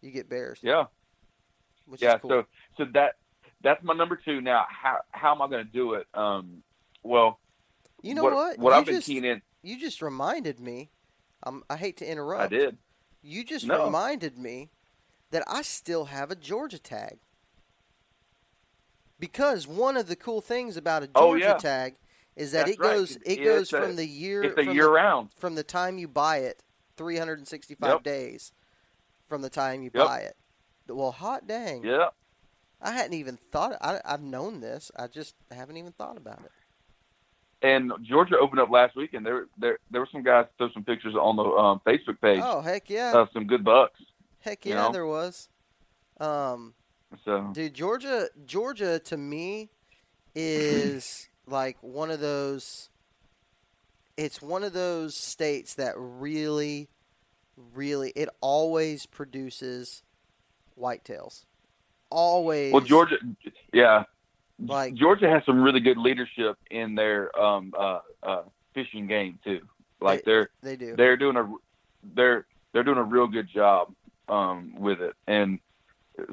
you 0.00 0.12
get 0.12 0.28
bears. 0.28 0.60
yeah 0.62 0.84
which 1.86 2.02
yeah 2.02 2.14
is 2.14 2.20
cool. 2.22 2.30
so 2.30 2.44
so 2.78 2.84
that 2.94 3.14
that's 3.64 3.82
my 3.82 3.94
number 3.94 4.16
two 4.24 4.40
now 4.40 4.64
how 4.70 4.98
how 5.10 5.34
am 5.34 5.42
i 5.42 5.48
going 5.48 5.64
to 5.66 5.72
do 5.72 5.94
it 5.94 6.06
um 6.14 6.62
well 7.02 7.40
you 8.02 8.14
know 8.14 8.22
what 8.22 8.34
what? 8.34 8.58
what 8.58 8.72
you 8.72 8.78
i've 8.78 8.86
been 8.86 8.94
just, 8.96 9.08
keen 9.08 9.24
in 9.24 9.42
You 9.64 9.78
just 9.78 10.00
reminded 10.02 10.60
me. 10.60 10.90
Um, 11.44 11.64
I 11.68 11.76
hate 11.76 11.96
to 11.98 12.08
interrupt. 12.08 12.44
i 12.44 12.46
did 12.46 12.78
You 13.22 13.44
just 13.44 13.66
No. 13.66 13.86
reminded 13.86 14.38
me 14.38 14.70
that 15.32 15.42
I 15.48 15.62
still 15.62 16.06
have 16.06 16.30
a 16.30 16.36
Georgia 16.36 16.78
tag. 16.78 17.18
Because 19.18 19.66
one 19.66 19.96
of 19.96 20.06
the 20.08 20.16
cool 20.16 20.40
things 20.40 20.76
about 20.76 21.02
a 21.02 21.06
Georgia 21.06 21.20
Oh, 21.20 21.34
yeah. 21.34 21.58
tag 21.58 21.94
is 22.36 22.52
that 22.52 22.66
That's 22.66 22.72
it 22.72 22.80
right. 22.80 22.94
goes 22.96 23.16
it 23.24 23.38
Yeah, 23.38 23.44
goes 23.44 23.72
a- 23.72 23.78
from 23.80 23.96
the 23.96 24.06
year 24.06 24.42
it's 24.44 24.58
a 24.58 24.64
from 24.64 24.74
year 24.74 24.84
the, 24.86 24.90
round 24.90 25.30
from 25.36 25.54
the 25.54 25.62
time 25.64 25.98
you 25.98 26.08
buy 26.08 26.38
it, 26.38 26.62
365 26.96 27.88
Yep. 27.88 28.02
days 28.02 28.52
from 29.28 29.42
the 29.42 29.50
time 29.50 29.82
you 29.82 29.90
Yep. 29.94 30.06
buy 30.06 30.20
it. 30.20 30.36
Well, 30.88 31.12
hot 31.12 31.46
dang. 31.46 31.84
yeah 31.84 32.08
I 32.80 32.92
hadn't 32.92 33.14
even 33.14 33.38
thought 33.52 33.76
I 33.80 34.00
I've 34.04 34.22
known 34.22 34.60
this. 34.60 34.90
I 34.96 35.06
just 35.06 35.34
haven't 35.50 35.76
even 35.76 35.92
thought 35.92 36.16
about 36.16 36.40
it. 36.44 36.50
and 37.64 37.92
georgia 38.02 38.36
opened 38.38 38.58
up 38.60 38.70
last 38.70 38.96
week 38.96 39.14
and 39.14 39.24
there 39.24 39.46
there 39.56 39.78
there 39.90 40.00
were 40.00 40.08
some 40.10 40.22
guys 40.24 40.46
throw 40.58 40.68
some 40.72 40.82
pictures 40.84 41.14
on 41.14 41.36
the 41.36 41.44
um, 41.44 41.80
facebook 41.86 42.20
page 42.20 42.40
Oh, 42.42 42.60
heck 42.60 42.90
yeah. 42.90 43.12
of 43.12 43.28
some 43.32 43.46
good 43.46 43.62
bucks 43.64 44.00
heck 44.40 44.66
you 44.66 44.72
yeah, 44.74 44.82
know? 44.82 44.92
there 44.92 45.06
was. 45.06 45.48
Um 46.18 46.74
so 47.24 47.50
Dude, 47.52 47.74
Georgia, 47.74 48.28
Georgia 48.46 48.98
to 49.00 49.16
me 49.16 49.70
is 50.34 51.28
like 51.46 51.76
one 51.80 52.10
of 52.10 52.20
those. 52.20 52.88
It's 54.16 54.42
one 54.42 54.62
of 54.62 54.72
those 54.72 55.16
states 55.16 55.74
that 55.74 55.94
really, 55.96 56.88
really, 57.74 58.12
it 58.14 58.28
always 58.40 59.06
produces 59.06 60.02
whitetails. 60.78 61.44
Always. 62.10 62.72
Well, 62.74 62.82
Georgia, 62.82 63.16
yeah, 63.72 64.04
Like- 64.58 64.94
Georgia 64.94 65.30
has 65.30 65.42
some 65.46 65.62
really 65.62 65.80
good 65.80 65.96
leadership 65.96 66.58
in 66.70 66.94
their 66.94 67.36
um, 67.40 67.72
uh, 67.76 68.00
uh, 68.22 68.42
fishing 68.74 69.06
game 69.06 69.38
too. 69.42 69.60
Like 70.00 70.24
they're 70.24 70.50
they 70.62 70.76
do. 70.76 70.96
they're 70.96 71.16
doing 71.16 71.36
a 71.36 71.50
they're 72.14 72.44
they're 72.72 72.82
doing 72.82 72.98
a 72.98 73.04
real 73.04 73.28
good 73.28 73.48
job 73.48 73.94
um, 74.28 74.74
with 74.76 75.00
it, 75.00 75.14
and 75.26 75.60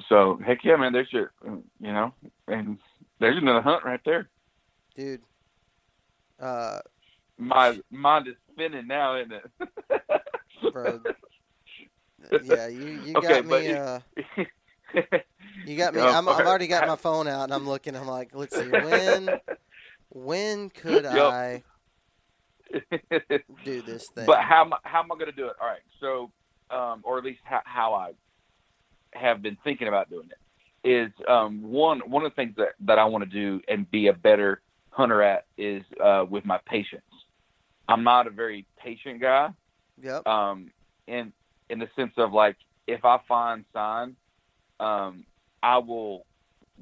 so 0.10 0.40
heck 0.44 0.64
yeah, 0.64 0.76
man, 0.76 0.92
there's 0.92 1.12
your 1.14 1.32
you 1.44 1.64
know, 1.94 2.14
and 2.48 2.80
there's 3.20 3.38
another 3.38 3.62
hunt 3.62 3.86
right 3.86 4.02
there. 4.06 4.28
Dude. 5.00 5.22
Uh, 6.42 6.80
My 7.38 7.80
mind 7.90 8.28
is 8.28 8.36
spinning 8.52 8.86
now, 8.86 9.16
isn't 9.16 9.32
it? 9.32 9.44
bro. 10.74 11.00
yeah, 12.44 12.68
you, 12.68 12.88
you 12.88 13.16
Okay, 13.16 13.28
got 13.28 13.46
me. 13.46 13.70
you- 13.70 13.76
Uh, 13.76 14.00
you 15.66 15.78
got 15.78 15.94
me. 15.94 16.02
I'm, 16.02 16.28
I've 16.28 16.46
already 16.46 16.68
got 16.68 16.86
my 16.86 16.98
phone 16.98 17.30
out 17.30 17.46
and 17.46 17.54
I'm 17.54 17.66
looking. 17.66 17.96
I'm 17.96 18.08
like, 18.08 18.32
let's 18.34 18.58
see 18.58 18.68
when. 18.68 19.40
When 20.10 20.70
could 20.70 21.06
Yep. 21.14 21.32
I 21.32 21.64
do 23.64 23.82
this 23.82 24.08
thing? 24.10 24.26
But 24.26 24.40
how 24.42 24.66
am 24.66 24.74
I, 24.74 24.78
how 24.84 25.00
am 25.00 25.14
I 25.14 25.16
going 25.16 25.28
to 25.28 25.32
do 25.32 25.48
it? 25.48 25.56
All 25.62 25.68
right, 25.68 25.80
so 26.02 26.30
um, 26.76 27.04
or 27.06 27.18
at 27.18 27.24
least 27.24 27.40
how, 27.46 27.62
how 27.64 27.94
I 27.94 28.12
have 29.14 29.42
been 29.42 29.58
thinking 29.64 29.88
about 29.88 30.10
doing 30.10 30.28
it 30.30 30.38
is 30.84 31.12
um, 31.28 31.62
one 31.62 32.00
one 32.10 32.26
of 32.26 32.32
the 32.32 32.36
things 32.36 32.56
that, 32.58 32.70
that 32.82 33.00
I 33.00 33.06
want 33.06 33.24
to 33.24 33.30
do 33.30 33.62
and 33.70 33.90
be 33.90 34.08
a 34.08 34.14
better 34.14 34.62
hunter 35.00 35.24
at 35.24 35.46
is 35.58 35.82
uh, 36.04 36.26
with 36.30 36.44
my 36.44 36.60
patience. 36.66 37.02
I'm 37.88 38.04
not 38.04 38.28
a 38.28 38.30
very 38.30 38.66
patient 38.78 39.22
guy. 39.22 39.50
Yep. 40.04 40.28
Um, 40.28 40.72
in 41.08 41.32
in 41.70 41.80
the 41.80 41.88
sense 41.96 42.12
of 42.18 42.34
like 42.34 42.58
if 42.86 43.06
I 43.06 43.20
find 43.26 43.64
sign, 43.72 44.18
um, 44.82 45.24
I 45.64 45.78
will 45.78 46.26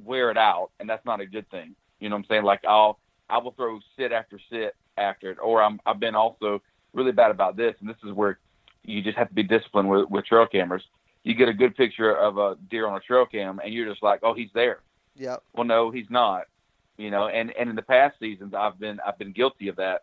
wear 0.03 0.31
it 0.31 0.37
out, 0.37 0.71
and 0.79 0.89
that's 0.89 1.05
not 1.05 1.21
a 1.21 1.27
good 1.27 1.47
thing. 1.51 1.75
You 1.99 2.09
know 2.09 2.15
what 2.15 2.21
I'm 2.21 2.25
saying? 2.27 2.43
Like 2.43 2.65
I'll 2.67 2.97
I 3.29 3.37
will 3.37 3.51
throw 3.51 3.79
sit 3.97 4.11
after 4.11 4.39
sit 4.51 4.75
after 4.97 5.29
it, 5.29 5.37
or 5.39 5.61
I'm 5.61 5.79
I've 5.85 5.99
been 5.99 6.15
also 6.15 6.63
really 6.93 7.11
bad 7.11 7.29
about 7.29 7.55
this, 7.55 7.75
and 7.79 7.87
this 7.87 7.97
is 8.03 8.13
where 8.13 8.39
you 8.83 9.03
just 9.03 9.17
have 9.17 9.29
to 9.29 9.35
be 9.35 9.43
disciplined 9.43 9.89
with 9.89 10.09
with 10.09 10.25
trail 10.25 10.47
cameras. 10.47 10.83
You 11.23 11.35
get 11.35 11.49
a 11.49 11.53
good 11.53 11.75
picture 11.75 12.15
of 12.17 12.39
a 12.39 12.55
deer 12.71 12.87
on 12.87 12.97
a 12.97 12.99
trail 13.01 13.27
cam, 13.27 13.59
and 13.63 13.71
you're 13.71 13.87
just 13.87 14.01
like, 14.01 14.21
oh, 14.23 14.33
he's 14.33 14.49
there. 14.55 14.79
Yep. 15.17 15.43
Well, 15.53 15.65
no, 15.65 15.91
he's 15.91 16.09
not. 16.09 16.45
You 16.97 17.11
know, 17.11 17.27
and 17.27 17.51
and 17.57 17.69
in 17.69 17.75
the 17.75 17.81
past 17.83 18.19
seasons, 18.19 18.53
I've 18.53 18.79
been 18.79 18.99
I've 19.05 19.17
been 19.17 19.31
guilty 19.31 19.67
of 19.67 19.75
that, 19.77 20.01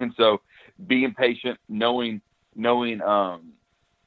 and 0.00 0.12
so 0.16 0.40
being 0.86 1.14
patient, 1.14 1.58
knowing 1.68 2.20
knowing 2.54 3.00
um, 3.02 3.52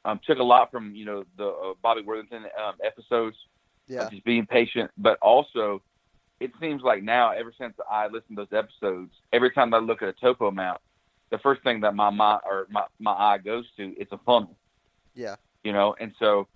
um 0.06 0.20
took 0.26 0.39
a 0.39 0.43
lot 0.43 0.72
from 0.72 0.95
you 0.95 1.06
know 1.06 1.24
the 1.38 1.48
uh, 1.48 1.74
Bobby 1.82 2.02
Worthington 2.02 2.43
um, 2.64 2.76
episodes 2.86 3.36
Yeah. 3.88 4.10
just 4.10 4.24
being 4.26 4.45
patient, 4.45 4.91
but 4.98 5.18
also 5.22 5.82
it 6.39 6.52
seems 6.60 6.82
like 6.84 7.04
now, 7.04 7.32
ever 7.32 7.54
since 7.58 7.74
I 7.89 8.08
listened 8.08 8.38
to 8.38 8.45
those 8.50 8.58
episodes, 8.64 9.12
every 9.34 9.52
time 9.52 9.74
I 9.74 9.80
look 9.80 10.02
at 10.02 10.10
a 10.10 10.14
topo 10.14 10.52
map, 10.52 10.82
the 11.32 11.39
first 11.39 11.64
thing 11.64 11.82
that 11.82 11.95
my 11.95 12.10
mind 12.10 12.41
or 12.45 12.68
my, 12.70 12.84
my 13.00 13.12
eye 13.12 13.38
goes 13.39 13.66
to 13.78 13.93
it's 13.98 14.12
a 14.12 14.18
funnel, 14.20 14.58
Yeah. 15.16 15.38
you 15.64 15.74
know, 15.74 15.95
and 16.00 16.14
so 16.20 16.48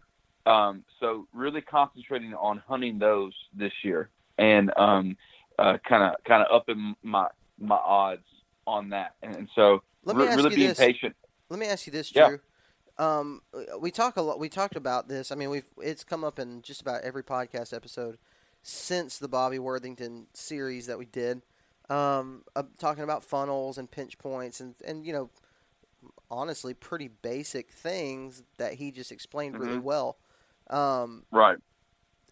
um, 0.45 0.83
so 0.99 1.27
really 1.33 1.61
concentrating 1.61 2.33
on 2.33 2.57
hunting 2.67 2.97
those 2.99 3.33
this 3.53 3.73
year 3.83 4.09
and 4.37 4.71
um, 4.77 5.17
kind 5.57 6.03
of 6.03 6.13
kind 6.25 6.43
of 6.43 6.47
upping 6.51 6.95
my 7.03 7.27
my 7.59 7.75
odds 7.77 8.25
on 8.67 8.89
that, 8.89 9.15
and, 9.21 9.35
and 9.35 9.49
so 9.55 9.81
Let 10.03 10.15
me 10.17 10.23
re- 10.23 10.29
ask 10.29 10.37
really 10.37 10.49
you 10.51 10.55
being 10.57 10.69
this. 10.69 10.77
patient. 10.79 11.15
Let 11.49 11.59
me 11.59 11.65
ask 11.67 11.85
you 11.87 11.91
this, 11.91 12.13
Yeah. 12.15 12.37
Um, 12.97 13.41
we 13.79 13.89
talk 13.89 14.17
a 14.17 14.21
lot. 14.21 14.37
We 14.39 14.47
talked 14.49 14.75
about 14.75 15.07
this. 15.07 15.31
I 15.31 15.35
mean, 15.35 15.49
we've 15.49 15.67
it's 15.81 16.03
come 16.03 16.23
up 16.23 16.37
in 16.39 16.61
just 16.61 16.81
about 16.81 17.01
every 17.01 17.23
podcast 17.23 17.73
episode 17.73 18.17
since 18.61 19.17
the 19.17 19.27
Bobby 19.27 19.57
Worthington 19.59 20.27
series 20.33 20.85
that 20.87 20.99
we 20.99 21.05
did. 21.05 21.41
Um, 21.89 22.43
uh, 22.55 22.63
talking 22.79 23.03
about 23.03 23.23
funnels 23.23 23.77
and 23.77 23.89
pinch 23.89 24.17
points 24.19 24.59
and 24.59 24.75
and 24.85 25.05
you 25.05 25.13
know, 25.13 25.29
honestly, 26.29 26.73
pretty 26.73 27.07
basic 27.07 27.71
things 27.71 28.43
that 28.57 28.75
he 28.75 28.91
just 28.91 29.11
explained 29.11 29.57
really 29.59 29.77
Mhm. 29.77 29.83
well. 29.83 30.17
Um, 30.69 31.25
Right. 31.31 31.57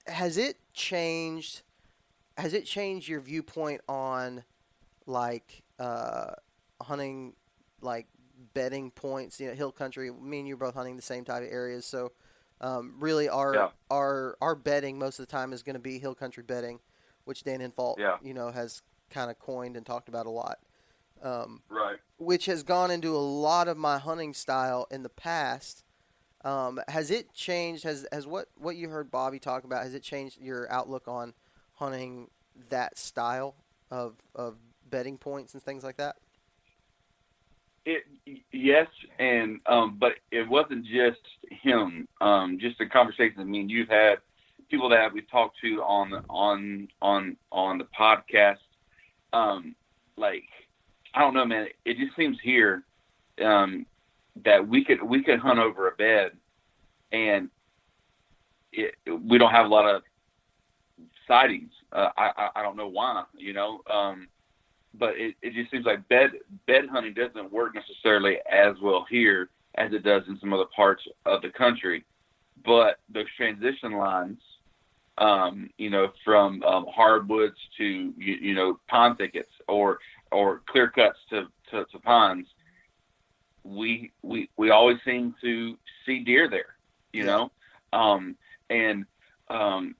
has 0.07 0.37
it 0.37 0.57
changed 0.73 1.61
has 2.39 2.53
it 2.53 2.65
changed 2.65 3.07
your 3.07 3.19
viewpoint 3.19 3.81
on 3.87 4.43
like 5.05 5.63
uh, 5.79 6.31
hunting 6.81 7.33
like 7.81 8.07
bedding 8.53 8.91
points 8.91 9.39
you 9.39 9.47
know 9.47 9.53
hill 9.53 9.71
country 9.71 10.11
me 10.11 10.39
and 10.39 10.47
you 10.47 10.53
are 10.55 10.57
both 10.57 10.75
hunting 10.75 10.95
the 10.95 11.01
same 11.01 11.25
type 11.25 11.43
of 11.43 11.49
areas 11.51 11.85
so 11.85 12.11
um, 12.61 12.95
really 12.99 13.27
our 13.29 13.53
Yeah. 13.53 13.69
our 13.91 14.37
our 14.41 14.55
bedding 14.55 14.97
most 14.97 15.19
of 15.19 15.27
the 15.27 15.31
time 15.31 15.53
is 15.53 15.63
going 15.63 15.73
to 15.75 15.79
be 15.79 15.99
hill 15.99 16.15
country 16.15 16.43
bedding 16.43 16.79
which 17.25 17.43
Dan 17.43 17.59
Infalt 17.59 17.97
Yeah. 17.99 18.17
you 18.23 18.33
know 18.33 18.51
has 18.51 18.81
kind 19.09 19.29
of 19.29 19.39
coined 19.39 19.75
and 19.75 19.85
talked 19.85 20.07
about 20.09 20.25
a 20.25 20.29
lot 20.29 20.59
um, 21.21 21.61
Right. 21.69 21.97
which 22.17 22.45
has 22.45 22.63
gone 22.63 22.91
into 22.91 23.15
a 23.15 23.19
lot 23.19 23.67
of 23.67 23.77
my 23.77 23.97
hunting 23.97 24.33
style 24.33 24.87
in 24.91 25.03
the 25.03 25.09
past. 25.09 25.83
Um, 26.43 26.79
has 26.87 27.11
it 27.11 27.33
changed? 27.33 27.83
Has 27.83 28.07
has 28.11 28.25
what 28.25 28.47
what 28.55 28.75
you 28.77 28.89
heard 28.89 29.11
Bobby 29.11 29.39
talk 29.39 29.63
about? 29.63 29.83
Has 29.83 29.93
it 29.93 30.03
changed 30.03 30.39
your 30.39 30.71
outlook 30.71 31.07
on 31.07 31.33
hunting 31.79 32.29
that 32.69 32.97
style 32.97 33.55
of 33.89 34.15
of 34.35 34.57
bedding 34.89 35.17
points 35.17 35.53
and 35.53 35.63
things 35.63 35.83
like 35.83 35.97
that? 35.97 36.17
It 37.85 38.03
yes, 38.51 38.87
and 39.17 39.59
um, 39.65 39.97
but 39.99 40.13
it 40.31 40.47
wasn't 40.47 40.85
just 40.85 41.21
him. 41.49 42.07
Um, 42.21 42.59
just 42.59 42.77
the 42.77 42.85
conversations. 42.85 43.39
I 43.39 43.45
mean, 43.45 43.69
you've 43.69 43.89
had 43.89 44.19
people 44.69 44.89
that 44.89 45.13
we've 45.13 45.29
talked 45.29 45.57
to 45.61 45.81
on 45.81 46.13
on 46.29 46.87
on 47.01 47.37
on 47.51 47.77
the 47.77 47.87
podcast. 47.97 48.57
Um, 49.31 49.75
like 50.17 50.43
I 51.13 51.21
don't 51.21 51.33
know, 51.33 51.45
man. 51.45 51.67
It 51.85 51.97
just 51.97 52.15
seems 52.15 52.37
here 52.43 52.83
um, 53.43 53.85
that 54.43 54.67
we 54.67 54.83
could 54.83 55.01
we 55.01 55.23
could 55.23 55.39
hunt 55.39 55.59
over 55.59 55.87
a 55.87 55.95
bed, 55.95 56.33
and 57.11 57.49
it, 58.73 58.95
we 59.07 59.37
don't 59.37 59.51
have 59.51 59.65
a 59.65 59.69
lot 59.69 59.85
of 59.85 60.03
sightings. 61.29 61.71
Uh, 61.93 62.09
I, 62.17 62.31
I 62.35 62.49
I 62.57 62.61
don't 62.63 62.75
know 62.75 62.89
why. 62.89 63.23
You 63.37 63.53
know. 63.53 63.81
Um, 63.89 64.27
but 64.95 65.17
it, 65.17 65.35
it 65.41 65.53
just 65.53 65.71
seems 65.71 65.85
like 65.85 66.07
bed 66.09 66.31
bed 66.65 66.85
hunting 66.91 67.13
doesn't 67.13 67.51
work 67.51 67.75
necessarily 67.75 68.37
as 68.51 68.75
well 68.81 69.05
here 69.09 69.49
as 69.75 69.93
it 69.93 70.03
does 70.03 70.23
in 70.27 70.39
some 70.39 70.53
other 70.53 70.65
parts 70.75 71.03
of 71.25 71.41
the 71.41 71.49
country. 71.49 72.03
But 72.65 72.99
those 73.09 73.27
transition 73.37 73.93
lines, 73.93 74.39
um, 75.17 75.69
you 75.77 75.89
know, 75.89 76.11
from 76.25 76.63
um, 76.63 76.85
hardwoods 76.93 77.57
to 77.77 77.85
you, 77.85 78.33
you 78.41 78.53
know 78.55 78.79
pine 78.87 79.15
thickets 79.15 79.51
or 79.67 79.99
or 80.31 80.61
clear 80.67 80.89
cuts 80.89 81.17
to, 81.29 81.47
to, 81.71 81.85
to 81.85 81.99
pines, 81.99 82.47
we 83.63 84.11
we 84.23 84.49
we 84.57 84.71
always 84.71 84.97
seem 85.05 85.35
to 85.41 85.77
see 86.05 86.19
deer 86.19 86.49
there, 86.49 86.75
you 87.13 87.23
know, 87.23 87.51
um, 87.93 88.35
and 88.69 89.05
um, 89.49 89.95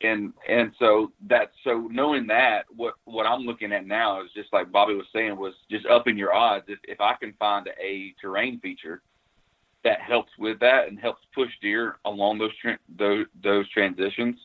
and 0.00 0.32
and 0.48 0.72
so 0.78 1.12
that 1.28 1.52
so 1.62 1.88
knowing 1.90 2.26
that 2.26 2.64
what 2.74 2.94
what 3.04 3.26
I'm 3.26 3.42
looking 3.42 3.72
at 3.72 3.86
now 3.86 4.22
is 4.22 4.30
just 4.34 4.52
like 4.52 4.72
Bobby 4.72 4.94
was 4.94 5.06
saying 5.12 5.36
was 5.36 5.54
just 5.70 5.86
upping 5.86 6.18
your 6.18 6.34
odds. 6.34 6.64
If 6.68 6.78
if 6.84 7.00
I 7.00 7.14
can 7.14 7.32
find 7.38 7.68
a 7.82 8.14
terrain 8.20 8.60
feature 8.60 9.02
that 9.84 10.00
helps 10.00 10.32
with 10.38 10.58
that 10.60 10.88
and 10.88 10.98
helps 10.98 11.22
push 11.34 11.50
deer 11.60 11.96
along 12.04 12.38
those 12.38 12.56
tra- 12.60 12.78
those 12.96 13.26
those 13.42 13.68
transitions 13.70 14.36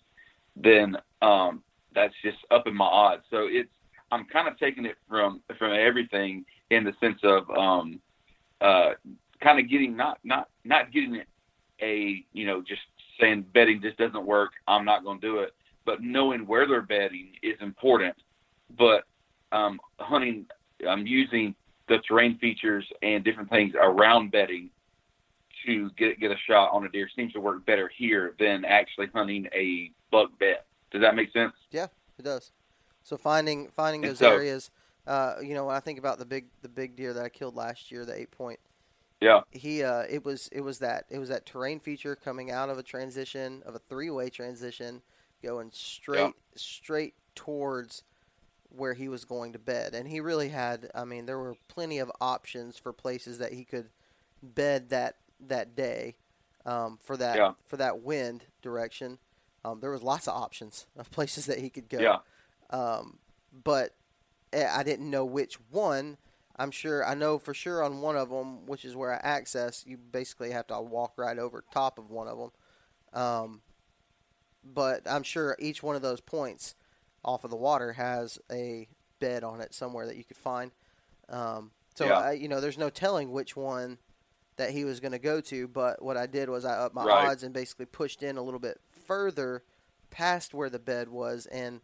then 0.56 0.98
um 1.22 1.64
that's 1.96 2.14
just 2.22 2.38
upping 2.52 2.76
my 2.76 2.86
odds. 2.86 3.24
So 3.30 3.48
it's 3.50 3.70
I'm 4.12 4.26
kind 4.26 4.48
of 4.48 4.58
taking 4.58 4.86
it 4.86 4.98
from 5.08 5.42
from 5.58 5.74
everything 5.74 6.46
in 6.70 6.84
the 6.84 6.94
sense 7.00 7.20
of 7.24 7.50
um 7.52 8.00
uh 8.62 8.92
kind 9.42 9.60
of 9.60 9.70
getting 9.70 9.96
not 9.96 10.20
not 10.24 10.50
not 10.64 10.92
getting 10.92 11.16
it 11.16 11.28
a 11.82 12.24
you 12.34 12.46
know 12.46 12.62
just 12.62 12.82
saying 13.20 13.46
bedding 13.54 13.82
just 13.82 13.98
doesn't 13.98 14.26
work. 14.26 14.52
I'm 14.68 14.86
not 14.86 15.04
going 15.04 15.20
to 15.20 15.28
do 15.28 15.38
it. 15.40 15.54
But 15.86 16.02
knowing 16.02 16.46
where 16.46 16.68
they're 16.68 16.82
bedding 16.82 17.30
is 17.42 17.56
important. 17.62 18.16
But 18.78 19.04
um, 19.52 19.80
hunting, 20.00 20.46
I'm 20.88 21.08
using 21.08 21.56
the 21.88 21.98
terrain 22.08 22.38
features 22.38 22.86
and 23.02 23.24
different 23.24 23.50
things 23.50 23.74
around 23.80 24.32
bedding 24.32 24.70
to 25.66 25.90
get 25.98 26.20
get 26.20 26.32
a 26.32 26.38
shot 26.48 26.72
on 26.72 26.86
a 26.86 26.90
deer 26.90 27.10
seems 27.16 27.34
to 27.34 27.40
work 27.40 27.66
better 27.66 27.92
here 27.98 28.36
than 28.40 28.64
actually 28.64 29.08
hunting 29.14 29.48
a 29.54 29.92
buck 30.12 30.30
bet. 30.40 30.66
Does 30.92 31.02
that 31.02 31.16
make 31.16 31.34
sense? 31.34 31.54
Yeah, 31.72 31.88
it 32.18 32.24
does. 32.24 32.52
So 33.04 33.18
finding 33.18 33.70
finding 33.76 34.02
those 34.02 34.20
so- 34.20 34.32
areas, 34.32 34.72
uh, 35.08 35.36
you 35.42 35.54
know, 35.54 35.66
when 35.66 35.76
I 35.76 35.80
think 35.80 36.00
about 36.00 36.20
the 36.20 36.26
big 36.26 36.46
the 36.62 36.70
big 36.70 36.96
deer 36.96 37.14
that 37.14 37.24
I 37.24 37.30
killed 37.30 37.56
last 37.56 37.92
year, 37.92 38.06
the 38.06 38.18
eight 38.18 38.32
point, 38.32 38.60
Yeah. 39.22 39.42
he 39.52 39.84
uh, 39.84 40.04
it 40.10 40.24
was 40.24 40.48
it 40.52 40.62
was 40.62 40.80
that 40.80 41.06
it 41.10 41.20
was 41.20 41.30
that 41.30 41.46
terrain 41.46 41.80
feature 41.80 42.16
coming 42.16 42.52
out 42.52 42.70
of 42.70 42.78
a 42.78 42.84
transition 42.84 43.62
of 43.66 43.76
a 43.76 43.80
three 43.80 44.10
way 44.10 44.30
transition, 44.30 45.02
going 45.44 45.72
straight 45.74 46.34
straight 46.56 47.14
towards 47.36 48.04
where 48.70 48.94
he 48.94 49.10
was 49.10 49.26
going 49.26 49.52
to 49.54 49.60
bed, 49.60 49.94
and 49.94 50.08
he 50.08 50.20
really 50.20 50.50
had. 50.50 50.90
I 50.96 51.04
mean, 51.04 51.26
there 51.26 51.40
were 51.40 51.56
plenty 51.68 52.00
of 52.00 52.12
options 52.22 52.78
for 52.78 52.94
places 52.94 53.40
that 53.40 53.54
he 53.54 53.64
could 53.66 53.90
bed 54.42 54.90
that 54.90 55.16
that 55.48 55.76
day 55.76 56.16
um, 56.66 56.98
for 57.02 57.18
that 57.18 57.36
Yeah. 57.38 57.54
for 57.66 57.78
that 57.78 58.02
wind 58.02 58.46
direction. 58.62 59.18
Um, 59.66 59.82
there 59.82 59.92
was 59.92 60.02
lots 60.02 60.28
of 60.28 60.36
options 60.36 60.88
of 60.98 61.12
places 61.12 61.46
that 61.48 61.60
he 61.60 61.70
could 61.70 61.90
go. 61.90 62.00
Yeah. 62.00 62.20
Um, 62.70 63.20
but 63.64 63.94
eh, 64.54 64.70
I 64.72 64.84
didn't 64.84 65.10
know 65.10 65.26
which 65.26 65.56
one. 65.70 66.18
I'm 66.60 66.72
sure 66.72 67.06
I 67.06 67.14
know 67.16 67.40
for 67.40 67.54
sure 67.54 67.82
on 67.82 68.02
one 68.02 68.18
of 68.18 68.30
them, 68.30 68.66
which 68.66 68.84
is 68.86 68.96
where 68.96 69.14
I 69.14 69.20
access. 69.24 69.86
You 69.88 69.98
basically 69.98 70.52
have 70.52 70.68
to 70.68 70.80
walk 70.82 71.14
right 71.18 71.40
over 71.40 71.64
top 71.74 71.98
of 71.98 72.12
one 72.12 72.28
of 72.28 72.38
them. 72.38 72.52
Um, 73.14 73.62
but 74.64 75.10
I'm 75.10 75.24
sure 75.24 75.56
each 75.58 75.82
one 75.82 75.96
of 75.96 76.02
those 76.02 76.20
points 76.20 76.76
off 77.24 77.44
of 77.44 77.50
the 77.50 77.56
water 77.56 77.94
has 77.94 78.40
a 78.52 78.88
bed 79.20 79.44
on 79.44 79.62
it 79.62 79.74
somewhere 79.74 80.06
that 80.06 80.18
you 80.18 80.24
could 80.24 80.38
find. 80.38 80.72
Um, 81.30 81.72
so 81.96 82.08
Yeah. 82.08 82.18
I, 82.18 82.32
you 82.34 82.48
know, 82.48 82.60
there's 82.62 82.78
no 82.78 82.90
telling 82.90 83.32
which 83.32 83.56
one 83.56 83.98
that 84.58 84.72
he 84.72 84.84
was 84.84 85.00
going 85.00 85.14
to 85.14 85.20
go 85.20 85.40
to. 85.42 85.68
But 85.68 86.02
what 86.04 86.18
I 86.18 86.28
did 86.28 86.50
was 86.50 86.66
I 86.66 86.74
upped 86.78 86.96
my 86.96 87.06
Right. 87.06 87.30
odds 87.30 87.44
and 87.44 87.54
basically 87.54 87.86
pushed 87.86 88.22
in 88.22 88.38
a 88.38 88.42
little 88.42 88.60
bit 88.60 88.80
further 89.08 89.64
past 90.12 90.54
where 90.54 90.70
the 90.70 90.80
bed 90.80 91.08
was 91.08 91.46
and 91.46 91.82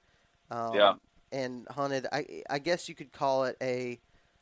um, 0.52 0.76
Yeah. 0.76 0.94
and 1.32 1.68
hunted. 1.70 2.08
I 2.12 2.44
I 2.50 2.60
guess 2.60 2.90
you 2.90 2.96
could 2.96 3.14
call 3.14 3.46
it 3.46 3.56
a 3.62 4.00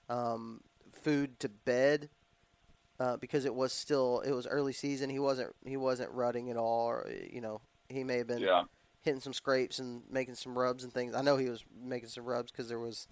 um, 0.09 0.61
food 0.91 1.39
to 1.39 1.49
bed 1.49 2.09
uh, 2.99 3.17
because 3.17 3.45
it 3.45 3.53
was 3.55 3.73
still 3.73 4.21
it 4.21 4.31
was 4.31 4.47
early 4.47 4.73
season. 4.73 5.09
He 5.09 5.19
wasn't 5.19 5.53
he 5.65 5.77
wasn't 5.77 6.11
rutting 6.11 6.49
at 6.49 6.57
all, 6.57 6.87
or 6.87 7.09
you 7.31 7.41
know 7.41 7.61
he 7.89 8.03
may 8.03 8.17
have 8.17 8.27
been 8.27 8.39
Yeah. 8.41 8.63
hitting 9.01 9.19
some 9.21 9.33
scrapes 9.33 9.79
and 9.79 10.03
making 10.09 10.35
some 10.35 10.57
rubs 10.57 10.83
and 10.83 10.93
things. 10.93 11.13
I 11.15 11.21
know 11.21 11.37
he 11.37 11.49
was 11.49 11.63
making 11.83 12.09
some 12.09 12.25
rubs 12.25 12.51
because 12.51 12.67
there 12.69 12.79
was 12.79 13.07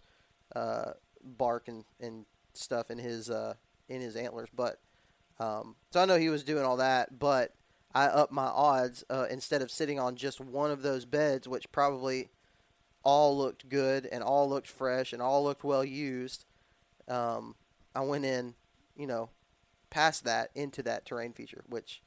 uh, 0.56 0.92
bark 1.24 1.68
and, 1.68 1.84
and 2.00 2.26
stuff 2.54 2.90
in 2.92 2.98
his 2.98 3.30
uh, 3.30 3.56
in 3.90 4.02
his 4.02 4.16
antlers. 4.16 4.50
But 4.56 4.80
um, 5.40 5.76
so 5.92 6.02
I 6.02 6.06
know 6.06 6.18
he 6.18 6.30
was 6.30 6.44
doing 6.44 6.64
all 6.64 6.78
that, 6.78 7.18
but 7.20 7.54
I 7.94 8.06
upped 8.06 8.32
my 8.32 8.46
odds 8.46 9.04
uh, 9.10 9.26
instead 9.30 9.62
of 9.62 9.72
sitting 9.72 10.00
on 10.00 10.16
just 10.16 10.40
one 10.40 10.72
of 10.72 10.82
those 10.82 11.06
beds, 11.06 11.48
which 11.48 11.72
probably 11.72 12.30
all 13.04 13.36
looked 13.38 13.68
good 13.68 14.06
and 14.06 14.24
all 14.24 14.48
looked 14.48 14.68
fresh 14.68 15.12
and 15.12 15.22
all 15.22 15.44
looked 15.44 15.64
well 15.64 15.84
used. 15.84 16.46
Um, 17.08 17.56
I 17.96 18.02
went 18.02 18.26
in, 18.26 18.56
you 18.96 19.08
know, 19.08 19.32
past 19.90 20.24
that 20.24 20.50
into 20.56 20.84
that 20.84 21.06
terrain 21.06 21.34
feature, 21.34 21.64
which 21.68 22.02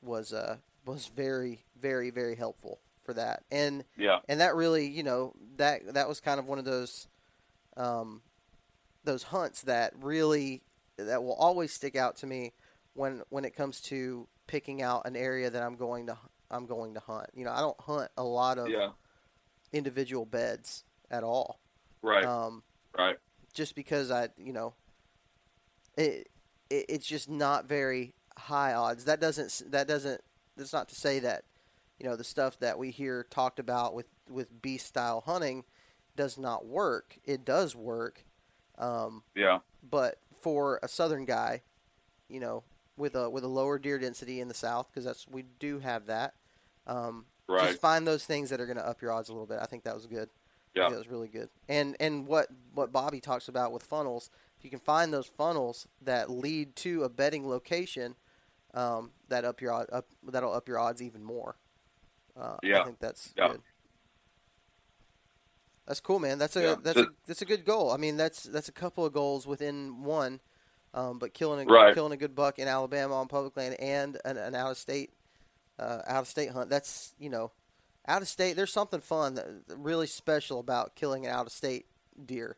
was 0.00 0.32
uh, 0.32 0.58
was 0.84 1.06
very 1.08 1.64
very 1.78 2.10
very 2.10 2.36
helpful 2.36 2.80
for 3.04 3.14
that. 3.14 3.44
And 3.50 3.84
Yeah. 3.96 4.20
and 4.28 4.40
that 4.40 4.54
really, 4.54 4.86
you 4.86 5.02
know, 5.02 5.34
that 5.56 5.94
that 5.94 6.08
was 6.08 6.20
kind 6.20 6.38
of 6.38 6.46
one 6.46 6.58
of 6.58 6.64
those 6.64 7.08
um, 7.76 8.22
those 9.04 9.24
hunts 9.24 9.62
that 9.62 9.92
really 9.96 10.62
that 10.98 11.22
will 11.22 11.34
always 11.34 11.72
stick 11.72 11.96
out 11.96 12.16
to 12.16 12.26
me 12.26 12.52
when 12.94 13.22
when 13.30 13.44
it 13.44 13.54
comes 13.54 13.80
to 13.82 14.28
picking 14.46 14.82
out 14.82 15.06
an 15.06 15.16
area 15.16 15.50
that 15.50 15.62
I'm 15.62 15.76
going 15.76 16.06
to 16.06 16.18
I'm 16.50 16.66
going 16.66 16.94
to 16.94 17.00
hunt. 17.00 17.26
You 17.34 17.44
know, 17.44 17.52
I 17.52 17.60
don't 17.60 17.80
hunt 17.80 18.10
a 18.16 18.24
lot 18.24 18.58
of 18.58 18.70
Yeah. 18.70 18.90
individual 19.72 20.26
beds 20.26 20.84
at 21.10 21.24
all. 21.24 21.60
Right. 22.02 22.24
Um, 22.24 22.62
right. 22.96 23.16
Just 23.56 23.74
because 23.74 24.10
I, 24.10 24.28
you 24.36 24.52
know, 24.52 24.74
it, 25.96 26.28
it 26.70 26.84
it's 26.88 27.06
just 27.06 27.28
not 27.28 27.66
very 27.66 28.14
high 28.38 28.74
odds. 28.74 29.04
That 29.06 29.20
doesn't 29.20 29.62
that 29.72 29.88
doesn't 29.88 30.20
that's 30.56 30.72
not 30.72 30.88
to 30.90 30.94
say 30.94 31.18
that 31.20 31.44
you 31.98 32.06
know 32.06 32.14
the 32.16 32.24
stuff 32.24 32.58
that 32.60 32.78
we 32.78 32.90
hear 32.90 33.24
talked 33.30 33.58
about 33.58 33.94
with 33.94 34.06
with 34.28 34.60
beast 34.62 34.86
style 34.86 35.22
hunting 35.24 35.64
does 36.14 36.38
not 36.38 36.66
work. 36.66 37.18
It 37.24 37.44
does 37.44 37.74
work, 37.74 38.24
um, 38.78 39.22
Yeah. 39.34 39.58
but 39.88 40.18
for 40.40 40.78
a 40.82 40.88
southern 40.88 41.24
guy, 41.24 41.62
you 42.28 42.40
know, 42.40 42.62
with 42.96 43.14
a 43.14 43.28
with 43.30 43.44
a 43.44 43.48
lower 43.48 43.78
deer 43.78 43.98
density 43.98 44.40
in 44.40 44.48
the 44.48 44.54
south, 44.54 44.88
because 44.90 45.04
that's 45.04 45.26
we 45.28 45.44
do 45.58 45.80
have 45.80 46.06
that. 46.06 46.34
Um, 46.86 47.24
Right. 47.48 47.68
Just 47.68 47.80
find 47.80 48.04
those 48.04 48.24
things 48.26 48.50
that 48.50 48.60
are 48.60 48.66
going 48.66 48.76
to 48.76 48.84
up 48.84 49.00
your 49.00 49.12
odds 49.12 49.28
a 49.28 49.32
little 49.32 49.46
bit. 49.46 49.60
I 49.62 49.66
think 49.66 49.84
that 49.84 49.94
was 49.94 50.06
good. 50.06 50.28
Yeah. 50.74 50.88
that 50.88 50.98
was 50.98 51.06
really 51.06 51.28
good. 51.28 51.48
And 51.68 51.94
and 52.00 52.26
what 52.26 52.48
what 52.76 52.92
Bobby 52.92 53.20
talks 53.20 53.48
about 53.48 53.72
with 53.72 53.82
funnels, 53.82 54.30
if 54.58 54.64
you 54.64 54.70
can 54.70 54.78
find 54.78 55.12
those 55.12 55.26
funnels 55.26 55.88
that 56.02 56.30
lead 56.30 56.76
to 56.76 57.02
a 57.02 57.08
bedding 57.08 57.48
location, 57.48 58.14
um, 58.74 59.10
that 59.28 59.44
up 59.44 59.60
your 59.60 59.72
up, 59.72 60.06
that'll 60.22 60.52
up 60.52 60.68
your 60.68 60.78
odds 60.78 61.02
even 61.02 61.24
more. 61.24 61.56
Uh, 62.36 62.56
I 62.62 62.84
think 62.84 62.98
that's 62.98 63.32
Yeah. 63.36 63.48
good. 63.48 63.62
That's 65.86 66.00
cool, 66.00 66.18
man. 66.18 66.38
That's 66.38 66.56
a 66.56 66.62
Yeah. 66.62 66.76
that's 66.82 66.98
a 66.98 67.08
that's 67.26 67.42
a 67.42 67.46
good 67.46 67.64
goal. 67.64 67.90
I 67.90 67.96
mean, 67.96 68.16
that's 68.16 68.42
that's 68.42 68.68
a 68.68 68.72
couple 68.72 69.04
of 69.04 69.12
goals 69.12 69.46
within 69.46 70.02
one. 70.02 70.40
Um, 70.92 71.18
but 71.18 71.34
killing 71.34 71.68
a 71.68 71.72
Right. 71.72 71.94
killing 71.94 72.12
a 72.12 72.16
good 72.16 72.34
buck 72.34 72.58
in 72.58 72.68
Alabama 72.68 73.14
on 73.14 73.28
public 73.28 73.56
land 73.56 73.76
and 73.78 74.18
an, 74.24 74.36
an 74.36 74.54
out 74.54 74.72
of 74.72 74.78
state 74.78 75.12
uh, 75.78 76.02
out 76.06 76.22
of 76.22 76.28
state 76.28 76.50
hunt. 76.50 76.70
That's 76.70 77.14
you 77.18 77.30
know, 77.30 77.52
out 78.06 78.22
of 78.22 78.28
state. 78.28 78.56
There's 78.56 78.72
something 78.72 79.00
fun, 79.00 79.34
that 79.34 79.46
really 79.68 80.06
special 80.06 80.58
about 80.58 80.96
killing 80.96 81.26
an 81.26 81.32
out 81.32 81.46
of 81.46 81.52
state 81.52 81.86
deer. 82.24 82.56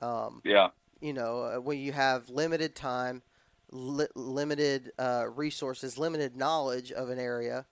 Um, 0.00 0.40
Yeah. 0.44 0.70
you 1.00 1.12
know, 1.12 1.42
uh, 1.42 1.60
when 1.60 1.78
you 1.78 1.92
have 1.92 2.28
limited 2.28 2.74
time, 2.74 3.22
li- 3.70 4.06
limited 4.14 4.92
uh, 4.98 5.26
resources, 5.28 5.98
limited 5.98 6.36
knowledge 6.36 6.92
of 6.92 7.10
an 7.10 7.18
area, 7.18 7.66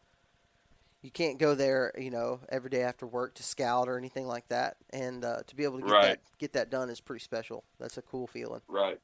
you 1.02 1.10
can't 1.10 1.38
go 1.38 1.54
there, 1.54 1.92
you 1.98 2.10
know, 2.10 2.40
every 2.48 2.70
day 2.70 2.82
after 2.82 3.06
work 3.06 3.34
to 3.34 3.42
scout 3.42 3.88
or 3.88 3.98
anything 3.98 4.26
like 4.26 4.48
that. 4.48 4.76
And 4.90 5.24
uh, 5.24 5.40
to 5.46 5.56
be 5.56 5.64
able 5.64 5.78
to 5.80 5.84
get 5.84 5.92
Right. 5.92 6.02
that 6.02 6.20
get 6.38 6.52
that 6.52 6.70
done 6.70 6.90
is 6.90 7.00
pretty 7.00 7.22
special. 7.22 7.64
That's 7.78 7.98
a 7.98 8.02
cool 8.02 8.26
feeling. 8.26 8.60
Right. 8.68 9.00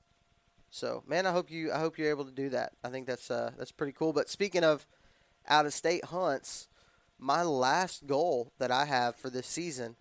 So, 0.71 1.03
man, 1.07 1.27
I 1.27 1.33
hope 1.33 1.51
you 1.51 1.73
I 1.73 1.79
hope 1.79 1.99
you're 1.99 2.11
able 2.11 2.25
to 2.25 2.31
do 2.31 2.51
that. 2.51 2.73
I 2.85 2.89
think 2.91 3.07
that's 3.07 3.31
uh, 3.31 3.53
that's 3.57 3.73
pretty 3.73 3.93
cool. 3.93 4.13
But 4.13 4.29
speaking 4.29 4.65
of 4.65 4.87
out 5.49 5.67
of 5.67 5.73
state 5.73 6.05
hunts, 6.07 6.69
my 7.19 7.43
last 7.43 8.07
goal 8.07 8.53
that 8.59 8.71
I 8.71 8.85
have 8.85 9.17
for 9.17 9.31
this 9.31 9.47
season, 9.47 9.97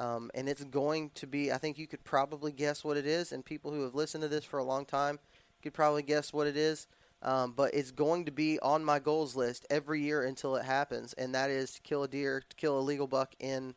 um, 0.00 0.32
and 0.34 0.48
it's 0.48 0.64
going 0.64 1.12
to 1.16 1.28
be 1.28 1.52
I 1.52 1.58
think 1.58 1.78
you 1.78 1.86
could 1.88 2.04
probably 2.04 2.52
guess 2.52 2.84
what 2.84 2.98
it 2.98 3.06
is, 3.06 3.32
and 3.32 3.44
people 3.44 3.72
who 3.72 3.84
have 3.84 3.94
listened 3.94 4.22
to 4.22 4.28
this 4.28 4.44
for 4.44 4.58
a 4.58 4.64
long 4.64 4.86
time 4.86 5.20
could 5.62 5.74
probably 5.74 6.02
guess 6.02 6.32
what 6.34 6.48
it 6.48 6.56
is. 6.56 6.88
Um, 7.22 7.52
but 7.52 7.74
it's 7.74 7.92
going 7.92 8.26
to 8.26 8.32
be 8.32 8.58
on 8.60 8.84
my 8.84 8.98
goals 9.00 9.36
list 9.36 9.66
every 9.70 10.02
year 10.02 10.24
until 10.24 10.56
it 10.56 10.64
happens, 10.66 11.14
and 11.14 11.34
that 11.34 11.50
is 11.50 11.72
to 11.74 11.82
kill 11.82 12.04
a 12.04 12.08
deer, 12.08 12.42
to 12.48 12.56
kill 12.56 12.78
a 12.78 12.82
legal 12.82 13.08
buck 13.08 13.34
in 13.40 13.74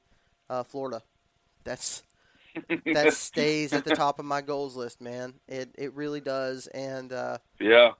uh, 0.49 0.63
Florida. 0.63 1.03
That's 1.65 2.03
that 2.91 3.11
stays 3.11 3.73
at 3.73 3.83
the 3.85 3.91
top 3.91 4.19
of 4.19 4.25
my 4.25 4.41
goals 4.41 4.75
list, 4.75 5.01
man. 5.01 5.35
It 5.47 5.71
it 5.77 5.93
really 5.93 6.21
does, 6.21 6.67
and 6.67 7.13
uh, 7.13 7.39
yeah. 7.59 7.93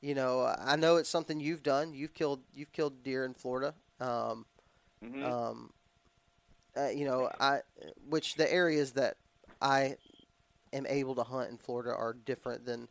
you 0.00 0.14
know 0.14 0.54
I 0.58 0.76
know 0.76 0.96
it's 0.96 1.08
something 1.10 1.40
you've 1.40 1.62
done. 1.62 1.94
You've 1.94 2.14
killed 2.14 2.40
you've 2.54 2.72
killed 2.72 3.02
deer 3.02 3.24
in 3.24 3.34
Florida. 3.34 3.74
Um, 4.00 4.46
Mhm. 5.02 5.24
um, 5.24 5.72
uh, 6.76 6.88
you 6.88 7.04
know 7.04 7.30
I 7.40 7.60
which 8.08 8.34
the 8.34 8.52
areas 8.52 8.92
that 8.92 9.16
I 9.60 9.96
am 10.72 10.86
able 10.88 11.14
to 11.16 11.22
hunt 11.22 11.50
in 11.50 11.58
Florida 11.58 11.90
are 11.90 12.12
different 12.12 12.64
than 12.64 12.88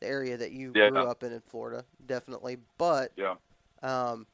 the 0.00 0.06
area 0.06 0.36
that 0.36 0.52
you 0.52 0.72
Yeah. 0.74 0.90
grew 0.90 1.06
up 1.06 1.22
in 1.22 1.32
in 1.32 1.40
Florida, 1.40 1.84
definitely. 2.04 2.58
But 2.78 3.12
yeah. 3.16 3.34
um, 3.82 4.26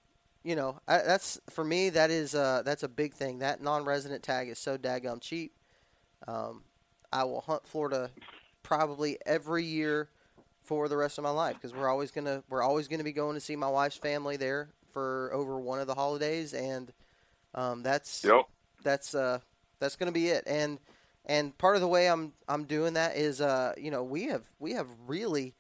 you 0.44 0.57
know, 0.57 0.78
I, 0.88 0.98
that's 0.98 1.40
for 1.50 1.64
me. 1.64 1.90
That 1.90 2.11
is 2.11 2.34
uh, 2.34 2.62
that's 2.64 2.82
a 2.82 2.88
big 2.88 3.14
thing. 3.14 3.38
That 3.38 3.62
non-resident 3.62 4.22
tag 4.22 4.48
is 4.48 4.59
so 4.59 4.76
daggum 4.76 5.20
cheap. 5.20 5.53
Um, 6.26 6.64
I 7.12 7.24
will 7.24 7.40
hunt 7.42 7.66
Florida 7.66 8.11
probably 8.62 9.18
every 9.26 9.64
year 9.64 10.09
for 10.62 10.88
the 10.88 10.96
rest 10.96 11.18
of 11.18 11.24
my 11.24 11.30
life 11.30 11.57
because 11.57 11.74
we're 11.74 11.88
always 11.88 12.11
gonna 12.11 12.42
we're 12.48 12.62
always 12.62 12.88
gonna 12.88 13.05
be 13.05 13.12
going 13.12 13.34
to 13.34 13.40
see 13.40 13.57
my 13.57 13.68
wife's 13.68 13.96
family 13.96 14.36
there 14.36 14.70
for 14.92 15.30
over 15.32 15.59
one 15.59 15.80
of 15.80 15.86
the 15.86 15.94
holidays, 15.94 16.55
and 16.55 16.92
um, 17.55 17.82
that's 17.82 18.24
Yep. 18.24 18.46
That's 18.82 19.14
uh 19.14 19.40
that's 19.78 19.96
gonna 19.96 20.12
be 20.12 20.28
it. 20.28 20.44
And 20.46 20.78
and 21.24 21.56
part 21.58 21.76
of 21.76 21.80
the 21.80 21.88
way 21.88 22.08
I'm 22.08 22.32
I'm 22.48 22.64
doing 22.64 22.94
that 22.94 23.16
is 23.16 23.40
uh 23.40 23.74
you 23.76 23.90
know 23.90 24.02
we 24.02 24.24
have 24.24 24.44
we 24.58 24.72
have 24.72 24.88
really 25.06 25.54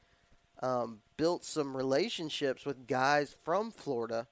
um, 0.62 1.00
built 1.16 1.44
some 1.44 1.76
relationships 1.76 2.64
with 2.64 2.86
guys 2.86 3.36
from 3.44 3.70
Florida 3.70 4.28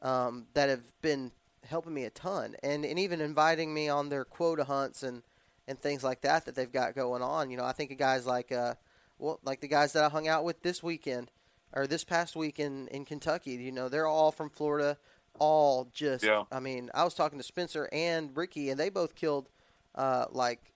um, 0.00 0.46
that 0.54 0.68
have 0.68 1.00
been 1.02 1.32
helping 1.64 1.92
me 1.92 2.04
a 2.04 2.10
ton, 2.10 2.54
and 2.62 2.84
and 2.84 2.98
even 2.98 3.20
inviting 3.20 3.74
me 3.74 3.88
on 3.88 4.08
their 4.08 4.24
quota 4.24 4.64
hunts 4.64 5.02
and 5.02 5.22
and 5.66 5.80
things 5.80 6.04
like 6.04 6.20
that 6.20 6.44
that 6.44 6.54
they've 6.54 6.72
got 6.72 6.94
going 6.94 7.22
on. 7.22 7.50
You 7.50 7.56
know, 7.56 7.64
I 7.64 7.72
think 7.72 7.90
of 7.90 7.98
guys 7.98 8.24
like 8.24 8.52
uh, 8.52 8.74
well, 9.18 9.40
like 9.44 9.60
the 9.60 9.68
guys 9.68 9.92
that 9.92 10.04
I 10.04 10.08
hung 10.08 10.28
out 10.28 10.44
with 10.44 10.62
this 10.62 10.82
weekend 10.82 11.30
or 11.72 11.86
this 11.86 12.04
past 12.04 12.36
week 12.36 12.60
in 12.60 12.86
in 12.88 13.04
Kentucky. 13.04 13.52
You 13.52 13.72
know, 13.72 13.88
they're 13.88 14.06
all 14.06 14.30
from 14.30 14.50
Florida, 14.50 14.98
all 15.38 15.88
just. 15.92 16.24
Yeah. 16.24 16.44
I 16.50 16.60
mean, 16.60 16.90
I 16.94 17.04
was 17.04 17.14
talking 17.14 17.38
to 17.38 17.42
Spencer 17.44 17.88
and 17.92 18.36
Ricky, 18.36 18.70
and 18.70 18.78
they 18.80 18.88
both 18.90 19.14
killed 19.14 19.48
uh, 19.94 20.26
like 20.30 20.72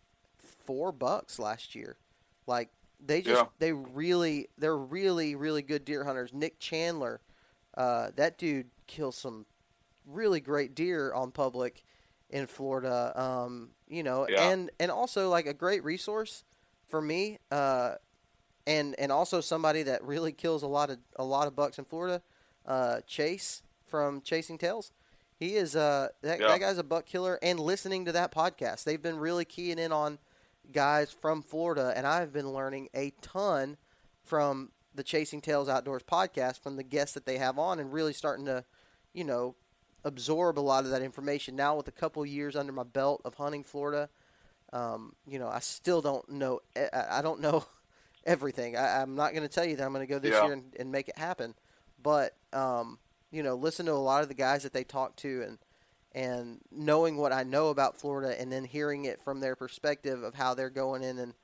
four 0.65 0.93
bucks 0.93 1.39
last 1.39 1.75
year. 1.75 1.97
Like 2.47 2.71
they 3.05 3.23
just 3.23 3.43
Yeah. 3.43 3.49
they 3.59 3.73
really 3.73 4.49
they're 4.59 4.77
really 4.77 5.35
really 5.35 5.63
good 5.63 5.85
deer 5.85 6.05
hunters. 6.05 6.33
Nick 6.33 6.59
Chandler, 6.59 7.21
uh, 7.77 8.11
that 8.17 8.39
dude 8.39 8.71
kills 8.87 9.17
some 9.17 9.47
really 10.07 10.41
great 10.41 10.75
deer 10.75 11.13
on 11.13 11.31
public 11.31 11.85
in 12.31 12.47
Florida. 12.47 13.13
Um, 13.21 13.71
you 13.89 14.03
know, 14.03 14.27
Yeah. 14.29 14.51
and 14.51 14.71
and 14.81 14.91
also 14.91 15.29
like 15.29 15.47
a 15.47 15.55
great 15.55 15.85
resource 15.85 16.45
for 16.89 17.01
me. 17.01 17.39
Uh, 17.51 17.95
and 18.67 18.95
and 18.99 19.11
also 19.11 19.41
somebody 19.41 19.83
that 19.85 20.03
really 20.05 20.33
kills 20.33 20.63
a 20.63 20.67
lot 20.67 20.91
of 20.91 20.99
a 21.17 21.25
lot 21.25 21.47
of 21.47 21.57
bucks 21.57 21.79
in 21.79 21.85
Florida. 21.85 22.23
Uh, 22.67 23.01
Chase 23.07 23.63
from 23.91 24.21
Chasing 24.23 24.57
Tails. 24.59 24.93
He 25.37 25.57
is 25.57 25.75
uh 25.77 26.09
that, 26.23 26.41
Yeah. 26.41 26.49
that 26.49 26.61
guy's 26.61 26.79
a 26.79 26.83
buck 26.85 27.07
killer. 27.07 27.39
And 27.43 27.59
listening 27.59 28.05
to 28.07 28.13
that 28.13 28.33
podcast, 28.33 28.85
they've 28.85 29.01
been 29.03 29.19
really 29.19 29.45
keying 29.45 29.79
in 29.79 29.91
on 29.93 30.19
guys 30.73 31.11
from 31.11 31.43
Florida, 31.43 31.93
and 31.97 32.07
I've 32.07 32.33
been 32.33 32.51
learning 32.53 32.89
a 32.95 33.13
ton 33.23 33.77
from 34.23 34.71
the 34.95 35.03
Chasing 35.03 35.41
Tails 35.41 35.69
Outdoors 35.69 36.03
podcast 36.03 36.61
from 36.61 36.77
the 36.77 36.83
guests 36.83 37.15
that 37.15 37.25
they 37.27 37.39
have 37.39 37.59
on, 37.59 37.79
and 37.81 37.93
really 37.93 38.13
starting 38.13 38.45
to, 38.47 38.65
you 39.13 39.25
know, 39.25 39.55
absorb 40.05 40.59
a 40.59 40.61
lot 40.61 40.85
of 40.85 40.91
that 40.91 41.03
information. 41.03 41.57
Now 41.57 41.77
with 41.77 41.89
a 41.89 41.93
couple 41.93 42.25
years 42.27 42.55
under 42.57 42.73
my 42.73 42.83
belt 42.85 43.21
of 43.25 43.35
hunting 43.35 43.65
Florida, 43.65 44.09
um, 44.73 45.15
you 45.27 45.39
know, 45.39 45.49
I 45.49 45.59
still 45.61 46.01
don't 46.01 46.29
know. 46.29 46.61
I 46.77 47.19
I 47.19 47.23
don't 47.23 47.41
know 47.41 47.65
everything. 48.27 48.77
I, 48.77 49.01
I'm 49.01 49.15
not 49.17 49.33
going 49.33 49.43
to 49.43 49.49
tell 49.53 49.65
you 49.65 49.77
that 49.77 49.85
I'm 49.85 49.93
going 49.93 50.07
to 50.07 50.13
go 50.13 50.19
this 50.19 50.33
Yeah. 50.33 50.45
year 50.45 50.53
and, 50.53 50.75
and 50.79 50.93
make 50.93 51.09
it 51.09 51.19
happen, 51.19 51.55
but 52.03 52.35
um, 52.53 52.99
you 53.31 53.43
know, 53.43 53.55
listen 53.55 53.87
to 53.87 53.93
a 53.93 53.95
lot 53.95 54.23
of 54.23 54.29
the 54.29 54.35
guys 54.35 54.63
that 54.63 54.73
they 54.73 54.85
talk 54.85 55.17
to 55.17 55.43
and 55.43 55.59
and 56.13 56.59
knowing 56.73 57.17
what 57.17 57.33
I 57.33 57.45
know 57.45 57.69
about 57.69 57.97
Florida 57.97 58.39
and 58.41 58.51
then 58.51 58.65
hearing 58.65 59.05
it 59.05 59.23
from 59.23 59.39
their 59.39 59.55
perspective 59.55 60.25
of 60.25 60.35
how 60.35 60.55
they're 60.55 60.69
going 60.69 61.05
in 61.05 61.21
and, 61.21 61.35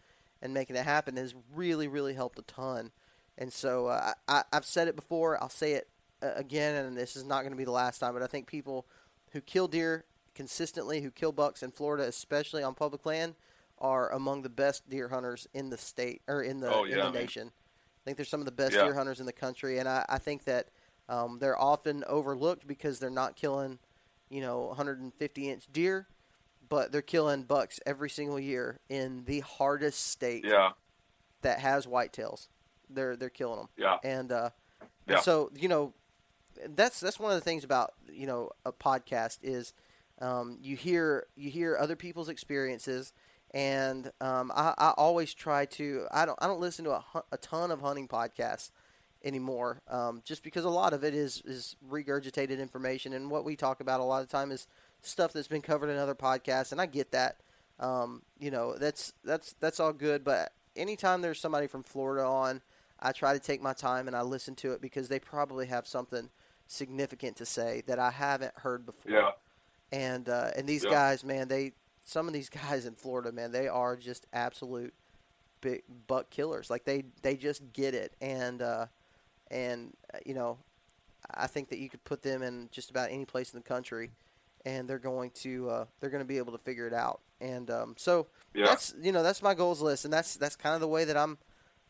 and 0.42 0.52
making 0.52 0.74
it 0.74 0.84
happen 0.84 1.16
has 1.16 1.36
really, 1.54 1.86
really 1.86 2.14
helped 2.14 2.36
a 2.40 2.42
ton. 2.42 2.90
And 3.38 3.52
so 3.52 3.86
uh, 3.86 4.14
I, 4.26 4.42
I've 4.52 4.64
said 4.64 4.88
it 4.88 4.96
before, 4.96 5.40
I'll 5.40 5.48
say 5.48 5.74
it 5.74 5.88
uh, 6.20 6.32
again, 6.34 6.74
and 6.84 6.96
this 6.96 7.14
is 7.14 7.22
not 7.24 7.42
going 7.42 7.52
to 7.52 7.56
be 7.56 7.62
the 7.64 7.70
last 7.70 7.98
time, 8.00 8.12
but 8.12 8.24
I 8.24 8.26
think 8.26 8.48
people 8.48 8.86
who 9.30 9.40
kill 9.40 9.68
deer 9.68 10.04
consistently, 10.34 11.00
who 11.00 11.12
kill 11.12 11.30
bucks 11.30 11.62
in 11.62 11.70
Florida, 11.70 12.02
especially 12.02 12.64
on 12.64 12.74
public 12.74 13.06
land, 13.06 13.36
are 13.78 14.10
among 14.10 14.42
the 14.42 14.48
best 14.48 14.90
deer 14.90 15.10
hunters 15.10 15.46
in 15.54 15.70
the 15.70 15.78
state 15.78 16.22
or 16.26 16.42
in 16.42 16.58
the, 16.58 16.72
Oh, 16.74 16.82
in 16.82 16.90
yeah, 16.90 16.96
the 17.04 17.12
man. 17.12 17.12
nation. 17.12 17.52
I 17.52 18.00
think 18.04 18.16
they're 18.16 18.26
some 18.26 18.40
of 18.40 18.46
the 18.46 18.50
best 18.52 18.74
Yeah. 18.74 18.82
deer 18.82 18.94
hunters 18.94 19.20
in 19.20 19.26
the 19.26 19.32
country, 19.32 19.78
and 19.78 19.88
I, 19.88 20.04
I 20.08 20.18
think 20.18 20.42
that 20.44 20.70
um, 21.08 21.38
they're 21.40 21.60
often 21.60 22.04
overlooked 22.06 22.66
because 22.66 22.98
they're 22.98 23.10
not 23.10 23.36
killing, 23.36 23.78
you 24.28 24.40
know, 24.40 24.66
150 24.66 25.50
inch 25.50 25.66
deer, 25.72 26.08
but 26.68 26.90
they're 26.92 27.02
killing 27.02 27.44
bucks 27.44 27.80
every 27.86 28.10
single 28.10 28.40
year 28.40 28.80
in 28.88 29.24
the 29.24 29.40
hardest 29.40 30.06
state 30.06 30.44
Yeah, 30.44 30.72
that 31.42 31.60
has 31.60 31.86
whitetails. 31.86 32.48
They're 32.88 33.16
they're 33.16 33.30
killing 33.30 33.58
them 33.58 33.68
yeah, 33.76 33.98
and 34.04 34.30
uh, 34.32 34.50
Yeah. 35.08 35.20
so 35.20 35.50
you 35.56 35.68
know 35.68 35.92
that's 36.68 37.00
that's 37.00 37.18
one 37.20 37.32
of 37.32 37.36
the 37.36 37.44
things 37.44 37.64
about 37.64 37.92
you 38.10 38.26
know 38.26 38.50
a 38.64 38.72
podcast 38.72 39.38
is 39.42 39.72
um, 40.20 40.58
you 40.60 40.76
hear 40.76 41.26
you 41.36 41.50
hear 41.50 41.76
other 41.76 41.96
people's 41.96 42.28
experiences 42.28 43.12
and 43.52 44.10
um, 44.20 44.50
I, 44.54 44.74
I 44.78 44.90
always 44.96 45.34
try 45.34 45.66
to 45.66 46.06
I 46.10 46.26
don't 46.26 46.38
I 46.40 46.46
don't 46.46 46.60
listen 46.60 46.84
to 46.86 46.92
a, 46.92 47.04
a 47.32 47.36
ton 47.38 47.70
of 47.70 47.80
hunting 47.80 48.08
podcasts 48.08 48.70
anymore 49.26 49.82
um, 49.88 50.22
just 50.24 50.42
because 50.42 50.64
a 50.64 50.70
lot 50.70 50.94
of 50.94 51.04
it 51.04 51.14
is 51.14 51.42
is 51.44 51.76
regurgitated 51.90 52.58
information 52.60 53.12
and 53.12 53.30
what 53.30 53.44
we 53.44 53.56
talk 53.56 53.80
about 53.80 54.00
a 54.00 54.04
lot 54.04 54.22
of 54.22 54.28
time 54.28 54.50
is 54.52 54.66
stuff 55.02 55.32
that's 55.32 55.48
been 55.48 55.60
covered 55.62 55.90
in 55.90 55.98
other 55.98 56.14
podcasts 56.14 56.72
and 56.72 56.80
I 56.80 56.86
get 56.86 57.10
that 57.12 57.40
um, 57.80 58.22
you 58.38 58.50
know 58.50 58.76
that's 58.78 59.12
that's 59.24 59.54
that's 59.60 59.80
all 59.80 59.92
good 59.92 60.24
but 60.24 60.52
anytime 60.76 61.20
there's 61.22 61.40
somebody 61.40 61.66
from 61.66 61.82
Florida 61.82 62.24
on 62.26 62.62
I 63.00 63.12
try 63.12 63.34
to 63.34 63.40
take 63.40 63.60
my 63.60 63.72
time 63.74 64.06
and 64.06 64.16
I 64.16 64.22
listen 64.22 64.54
to 64.56 64.72
it 64.72 64.80
because 64.80 65.08
they 65.08 65.18
probably 65.18 65.66
have 65.66 65.86
something 65.86 66.30
significant 66.66 67.36
to 67.36 67.46
say 67.46 67.82
that 67.86 67.98
I 67.98 68.10
haven't 68.10 68.54
heard 68.56 68.86
before. 68.86 69.12
yeah, 69.12 69.32
And 69.92 70.28
uh, 70.28 70.50
and 70.56 70.66
these 70.66 70.84
Yeah. 70.84 70.90
guys, 70.92 71.24
man, 71.24 71.48
they 71.48 71.72
some 72.04 72.26
of 72.26 72.32
these 72.32 72.48
guys 72.68 72.86
in 72.86 72.94
Florida, 72.94 73.32
man, 73.32 73.52
they 73.52 73.68
are 73.68 73.96
just 73.96 74.26
absolute 74.32 74.94
big 75.60 75.82
buck 76.06 76.30
killers. 76.30 76.70
Like 76.70 76.84
they 76.84 77.04
they 77.22 77.36
just 77.36 77.72
get 77.72 77.94
it, 77.94 78.14
and 78.20 78.62
uh, 78.62 78.86
and 79.50 79.92
uh, 80.12 80.18
you 80.24 80.34
know, 80.34 80.58
I 81.34 81.46
think 81.46 81.68
that 81.70 81.78
you 81.78 81.88
could 81.88 82.04
put 82.04 82.22
them 82.22 82.42
in 82.42 82.68
just 82.72 82.90
about 82.90 83.10
any 83.10 83.24
place 83.24 83.52
in 83.52 83.58
the 83.58 83.64
country, 83.64 84.10
and 84.64 84.88
they're 84.88 84.98
going 84.98 85.30
to 85.42 85.70
uh, 85.70 85.84
they're 86.00 86.10
going 86.10 86.22
to 86.22 86.28
be 86.28 86.38
able 86.38 86.52
to 86.52 86.58
figure 86.58 86.86
it 86.86 86.94
out. 86.94 87.20
And 87.40 87.70
um, 87.70 87.94
so 87.96 88.26
yeah. 88.54 88.66
that's 88.66 88.94
you 89.00 89.12
know 89.12 89.22
that's 89.22 89.42
my 89.42 89.54
goals 89.54 89.80
list, 89.82 90.04
and 90.04 90.12
that's 90.12 90.36
that's 90.36 90.56
kind 90.56 90.74
of 90.74 90.80
the 90.80 90.88
way 90.88 91.04
that 91.04 91.16
I'm 91.16 91.38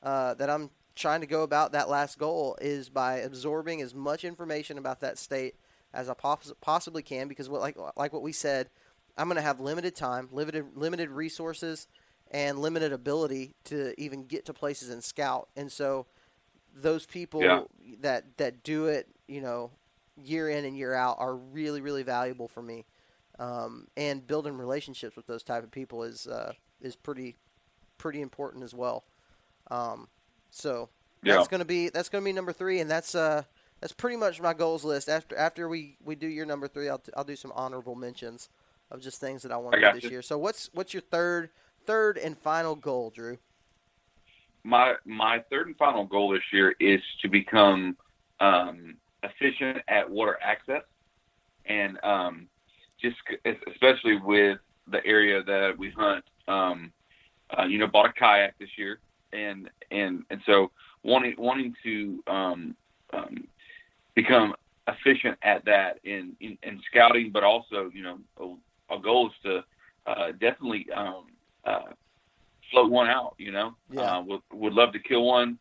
uh, 0.02 0.34
that 0.34 0.50
I'm 0.50 0.70
trying 0.94 1.20
to 1.20 1.26
go 1.26 1.42
about 1.42 1.72
that 1.72 1.88
last 1.88 2.18
goal 2.18 2.56
is 2.60 2.88
by 2.88 3.18
absorbing 3.18 3.82
as 3.82 3.94
much 3.94 4.24
information 4.24 4.78
about 4.78 5.00
that 5.00 5.18
state 5.18 5.54
as 5.92 6.08
I 6.08 6.14
poss- 6.14 6.52
possibly 6.60 7.02
can, 7.02 7.28
because 7.28 7.48
what 7.48 7.60
like 7.60 7.76
like 7.96 8.12
what 8.12 8.22
we 8.22 8.32
said, 8.32 8.68
I'm 9.16 9.28
going 9.28 9.36
to 9.36 9.42
have 9.42 9.60
limited 9.60 9.94
time, 9.94 10.28
limited 10.32 10.66
limited 10.74 11.10
resources, 11.10 11.86
and 12.30 12.58
limited 12.58 12.92
ability 12.92 13.54
to 13.64 13.94
even 14.00 14.26
get 14.26 14.46
to 14.46 14.54
places 14.54 14.90
and 14.90 15.02
scout, 15.02 15.48
and 15.56 15.70
so 15.70 16.06
those 16.76 17.06
people 17.06 17.42
Yeah. 17.42 17.62
that 18.00 18.36
that 18.36 18.62
do 18.62 18.86
it, 18.86 19.08
you 19.26 19.40
know, 19.40 19.70
year 20.22 20.48
in 20.48 20.64
and 20.64 20.76
year 20.76 20.94
out 20.94 21.16
are 21.18 21.34
really 21.34 21.80
really 21.80 22.02
valuable 22.02 22.48
for 22.48 22.62
me 22.62 22.84
um, 23.38 23.86
and 23.96 24.26
building 24.26 24.56
relationships 24.56 25.16
with 25.16 25.26
those 25.26 25.42
type 25.42 25.62
of 25.62 25.70
people 25.70 26.02
is 26.02 26.26
uh, 26.26 26.52
is 26.80 26.96
pretty 26.96 27.36
pretty 27.98 28.20
important 28.20 28.62
as 28.64 28.74
well. 28.74 29.04
Um, 29.70 30.08
so 30.50 30.88
Yeah. 31.22 31.36
that's 31.36 31.48
gonna 31.48 31.64
be 31.64 31.88
that's 31.88 32.08
gonna 32.08 32.24
be 32.24 32.32
number 32.32 32.52
three, 32.52 32.80
and 32.80 32.90
that's 32.90 33.14
uh 33.14 33.42
that's 33.80 33.92
pretty 33.92 34.16
much 34.16 34.40
my 34.40 34.54
goals 34.54 34.84
list. 34.84 35.08
After 35.08 35.36
after 35.36 35.68
we, 35.68 35.96
we 36.04 36.14
do 36.14 36.26
your 36.26 36.46
number 36.46 36.68
three, 36.68 36.88
I'll 36.88 37.02
I'll 37.16 37.24
do 37.24 37.36
some 37.36 37.52
honorable 37.54 37.94
mentions 37.94 38.48
of 38.90 39.00
just 39.00 39.20
things 39.20 39.42
that 39.42 39.52
I 39.52 39.56
want 39.56 39.74
to 39.74 39.80
do 39.88 39.92
this 39.94 40.04
you. 40.04 40.10
year. 40.10 40.22
So 40.22 40.38
what's 40.38 40.70
what's 40.72 40.94
your 40.94 41.02
third 41.02 41.50
third 41.84 42.16
and 42.16 42.38
final 42.38 42.74
goal, 42.74 43.10
Drew? 43.10 43.38
My 44.66 44.94
my 45.04 45.42
third 45.48 45.68
and 45.68 45.76
final 45.76 46.04
goal 46.04 46.32
this 46.32 46.42
year 46.52 46.74
is 46.80 47.00
to 47.22 47.28
become 47.28 47.96
um, 48.40 48.96
efficient 49.22 49.78
at 49.88 50.10
water 50.10 50.38
access, 50.42 50.82
and 51.66 51.98
um, 52.02 52.48
just 53.00 53.16
especially 53.68 54.16
with 54.16 54.58
the 54.90 55.04
area 55.06 55.42
that 55.44 55.72
we 55.78 55.90
hunt. 55.90 56.24
Um, 56.48 56.92
uh, 57.56 57.64
you 57.64 57.78
know, 57.78 57.86
bought 57.86 58.10
a 58.10 58.12
kayak 58.12 58.58
this 58.58 58.68
year, 58.76 58.98
and 59.32 59.70
and 59.92 60.24
and 60.30 60.40
so 60.44 60.72
wanting 61.04 61.34
wanting 61.38 61.74
to 61.84 62.22
um, 62.26 62.76
um, 63.12 63.46
become 64.14 64.52
efficient 64.88 65.38
at 65.42 65.64
that 65.64 66.00
in, 66.02 66.34
in 66.40 66.58
in 66.64 66.80
scouting, 66.90 67.30
but 67.30 67.44
also 67.44 67.88
you 67.94 68.02
know 68.02 68.18
a, 68.40 68.96
a 68.96 68.98
goal 68.98 69.28
is 69.28 69.32
to 69.44 69.64
uh, 70.10 70.32
definitely 70.32 70.86
um, 70.94 71.26
uh, 71.64 71.92
float 72.70 72.90
one 72.90 73.08
out. 73.08 73.34
You 73.38 73.52
know, 73.52 73.76
Yeah. 73.90 74.18
uh, 74.18 74.20
would 74.22 74.40
would 74.52 74.72
love 74.72 74.92
to 74.92 74.98
kill 74.98 75.24
one, 75.24 75.58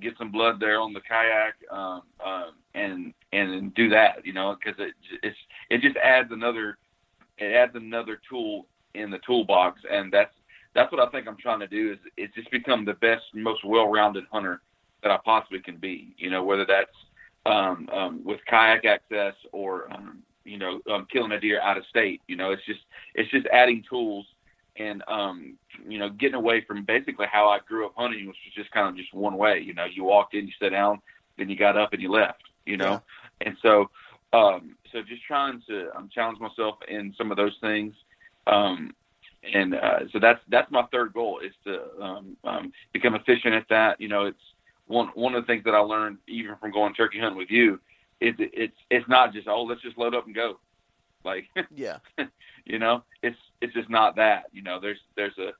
get 0.00 0.16
some 0.18 0.30
blood 0.30 0.60
there 0.60 0.80
on 0.80 0.92
the 0.92 1.00
kayak, 1.00 1.54
um, 1.70 2.02
um, 2.24 2.52
and 2.74 3.14
and 3.32 3.74
do 3.74 3.88
that. 3.90 4.24
You 4.24 4.32
know, 4.32 4.56
because 4.56 4.78
it 4.80 4.94
it's 5.22 5.36
it 5.70 5.80
just 5.80 5.96
adds 5.96 6.30
another 6.32 6.78
it 7.38 7.52
adds 7.54 7.74
another 7.74 8.20
tool 8.28 8.66
in 8.94 9.10
the 9.10 9.18
toolbox, 9.26 9.80
and 9.90 10.12
that's 10.12 10.34
that's 10.74 10.90
what 10.92 11.00
I 11.00 11.10
think 11.10 11.26
I'm 11.26 11.36
trying 11.36 11.60
to 11.60 11.66
do 11.66 11.92
is 11.92 11.98
it's 12.16 12.34
just 12.34 12.50
become 12.50 12.84
the 12.84 12.94
best, 12.94 13.24
most 13.34 13.64
well-rounded 13.64 14.24
hunter 14.30 14.60
that 15.02 15.10
I 15.10 15.18
possibly 15.24 15.60
can 15.60 15.76
be. 15.76 16.14
You 16.18 16.30
know, 16.30 16.44
whether 16.44 16.64
that's 16.66 16.90
um, 17.46 17.88
um, 17.92 18.24
with 18.24 18.40
kayak 18.46 18.84
access 18.84 19.34
or 19.52 19.92
um, 19.92 20.18
you 20.44 20.58
know 20.58 20.80
um, 20.90 21.06
killing 21.10 21.32
a 21.32 21.40
deer 21.40 21.60
out 21.60 21.76
of 21.78 21.84
state. 21.86 22.20
You 22.28 22.36
know, 22.36 22.50
it's 22.50 22.64
just 22.66 22.80
it's 23.14 23.30
just 23.30 23.46
adding 23.48 23.84
tools 23.88 24.26
and 24.78 25.02
um, 25.08 25.56
you 25.86 25.98
know 25.98 26.08
getting 26.08 26.34
away 26.34 26.62
from 26.66 26.84
basically 26.84 27.26
how 27.30 27.48
I 27.48 27.58
grew 27.66 27.86
up 27.86 27.92
hunting, 27.96 28.26
which 28.26 28.36
was 28.44 28.54
just 28.54 28.70
kind 28.70 28.88
of 28.88 28.96
just 28.96 29.12
one 29.12 29.36
way. 29.36 29.60
You 29.60 29.74
know, 29.74 29.84
you 29.84 30.04
walked 30.04 30.34
in, 30.34 30.46
you 30.46 30.52
sat 30.60 30.70
down, 30.70 31.00
then 31.36 31.48
you 31.48 31.56
got 31.56 31.76
up 31.76 31.92
and 31.92 32.02
you 32.02 32.10
left. 32.10 32.42
You 32.64 32.76
know, 32.76 33.02
and 33.40 33.56
so 33.62 33.90
um, 34.32 34.76
so 34.92 35.02
just 35.02 35.24
trying 35.24 35.62
to 35.68 35.88
um, 35.96 36.08
challenge 36.12 36.38
myself 36.38 36.76
in 36.88 37.14
some 37.16 37.30
of 37.30 37.36
those 37.36 37.56
things. 37.60 37.94
Um, 38.46 38.94
and 39.52 39.74
uh, 39.74 40.00
so 40.12 40.18
that's 40.18 40.40
that's 40.48 40.70
my 40.70 40.84
third 40.92 41.12
goal 41.12 41.40
is 41.40 41.52
to 41.64 42.02
um, 42.02 42.36
um, 42.44 42.72
become 42.92 43.14
efficient 43.14 43.54
at 43.54 43.68
that. 43.70 44.00
You 44.00 44.08
know, 44.08 44.26
it's 44.26 44.38
one 44.86 45.08
one 45.14 45.34
of 45.34 45.42
the 45.42 45.46
things 45.46 45.64
that 45.64 45.74
I 45.74 45.78
learned 45.78 46.18
even 46.26 46.56
from 46.56 46.72
going 46.72 46.94
turkey 46.94 47.20
hunting 47.20 47.38
with 47.38 47.50
you. 47.50 47.80
Is 48.20 48.34
it's 48.38 48.76
it's 48.90 49.08
not 49.08 49.32
just 49.32 49.46
oh 49.46 49.62
let's 49.62 49.80
just 49.80 49.96
load 49.96 50.14
up 50.14 50.26
and 50.26 50.34
go, 50.34 50.58
like 51.24 51.46
Yeah, 51.70 51.98
you 52.64 52.78
know 52.78 53.02
it's 53.22 53.36
it's 53.60 53.74
just 53.74 53.90
not 53.90 54.16
that. 54.16 54.44
You 54.52 54.62
know, 54.62 54.80
there's 54.80 54.98
there's 55.16 55.36
a 55.38 55.50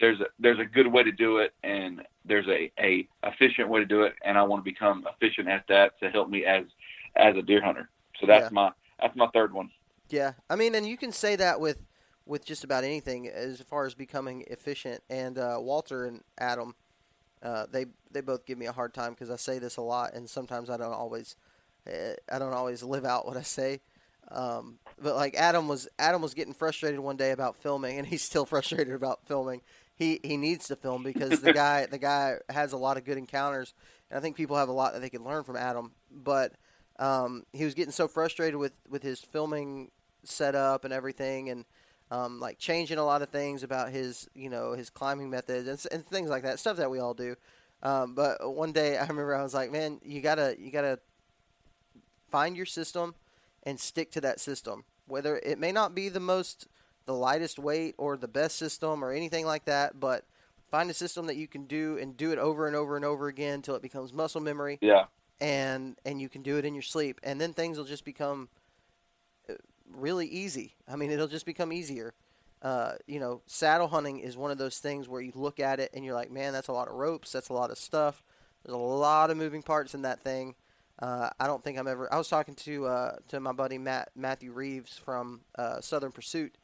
there's 0.00 0.20
a 0.20 0.26
there's 0.38 0.58
a 0.58 0.64
good 0.64 0.86
way 0.88 1.02
to 1.02 1.12
do 1.12 1.38
it 1.38 1.54
and 1.62 2.02
there's 2.24 2.46
a 2.48 2.70
a 2.78 3.08
efficient 3.22 3.68
way 3.68 3.80
to 3.80 3.86
do 3.86 4.02
it 4.02 4.14
and 4.24 4.36
I 4.36 4.42
want 4.42 4.60
to 4.64 4.70
become 4.70 5.06
efficient 5.10 5.48
at 5.48 5.64
that 5.68 5.98
to 6.00 6.10
help 6.10 6.28
me 6.28 6.44
as 6.44 6.64
as 7.16 7.36
a 7.36 7.42
deer 7.42 7.62
hunter. 7.64 7.88
So 8.20 8.26
that's 8.26 8.50
Yeah. 8.50 8.50
my 8.50 8.72
that's 9.00 9.16
my 9.16 9.28
third 9.32 9.52
one. 9.52 9.70
yeah. 10.08 10.32
I 10.48 10.56
mean, 10.56 10.74
and 10.74 10.86
you 10.86 10.96
can 10.96 11.12
say 11.12 11.36
that 11.36 11.60
with 11.60 11.78
with 12.26 12.44
just 12.44 12.64
about 12.64 12.84
anything 12.84 13.28
as 13.28 13.60
far 13.62 13.86
as 13.86 13.94
becoming 13.94 14.44
efficient. 14.48 15.02
And 15.08 15.38
uh, 15.38 15.58
Walter 15.60 16.04
and 16.04 16.22
Adam, 16.38 16.74
uh, 17.42 17.66
they 17.70 17.86
they 18.10 18.20
both 18.20 18.46
give 18.46 18.58
me 18.58 18.66
a 18.66 18.72
hard 18.72 18.94
time 18.94 19.12
because 19.12 19.30
I 19.30 19.36
say 19.36 19.58
this 19.58 19.76
a 19.76 19.82
lot, 19.82 20.14
and 20.14 20.28
sometimes 20.28 20.70
I 20.70 20.76
don't 20.76 20.92
always 20.92 21.36
uh, 21.86 22.14
I 22.30 22.38
don't 22.38 22.52
always 22.54 22.82
live 22.82 23.04
out 23.04 23.26
what 23.26 23.36
I 23.36 23.42
say. 23.42 23.80
Um, 24.30 24.78
but 25.00 25.14
like 25.14 25.34
Adam 25.34 25.68
was 25.68 25.88
Adam 25.98 26.22
was 26.22 26.34
getting 26.34 26.54
frustrated 26.54 27.00
one 27.00 27.16
day 27.16 27.30
about 27.32 27.56
filming, 27.56 27.98
and 27.98 28.06
he's 28.06 28.22
still 28.22 28.46
frustrated 28.46 28.94
about 28.94 29.26
filming. 29.26 29.62
He 29.94 30.20
he 30.22 30.36
needs 30.36 30.68
to 30.68 30.76
film 30.76 31.02
because 31.02 31.40
the 31.40 31.52
guy 31.54 31.86
the 31.86 31.98
guy 31.98 32.36
has 32.48 32.72
a 32.72 32.76
lot 32.76 32.96
of 32.96 33.04
good 33.04 33.18
encounters, 33.18 33.74
and 34.10 34.18
I 34.18 34.20
think 34.20 34.36
people 34.36 34.56
have 34.56 34.68
a 34.68 34.72
lot 34.72 34.92
that 34.92 35.00
they 35.00 35.10
can 35.10 35.24
learn 35.24 35.44
from 35.44 35.56
Adam. 35.56 35.92
But 36.10 36.52
um, 36.98 37.44
he 37.52 37.64
was 37.64 37.74
getting 37.74 37.92
so 37.92 38.08
frustrated 38.08 38.56
with 38.56 38.72
with 38.88 39.02
his 39.02 39.20
filming 39.20 39.90
setup 40.24 40.84
and 40.84 40.92
everything, 40.92 41.50
and 41.50 41.64
um, 42.10 42.40
like 42.40 42.58
changing 42.58 42.98
a 42.98 43.04
lot 43.04 43.22
of 43.22 43.28
things 43.30 43.62
about 43.62 43.90
his 43.90 44.28
you 44.34 44.48
know 44.48 44.72
his 44.72 44.90
climbing 44.90 45.30
methods 45.30 45.68
and, 45.68 45.92
and 45.92 46.06
things 46.06 46.30
like 46.30 46.42
that, 46.44 46.58
stuff 46.58 46.76
that 46.78 46.90
we 46.90 46.98
all 46.98 47.14
do. 47.14 47.36
Um, 47.82 48.14
but 48.14 48.54
one 48.54 48.72
day 48.72 48.96
I 48.98 49.02
remember 49.02 49.34
I 49.34 49.42
was 49.42 49.54
like, 49.54 49.70
man, 49.70 50.00
you 50.04 50.20
gotta 50.20 50.56
you 50.58 50.70
gotta 50.70 50.98
find 52.30 52.56
your 52.56 52.66
system 52.66 53.14
and 53.66 53.78
stick 53.78 54.10
to 54.12 54.20
that 54.22 54.40
system. 54.40 54.84
Whether 55.06 55.36
it 55.38 55.58
may 55.58 55.72
not 55.72 55.94
be 55.94 56.08
the 56.08 56.20
most, 56.20 56.68
the 57.04 57.12
lightest 57.14 57.58
weight 57.58 57.96
or 57.98 58.16
the 58.16 58.28
best 58.28 58.56
system 58.56 59.04
or 59.04 59.12
anything 59.12 59.44
like 59.44 59.66
that, 59.66 60.00
but 60.00 60.24
find 60.70 60.88
a 60.88 60.94
system 60.94 61.26
that 61.26 61.36
you 61.36 61.46
can 61.48 61.66
do 61.66 61.98
and 61.98 62.16
do 62.16 62.32
it 62.32 62.38
over 62.38 62.66
and 62.66 62.74
over 62.74 62.96
and 62.96 63.04
over 63.04 63.28
again 63.28 63.54
until 63.54 63.74
it 63.74 63.82
becomes 63.82 64.12
muscle 64.12 64.40
memory. 64.40 64.78
Yeah. 64.80 65.04
and 65.40 65.96
and 66.06 66.20
you 66.20 66.28
can 66.28 66.42
do 66.42 66.56
it 66.56 66.64
in 66.64 66.74
your 66.74 66.82
sleep. 66.82 67.20
And 67.22 67.40
then 67.40 67.52
things 67.52 67.76
will 67.76 67.84
just 67.84 68.04
become 68.04 68.48
uh, 69.50 69.54
really 69.92 70.26
easy. 70.26 70.74
I 70.88 70.96
mean 70.96 71.10
it'll 71.10 71.26
just 71.28 71.46
become 71.46 71.72
easier. 71.72 72.14
Uh, 72.62 72.92
you 73.06 73.20
know 73.20 73.42
saddle 73.46 73.88
hunting 73.88 74.18
is 74.18 74.36
one 74.36 74.50
of 74.50 74.58
those 74.58 74.78
things 74.78 75.08
where 75.08 75.20
you 75.20 75.32
look 75.34 75.60
at 75.60 75.78
it 75.78 75.90
and 75.92 76.04
you're 76.04 76.14
like 76.14 76.30
man 76.30 76.52
that's 76.52 76.68
a 76.68 76.72
lot 76.72 76.88
of 76.88 76.94
ropes. 76.94 77.32
That's 77.32 77.50
a 77.50 77.52
lot 77.52 77.70
of 77.70 77.78
stuff. 77.78 78.22
There's 78.64 78.74
a 78.74 78.78
lot 78.78 79.30
of 79.30 79.36
moving 79.36 79.62
parts 79.62 79.94
in 79.94 80.02
that 80.02 80.20
thing 80.20 80.54
uh, 81.00 81.30
i 81.38 81.46
don't 81.46 81.62
think 81.62 81.78
i'm 81.78 81.86
ever 81.88 82.12
i 82.12 82.16
was 82.18 82.28
talking 82.28 82.54
to 82.54 82.86
uh, 82.86 83.16
to 83.28 83.38
my 83.40 83.52
buddy 83.52 83.78
matt 83.78 84.10
matthew 84.16 84.52
reeves 84.52 84.96
from 84.98 85.40
uh, 85.58 85.80
southern 85.80 86.12
pursuit 86.12 86.56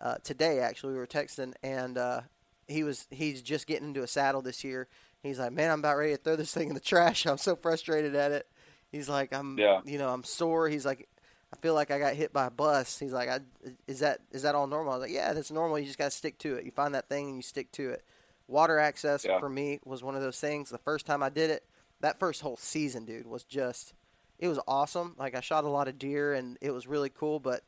uh, 0.00 0.16
today 0.22 0.60
actually 0.60 0.92
we 0.92 0.98
were 0.98 1.06
texting 1.06 1.52
and 1.62 1.98
uh, 1.98 2.20
he 2.66 2.82
was 2.84 3.06
he's 3.10 3.40
just 3.42 3.66
getting 3.66 3.88
into 3.88 4.02
a 4.02 4.06
saddle 4.06 4.42
this 4.42 4.62
year. 4.62 4.88
He's 5.22 5.38
like, 5.40 5.52
man, 5.52 5.70
I'm 5.72 5.80
about 5.80 5.96
ready 5.96 6.12
to 6.12 6.18
throw 6.18 6.36
this 6.36 6.52
thing 6.54 6.68
in 6.68 6.74
the 6.74 6.80
trash. 6.80 7.26
I'm 7.26 7.38
so 7.38 7.56
frustrated 7.56 8.14
at 8.14 8.30
it. 8.30 8.46
He's 8.92 9.08
like, 9.08 9.32
I'm, 9.34 9.58
Yeah. 9.58 9.80
you 9.84 9.98
know, 9.98 10.10
I'm 10.10 10.22
sore. 10.22 10.68
He's 10.68 10.84
like, 10.86 11.08
I 11.52 11.56
feel 11.56 11.74
like 11.74 11.90
I 11.90 11.98
got 11.98 12.14
hit 12.14 12.32
by 12.32 12.46
a 12.46 12.50
bus. 12.50 12.98
He's 12.98 13.12
like, 13.12 13.28
I, 13.28 13.40
is 13.88 13.98
that 14.00 14.20
is 14.30 14.42
that 14.42 14.54
all 14.54 14.66
normal? 14.68 14.92
I 14.92 14.96
was 14.96 15.02
like, 15.06 15.12
yeah, 15.14 15.32
that's 15.32 15.50
normal. 15.50 15.78
You 15.78 15.86
just 15.86 15.98
got 15.98 16.04
to 16.04 16.10
stick 16.16 16.38
to 16.40 16.54
it. 16.56 16.64
You 16.66 16.70
find 16.70 16.94
that 16.94 17.08
thing 17.08 17.26
and 17.28 17.36
you 17.36 17.42
stick 17.42 17.72
to 17.72 17.90
it. 17.90 18.04
Water 18.46 18.78
access 18.78 19.24
Yeah. 19.24 19.40
for 19.40 19.48
me 19.48 19.80
was 19.84 20.04
one 20.04 20.14
of 20.14 20.20
those 20.22 20.38
things. 20.38 20.68
The 20.70 20.78
first 20.78 21.06
time 21.06 21.22
I 21.22 21.30
did 21.30 21.50
it, 21.50 21.64
that 22.00 22.18
first 22.18 22.40
whole 22.42 22.56
season, 22.56 23.04
dude, 23.04 23.26
was 23.26 23.44
just, 23.44 23.92
it 24.38 24.48
was 24.48 24.60
awesome. 24.68 25.14
Like 25.18 25.34
I 25.34 25.40
shot 25.40 25.64
a 25.64 25.68
lot 25.68 25.88
of 25.88 25.98
deer 25.98 26.34
and 26.34 26.56
it 26.60 26.70
was 26.70 26.86
really 26.86 27.10
cool, 27.10 27.40
but 27.40 27.62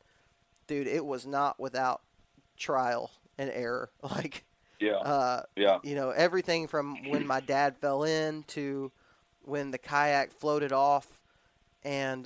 dude, 0.66 0.86
it 0.86 1.04
was 1.04 1.26
not 1.26 1.58
without 1.58 2.02
trial 2.56 3.10
and 3.38 3.50
error. 3.50 3.90
Like, 4.02 4.44
Yeah. 4.78 4.96
uh, 4.96 5.42
yeah. 5.56 5.78
you 5.82 5.94
know 5.94 6.10
everything 6.10 6.66
from 6.66 7.10
when 7.10 7.26
my 7.26 7.40
dad 7.40 7.76
fell 7.78 8.04
in 8.04 8.44
to 8.48 8.90
when 9.42 9.70
the 9.72 9.78
kayak 9.78 10.32
floated 10.32 10.72
off 10.72 11.06
and 11.82 12.24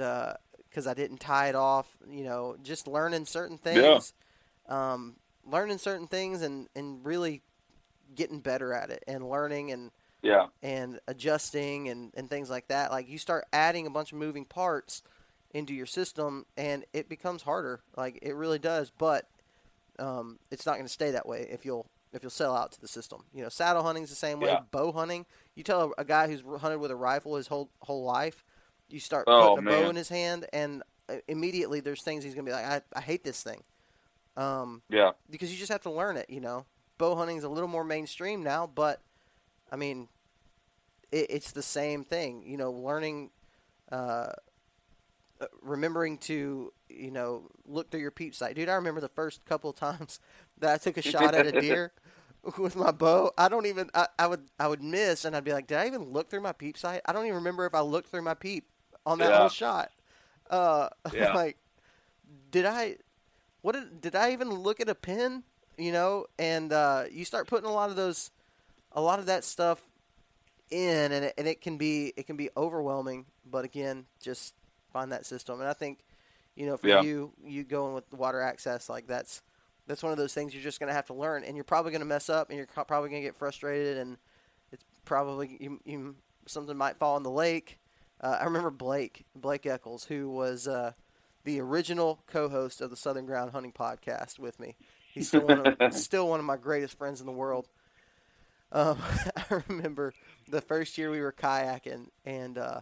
because 0.69 0.87
i 0.87 0.95
didn't 0.95 1.19
tie 1.19 1.49
it 1.49 1.55
off 1.55 1.89
you 2.11 2.25
know 2.25 2.57
just 2.63 2.87
learning 2.89 3.25
certain 3.25 3.57
things 3.59 4.13
um, 4.69 5.15
learning 5.47 5.79
certain 5.79 6.07
things 6.07 6.43
and, 6.43 6.69
and 6.75 7.05
really 7.05 7.43
getting 8.15 8.41
better 8.41 8.73
at 8.73 8.91
it 8.91 9.03
and 9.07 9.29
learning 9.29 9.71
and 9.73 9.91
Yeah. 10.25 10.47
and 10.63 10.99
adjusting 11.07 11.89
and, 11.89 12.13
and 12.17 12.29
things 12.31 12.51
like 12.51 12.69
that 12.69 12.91
like 12.91 13.09
you 13.09 13.19
start 13.19 13.45
adding 13.53 13.87
a 13.87 13.91
bunch 13.91 14.13
of 14.13 14.19
moving 14.19 14.45
parts 14.45 15.03
into 15.53 15.75
your 15.75 15.87
system 15.87 16.47
and 16.57 16.85
it 16.93 17.09
becomes 17.09 17.43
harder 17.43 17.81
like 17.97 18.19
it 18.23 18.35
really 18.35 18.59
does 18.59 18.91
but 18.91 19.29
um, 19.99 20.39
it's 20.51 20.67
not 20.67 20.75
going 20.75 20.87
to 20.87 20.93
stay 20.93 21.11
that 21.13 21.27
way 21.27 21.47
if 21.51 21.65
you'll 21.65 21.87
if 22.13 22.23
you'll 22.23 22.31
sell 22.31 22.57
out 22.57 22.73
to 22.73 22.81
the 22.81 22.89
system 22.89 23.25
you 23.35 23.43
know 23.43 23.49
saddle 23.49 23.83
hunting's 23.83 24.11
the 24.11 24.17
same 24.17 24.41
way 24.41 24.49
Yeah. 24.49 24.61
bow 24.71 24.91
hunting 24.93 25.27
you 25.55 25.63
tell 25.63 25.93
a, 25.99 26.03
a 26.03 26.05
guy 26.05 26.27
who's 26.27 26.43
hunted 26.61 26.79
with 26.79 26.91
a 26.91 26.97
rifle 26.97 27.37
his 27.37 27.47
whole 27.49 27.71
whole 27.83 28.05
life 28.05 28.45
you 28.89 28.99
start 29.01 29.27
Oh, 29.29 29.55
putting 29.55 29.59
a 29.69 29.71
bow 29.71 29.91
in 29.91 29.97
his 29.97 30.09
hand 30.09 30.47
and 30.53 30.83
uh, 31.09 31.17
immediately 31.29 31.81
there's 31.81 32.03
things 32.03 32.25
he's 32.25 32.35
going 32.35 32.47
to 32.47 32.51
be 32.51 32.55
like 32.55 32.65
I, 32.67 32.81
I 32.97 33.01
hate 33.01 33.25
this 33.25 33.43
thing 33.43 33.63
um, 34.37 34.83
Yeah. 34.91 35.13
because 35.31 35.53
you 35.53 35.59
just 35.59 35.71
have 35.73 35.83
to 35.83 35.91
learn 35.91 36.17
it. 36.17 36.29
You 36.29 36.41
know, 36.41 36.67
bow 36.99 37.15
hunting's 37.15 37.45
a 37.45 37.49
little 37.49 37.69
more 37.69 37.85
mainstream 37.85 38.43
now, 38.43 38.67
but 38.67 39.01
I 39.71 39.77
mean, 39.77 40.09
it, 41.15 41.27
it's 41.31 41.53
the 41.53 41.63
same 41.63 42.05
thing. 42.05 42.45
You 42.47 42.57
know, 42.59 42.73
learning, 42.73 43.31
uh, 43.93 44.29
uh, 45.41 45.47
remembering 45.63 46.19
to 46.19 46.73
you 46.89 47.11
know 47.11 47.49
look 47.67 47.91
through 47.91 48.01
your 48.01 48.11
peep 48.11 48.35
sight, 48.35 48.57
dude. 48.57 48.69
I 48.69 48.75
remember 48.75 49.01
the 49.01 49.09
first 49.09 49.45
couple 49.47 49.71
of 49.71 49.77
times 49.77 50.21
that 50.59 50.75
I 50.75 50.79
took 50.79 50.97
a 50.97 51.03
shot 51.03 51.35
at 51.35 51.47
a 51.47 51.53
deer 51.53 51.93
with 52.59 52.77
my 52.77 52.91
bow. 52.93 53.33
I 53.39 53.49
don't 53.49 53.67
even. 53.67 53.91
I, 53.95 54.09
I 54.19 54.27
would 54.27 54.49
I 54.59 54.69
would 54.69 54.83
miss, 54.83 55.25
and 55.25 55.37
I'd 55.37 55.45
be 55.45 55.53
like, 55.53 55.67
did 55.67 55.79
I 55.79 55.87
even 55.87 56.05
look 56.13 56.31
through 56.31 56.41
my 56.43 56.53
peep 56.53 56.77
sight? 56.79 57.03
I 57.07 57.13
don't 57.13 57.25
even 57.25 57.37
remember 57.37 57.67
if 57.67 57.75
I 57.75 57.81
looked 57.81 58.11
through 58.11 58.23
my 58.23 58.35
peep 58.35 58.67
on 59.07 59.19
that 59.21 59.31
Yeah. 59.31 59.39
whole 59.39 59.49
shot. 59.49 59.91
Uh, 60.51 60.89
Yeah. 61.13 61.35
like, 61.35 61.59
did 62.51 62.67
I? 62.67 62.97
What 63.63 63.73
did, 63.75 64.01
did 64.01 64.15
I 64.17 64.33
even 64.33 64.51
look 64.51 64.81
at 64.81 64.89
a 64.89 64.95
pin? 64.95 65.45
You 65.79 65.93
know, 65.93 66.27
and 66.39 66.73
uh, 66.73 67.05
you 67.11 67.25
start 67.25 67.49
putting 67.49 67.69
a 67.69 67.73
lot 67.73 67.91
of 67.91 67.97
those, 67.97 68.31
a 68.93 69.01
lot 69.01 69.19
of 69.19 69.27
that 69.27 69.45
stuff 69.45 69.83
in, 70.75 71.13
and 71.13 71.27
it, 71.27 71.35
and 71.39 71.47
it 71.49 71.61
can 71.61 71.77
be 71.79 72.13
it 72.17 72.27
can 72.27 72.37
be 72.37 72.51
overwhelming. 72.57 73.27
But 73.49 73.65
again, 73.65 74.07
just 74.21 74.55
find 74.93 75.13
that 75.13 75.27
system, 75.27 75.61
and 75.61 75.69
I 75.69 75.73
think, 75.73 76.01
you 76.55 76.67
know, 76.67 76.77
for 76.77 76.89
Yeah. 76.89 77.03
you, 77.03 77.33
you 77.45 77.65
going 77.65 77.95
with 77.95 78.13
water 78.13 78.41
access, 78.41 78.89
like 78.89 79.07
that's 79.07 79.43
that's 79.87 80.03
one 80.03 80.13
of 80.13 80.19
those 80.19 80.33
things 80.35 80.55
you're 80.55 80.63
just 80.63 80.81
going 80.81 80.89
to 80.89 80.95
have 80.95 81.07
to 81.07 81.15
learn, 81.15 81.45
and 81.45 81.57
you're 81.57 81.65
probably 81.65 81.91
going 81.91 82.01
to 82.01 82.07
mess 82.07 82.29
up, 82.29 82.49
and 82.51 82.57
you're 82.57 82.67
probably 82.67 83.11
going 83.11 83.23
to 83.23 83.27
get 83.29 83.37
frustrated, 83.37 83.99
and 83.99 84.17
it's 84.73 84.85
probably 85.05 85.57
you, 85.61 85.81
you 85.85 86.17
something 86.47 86.77
might 86.77 86.97
fall 86.97 87.17
in 87.17 87.23
the 87.23 87.31
lake. 87.31 87.79
Uh, 88.21 88.39
I 88.41 88.45
remember 88.45 88.71
Blake 88.71 89.25
Blake 89.35 89.67
Eccles, 89.67 90.05
who 90.05 90.31
was 90.31 90.67
uh, 90.69 90.93
the 91.45 91.61
original 91.61 92.21
co-host 92.27 92.81
of 92.81 92.91
the 92.91 92.97
Southern 92.97 93.27
Ground 93.27 93.51
Hunting 93.53 93.73
podcast 93.73 94.39
with 94.39 94.59
me. 94.59 94.77
He's 95.13 95.29
still 95.29 95.43
one 95.43 95.59
of, 95.61 95.77
still 95.95 96.29
one 96.29 96.41
of 96.41 96.47
my 96.47 96.57
greatest 96.57 96.97
friends 96.97 97.21
in 97.21 97.27
the 97.27 97.33
world. 97.33 97.69
Um, 98.75 98.99
I 99.37 99.63
remember 99.69 100.13
the 100.51 100.61
first 100.61 100.99
year 100.99 101.11
we 101.11 101.21
were 101.21 101.33
kayaking, 101.33 102.09
and 102.27 102.59
uh, 102.59 102.81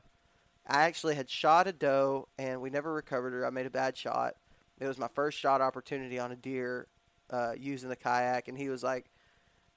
I 0.66 0.82
actually 0.85 1.14
had 1.14 1.31
shot 1.31 1.69
a 1.69 1.73
doe, 1.73 2.28
and 2.39 2.60
we 2.60 2.70
never 2.70 2.93
recovered 2.93 3.35
her. 3.35 3.47
I 3.47 3.51
made 3.51 3.66
a 3.66 3.70
bad 3.70 3.97
shot. 3.97 4.35
It 4.81 4.86
was 4.89 4.98
my 4.98 5.09
first 5.09 5.39
shot 5.39 5.60
opportunity 5.60 6.19
on 6.19 6.32
a 6.32 6.36
deer 6.36 6.89
uh, 7.31 7.52
using 7.56 7.90
the 7.90 7.97
kayak, 7.97 8.48
and 8.48 8.59
he 8.59 8.69
was 8.70 8.82
like, 8.82 9.05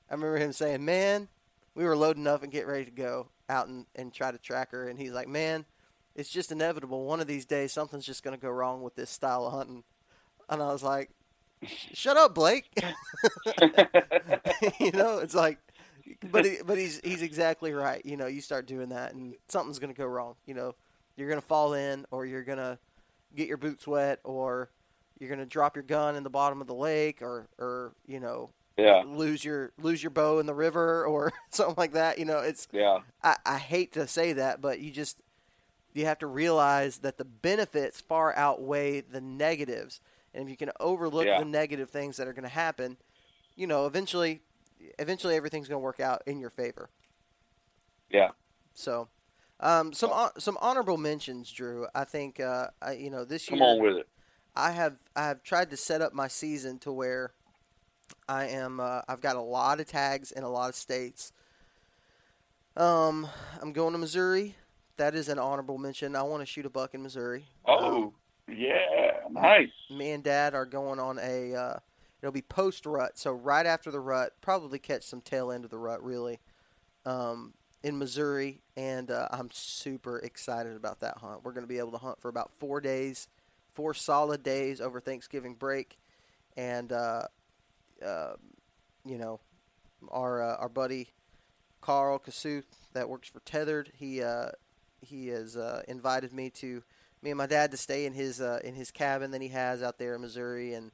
I 0.10 0.14
remember 0.14 0.38
him 0.38 0.54
saying, 0.54 0.86
"Man, 0.86 1.28
we 1.76 1.84
were 1.84 1.98
loading 1.98 2.28
up 2.28 2.44
and 2.44 2.52
getting 2.52 2.70
ready 2.70 2.86
to 2.86 2.92
go 2.92 3.28
out 3.50 3.68
and, 3.68 3.86
and 3.96 4.14
try 4.14 4.32
to 4.32 4.38
track 4.38 4.72
her," 4.72 4.88
and 4.88 4.98
he's 4.98 5.12
like, 5.12 5.28
"Man, 5.28 5.66
it's 6.16 6.30
just 6.30 6.52
inevitable. 6.52 7.04
One 7.06 7.20
of 7.20 7.28
these 7.28 7.46
days, 7.46 7.74
something's 7.74 8.06
just 8.06 8.24
going 8.24 8.36
to 8.36 8.42
go 8.42 8.50
wrong 8.50 8.82
with 8.82 8.96
this 8.96 9.10
style 9.10 9.46
of 9.46 9.54
hunting." 9.54 9.84
And 10.48 10.62
I 10.62 10.68
was 10.72 10.84
like, 10.84 11.10
"Shut 11.94 12.18
up, 12.18 12.36
Blake." 12.36 12.70
you 14.80 14.92
know, 14.92 15.18
it's 15.18 15.36
like, 15.36 15.60
but 16.32 16.46
he, 16.46 16.58
but 16.66 16.78
he's 16.78 17.02
he's 17.04 17.22
exactly 17.22 17.74
right. 17.74 18.06
You 18.06 18.18
know, 18.18 18.28
you 18.28 18.42
start 18.42 18.66
doing 18.68 18.90
that, 18.90 19.14
and 19.14 19.36
something's 19.48 19.80
going 19.80 19.94
to 19.94 19.98
go 19.98 20.06
wrong. 20.06 20.36
You 20.46 20.54
know, 20.54 20.76
you're 21.16 21.30
going 21.30 21.42
to 21.42 21.46
fall 21.48 21.74
in, 21.74 22.06
or 22.12 22.26
you're 22.26 22.44
going 22.44 22.58
to 22.58 22.78
get 23.36 23.48
your 23.48 23.58
boots 23.58 23.88
wet, 23.88 24.20
or 24.24 24.70
you're 25.20 25.30
going 25.30 25.40
to 25.40 25.46
drop 25.46 25.76
your 25.76 25.84
gun 25.84 26.16
in 26.16 26.24
the 26.24 26.30
bottom 26.30 26.62
of 26.62 26.68
the 26.68 26.76
lake, 26.76 27.22
or 27.22 27.48
or 27.58 27.94
you 28.08 28.20
know, 28.20 28.50
Yeah. 28.78 29.04
lose 29.06 29.44
your 29.44 29.72
lose 29.82 30.04
your 30.04 30.12
bow 30.12 30.40
in 30.40 30.46
the 30.46 30.54
river, 30.54 31.06
or 31.08 31.34
something 31.50 31.76
like 31.78 31.94
that. 31.94 32.20
You 32.20 32.26
know, 32.26 32.40
it's 32.40 32.68
Yeah. 32.72 33.00
I, 33.24 33.38
I 33.46 33.58
hate 33.58 33.94
to 33.94 34.08
say 34.08 34.34
that, 34.34 34.62
but 34.62 34.80
you 34.80 34.92
just 34.92 35.22
you 35.94 36.06
have 36.06 36.20
to 36.20 36.28
realize 36.28 36.98
that 37.00 37.18
the 37.18 37.26
benefits 37.26 38.02
far 38.02 38.36
outweigh 38.36 39.00
the 39.02 39.22
negatives, 39.22 40.02
and 40.34 40.44
if 40.44 40.50
you 40.50 40.58
can 40.58 40.72
overlook 40.80 41.26
Yeah. 41.26 41.40
the 41.40 41.46
negative 41.46 41.90
things 41.90 42.18
that 42.18 42.28
are 42.28 42.34
going 42.34 42.44
to 42.44 42.50
happen, 42.50 42.98
you 43.56 43.66
know, 43.66 43.86
eventually, 43.86 44.42
eventually 45.00 45.36
everything's 45.36 45.68
going 45.68 45.80
to 45.80 45.84
work 45.84 46.00
out 46.00 46.24
in 46.26 46.40
your 46.40 46.50
favor. 46.50 46.90
Yeah. 48.10 48.32
So, 48.74 49.08
um, 49.60 49.94
some 49.94 50.12
some 50.38 50.58
honorable 50.62 50.98
mentions, 50.98 51.52
Drew. 51.52 51.88
I 51.96 52.04
think 52.04 52.40
uh, 52.40 52.68
I, 52.82 52.94
you 52.94 53.10
know 53.10 53.26
this 53.26 53.48
Come 53.48 53.60
year 53.60 53.68
on 53.68 53.82
with 53.82 53.98
it. 53.98 54.08
I 54.56 54.72
have 54.72 54.98
I 55.16 55.28
have 55.28 55.44
tried 55.44 55.70
to 55.72 55.78
set 55.78 56.02
up 56.02 56.14
my 56.14 56.28
season 56.28 56.80
to 56.80 56.92
where 56.92 57.32
I 58.28 58.48
am 58.48 58.80
uh, 58.80 59.02
I've 59.08 59.22
got 59.22 59.36
a 59.36 59.42
lot 59.42 59.80
of 59.80 59.88
tags 59.88 60.32
in 60.32 60.44
a 60.44 60.50
lot 60.50 60.70
of 60.70 60.76
states. 60.76 61.32
Um, 62.78 63.28
I'm 63.62 63.72
going 63.72 63.94
to 63.94 63.98
Missouri. 63.98 64.56
That 64.98 65.16
is 65.16 65.30
an 65.30 65.40
honorable 65.40 65.78
mention. 65.78 66.16
I 66.16 66.24
want 66.24 66.42
to 66.42 66.46
shoot 66.46 66.66
a 66.66 66.70
buck 66.70 66.94
in 66.94 67.04
Missouri. 67.04 67.46
Oh, 67.66 68.14
yeah. 68.50 69.22
Nice. 69.32 69.70
me 69.90 70.12
and 70.12 70.24
Dad 70.24 70.54
are 70.54 70.66
going 70.66 71.00
on 71.00 71.20
a. 71.20 71.56
Uh, 71.56 71.80
it'll 72.26 72.34
be 72.34 72.42
post 72.42 72.88
rut, 72.88 73.20
so 73.20 73.32
right 73.32 73.68
after 73.68 73.92
the 73.92 74.00
rut, 74.00 74.34
probably 74.42 74.80
catch 74.80 75.04
some 75.04 75.22
tail 75.22 75.52
end 75.52 75.64
of 75.64 75.70
the 75.70 75.78
rut, 75.78 76.04
really, 76.04 76.40
um, 77.06 77.54
in 77.84 78.00
Missouri, 78.00 78.64
and 78.76 79.12
uh, 79.12 79.28
I'm 79.30 79.50
super 79.52 80.18
excited 80.18 80.76
about 80.76 81.02
that 81.02 81.20
hunt. 81.20 81.42
We're 81.44 81.52
going 81.52 81.66
to 81.66 81.72
be 81.72 81.78
able 81.78 81.92
to 81.92 82.00
hunt 82.00 82.20
for 82.20 82.30
about 82.30 82.50
four 82.58 82.82
days, 82.82 83.28
four 83.76 83.94
solid 83.94 84.42
days 84.42 84.82
over 84.82 85.00
Thanksgiving 85.00 85.54
break, 85.54 86.00
and 86.58 86.92
uh, 86.92 87.28
uh, 88.04 88.34
you 89.06 89.20
know, 89.20 89.40
our 90.10 90.42
uh, 90.42 90.56
our 90.56 90.70
buddy 90.70 91.10
Carl 91.80 92.18
Kasuth 92.18 92.66
that 92.94 93.08
works 93.08 93.30
for 93.30 93.42
Tethered, 93.42 93.92
he 93.96 94.24
uh, 94.24 94.50
he 95.00 95.28
has 95.28 95.56
uh, 95.56 95.84
invited 95.88 96.34
me 96.34 96.50
to 96.50 96.82
me 97.22 97.30
and 97.30 97.38
my 97.38 97.46
dad 97.46 97.70
to 97.70 97.78
stay 97.78 98.08
in 98.08 98.14
his 98.14 98.40
in 98.40 98.74
his 98.74 98.90
cabin 98.90 99.30
that 99.30 99.44
he 99.44 99.50
has 99.50 99.84
out 99.84 100.00
there 100.00 100.16
in 100.16 100.22
Missouri, 100.22 100.74
and 100.74 100.90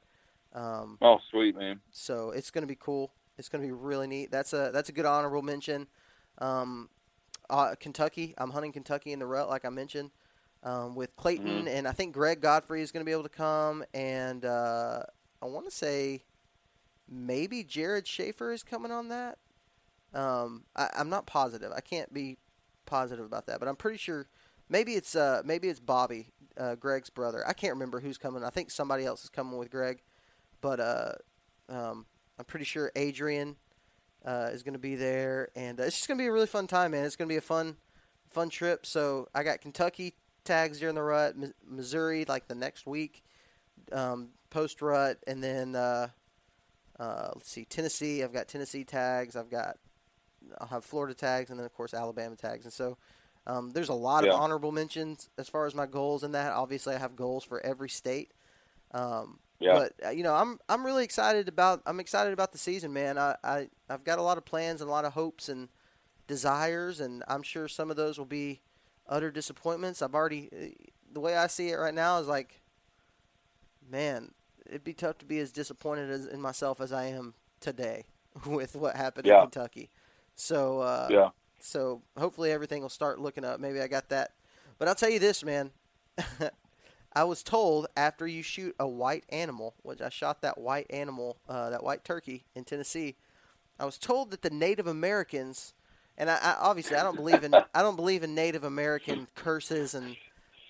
um, 0.54 0.98
Oh, 1.00 1.18
sweet, 1.30 1.56
man. 1.56 1.80
so 1.90 2.30
it's 2.30 2.50
going 2.50 2.62
to 2.62 2.68
be 2.68 2.76
cool. 2.78 3.12
It's 3.38 3.48
going 3.48 3.62
to 3.62 3.66
be 3.66 3.72
really 3.72 4.06
neat. 4.06 4.30
That's 4.30 4.52
a 4.52 4.70
that's 4.72 4.88
a 4.88 4.92
good 4.92 5.06
honorable 5.06 5.42
mention. 5.42 5.86
Um, 6.38 6.88
uh, 7.50 7.74
Kentucky, 7.78 8.34
I'm 8.38 8.50
hunting 8.50 8.72
Kentucky 8.72 9.12
in 9.12 9.18
the 9.18 9.26
rut, 9.26 9.48
like 9.48 9.64
I 9.64 9.68
mentioned, 9.68 10.10
um, 10.62 10.94
with 10.94 11.14
Clayton, 11.16 11.68
and 11.68 11.86
I 11.88 11.92
think 11.92 12.14
Greg 12.14 12.40
Godfrey 12.40 12.82
is 12.82 12.92
going 12.92 13.00
to 13.00 13.04
be 13.04 13.12
able 13.12 13.22
to 13.24 13.28
come, 13.28 13.84
and 13.94 14.44
uh, 14.44 15.02
I 15.42 15.46
want 15.46 15.64
to 15.66 15.70
say 15.70 16.24
maybe 17.08 17.64
Jared 17.64 18.06
Schaefer 18.06 18.52
is 18.52 18.62
coming 18.62 18.92
on 18.92 19.08
that. 19.08 19.38
Um, 20.14 20.64
I, 20.76 20.88
I'm 20.96 21.08
not 21.08 21.26
positive. 21.26 21.72
I 21.74 21.80
can't 21.80 22.12
be 22.12 22.38
positive 22.86 23.24
about 23.24 23.46
that, 23.46 23.58
but 23.58 23.68
I'm 23.68 23.76
pretty 23.76 23.98
sure. 23.98 24.28
Maybe 24.68 24.92
it's 24.94 25.14
uh, 25.14 25.42
maybe 25.44 25.68
it's 25.68 25.80
Bobby, 25.80 26.28
uh, 26.56 26.76
Greg's 26.76 27.10
brother. 27.10 27.46
I 27.46 27.52
can't 27.52 27.74
remember 27.74 28.00
who's 28.00 28.16
coming. 28.18 28.44
I 28.44 28.50
think 28.50 28.70
somebody 28.70 29.04
else 29.04 29.24
is 29.24 29.30
coming 29.30 29.58
with 29.58 29.70
Greg, 29.70 30.00
but 30.62 30.80
uh, 30.80 31.12
um, 31.68 32.06
I'm 32.38 32.46
pretty 32.46 32.64
sure 32.64 32.90
Adrian 32.96 33.56
uh, 34.24 34.48
is 34.52 34.62
going 34.62 34.72
to 34.72 34.78
be 34.78 34.94
there, 34.96 35.50
and 35.54 35.78
uh, 35.78 35.82
it's 35.82 35.96
just 35.96 36.08
going 36.08 36.16
to 36.16 36.22
be 36.22 36.28
a 36.28 36.32
really 36.32 36.46
fun 36.46 36.66
time, 36.66 36.92
man. 36.92 37.04
It's 37.04 37.16
going 37.16 37.28
to 37.28 37.32
be 37.32 37.36
a 37.36 37.42
fun, 37.42 37.76
fun 38.30 38.48
trip. 38.48 38.86
So 38.86 39.28
I 39.34 39.42
got 39.42 39.60
Kentucky 39.60 40.14
tags 40.44 40.78
during 40.80 40.94
the 40.94 41.02
rut, 41.02 41.36
Mi- 41.36 41.52
Missouri 41.68 42.24
like 42.26 42.48
the 42.48 42.54
next 42.54 42.86
week, 42.86 43.22
um, 43.92 44.28
post 44.48 44.80
rut, 44.80 45.18
and 45.26 45.42
then 45.44 45.76
uh, 45.76 46.08
uh, 46.98 47.30
let's 47.34 47.50
see, 47.50 47.64
Tennessee. 47.66 48.22
I've 48.22 48.32
got 48.32 48.48
Tennessee 48.48 48.84
tags. 48.84 49.36
I've 49.36 49.50
got 49.50 49.76
I'll 50.58 50.68
have 50.68 50.84
Florida 50.84 51.14
tags, 51.14 51.50
and 51.50 51.58
then 51.58 51.66
of 51.66 51.74
course 51.74 51.92
Alabama 51.94 52.36
tags. 52.36 52.64
And 52.64 52.72
so 52.72 52.96
um, 53.46 53.72
there's 53.72 53.88
a 53.88 53.94
lot 53.94 54.24
Yeah. 54.24 54.34
of 54.34 54.40
honorable 54.40 54.70
mentions 54.72 55.28
as 55.36 55.48
far 55.48 55.66
as 55.66 55.74
my 55.74 55.86
goals 55.86 56.22
in 56.22 56.32
that. 56.32 56.52
Obviously, 56.52 56.94
I 56.94 56.98
have 56.98 57.16
goals 57.16 57.42
for 57.44 57.60
every 57.64 57.88
state. 57.88 58.32
Um, 58.92 59.38
Yeah. 59.62 59.74
But 59.74 60.06
uh, 60.06 60.10
you 60.10 60.22
know, 60.22 60.34
I'm 60.34 60.58
I'm 60.68 60.84
really 60.84 61.04
excited 61.04 61.48
about 61.48 61.82
I'm 61.86 62.00
excited 62.00 62.32
about 62.32 62.52
the 62.52 62.58
season, 62.58 62.92
man. 62.92 63.16
I, 63.18 63.36
I 63.44 63.68
I've 63.88 64.04
got 64.04 64.18
a 64.18 64.22
lot 64.22 64.38
of 64.38 64.44
plans 64.44 64.80
and 64.80 64.88
a 64.88 64.92
lot 64.92 65.04
of 65.04 65.12
hopes 65.12 65.48
and 65.48 65.68
desires, 66.26 67.00
and 67.00 67.22
I'm 67.28 67.42
sure 67.42 67.68
some 67.68 67.90
of 67.90 67.96
those 67.96 68.18
will 68.18 68.26
be 68.26 68.60
utter 69.08 69.30
disappointments. 69.30 70.02
I've 70.02 70.14
already 70.14 70.48
uh, 70.52 70.90
the 71.12 71.20
way 71.20 71.36
I 71.36 71.46
see 71.46 71.68
it 71.70 71.76
right 71.76 71.94
now 71.94 72.18
is 72.18 72.26
like, 72.26 72.60
man, 73.88 74.32
it'd 74.66 74.84
be 74.84 74.94
tough 74.94 75.18
to 75.18 75.24
be 75.24 75.38
as 75.38 75.52
disappointed 75.52 76.10
as, 76.10 76.26
in 76.26 76.40
myself 76.40 76.80
as 76.80 76.92
I 76.92 77.06
am 77.06 77.34
today 77.60 78.04
with 78.46 78.74
what 78.76 78.96
happened 78.96 79.26
Yeah. 79.26 79.36
in 79.36 79.40
Kentucky. 79.42 79.90
So 80.34 80.80
uh, 80.80 81.08
yeah. 81.10 81.28
so 81.60 82.02
hopefully 82.18 82.50
everything 82.52 82.82
will 82.82 82.88
start 82.88 83.20
looking 83.20 83.44
up. 83.44 83.60
Maybe 83.60 83.80
I 83.80 83.86
got 83.88 84.08
that. 84.08 84.32
But 84.78 84.88
I'll 84.88 84.94
tell 84.94 85.10
you 85.10 85.18
this, 85.18 85.44
man. 85.44 85.70
I 87.14 87.24
was 87.24 87.42
told 87.42 87.86
after 87.96 88.26
you 88.26 88.42
shoot 88.42 88.74
a 88.78 88.88
white 88.88 89.24
animal, 89.28 89.74
which 89.82 90.00
I 90.00 90.08
shot 90.08 90.40
that 90.42 90.58
white 90.58 90.86
animal, 90.90 91.38
uh, 91.48 91.70
that 91.70 91.84
white 91.84 92.04
turkey 92.04 92.44
in 92.54 92.64
Tennessee. 92.64 93.16
I 93.78 93.84
was 93.84 93.98
told 93.98 94.30
that 94.30 94.42
the 94.42 94.50
Native 94.50 94.86
Americans, 94.86 95.74
and 96.16 96.30
I, 96.30 96.36
I 96.36 96.56
obviously 96.60 96.96
I 96.96 97.02
don't 97.02 97.16
believe 97.16 97.44
in 97.44 97.54
I 97.54 97.82
don't 97.82 97.96
believe 97.96 98.22
in 98.22 98.34
Native 98.34 98.64
American 98.64 99.26
curses 99.34 99.94
and 99.94 100.16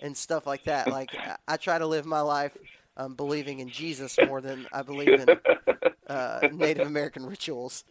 and 0.01 0.16
stuff 0.16 0.47
like 0.47 0.64
that. 0.64 0.89
Like 0.90 1.10
I, 1.14 1.36
I 1.47 1.56
try 1.56 1.78
to 1.78 1.86
live 1.86 2.06
my 2.06 2.20
life 2.20 2.56
um, 2.97 3.14
believing 3.14 3.60
in 3.60 3.69
Jesus 3.69 4.19
more 4.27 4.40
than 4.40 4.66
I 4.73 4.82
believe 4.82 5.09
in 5.09 5.28
uh, 6.06 6.48
Native 6.52 6.86
American 6.86 7.24
rituals. 7.27 7.85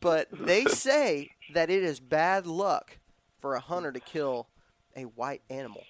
But 0.00 0.28
they 0.32 0.64
say 0.64 1.30
that 1.54 1.70
it 1.70 1.82
is 1.82 2.00
bad 2.00 2.46
luck 2.46 2.98
for 3.40 3.54
a 3.54 3.60
hunter 3.60 3.92
to 3.92 4.00
kill 4.00 4.48
a 4.96 5.02
white 5.02 5.42
animal. 5.48 5.84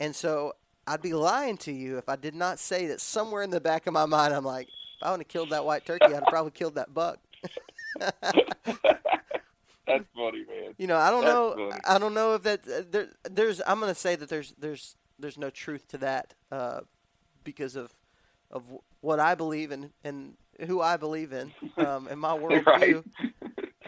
And 0.00 0.14
so 0.14 0.54
I'd 0.88 1.02
be 1.02 1.12
lying 1.12 1.58
to 1.58 1.72
you 1.72 1.98
if 1.98 2.08
I 2.08 2.16
did 2.16 2.34
not 2.34 2.58
say 2.58 2.86
that 2.86 3.00
somewhere 3.00 3.42
in 3.42 3.50
the 3.50 3.60
back 3.60 3.86
of 3.86 3.92
my 3.92 4.06
mind, 4.06 4.34
I'm 4.34 4.44
like, 4.44 4.66
if 4.66 5.06
I 5.06 5.10
would 5.10 5.20
have 5.20 5.28
killed 5.28 5.50
that 5.50 5.64
white 5.64 5.84
turkey, 5.84 6.06
I'd 6.06 6.14
have 6.14 6.24
probably 6.24 6.50
killed 6.50 6.76
that 6.76 6.94
buck. 6.94 7.18
That's 8.00 10.04
funny, 10.14 10.44
man. 10.44 10.74
You 10.78 10.86
know, 10.86 10.96
I 10.96 11.10
don't 11.10 11.24
That's 11.24 11.34
know. 11.34 11.68
funny. 11.70 11.80
I 11.86 11.98
don't 11.98 12.14
know 12.14 12.34
if 12.34 12.42
that 12.42 12.60
uh, 12.68 12.82
there. 12.90 13.08
There's. 13.30 13.60
I'm 13.66 13.80
gonna 13.80 13.94
say 13.94 14.16
that 14.16 14.28
there's. 14.28 14.54
There's. 14.58 14.96
There's 15.18 15.38
no 15.38 15.50
truth 15.50 15.88
to 15.88 15.98
that 15.98 16.34
uh, 16.52 16.80
because 17.42 17.74
of 17.74 17.92
of 18.50 18.62
what 19.00 19.18
I 19.18 19.34
believe 19.34 19.72
in 19.72 19.90
and 20.04 20.34
who 20.66 20.80
I 20.80 20.96
believe 20.96 21.32
in 21.32 21.52
um, 21.76 22.06
and 22.08 22.20
my 22.20 22.30
worldview. 22.38 23.04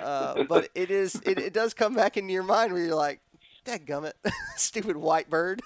Uh, 0.00 0.44
but 0.44 0.70
it 0.74 0.90
is. 0.90 1.16
It, 1.26 1.38
it 1.38 1.52
does 1.52 1.74
come 1.74 1.94
back 1.94 2.16
into 2.16 2.32
your 2.32 2.42
mind 2.42 2.72
where 2.72 2.82
you're 2.82 2.94
like, 2.94 3.20
"That 3.64 3.84
gummit, 3.84 4.12
stupid 4.56 4.96
white 4.96 5.28
bird." 5.28 5.60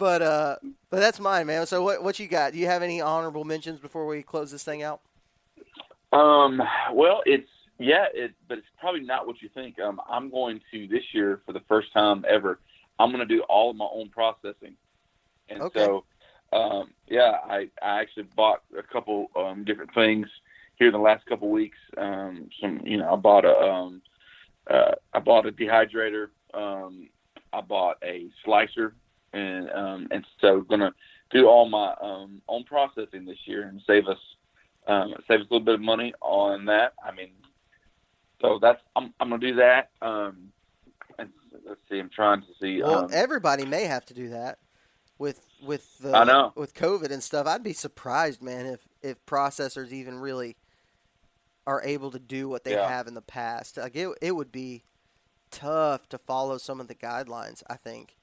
But 0.00 0.22
uh, 0.22 0.56
but 0.88 0.98
that's 0.98 1.20
mine, 1.20 1.46
man. 1.46 1.66
So 1.66 1.84
what 1.84 2.02
what 2.02 2.18
you 2.18 2.26
got? 2.26 2.54
Do 2.54 2.58
you 2.58 2.66
have 2.66 2.82
any 2.82 3.00
honorable 3.00 3.44
mentions 3.44 3.78
before 3.78 4.06
we 4.06 4.22
close 4.22 4.50
this 4.50 4.64
thing 4.64 4.82
out? 4.82 5.02
Um, 6.12 6.60
well, 6.92 7.22
it's 7.26 7.48
yeah, 7.78 8.06
it, 8.12 8.32
but 8.48 8.58
it's 8.58 8.66
probably 8.78 9.02
not 9.02 9.26
what 9.26 9.42
you 9.42 9.50
think. 9.54 9.78
Um, 9.78 10.00
I'm 10.08 10.30
going 10.30 10.60
to 10.72 10.88
this 10.88 11.04
year 11.12 11.42
for 11.46 11.52
the 11.52 11.60
first 11.68 11.92
time 11.92 12.24
ever. 12.28 12.58
I'm 12.98 13.12
going 13.12 13.26
to 13.26 13.34
do 13.36 13.42
all 13.42 13.70
of 13.70 13.76
my 13.76 13.88
own 13.92 14.08
processing, 14.08 14.76
and 15.50 15.60
Okay. 15.60 15.84
so 15.84 16.04
um, 16.52 16.92
yeah, 17.06 17.36
I 17.44 17.68
I 17.82 18.00
actually 18.00 18.24
bought 18.34 18.62
a 18.76 18.82
couple 18.82 19.30
um, 19.36 19.64
different 19.64 19.94
things 19.94 20.28
here 20.76 20.88
in 20.88 20.94
the 20.94 20.98
last 20.98 21.26
couple 21.26 21.50
weeks. 21.50 21.78
Um, 21.98 22.48
some 22.60 22.80
you 22.84 22.96
know 22.96 23.12
I 23.12 23.16
bought 23.16 23.44
a 23.44 23.54
um, 23.56 24.02
uh, 24.68 24.92
I 25.12 25.20
bought 25.20 25.46
a 25.46 25.52
dehydrator. 25.52 26.28
Um, 26.54 27.10
I 27.52 27.60
bought 27.60 27.96
a 28.02 28.28
slicer, 28.44 28.94
and 29.32 29.70
um, 29.70 30.08
and 30.10 30.24
so 30.40 30.60
going 30.62 30.80
to 30.80 30.92
do 31.30 31.46
all 31.46 31.68
my 31.68 31.94
um, 32.02 32.42
own 32.48 32.64
processing 32.64 33.24
this 33.24 33.38
year 33.46 33.68
and 33.68 33.80
save 33.86 34.06
us 34.08 34.18
um, 34.86 35.14
save 35.28 35.40
us 35.40 35.46
a 35.50 35.54
little 35.54 35.64
bit 35.64 35.74
of 35.74 35.80
money 35.80 36.12
on 36.20 36.64
that. 36.66 36.94
I 37.06 37.12
mean, 37.12 37.30
so 38.40 38.58
that's 38.60 38.80
I'm 38.96 39.12
I'm 39.20 39.30
gonna 39.30 39.40
do 39.40 39.54
that. 39.56 39.90
Um, 40.02 40.48
and 41.18 41.30
let's 41.66 41.80
see, 41.90 41.98
I'm 41.98 42.10
trying 42.10 42.40
to 42.42 42.46
see. 42.60 42.82
Well, 42.82 43.04
um, 43.04 43.10
everybody 43.12 43.64
may 43.66 43.84
have 43.84 44.04
to 44.06 44.14
do 44.14 44.30
that 44.30 44.58
with 45.18 45.46
with 45.62 45.98
the 45.98 46.16
I 46.16 46.24
know. 46.24 46.52
with 46.56 46.74
COVID 46.74 47.10
and 47.10 47.22
stuff. 47.22 47.46
I'd 47.46 47.62
be 47.62 47.72
surprised, 47.72 48.42
man, 48.42 48.66
if 48.66 48.80
if 49.02 49.24
processors 49.26 49.92
even 49.92 50.18
really 50.18 50.56
are 51.66 51.82
able 51.84 52.10
to 52.10 52.18
do 52.18 52.48
what 52.48 52.64
they 52.64 52.72
Yeah. 52.72 52.88
have 52.88 53.06
in 53.06 53.14
the 53.14 53.22
past. 53.22 53.76
Like 53.76 53.94
it, 53.94 54.08
it 54.20 54.32
would 54.34 54.50
be 54.50 54.82
tough 55.50 56.08
to 56.08 56.18
follow 56.18 56.58
some 56.58 56.80
of 56.80 56.88
the 56.88 56.94
guidelines. 56.94 57.62
I 57.68 57.76
think. 57.76 58.16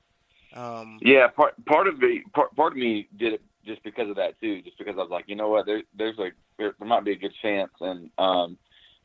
Um, 0.57 0.97
yeah, 1.01 1.27
part 1.27 1.53
part 1.65 1.87
of 1.87 1.99
me 1.99 2.23
part, 2.33 2.55
part 2.55 2.73
of 2.73 2.79
me 2.79 3.07
did 3.17 3.33
it 3.33 3.41
just 3.65 3.83
because 3.83 4.09
of 4.09 4.15
that 4.15 4.39
too. 4.41 4.61
Just 4.63 4.77
because 4.77 4.95
I 4.97 5.01
was 5.01 5.11
like, 5.11 5.25
you 5.27 5.35
know 5.35 5.49
what, 5.49 5.65
there 5.65 5.83
there's 5.95 6.17
a 6.17 6.29
there, 6.57 6.73
there 6.79 6.87
might 6.87 7.05
be 7.05 7.11
a 7.11 7.17
good 7.17 7.33
chance, 7.41 7.71
and 7.79 8.09
um, 8.17 8.57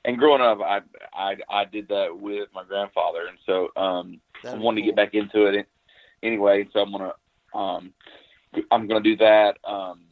and 0.04 0.18
growing 0.18 0.40
up, 0.40 0.60
I 0.60 0.80
I 1.12 1.36
I 1.50 1.64
did 1.64 1.88
that 1.88 2.08
with 2.18 2.48
my 2.54 2.64
grandfather, 2.64 3.26
and 3.28 3.38
so 3.44 3.68
um, 3.80 4.20
I 4.44 4.48
that'd 4.48 4.60
wanted 4.60 4.80
to 4.80 4.86
get 4.86 4.96
back 4.96 5.14
into 5.14 5.46
it 5.46 5.66
anyway. 6.22 6.66
So 6.72 6.80
I'm 6.80 6.92
gonna 6.92 7.12
um, 7.54 7.92
I'm 8.70 8.88
gonna 8.88 9.00
do 9.00 9.16
that. 9.18 9.58
Um, 9.64 10.04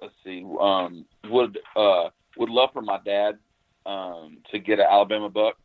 let's 0.00 0.14
see. 0.24 0.46
Um, 0.60 1.06
would 1.28 1.58
uh, 1.74 2.10
would 2.36 2.50
love 2.50 2.70
for 2.72 2.82
my 2.82 2.98
dad 3.04 3.38
um, 3.84 4.38
to 4.50 4.58
get 4.58 4.78
an 4.78 4.86
Alabama 4.88 5.28
buck. 5.28 5.56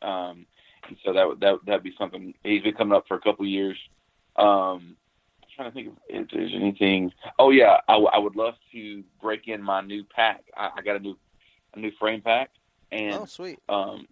Um, 0.00 0.46
and 0.88 0.96
so 1.04 1.12
that 1.12 1.26
would 1.26 1.40
that 1.40 1.58
that'd 1.66 1.82
be 1.82 1.94
something. 1.98 2.34
He's 2.42 2.62
been 2.62 2.74
coming 2.74 2.96
up 2.96 3.04
for 3.06 3.16
a 3.16 3.20
couple 3.20 3.46
years. 3.46 3.76
Um, 4.36 4.96
I'm 5.42 5.48
trying 5.54 5.70
to 5.70 5.74
think 5.74 5.98
if 6.08 6.28
there's 6.30 6.52
anything. 6.54 7.12
Oh 7.38 7.50
yeah, 7.50 7.78
I 7.88 8.18
would 8.18 8.36
love 8.36 8.54
to 8.72 9.04
break 9.20 9.48
in 9.48 9.62
my 9.62 9.80
new 9.80 10.04
pack. 10.04 10.44
I, 10.56 10.70
I 10.76 10.82
got 10.82 10.96
a 10.96 11.00
new 11.00 11.16
a 11.74 11.78
new 11.78 11.90
frame 11.98 12.20
pack, 12.22 12.50
and 12.90 13.14
Oh, 13.14 13.24
sweet. 13.24 13.58
um, 13.68 14.06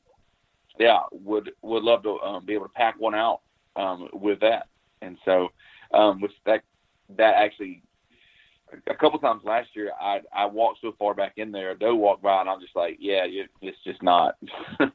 yeah, 0.79 1.01
would 1.13 1.53
would 1.63 1.83
love 1.83 2.03
to 2.05 2.19
um, 2.21 2.45
be 2.45 2.55
able 2.55 2.67
to 2.67 2.73
pack 2.73 2.99
one 2.99 3.15
out 3.15 3.41
um, 3.77 4.09
with 4.13 4.41
that. 4.41 4.67
And 5.03 5.17
so, 5.25 5.49
um, 5.93 6.21
which 6.21 6.33
that 6.47 6.63
that 7.17 7.35
actually 7.37 7.83
a 8.87 8.95
couple 8.95 9.19
times 9.19 9.43
last 9.45 9.69
year, 9.75 9.93
I 10.01 10.21
I 10.35 10.47
walked 10.47 10.81
so 10.81 10.93
far 10.99 11.15
back 11.15 11.33
in 11.37 11.53
there, 11.53 11.73
a 11.73 11.79
doe 11.79 11.95
walked 11.95 12.23
by, 12.23 12.41
and 12.41 12.49
I'm 12.49 12.61
just 12.61 12.77
like, 12.77 12.97
yeah, 13.01 13.25
it's 13.61 13.83
just 13.85 14.03
not. 14.03 14.37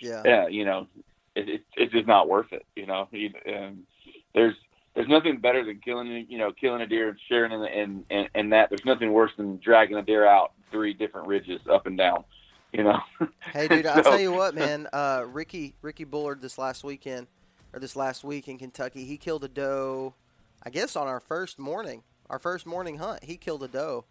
Yeah. 0.00 0.22
yeah, 0.24 0.48
you 0.48 0.64
know, 0.66 0.88
it, 1.34 1.48
it, 1.48 1.62
it's 1.76 1.92
just 1.92 2.06
not 2.06 2.28
worth 2.28 2.52
it. 2.52 2.66
You 2.76 2.84
know, 2.86 3.08
um, 3.48 3.86
there's 4.34 4.54
there's 4.94 5.08
nothing 5.08 5.38
better 5.38 5.64
than 5.64 5.80
killing 5.80 6.26
you 6.28 6.38
know 6.38 6.52
killing 6.52 6.82
a 6.82 6.86
deer 6.86 7.08
and 7.08 7.18
sharing 7.28 7.52
in 7.52 7.64
and 7.64 8.04
and 8.10 8.28
and 8.34 8.52
that. 8.52 8.68
There's 8.68 8.84
nothing 8.84 9.12
worse 9.12 9.32
than 9.36 9.58
dragging 9.58 9.96
a 9.96 10.02
deer 10.02 10.26
out 10.26 10.52
three 10.70 10.92
different 10.92 11.26
ridges 11.26 11.60
up 11.70 11.86
and 11.86 11.96
down. 11.96 12.24
You 12.72 12.84
know. 12.84 12.98
Hey, 13.52 13.68
dude, 13.68 13.86
I'll 13.86 14.02
tell 14.02 14.18
you 14.18 14.32
what, 14.32 14.56
man. 14.56 14.88
Uh, 14.92 15.24
Ricky 15.28 15.76
Ricky 15.80 16.02
Bullard 16.02 16.42
this 16.42 16.58
last 16.58 16.82
weekend, 16.82 17.28
or 17.72 17.78
this 17.78 17.94
last 17.94 18.24
week 18.24 18.48
in 18.48 18.58
Kentucky, 18.58 19.04
he 19.04 19.16
killed 19.16 19.44
a 19.44 19.48
doe. 19.48 20.14
I 20.62 20.70
guess 20.70 20.96
on 20.96 21.06
our 21.06 21.20
first 21.20 21.58
morning, 21.58 22.02
our 22.28 22.40
first 22.40 22.66
morning 22.66 22.98
hunt, 22.98 23.22
he 23.22 23.36
killed 23.36 23.62
a 23.62 23.68
doe 23.68 24.06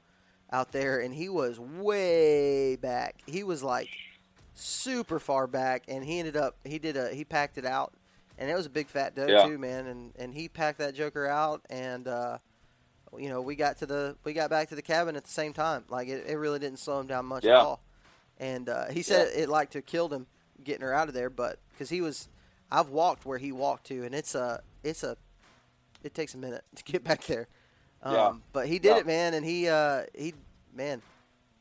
out 0.52 0.72
there, 0.72 1.00
and 1.00 1.14
he 1.14 1.28
was 1.28 1.60
way 1.60 2.78
back. 2.78 3.22
He 3.26 3.44
was 3.44 3.64
like 3.64 3.90
super 4.54 5.20
far 5.20 5.48
back, 5.48 5.84
and 5.90 6.06
he 6.06 6.20
ended 6.20 6.38
up 6.38 6.56
he 6.64 6.80
did 6.80 6.96
a 6.96 7.14
he 7.14 7.26
packed 7.26 7.58
it 7.58 7.66
out, 7.66 7.94
and 8.38 8.50
it 8.50 8.56
was 8.56 8.66
a 8.66 8.70
big 8.70 8.88
fat 8.88 9.16
doe 9.16 9.28
Yeah. 9.28 9.46
too, 9.46 9.58
man. 9.58 9.88
And 9.88 10.14
and 10.18 10.34
he 10.34 10.50
packed 10.50 10.80
that 10.80 10.96
joker 10.96 11.28
out, 11.28 11.62
and 11.70 12.08
uh, 12.08 12.38
you 13.18 13.30
know 13.30 13.42
we 13.42 13.56
got 13.56 13.78
to 13.80 13.86
the 13.86 14.16
we 14.24 14.34
got 14.34 14.50
back 14.50 14.70
to 14.70 14.76
the 14.76 14.82
cabin 14.82 15.16
at 15.16 15.24
the 15.24 15.30
same 15.32 15.54
time. 15.54 15.84
Like 15.90 16.08
it, 16.08 16.26
it 16.28 16.36
really 16.36 16.60
didn't 16.60 16.80
slow 16.80 17.00
him 17.00 17.08
down 17.08 17.26
much 17.26 17.46
at 17.46 17.52
all. 17.66 17.82
And 18.40 18.68
uh, 18.70 18.86
he 18.90 19.02
said 19.04 19.30
it 19.36 19.48
like 19.50 19.70
to 19.72 19.78
have 19.80 19.86
killed 19.86 20.12
him 20.12 20.26
getting 20.64 20.82
her 20.82 20.94
out 20.94 21.08
of 21.08 21.14
there, 21.14 21.30
but 21.30 21.60
because 21.72 21.90
he 21.90 22.02
was, 22.02 22.28
I've 22.72 22.90
walked 22.90 23.26
where 23.26 23.38
he 23.38 23.52
walked 23.52 23.86
to, 23.88 24.04
and 24.04 24.14
it's 24.16 24.34
a 24.36 24.62
it's 24.84 25.04
a 25.04 25.16
it 26.04 26.14
takes 26.14 26.34
a 26.34 26.38
minute 26.38 26.64
to 26.76 26.84
get 26.84 27.04
back 27.10 27.24
there. 27.26 27.48
Um, 28.02 28.14
Yeah. 28.14 28.34
But 28.52 28.68
he 28.68 28.80
did 28.80 28.90
Yeah. 28.90 28.98
it, 29.00 29.06
man, 29.08 29.34
and 29.36 29.46
he 29.46 29.70
uh, 29.70 30.04
he 30.16 30.34
man, 30.74 31.02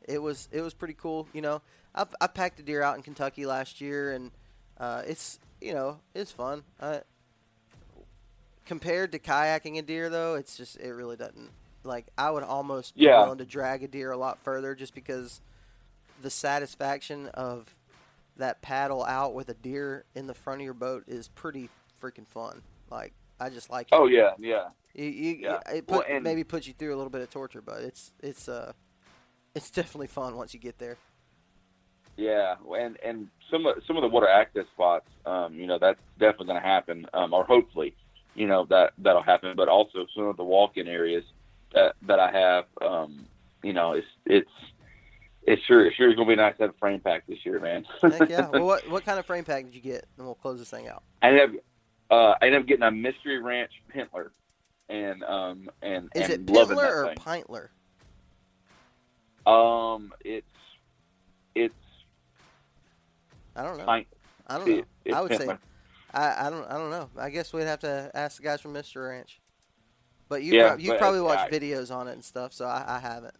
it 0.07 0.17
was 0.21 0.49
it 0.51 0.61
was 0.61 0.73
pretty 0.73 0.95
cool. 0.95 1.27
You 1.33 1.41
know, 1.41 1.61
I 1.93 2.05
I 2.19 2.27
packed 2.27 2.59
a 2.59 2.63
deer 2.63 2.81
out 2.81 2.97
in 2.97 3.03
Kentucky 3.03 3.45
last 3.45 3.79
year, 3.79 4.11
and 4.13 4.31
uh, 4.79 5.03
it's 5.07 5.39
you 5.61 5.73
know 5.73 5.99
it's 6.13 6.31
fun. 6.31 6.63
Uh, 6.79 6.99
compared 8.65 9.11
to 9.11 9.19
kayaking 9.19 9.77
a 9.77 9.81
deer, 9.81 10.09
though, 10.09 10.35
it's 10.35 10.55
just 10.57 10.77
it 10.79 10.91
really 10.93 11.15
doesn't. 11.17 11.51
Like 11.83 12.07
I 12.17 12.31
would 12.31 12.43
almost 12.43 12.95
be 12.95 13.03
Yeah. 13.05 13.21
willing 13.23 13.39
to 13.39 13.45
drag 13.45 13.83
a 13.83 13.87
deer 13.87 14.11
a 14.11 14.17
lot 14.17 14.39
further, 14.39 14.73
just 14.75 14.95
because 14.95 15.41
the 16.21 16.29
satisfaction 16.29 17.27
of 17.29 17.75
that 18.37 18.61
paddle 18.61 19.03
out 19.03 19.33
with 19.33 19.49
a 19.49 19.53
deer 19.53 20.05
in 20.15 20.27
the 20.27 20.33
front 20.33 20.61
of 20.61 20.65
your 20.65 20.73
boat 20.73 21.03
is 21.07 21.27
pretty 21.27 21.69
freaking 22.01 22.27
fun. 22.27 22.61
Like 22.89 23.13
I 23.39 23.49
just 23.49 23.69
like 23.69 23.87
it. 23.87 23.95
Oh 23.95 24.07
yeah, 24.07 24.31
yeah. 24.37 24.69
You, 24.93 25.05
you, 25.05 25.37
Yeah. 25.41 25.59
It 25.73 25.87
Well, 25.87 26.01
put, 26.01 26.09
and- 26.09 26.23
maybe 26.23 26.43
puts 26.43 26.67
you 26.67 26.73
through 26.73 26.93
a 26.95 26.97
little 26.97 27.09
bit 27.09 27.21
of 27.21 27.29
torture, 27.29 27.61
but 27.61 27.81
it's 27.81 28.11
it's 28.21 28.47
uh 28.47 28.71
it's 29.53 29.69
definitely 29.71 30.07
fun 30.07 30.35
once 30.37 30.53
you 30.53 30.59
get 30.59 30.79
there. 30.79 30.97
Yeah, 32.15 32.55
and 32.77 32.97
and 33.03 33.27
some 33.49 33.65
of 33.65 33.77
some 33.87 33.97
of 33.97 34.01
the 34.01 34.07
water 34.07 34.27
access 34.27 34.65
spots, 34.73 35.07
um, 35.25 35.55
you 35.55 35.65
know, 35.65 35.79
that's 35.79 35.99
definitely 36.19 36.47
going 36.47 36.61
to 36.61 36.67
happen, 36.67 37.07
um, 37.13 37.33
or 37.33 37.43
hopefully, 37.43 37.95
you 38.35 38.47
know, 38.47 38.65
that 38.69 38.93
that'll 38.99 39.23
happen. 39.23 39.53
But 39.55 39.67
also 39.67 40.05
some 40.15 40.25
of 40.25 40.37
the 40.37 40.43
walk-in 40.43 40.87
areas 40.87 41.23
that 41.73 41.95
that 42.03 42.19
I 42.19 42.31
have, 42.31 42.65
um, 42.81 43.25
you 43.63 43.73
know, 43.73 43.93
it's 43.93 44.07
it's 44.25 44.49
it's 45.45 45.63
sure 45.63 45.85
it 45.85 45.93
sure 45.95 46.09
is 46.09 46.15
going 46.15 46.27
to 46.27 46.35
be 46.35 46.41
nice 46.41 46.55
to 46.57 46.63
have 46.63 46.69
a 46.71 46.77
frame 46.77 46.99
pack 46.99 47.25
this 47.27 47.39
year, 47.43 47.59
man. 47.59 47.85
Heck 48.01 48.29
yeah. 48.29 48.47
Well, 48.49 48.65
what 48.65 48.87
what 48.91 49.05
kind 49.05 49.19
of 49.19 49.25
frame 49.25 49.43
pack 49.43 49.65
did 49.65 49.75
you 49.75 49.81
get? 49.81 50.05
And 50.17 50.25
we'll 50.25 50.35
close 50.35 50.59
this 50.59 50.69
thing 50.69 50.87
out. 50.87 51.03
I 51.21 51.29
ended 51.29 51.49
up 51.49 51.55
uh, 52.11 52.35
I 52.41 52.45
ended 52.45 52.61
up 52.61 52.67
getting 52.67 52.83
a 52.83 52.91
Mystery 52.91 53.41
Ranch 53.41 53.71
Pentler, 53.93 54.29
and 54.89 55.23
um 55.23 55.69
and 55.81 56.09
Is 56.15 56.29
and 56.29 56.33
it 56.33 56.45
Pentler 56.45 56.77
or 56.77 57.07
thing. 57.07 57.17
Pintler? 57.17 57.69
Um, 59.45 60.13
it's 60.23 60.45
it's 61.55 61.73
I 63.55 63.63
don't 63.63 63.77
know. 63.77 63.85
pint. 63.85 64.07
I 64.47 64.57
don't 64.57 64.67
know. 64.67 64.83
It, 65.05 65.13
I 65.13 65.21
would 65.21 65.35
say 65.37 65.47
I, 66.13 66.47
I 66.47 66.49
don't 66.49 66.65
I 66.69 66.77
don't 66.77 66.89
know. 66.89 67.09
I 67.17 67.29
guess 67.29 67.53
we'd 67.53 67.63
have 67.63 67.79
to 67.79 68.11
ask 68.13 68.37
the 68.37 68.43
guys 68.43 68.61
from 68.61 68.73
Mystery 68.73 69.09
Ranch. 69.09 69.39
But 70.29 70.43
you 70.43 70.53
Yeah, 70.53 70.69
prob- 70.69 70.79
you 70.79 70.91
but, 70.91 70.99
probably 70.99 71.21
watched 71.21 71.53
I- 71.53 71.57
videos 71.57 71.93
on 71.93 72.07
it 72.07 72.13
and 72.13 72.23
stuff, 72.23 72.53
so 72.53 72.65
I, 72.65 72.83
I 72.87 72.99
haven't. 72.99 73.35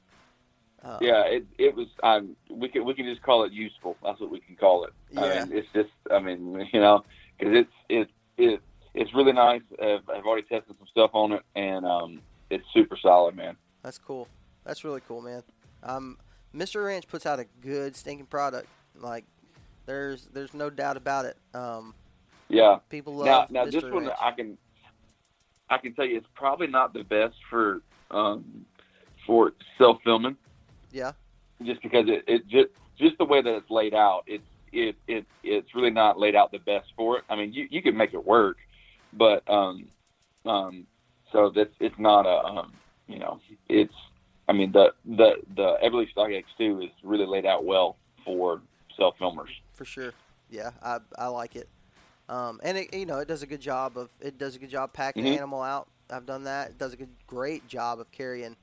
Uh, 0.83 0.97
Yeah, 1.01 1.23
it 1.25 1.45
it 1.57 1.75
was. 1.75 1.87
Um, 2.03 2.35
we 2.49 2.67
can 2.69 2.85
we 2.85 2.93
can 2.93 3.05
just 3.05 3.21
call 3.21 3.43
it 3.43 3.51
useful. 3.53 3.95
That's 4.03 4.19
what 4.19 4.29
we 4.29 4.39
can 4.39 4.55
call 4.55 4.85
it. 4.85 4.93
Yeah. 5.11 5.21
I 5.21 5.45
mean, 5.45 5.57
it's 5.57 5.67
just. 5.73 5.89
I 6.11 6.19
mean, 6.19 6.67
you 6.73 6.79
know, 6.81 7.03
because 7.37 7.53
it's 7.55 7.71
it 7.89 8.09
it 8.37 8.61
it's 8.93 9.13
really 9.13 9.31
nice. 9.33 9.61
I've, 9.81 10.07
I've 10.09 10.25
already 10.25 10.43
tested 10.47 10.75
some 10.77 10.87
stuff 10.87 11.11
on 11.13 11.31
it, 11.33 11.41
and 11.55 11.85
um, 11.85 12.21
it's 12.49 12.65
super 12.73 12.97
solid, 13.01 13.35
man. 13.35 13.55
That's 13.81 13.97
cool. 13.97 14.27
That's 14.65 14.83
really 14.83 15.01
cool, 15.07 15.21
man. 15.21 15.43
Um, 15.81 16.17
Mystery 16.53 16.85
Ranch 16.85 17.07
puts 17.07 17.25
out 17.25 17.39
a 17.39 17.45
good 17.61 17.95
stinking 17.95 18.27
product. 18.27 18.67
Like, 18.95 19.25
there's 19.85 20.27
there's 20.33 20.53
no 20.53 20.69
doubt 20.69 20.97
about 20.97 21.25
it. 21.25 21.37
Um, 21.53 21.95
Yeah. 22.49 22.79
people 22.89 23.15
Now 23.21 23.45
love 23.45 23.49
now 23.49 23.65
Mr. 23.65 23.71
this 23.71 23.83
one 23.91 24.05
Ranch. 24.05 24.15
I 24.19 24.31
can 24.31 24.57
I 25.69 25.77
can 25.77 25.93
tell 25.93 26.05
you 26.05 26.17
it's 26.17 26.27
probably 26.35 26.67
not 26.67 26.93
the 26.93 27.03
best 27.03 27.35
for 27.49 27.81
um 28.11 28.65
for 29.25 29.53
self 29.77 29.97
filming. 30.03 30.37
yeah, 30.91 31.13
just 31.63 31.81
because 31.81 32.05
it, 32.07 32.23
it 32.27 32.47
just 32.47 32.69
just 32.99 33.17
the 33.17 33.25
way 33.25 33.41
that 33.41 33.55
it's 33.55 33.69
laid 33.69 33.93
out, 33.93 34.23
it's 34.27 34.45
it, 34.71 34.95
it 35.07 35.25
it's 35.43 35.73
really 35.75 35.89
not 35.91 36.19
laid 36.19 36.35
out 36.35 36.51
the 36.51 36.59
best 36.59 36.87
for 36.95 37.17
it. 37.19 37.23
I 37.29 37.35
mean, 37.35 37.53
you 37.53 37.67
you 37.69 37.81
can 37.81 37.95
make 37.97 38.13
it 38.13 38.25
work, 38.25 38.57
but 39.13 39.43
um 39.49 39.87
um 40.45 40.85
so 41.31 41.51
that's 41.55 41.73
it's 41.79 41.97
not 41.99 42.25
a 42.25 42.45
um 42.45 42.73
you 43.07 43.19
know 43.19 43.39
it's 43.69 43.93
I 44.47 44.53
mean 44.53 44.71
the 44.71 44.93
the 45.05 45.35
the 45.55 45.75
Eberlestock 45.83 46.29
X2 46.59 46.85
is 46.85 46.91
really 47.03 47.25
laid 47.25 47.45
out 47.45 47.65
well 47.65 47.97
for 48.25 48.61
self 48.97 49.15
filmers. 49.19 49.51
For 49.73 49.85
sure. 49.85 50.13
Yeah, 50.49 50.71
I 50.81 50.99
I 51.17 51.27
like 51.27 51.55
it. 51.55 51.67
Um, 52.29 52.59
and 52.63 52.77
it 52.77 52.93
you 52.93 53.05
know 53.05 53.19
it 53.19 53.27
does 53.27 53.43
a 53.43 53.47
good 53.47 53.61
job 53.61 53.97
of 53.97 54.09
it 54.21 54.37
does 54.37 54.55
a 54.55 54.59
good 54.59 54.69
job 54.69 54.93
packing 54.93 55.23
the 55.23 55.31
Mhm. 55.31 55.37
animal 55.37 55.61
out. 55.61 55.87
I've 56.09 56.25
done 56.25 56.43
that. 56.45 56.71
It 56.71 56.77
does 56.77 56.93
a 56.93 56.97
good 56.97 57.13
great 57.27 57.67
job 57.67 57.99
of 57.99 58.11
carrying 58.11 58.55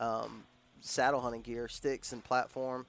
um, 0.00 0.44
saddle 0.80 1.20
hunting 1.20 1.42
gear, 1.42 1.68
sticks, 1.68 2.12
and 2.12 2.22
platform. 2.22 2.86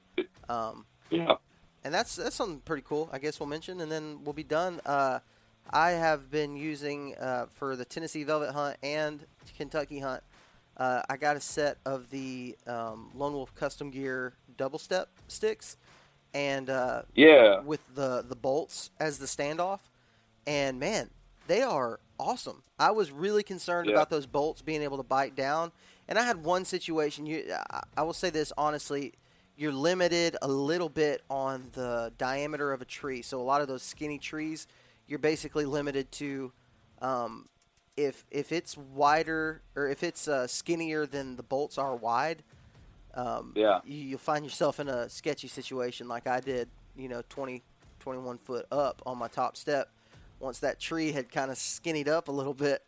Um, 0.48 0.86
Yeah. 1.10 1.38
and 1.84 1.94
that's 1.94 2.16
that's 2.16 2.36
something 2.36 2.60
pretty 2.62 2.84
cool. 2.88 3.10
I 3.12 3.20
guess 3.20 3.40
we'll 3.40 3.48
mention, 3.50 3.82
and 3.82 3.92
then 3.92 4.24
we'll 4.24 4.34
be 4.34 4.44
done. 4.44 4.80
Uh, 4.86 5.20
I 5.72 5.92
have 5.92 6.30
been 6.32 6.56
using 6.56 7.16
uh, 7.18 7.46
for 7.48 7.76
the 7.76 7.86
Tennessee 7.86 8.24
Velvet 8.24 8.52
hunt 8.54 8.78
and 8.84 9.26
Kentucky 9.58 10.00
hunt. 10.00 10.24
Uh, 10.78 11.02
I 11.10 11.18
got 11.18 11.36
a 11.36 11.42
set 11.42 11.78
of 11.86 12.10
the 12.10 12.58
um, 12.66 13.12
Lone 13.14 13.34
Wolf 13.34 13.54
Custom 13.54 13.90
Gear 13.92 14.34
double 14.58 14.80
step 14.80 15.10
sticks, 15.28 15.78
and 16.34 16.70
uh, 16.70 17.04
Yeah. 17.16 17.62
with 17.62 17.82
the 17.96 18.24
the 18.28 18.36
bolts 18.36 18.92
as 19.00 19.18
the 19.20 19.26
standoff, 19.26 19.80
and 20.46 20.80
man, 20.80 21.10
they 21.48 21.62
are 21.62 22.00
awesome. 22.20 22.64
I 22.78 22.92
was 22.92 23.12
really 23.12 23.44
concerned 23.44 23.88
Yeah. 23.88 23.96
about 23.96 24.10
those 24.10 24.26
bolts 24.26 24.62
being 24.62 24.82
able 24.82 24.98
to 24.98 25.04
bite 25.04 25.36
down, 25.36 25.72
and 26.08 26.20
I 26.20 26.24
had 26.24 26.44
one 26.44 26.66
situation. 26.66 27.26
You, 27.26 27.54
I, 27.72 27.82
I 27.98 28.04
will 28.04 28.14
say 28.14 28.30
this 28.30 28.52
honestly, 28.58 29.14
you're 29.58 29.72
limited 29.74 30.38
a 30.42 30.48
little 30.48 30.90
bit 30.90 31.22
on 31.30 31.70
the 31.74 32.14
diameter 32.18 32.72
of 32.72 32.82
a 32.82 32.86
tree. 32.86 33.22
So 33.22 33.42
a 33.42 33.44
lot 33.44 33.62
of 33.62 33.68
those 33.68 33.82
skinny 33.84 34.18
trees, 34.18 34.68
you're 35.08 35.20
basically 35.20 35.66
limited 35.66 36.12
to. 36.14 36.52
Um, 37.02 37.48
if, 37.98 38.26
if 38.32 38.54
it's 38.54 38.78
wider 38.78 39.62
or 39.76 39.90
if 39.90 40.04
it's 40.04 40.28
uh, 40.30 40.48
skinnier 40.48 41.06
than 41.06 41.36
the 41.36 41.44
bolts 41.44 41.78
are 41.78 41.96
wide, 41.98 42.44
um, 43.14 43.54
Yeah. 43.56 43.82
you, 43.84 43.98
you'll 43.98 44.20
find 44.20 44.44
yourself 44.46 44.80
in 44.80 44.88
a 44.88 45.10
sketchy 45.10 45.48
situation 45.48 46.08
like 46.08 46.28
I 46.28 46.40
did, 46.40 46.70
you 46.96 47.08
know, 47.10 47.22
20, 47.30 47.64
21 48.00 48.38
foot 48.40 48.66
up 48.72 49.02
on 49.06 49.18
my 49.18 49.28
top 49.28 49.58
step. 49.58 49.90
Once 50.40 50.60
that 50.60 50.80
tree 50.80 51.12
had 51.12 51.32
kind 51.32 51.52
of 51.52 51.58
skinnied 51.58 52.08
up 52.08 52.28
a 52.28 52.32
little 52.32 52.54
bit, 52.54 52.82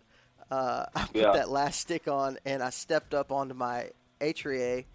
uh, 0.49 0.85
I 0.95 1.05
put 1.05 1.15
Yeah. 1.15 1.31
that 1.33 1.49
last 1.49 1.79
stick 1.81 2.07
on 2.07 2.37
and 2.45 2.61
I 2.63 2.69
stepped 2.69 3.13
up 3.13 3.31
onto 3.31 3.53
my 3.53 3.89
atria 4.19 4.85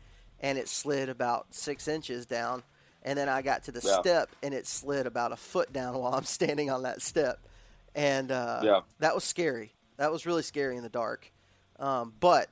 and 0.41 0.59
it 0.59 0.69
slid 0.69 1.09
about 1.09 1.55
six 1.55 1.89
inches 1.89 2.27
down. 2.27 2.63
And 3.03 3.19
then 3.19 3.29
I 3.29 3.43
got 3.43 3.65
to 3.65 3.73
the 3.73 3.81
Yeah. 3.85 4.01
step 4.01 4.31
and 4.43 4.53
it 4.55 4.67
slid 4.67 5.07
about 5.07 5.33
a 5.33 5.37
foot 5.37 5.73
down 5.73 5.97
while 5.99 6.15
I'm 6.15 6.25
standing 6.39 6.71
on 6.71 6.83
that 6.85 7.03
step. 7.03 7.41
And 7.95 8.31
uh, 8.33 8.61
Yeah. 8.63 8.81
that 8.99 9.15
was 9.15 9.25
scary. 9.25 9.73
That 9.97 10.13
was 10.13 10.27
really 10.27 10.43
scary 10.43 10.77
in 10.77 10.83
the 10.83 10.89
dark. 10.89 11.31
Um, 11.79 12.13
but 12.21 12.49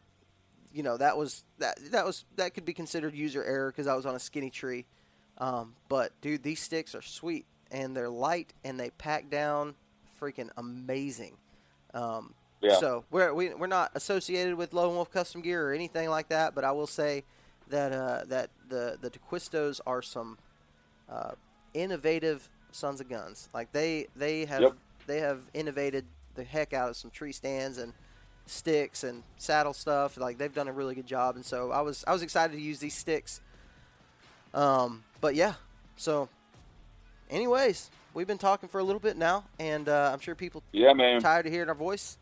you 0.74 0.82
know 0.82 0.96
that 0.96 1.16
was 1.16 1.44
that 1.58 1.78
that 1.92 2.04
was 2.04 2.24
that 2.36 2.52
could 2.52 2.64
be 2.64 2.74
considered 2.74 3.14
user 3.14 3.42
error 3.44 3.70
because 3.70 3.86
I 3.86 3.94
was 3.94 4.04
on 4.04 4.14
a 4.14 4.18
skinny 4.18 4.50
tree. 4.50 4.84
Um, 5.38 5.74
but 5.88 6.12
dude, 6.20 6.42
these 6.42 6.60
sticks 6.60 6.94
are 6.94 7.02
sweet 7.02 7.46
and 7.70 7.96
they're 7.96 8.10
light 8.10 8.52
and 8.64 8.78
they 8.78 8.90
pack 8.90 9.30
down 9.30 9.74
freaking 10.20 10.50
amazing. 10.56 11.36
Um, 11.92 12.34
Yeah. 12.60 12.76
So 12.76 13.04
we're 13.10 13.32
we, 13.32 13.54
we're 13.54 13.66
not 13.66 13.92
associated 13.94 14.54
with 14.56 14.72
Lone 14.74 14.94
Wolf 14.94 15.10
Custom 15.12 15.42
Gear 15.42 15.68
or 15.68 15.72
anything 15.72 16.10
like 16.10 16.28
that, 16.28 16.54
but 16.54 16.64
I 16.64 16.72
will 16.72 16.86
say 16.86 17.24
that 17.68 17.92
uh, 17.92 18.24
that 18.26 18.50
the 18.68 18.98
the 19.00 19.10
Tequistos 19.10 19.80
are 19.86 20.02
some 20.02 20.38
uh, 21.08 21.32
innovative 21.72 22.48
sons 22.72 23.00
of 23.00 23.08
guns. 23.08 23.48
Like 23.54 23.72
they 23.72 24.08
they 24.16 24.44
have 24.46 24.60
Yep. 24.62 24.72
they 25.06 25.20
have 25.20 25.40
innovated 25.54 26.04
the 26.34 26.44
heck 26.44 26.72
out 26.72 26.90
of 26.90 26.96
some 26.96 27.10
tree 27.10 27.32
stands 27.32 27.78
and 27.78 27.92
sticks 28.46 29.04
and 29.04 29.22
saddle 29.36 29.72
stuff. 29.72 30.16
Like 30.16 30.38
they've 30.38 30.52
done 30.54 30.68
a 30.68 30.72
really 30.72 30.94
good 30.94 31.06
job, 31.06 31.36
and 31.36 31.44
so 31.44 31.70
I 31.70 31.80
was 31.80 32.04
I 32.06 32.12
was 32.12 32.22
excited 32.22 32.54
to 32.54 32.60
use 32.60 32.78
these 32.78 32.94
sticks. 32.94 33.40
Um, 34.52 35.02
but 35.20 35.34
yeah, 35.34 35.54
so 35.96 36.28
anyways, 37.30 37.90
we've 38.14 38.26
been 38.26 38.38
talking 38.38 38.68
for 38.68 38.78
a 38.78 38.84
little 38.84 39.00
bit 39.00 39.16
now, 39.16 39.44
and 39.58 39.88
uh, 39.88 40.10
I'm 40.12 40.20
sure 40.20 40.34
people 40.34 40.62
Yeah, 40.72 40.92
man. 40.92 41.20
tired 41.20 41.46
of 41.46 41.52
hearing 41.52 41.68
our 41.68 41.74
voice. 41.74 42.18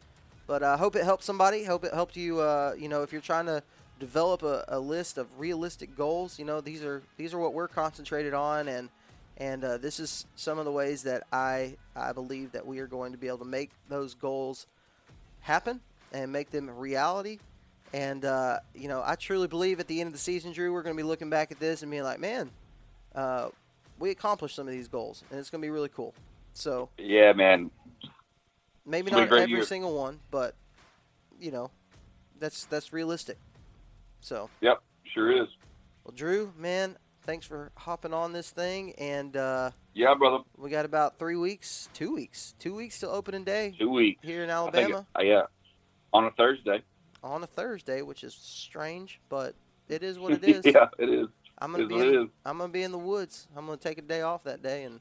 But 0.47 0.62
I 0.62 0.77
hope 0.77 0.97
it 0.97 1.05
helped 1.05 1.23
somebody. 1.24 1.65
Hope 1.65 1.85
it 1.85 1.94
helped 1.94 2.16
you. 2.16 2.40
Uh, 2.40 2.74
you 2.77 2.89
know, 2.89 3.03
if 3.03 3.12
you're 3.12 3.20
trying 3.20 3.47
to 3.47 3.62
develop 4.01 4.43
a, 4.43 4.65
a 4.69 4.78
list 4.78 5.16
of 5.16 5.27
realistic 5.39 5.97
goals, 5.97 6.39
you 6.39 6.44
know 6.44 6.61
these 6.61 6.82
are 6.82 7.03
these 7.16 7.32
are 7.32 7.39
what 7.39 7.55
we're 7.55 7.69
concentrated 7.69 8.35
on, 8.35 8.66
and 8.69 8.89
and 9.36 9.62
uh, 9.62 9.77
this 9.78 10.01
is 10.01 10.27
some 10.35 10.59
of 10.59 10.65
the 10.65 10.73
ways 10.73 11.05
that 11.05 11.23
I 11.32 11.77
I 11.94 12.12
believe 12.12 12.53
that 12.53 12.66
we 12.66 12.81
are 12.81 12.86
going 12.86 13.12
to 13.12 13.19
be 13.19 13.28
able 13.28 13.39
to 13.39 13.44
make 13.44 13.70
those 13.89 14.15
goals 14.15 14.66
happen 15.40 15.81
and 16.12 16.30
make 16.32 16.51
them 16.51 16.68
a 16.68 16.72
reality. 16.72 17.39
And 17.93 18.24
uh, 18.24 18.59
you 18.74 18.89
know, 18.89 19.02
I 19.05 19.16
truly 19.16 19.48
believe 19.48 19.80
at 19.80 19.86
the 19.89 20.01
end 20.01 20.06
of 20.09 20.12
the 20.12 20.18
season, 20.18 20.52
Drew, 20.52 20.72
we're 20.72 20.82
going 20.82 20.97
to 20.97 21.02
be 21.02 21.06
looking 21.06 21.30
back 21.30 21.51
at 21.52 21.59
this 21.59 21.82
and 21.82 21.90
being 21.90 22.05
like, 22.05 22.20
man, 22.20 22.51
uh, 23.14 23.48
we 23.98 24.10
accomplished 24.10 24.56
some 24.56 24.66
of 24.66 24.72
these 24.72 24.89
goals, 24.89 25.22
and 25.30 25.39
it's 25.39 25.51
going 25.51 25.60
to 25.60 25.66
be 25.66 25.70
really 25.70 25.90
cool. 25.90 26.14
So 26.55 26.89
Yeah, 26.98 27.32
man. 27.32 27.70
maybe 28.86 29.09
It's 29.10 29.14
been 29.14 29.24
a 29.24 29.30
not 29.30 29.39
every 29.40 29.52
year. 29.56 29.64
single 29.64 29.94
one, 29.94 30.20
but 30.30 30.55
you 31.39 31.51
know, 31.51 31.70
that's 32.39 32.64
that's 32.66 32.93
realistic. 32.93 33.39
So, 34.20 34.48
Yep, 34.60 34.80
sure 35.12 35.43
is. 35.43 35.48
well, 36.05 36.14
Drew, 36.14 36.52
man, 36.56 36.97
thanks 37.24 37.44
for 37.47 37.72
hopping 37.76 38.14
on 38.14 38.32
this 38.32 38.51
thing, 38.51 38.94
and 38.98 39.36
uh, 39.36 39.70
Yeah, 39.94 40.14
brother. 40.14 40.44
we 40.56 40.70
got 40.70 40.84
about 40.84 41.18
three 41.18 41.36
weeks, 41.36 41.89
two 41.93 42.14
weeks, 42.14 42.55
two 42.59 42.74
weeks 42.74 42.98
till 43.01 43.10
opening 43.10 43.44
day 43.44 43.74
Two 43.78 43.90
weeks. 43.90 44.20
here 44.22 44.44
in 44.44 44.48
Alabama 44.51 44.98
it- 45.14 45.18
uh, 45.20 45.22
yeah. 45.22 45.43
On 46.12 46.24
a 46.24 46.30
Thursday. 46.32 46.82
on 47.22 47.43
a 47.43 47.47
Thursday, 47.47 48.02
which 48.02 48.24
is 48.24 48.34
strange, 48.34 49.20
but 49.28 49.55
it 49.89 50.02
is 50.02 50.18
what 50.18 50.32
it 50.32 50.44
is. 50.48 50.64
yeah, 50.66 50.89
it 50.98 51.09
is. 51.09 51.28
I'm 51.59 51.72
gonna 51.72 51.84
is 51.84 51.89
be 51.89 51.94
in, 52.01 52.14
it. 52.24 52.28
I'm 52.44 52.59
gonna 52.59 52.72
be 52.72 52.82
in 52.82 52.93
the 52.93 52.98
woods. 52.98 53.47
I'm 53.56 53.64
gonna 53.66 53.76
take 53.78 53.98
a 53.98 54.02
day 54.02 54.22
off 54.22 54.43
that 54.44 54.62
day, 54.62 54.84
and 54.84 55.01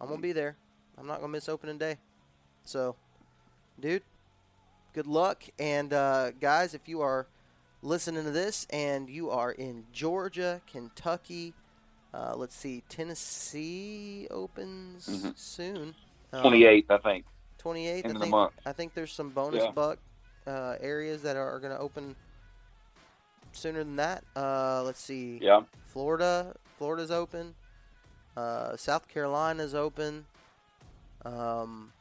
I'm 0.00 0.08
gonna 0.08 0.20
be 0.20 0.32
there. 0.32 0.56
I'm 0.98 1.06
not 1.06 1.20
gonna 1.20 1.32
miss 1.32 1.48
opening 1.48 1.78
day. 1.78 1.96
So, 2.64 2.94
dude, 3.80 4.02
good 4.92 5.06
luck. 5.06 5.42
And 5.58 5.92
uh, 5.92 6.32
guys, 6.32 6.74
if 6.74 6.86
you 6.88 7.00
are 7.00 7.26
listening 7.82 8.24
to 8.24 8.30
this 8.30 8.66
and 8.70 9.08
you 9.08 9.30
are 9.30 9.52
in 9.52 9.84
Georgia, 9.92 10.60
Kentucky, 10.70 11.54
uh, 12.12 12.34
let's 12.36 12.54
see, 12.54 12.82
Tennessee 12.90 14.28
opens 14.30 15.08
Mhm. 15.08 15.38
soon. 15.38 15.94
Um, 16.32 16.42
28th, 16.42 16.90
I 16.90 16.98
think. 16.98 17.24
28th. 17.58 18.04
end 18.04 18.06
I 18.06 18.08
of 18.08 18.14
the 18.14 18.20
think. 18.20 18.30
month. 18.30 18.52
I 18.66 18.72
think 18.72 18.92
there's 18.94 19.12
some 19.12 19.30
bonus 19.30 19.64
Yeah. 19.64 19.70
buck 19.70 19.98
uh, 20.50 20.76
areas 20.80 21.22
that 21.22 21.36
are, 21.36 21.60
going 21.60 21.72
to 21.72 21.78
open 21.78 22.16
sooner 23.52 23.84
than 23.84 23.96
that. 23.96 24.24
Uh, 24.34 24.82
let's 24.84 25.00
see. 25.00 25.38
Yeah. 25.40 25.62
Florida, 25.86 26.54
Florida's 26.78 27.10
open. 27.10 27.54
Uh, 28.36 28.76
South 28.76 29.08
Carolina's 29.08 29.74
open. 29.74 30.26
Um, 31.24 31.92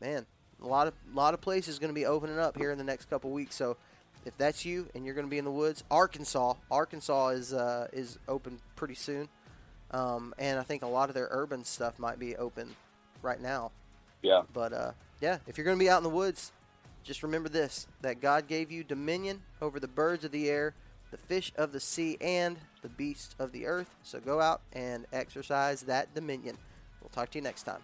man, 0.00 0.26
a 0.62 0.66
lot 0.66 0.86
of 0.86 0.94
a 1.12 1.16
lot 1.16 1.34
of 1.34 1.40
places 1.40 1.78
going 1.78 1.90
to 1.90 1.94
be 1.94 2.06
opening 2.06 2.38
up 2.38 2.56
here 2.56 2.70
in 2.70 2.78
the 2.78 2.84
next 2.84 3.10
couple 3.10 3.30
weeks. 3.30 3.56
So, 3.56 3.76
if 4.24 4.36
that's 4.38 4.64
you 4.64 4.88
and 4.94 5.04
you're 5.04 5.14
going 5.14 5.26
to 5.26 5.30
be 5.30 5.38
in 5.38 5.44
the 5.44 5.50
woods, 5.50 5.82
Arkansas, 5.90 6.54
Arkansas 6.70 7.28
is 7.28 7.52
uh, 7.52 7.88
is 7.92 8.18
open 8.28 8.60
pretty 8.76 8.94
soon, 8.94 9.28
um, 9.90 10.34
and 10.38 10.60
I 10.60 10.62
think 10.62 10.82
a 10.82 10.86
lot 10.86 11.08
of 11.08 11.14
their 11.14 11.28
urban 11.30 11.64
stuff 11.64 11.98
might 11.98 12.18
be 12.18 12.36
open 12.36 12.76
right 13.22 13.40
now. 13.40 13.72
Yeah. 14.22 14.42
But 14.52 14.72
uh, 14.72 14.92
yeah, 15.20 15.38
if 15.46 15.58
you're 15.58 15.64
going 15.64 15.78
to 15.78 15.82
be 15.82 15.90
out 15.90 15.98
in 15.98 16.04
the 16.04 16.10
woods, 16.10 16.52
just 17.04 17.22
remember 17.22 17.48
this: 17.48 17.86
that 18.00 18.20
God 18.20 18.46
gave 18.46 18.70
you 18.70 18.84
dominion 18.84 19.42
over 19.60 19.80
the 19.80 19.88
birds 19.88 20.24
of 20.24 20.32
the 20.32 20.48
air, 20.48 20.74
the 21.10 21.16
fish 21.16 21.52
of 21.56 21.72
the 21.72 21.80
sea, 21.80 22.16
and 22.20 22.56
the 22.82 22.88
beasts 22.88 23.34
of 23.38 23.52
the 23.52 23.66
earth. 23.66 23.90
So 24.02 24.20
go 24.20 24.40
out 24.40 24.60
and 24.72 25.06
exercise 25.12 25.82
that 25.82 26.14
dominion. 26.14 26.56
We'll 27.00 27.10
talk 27.10 27.30
to 27.30 27.38
you 27.38 27.42
next 27.42 27.62
time. 27.62 27.80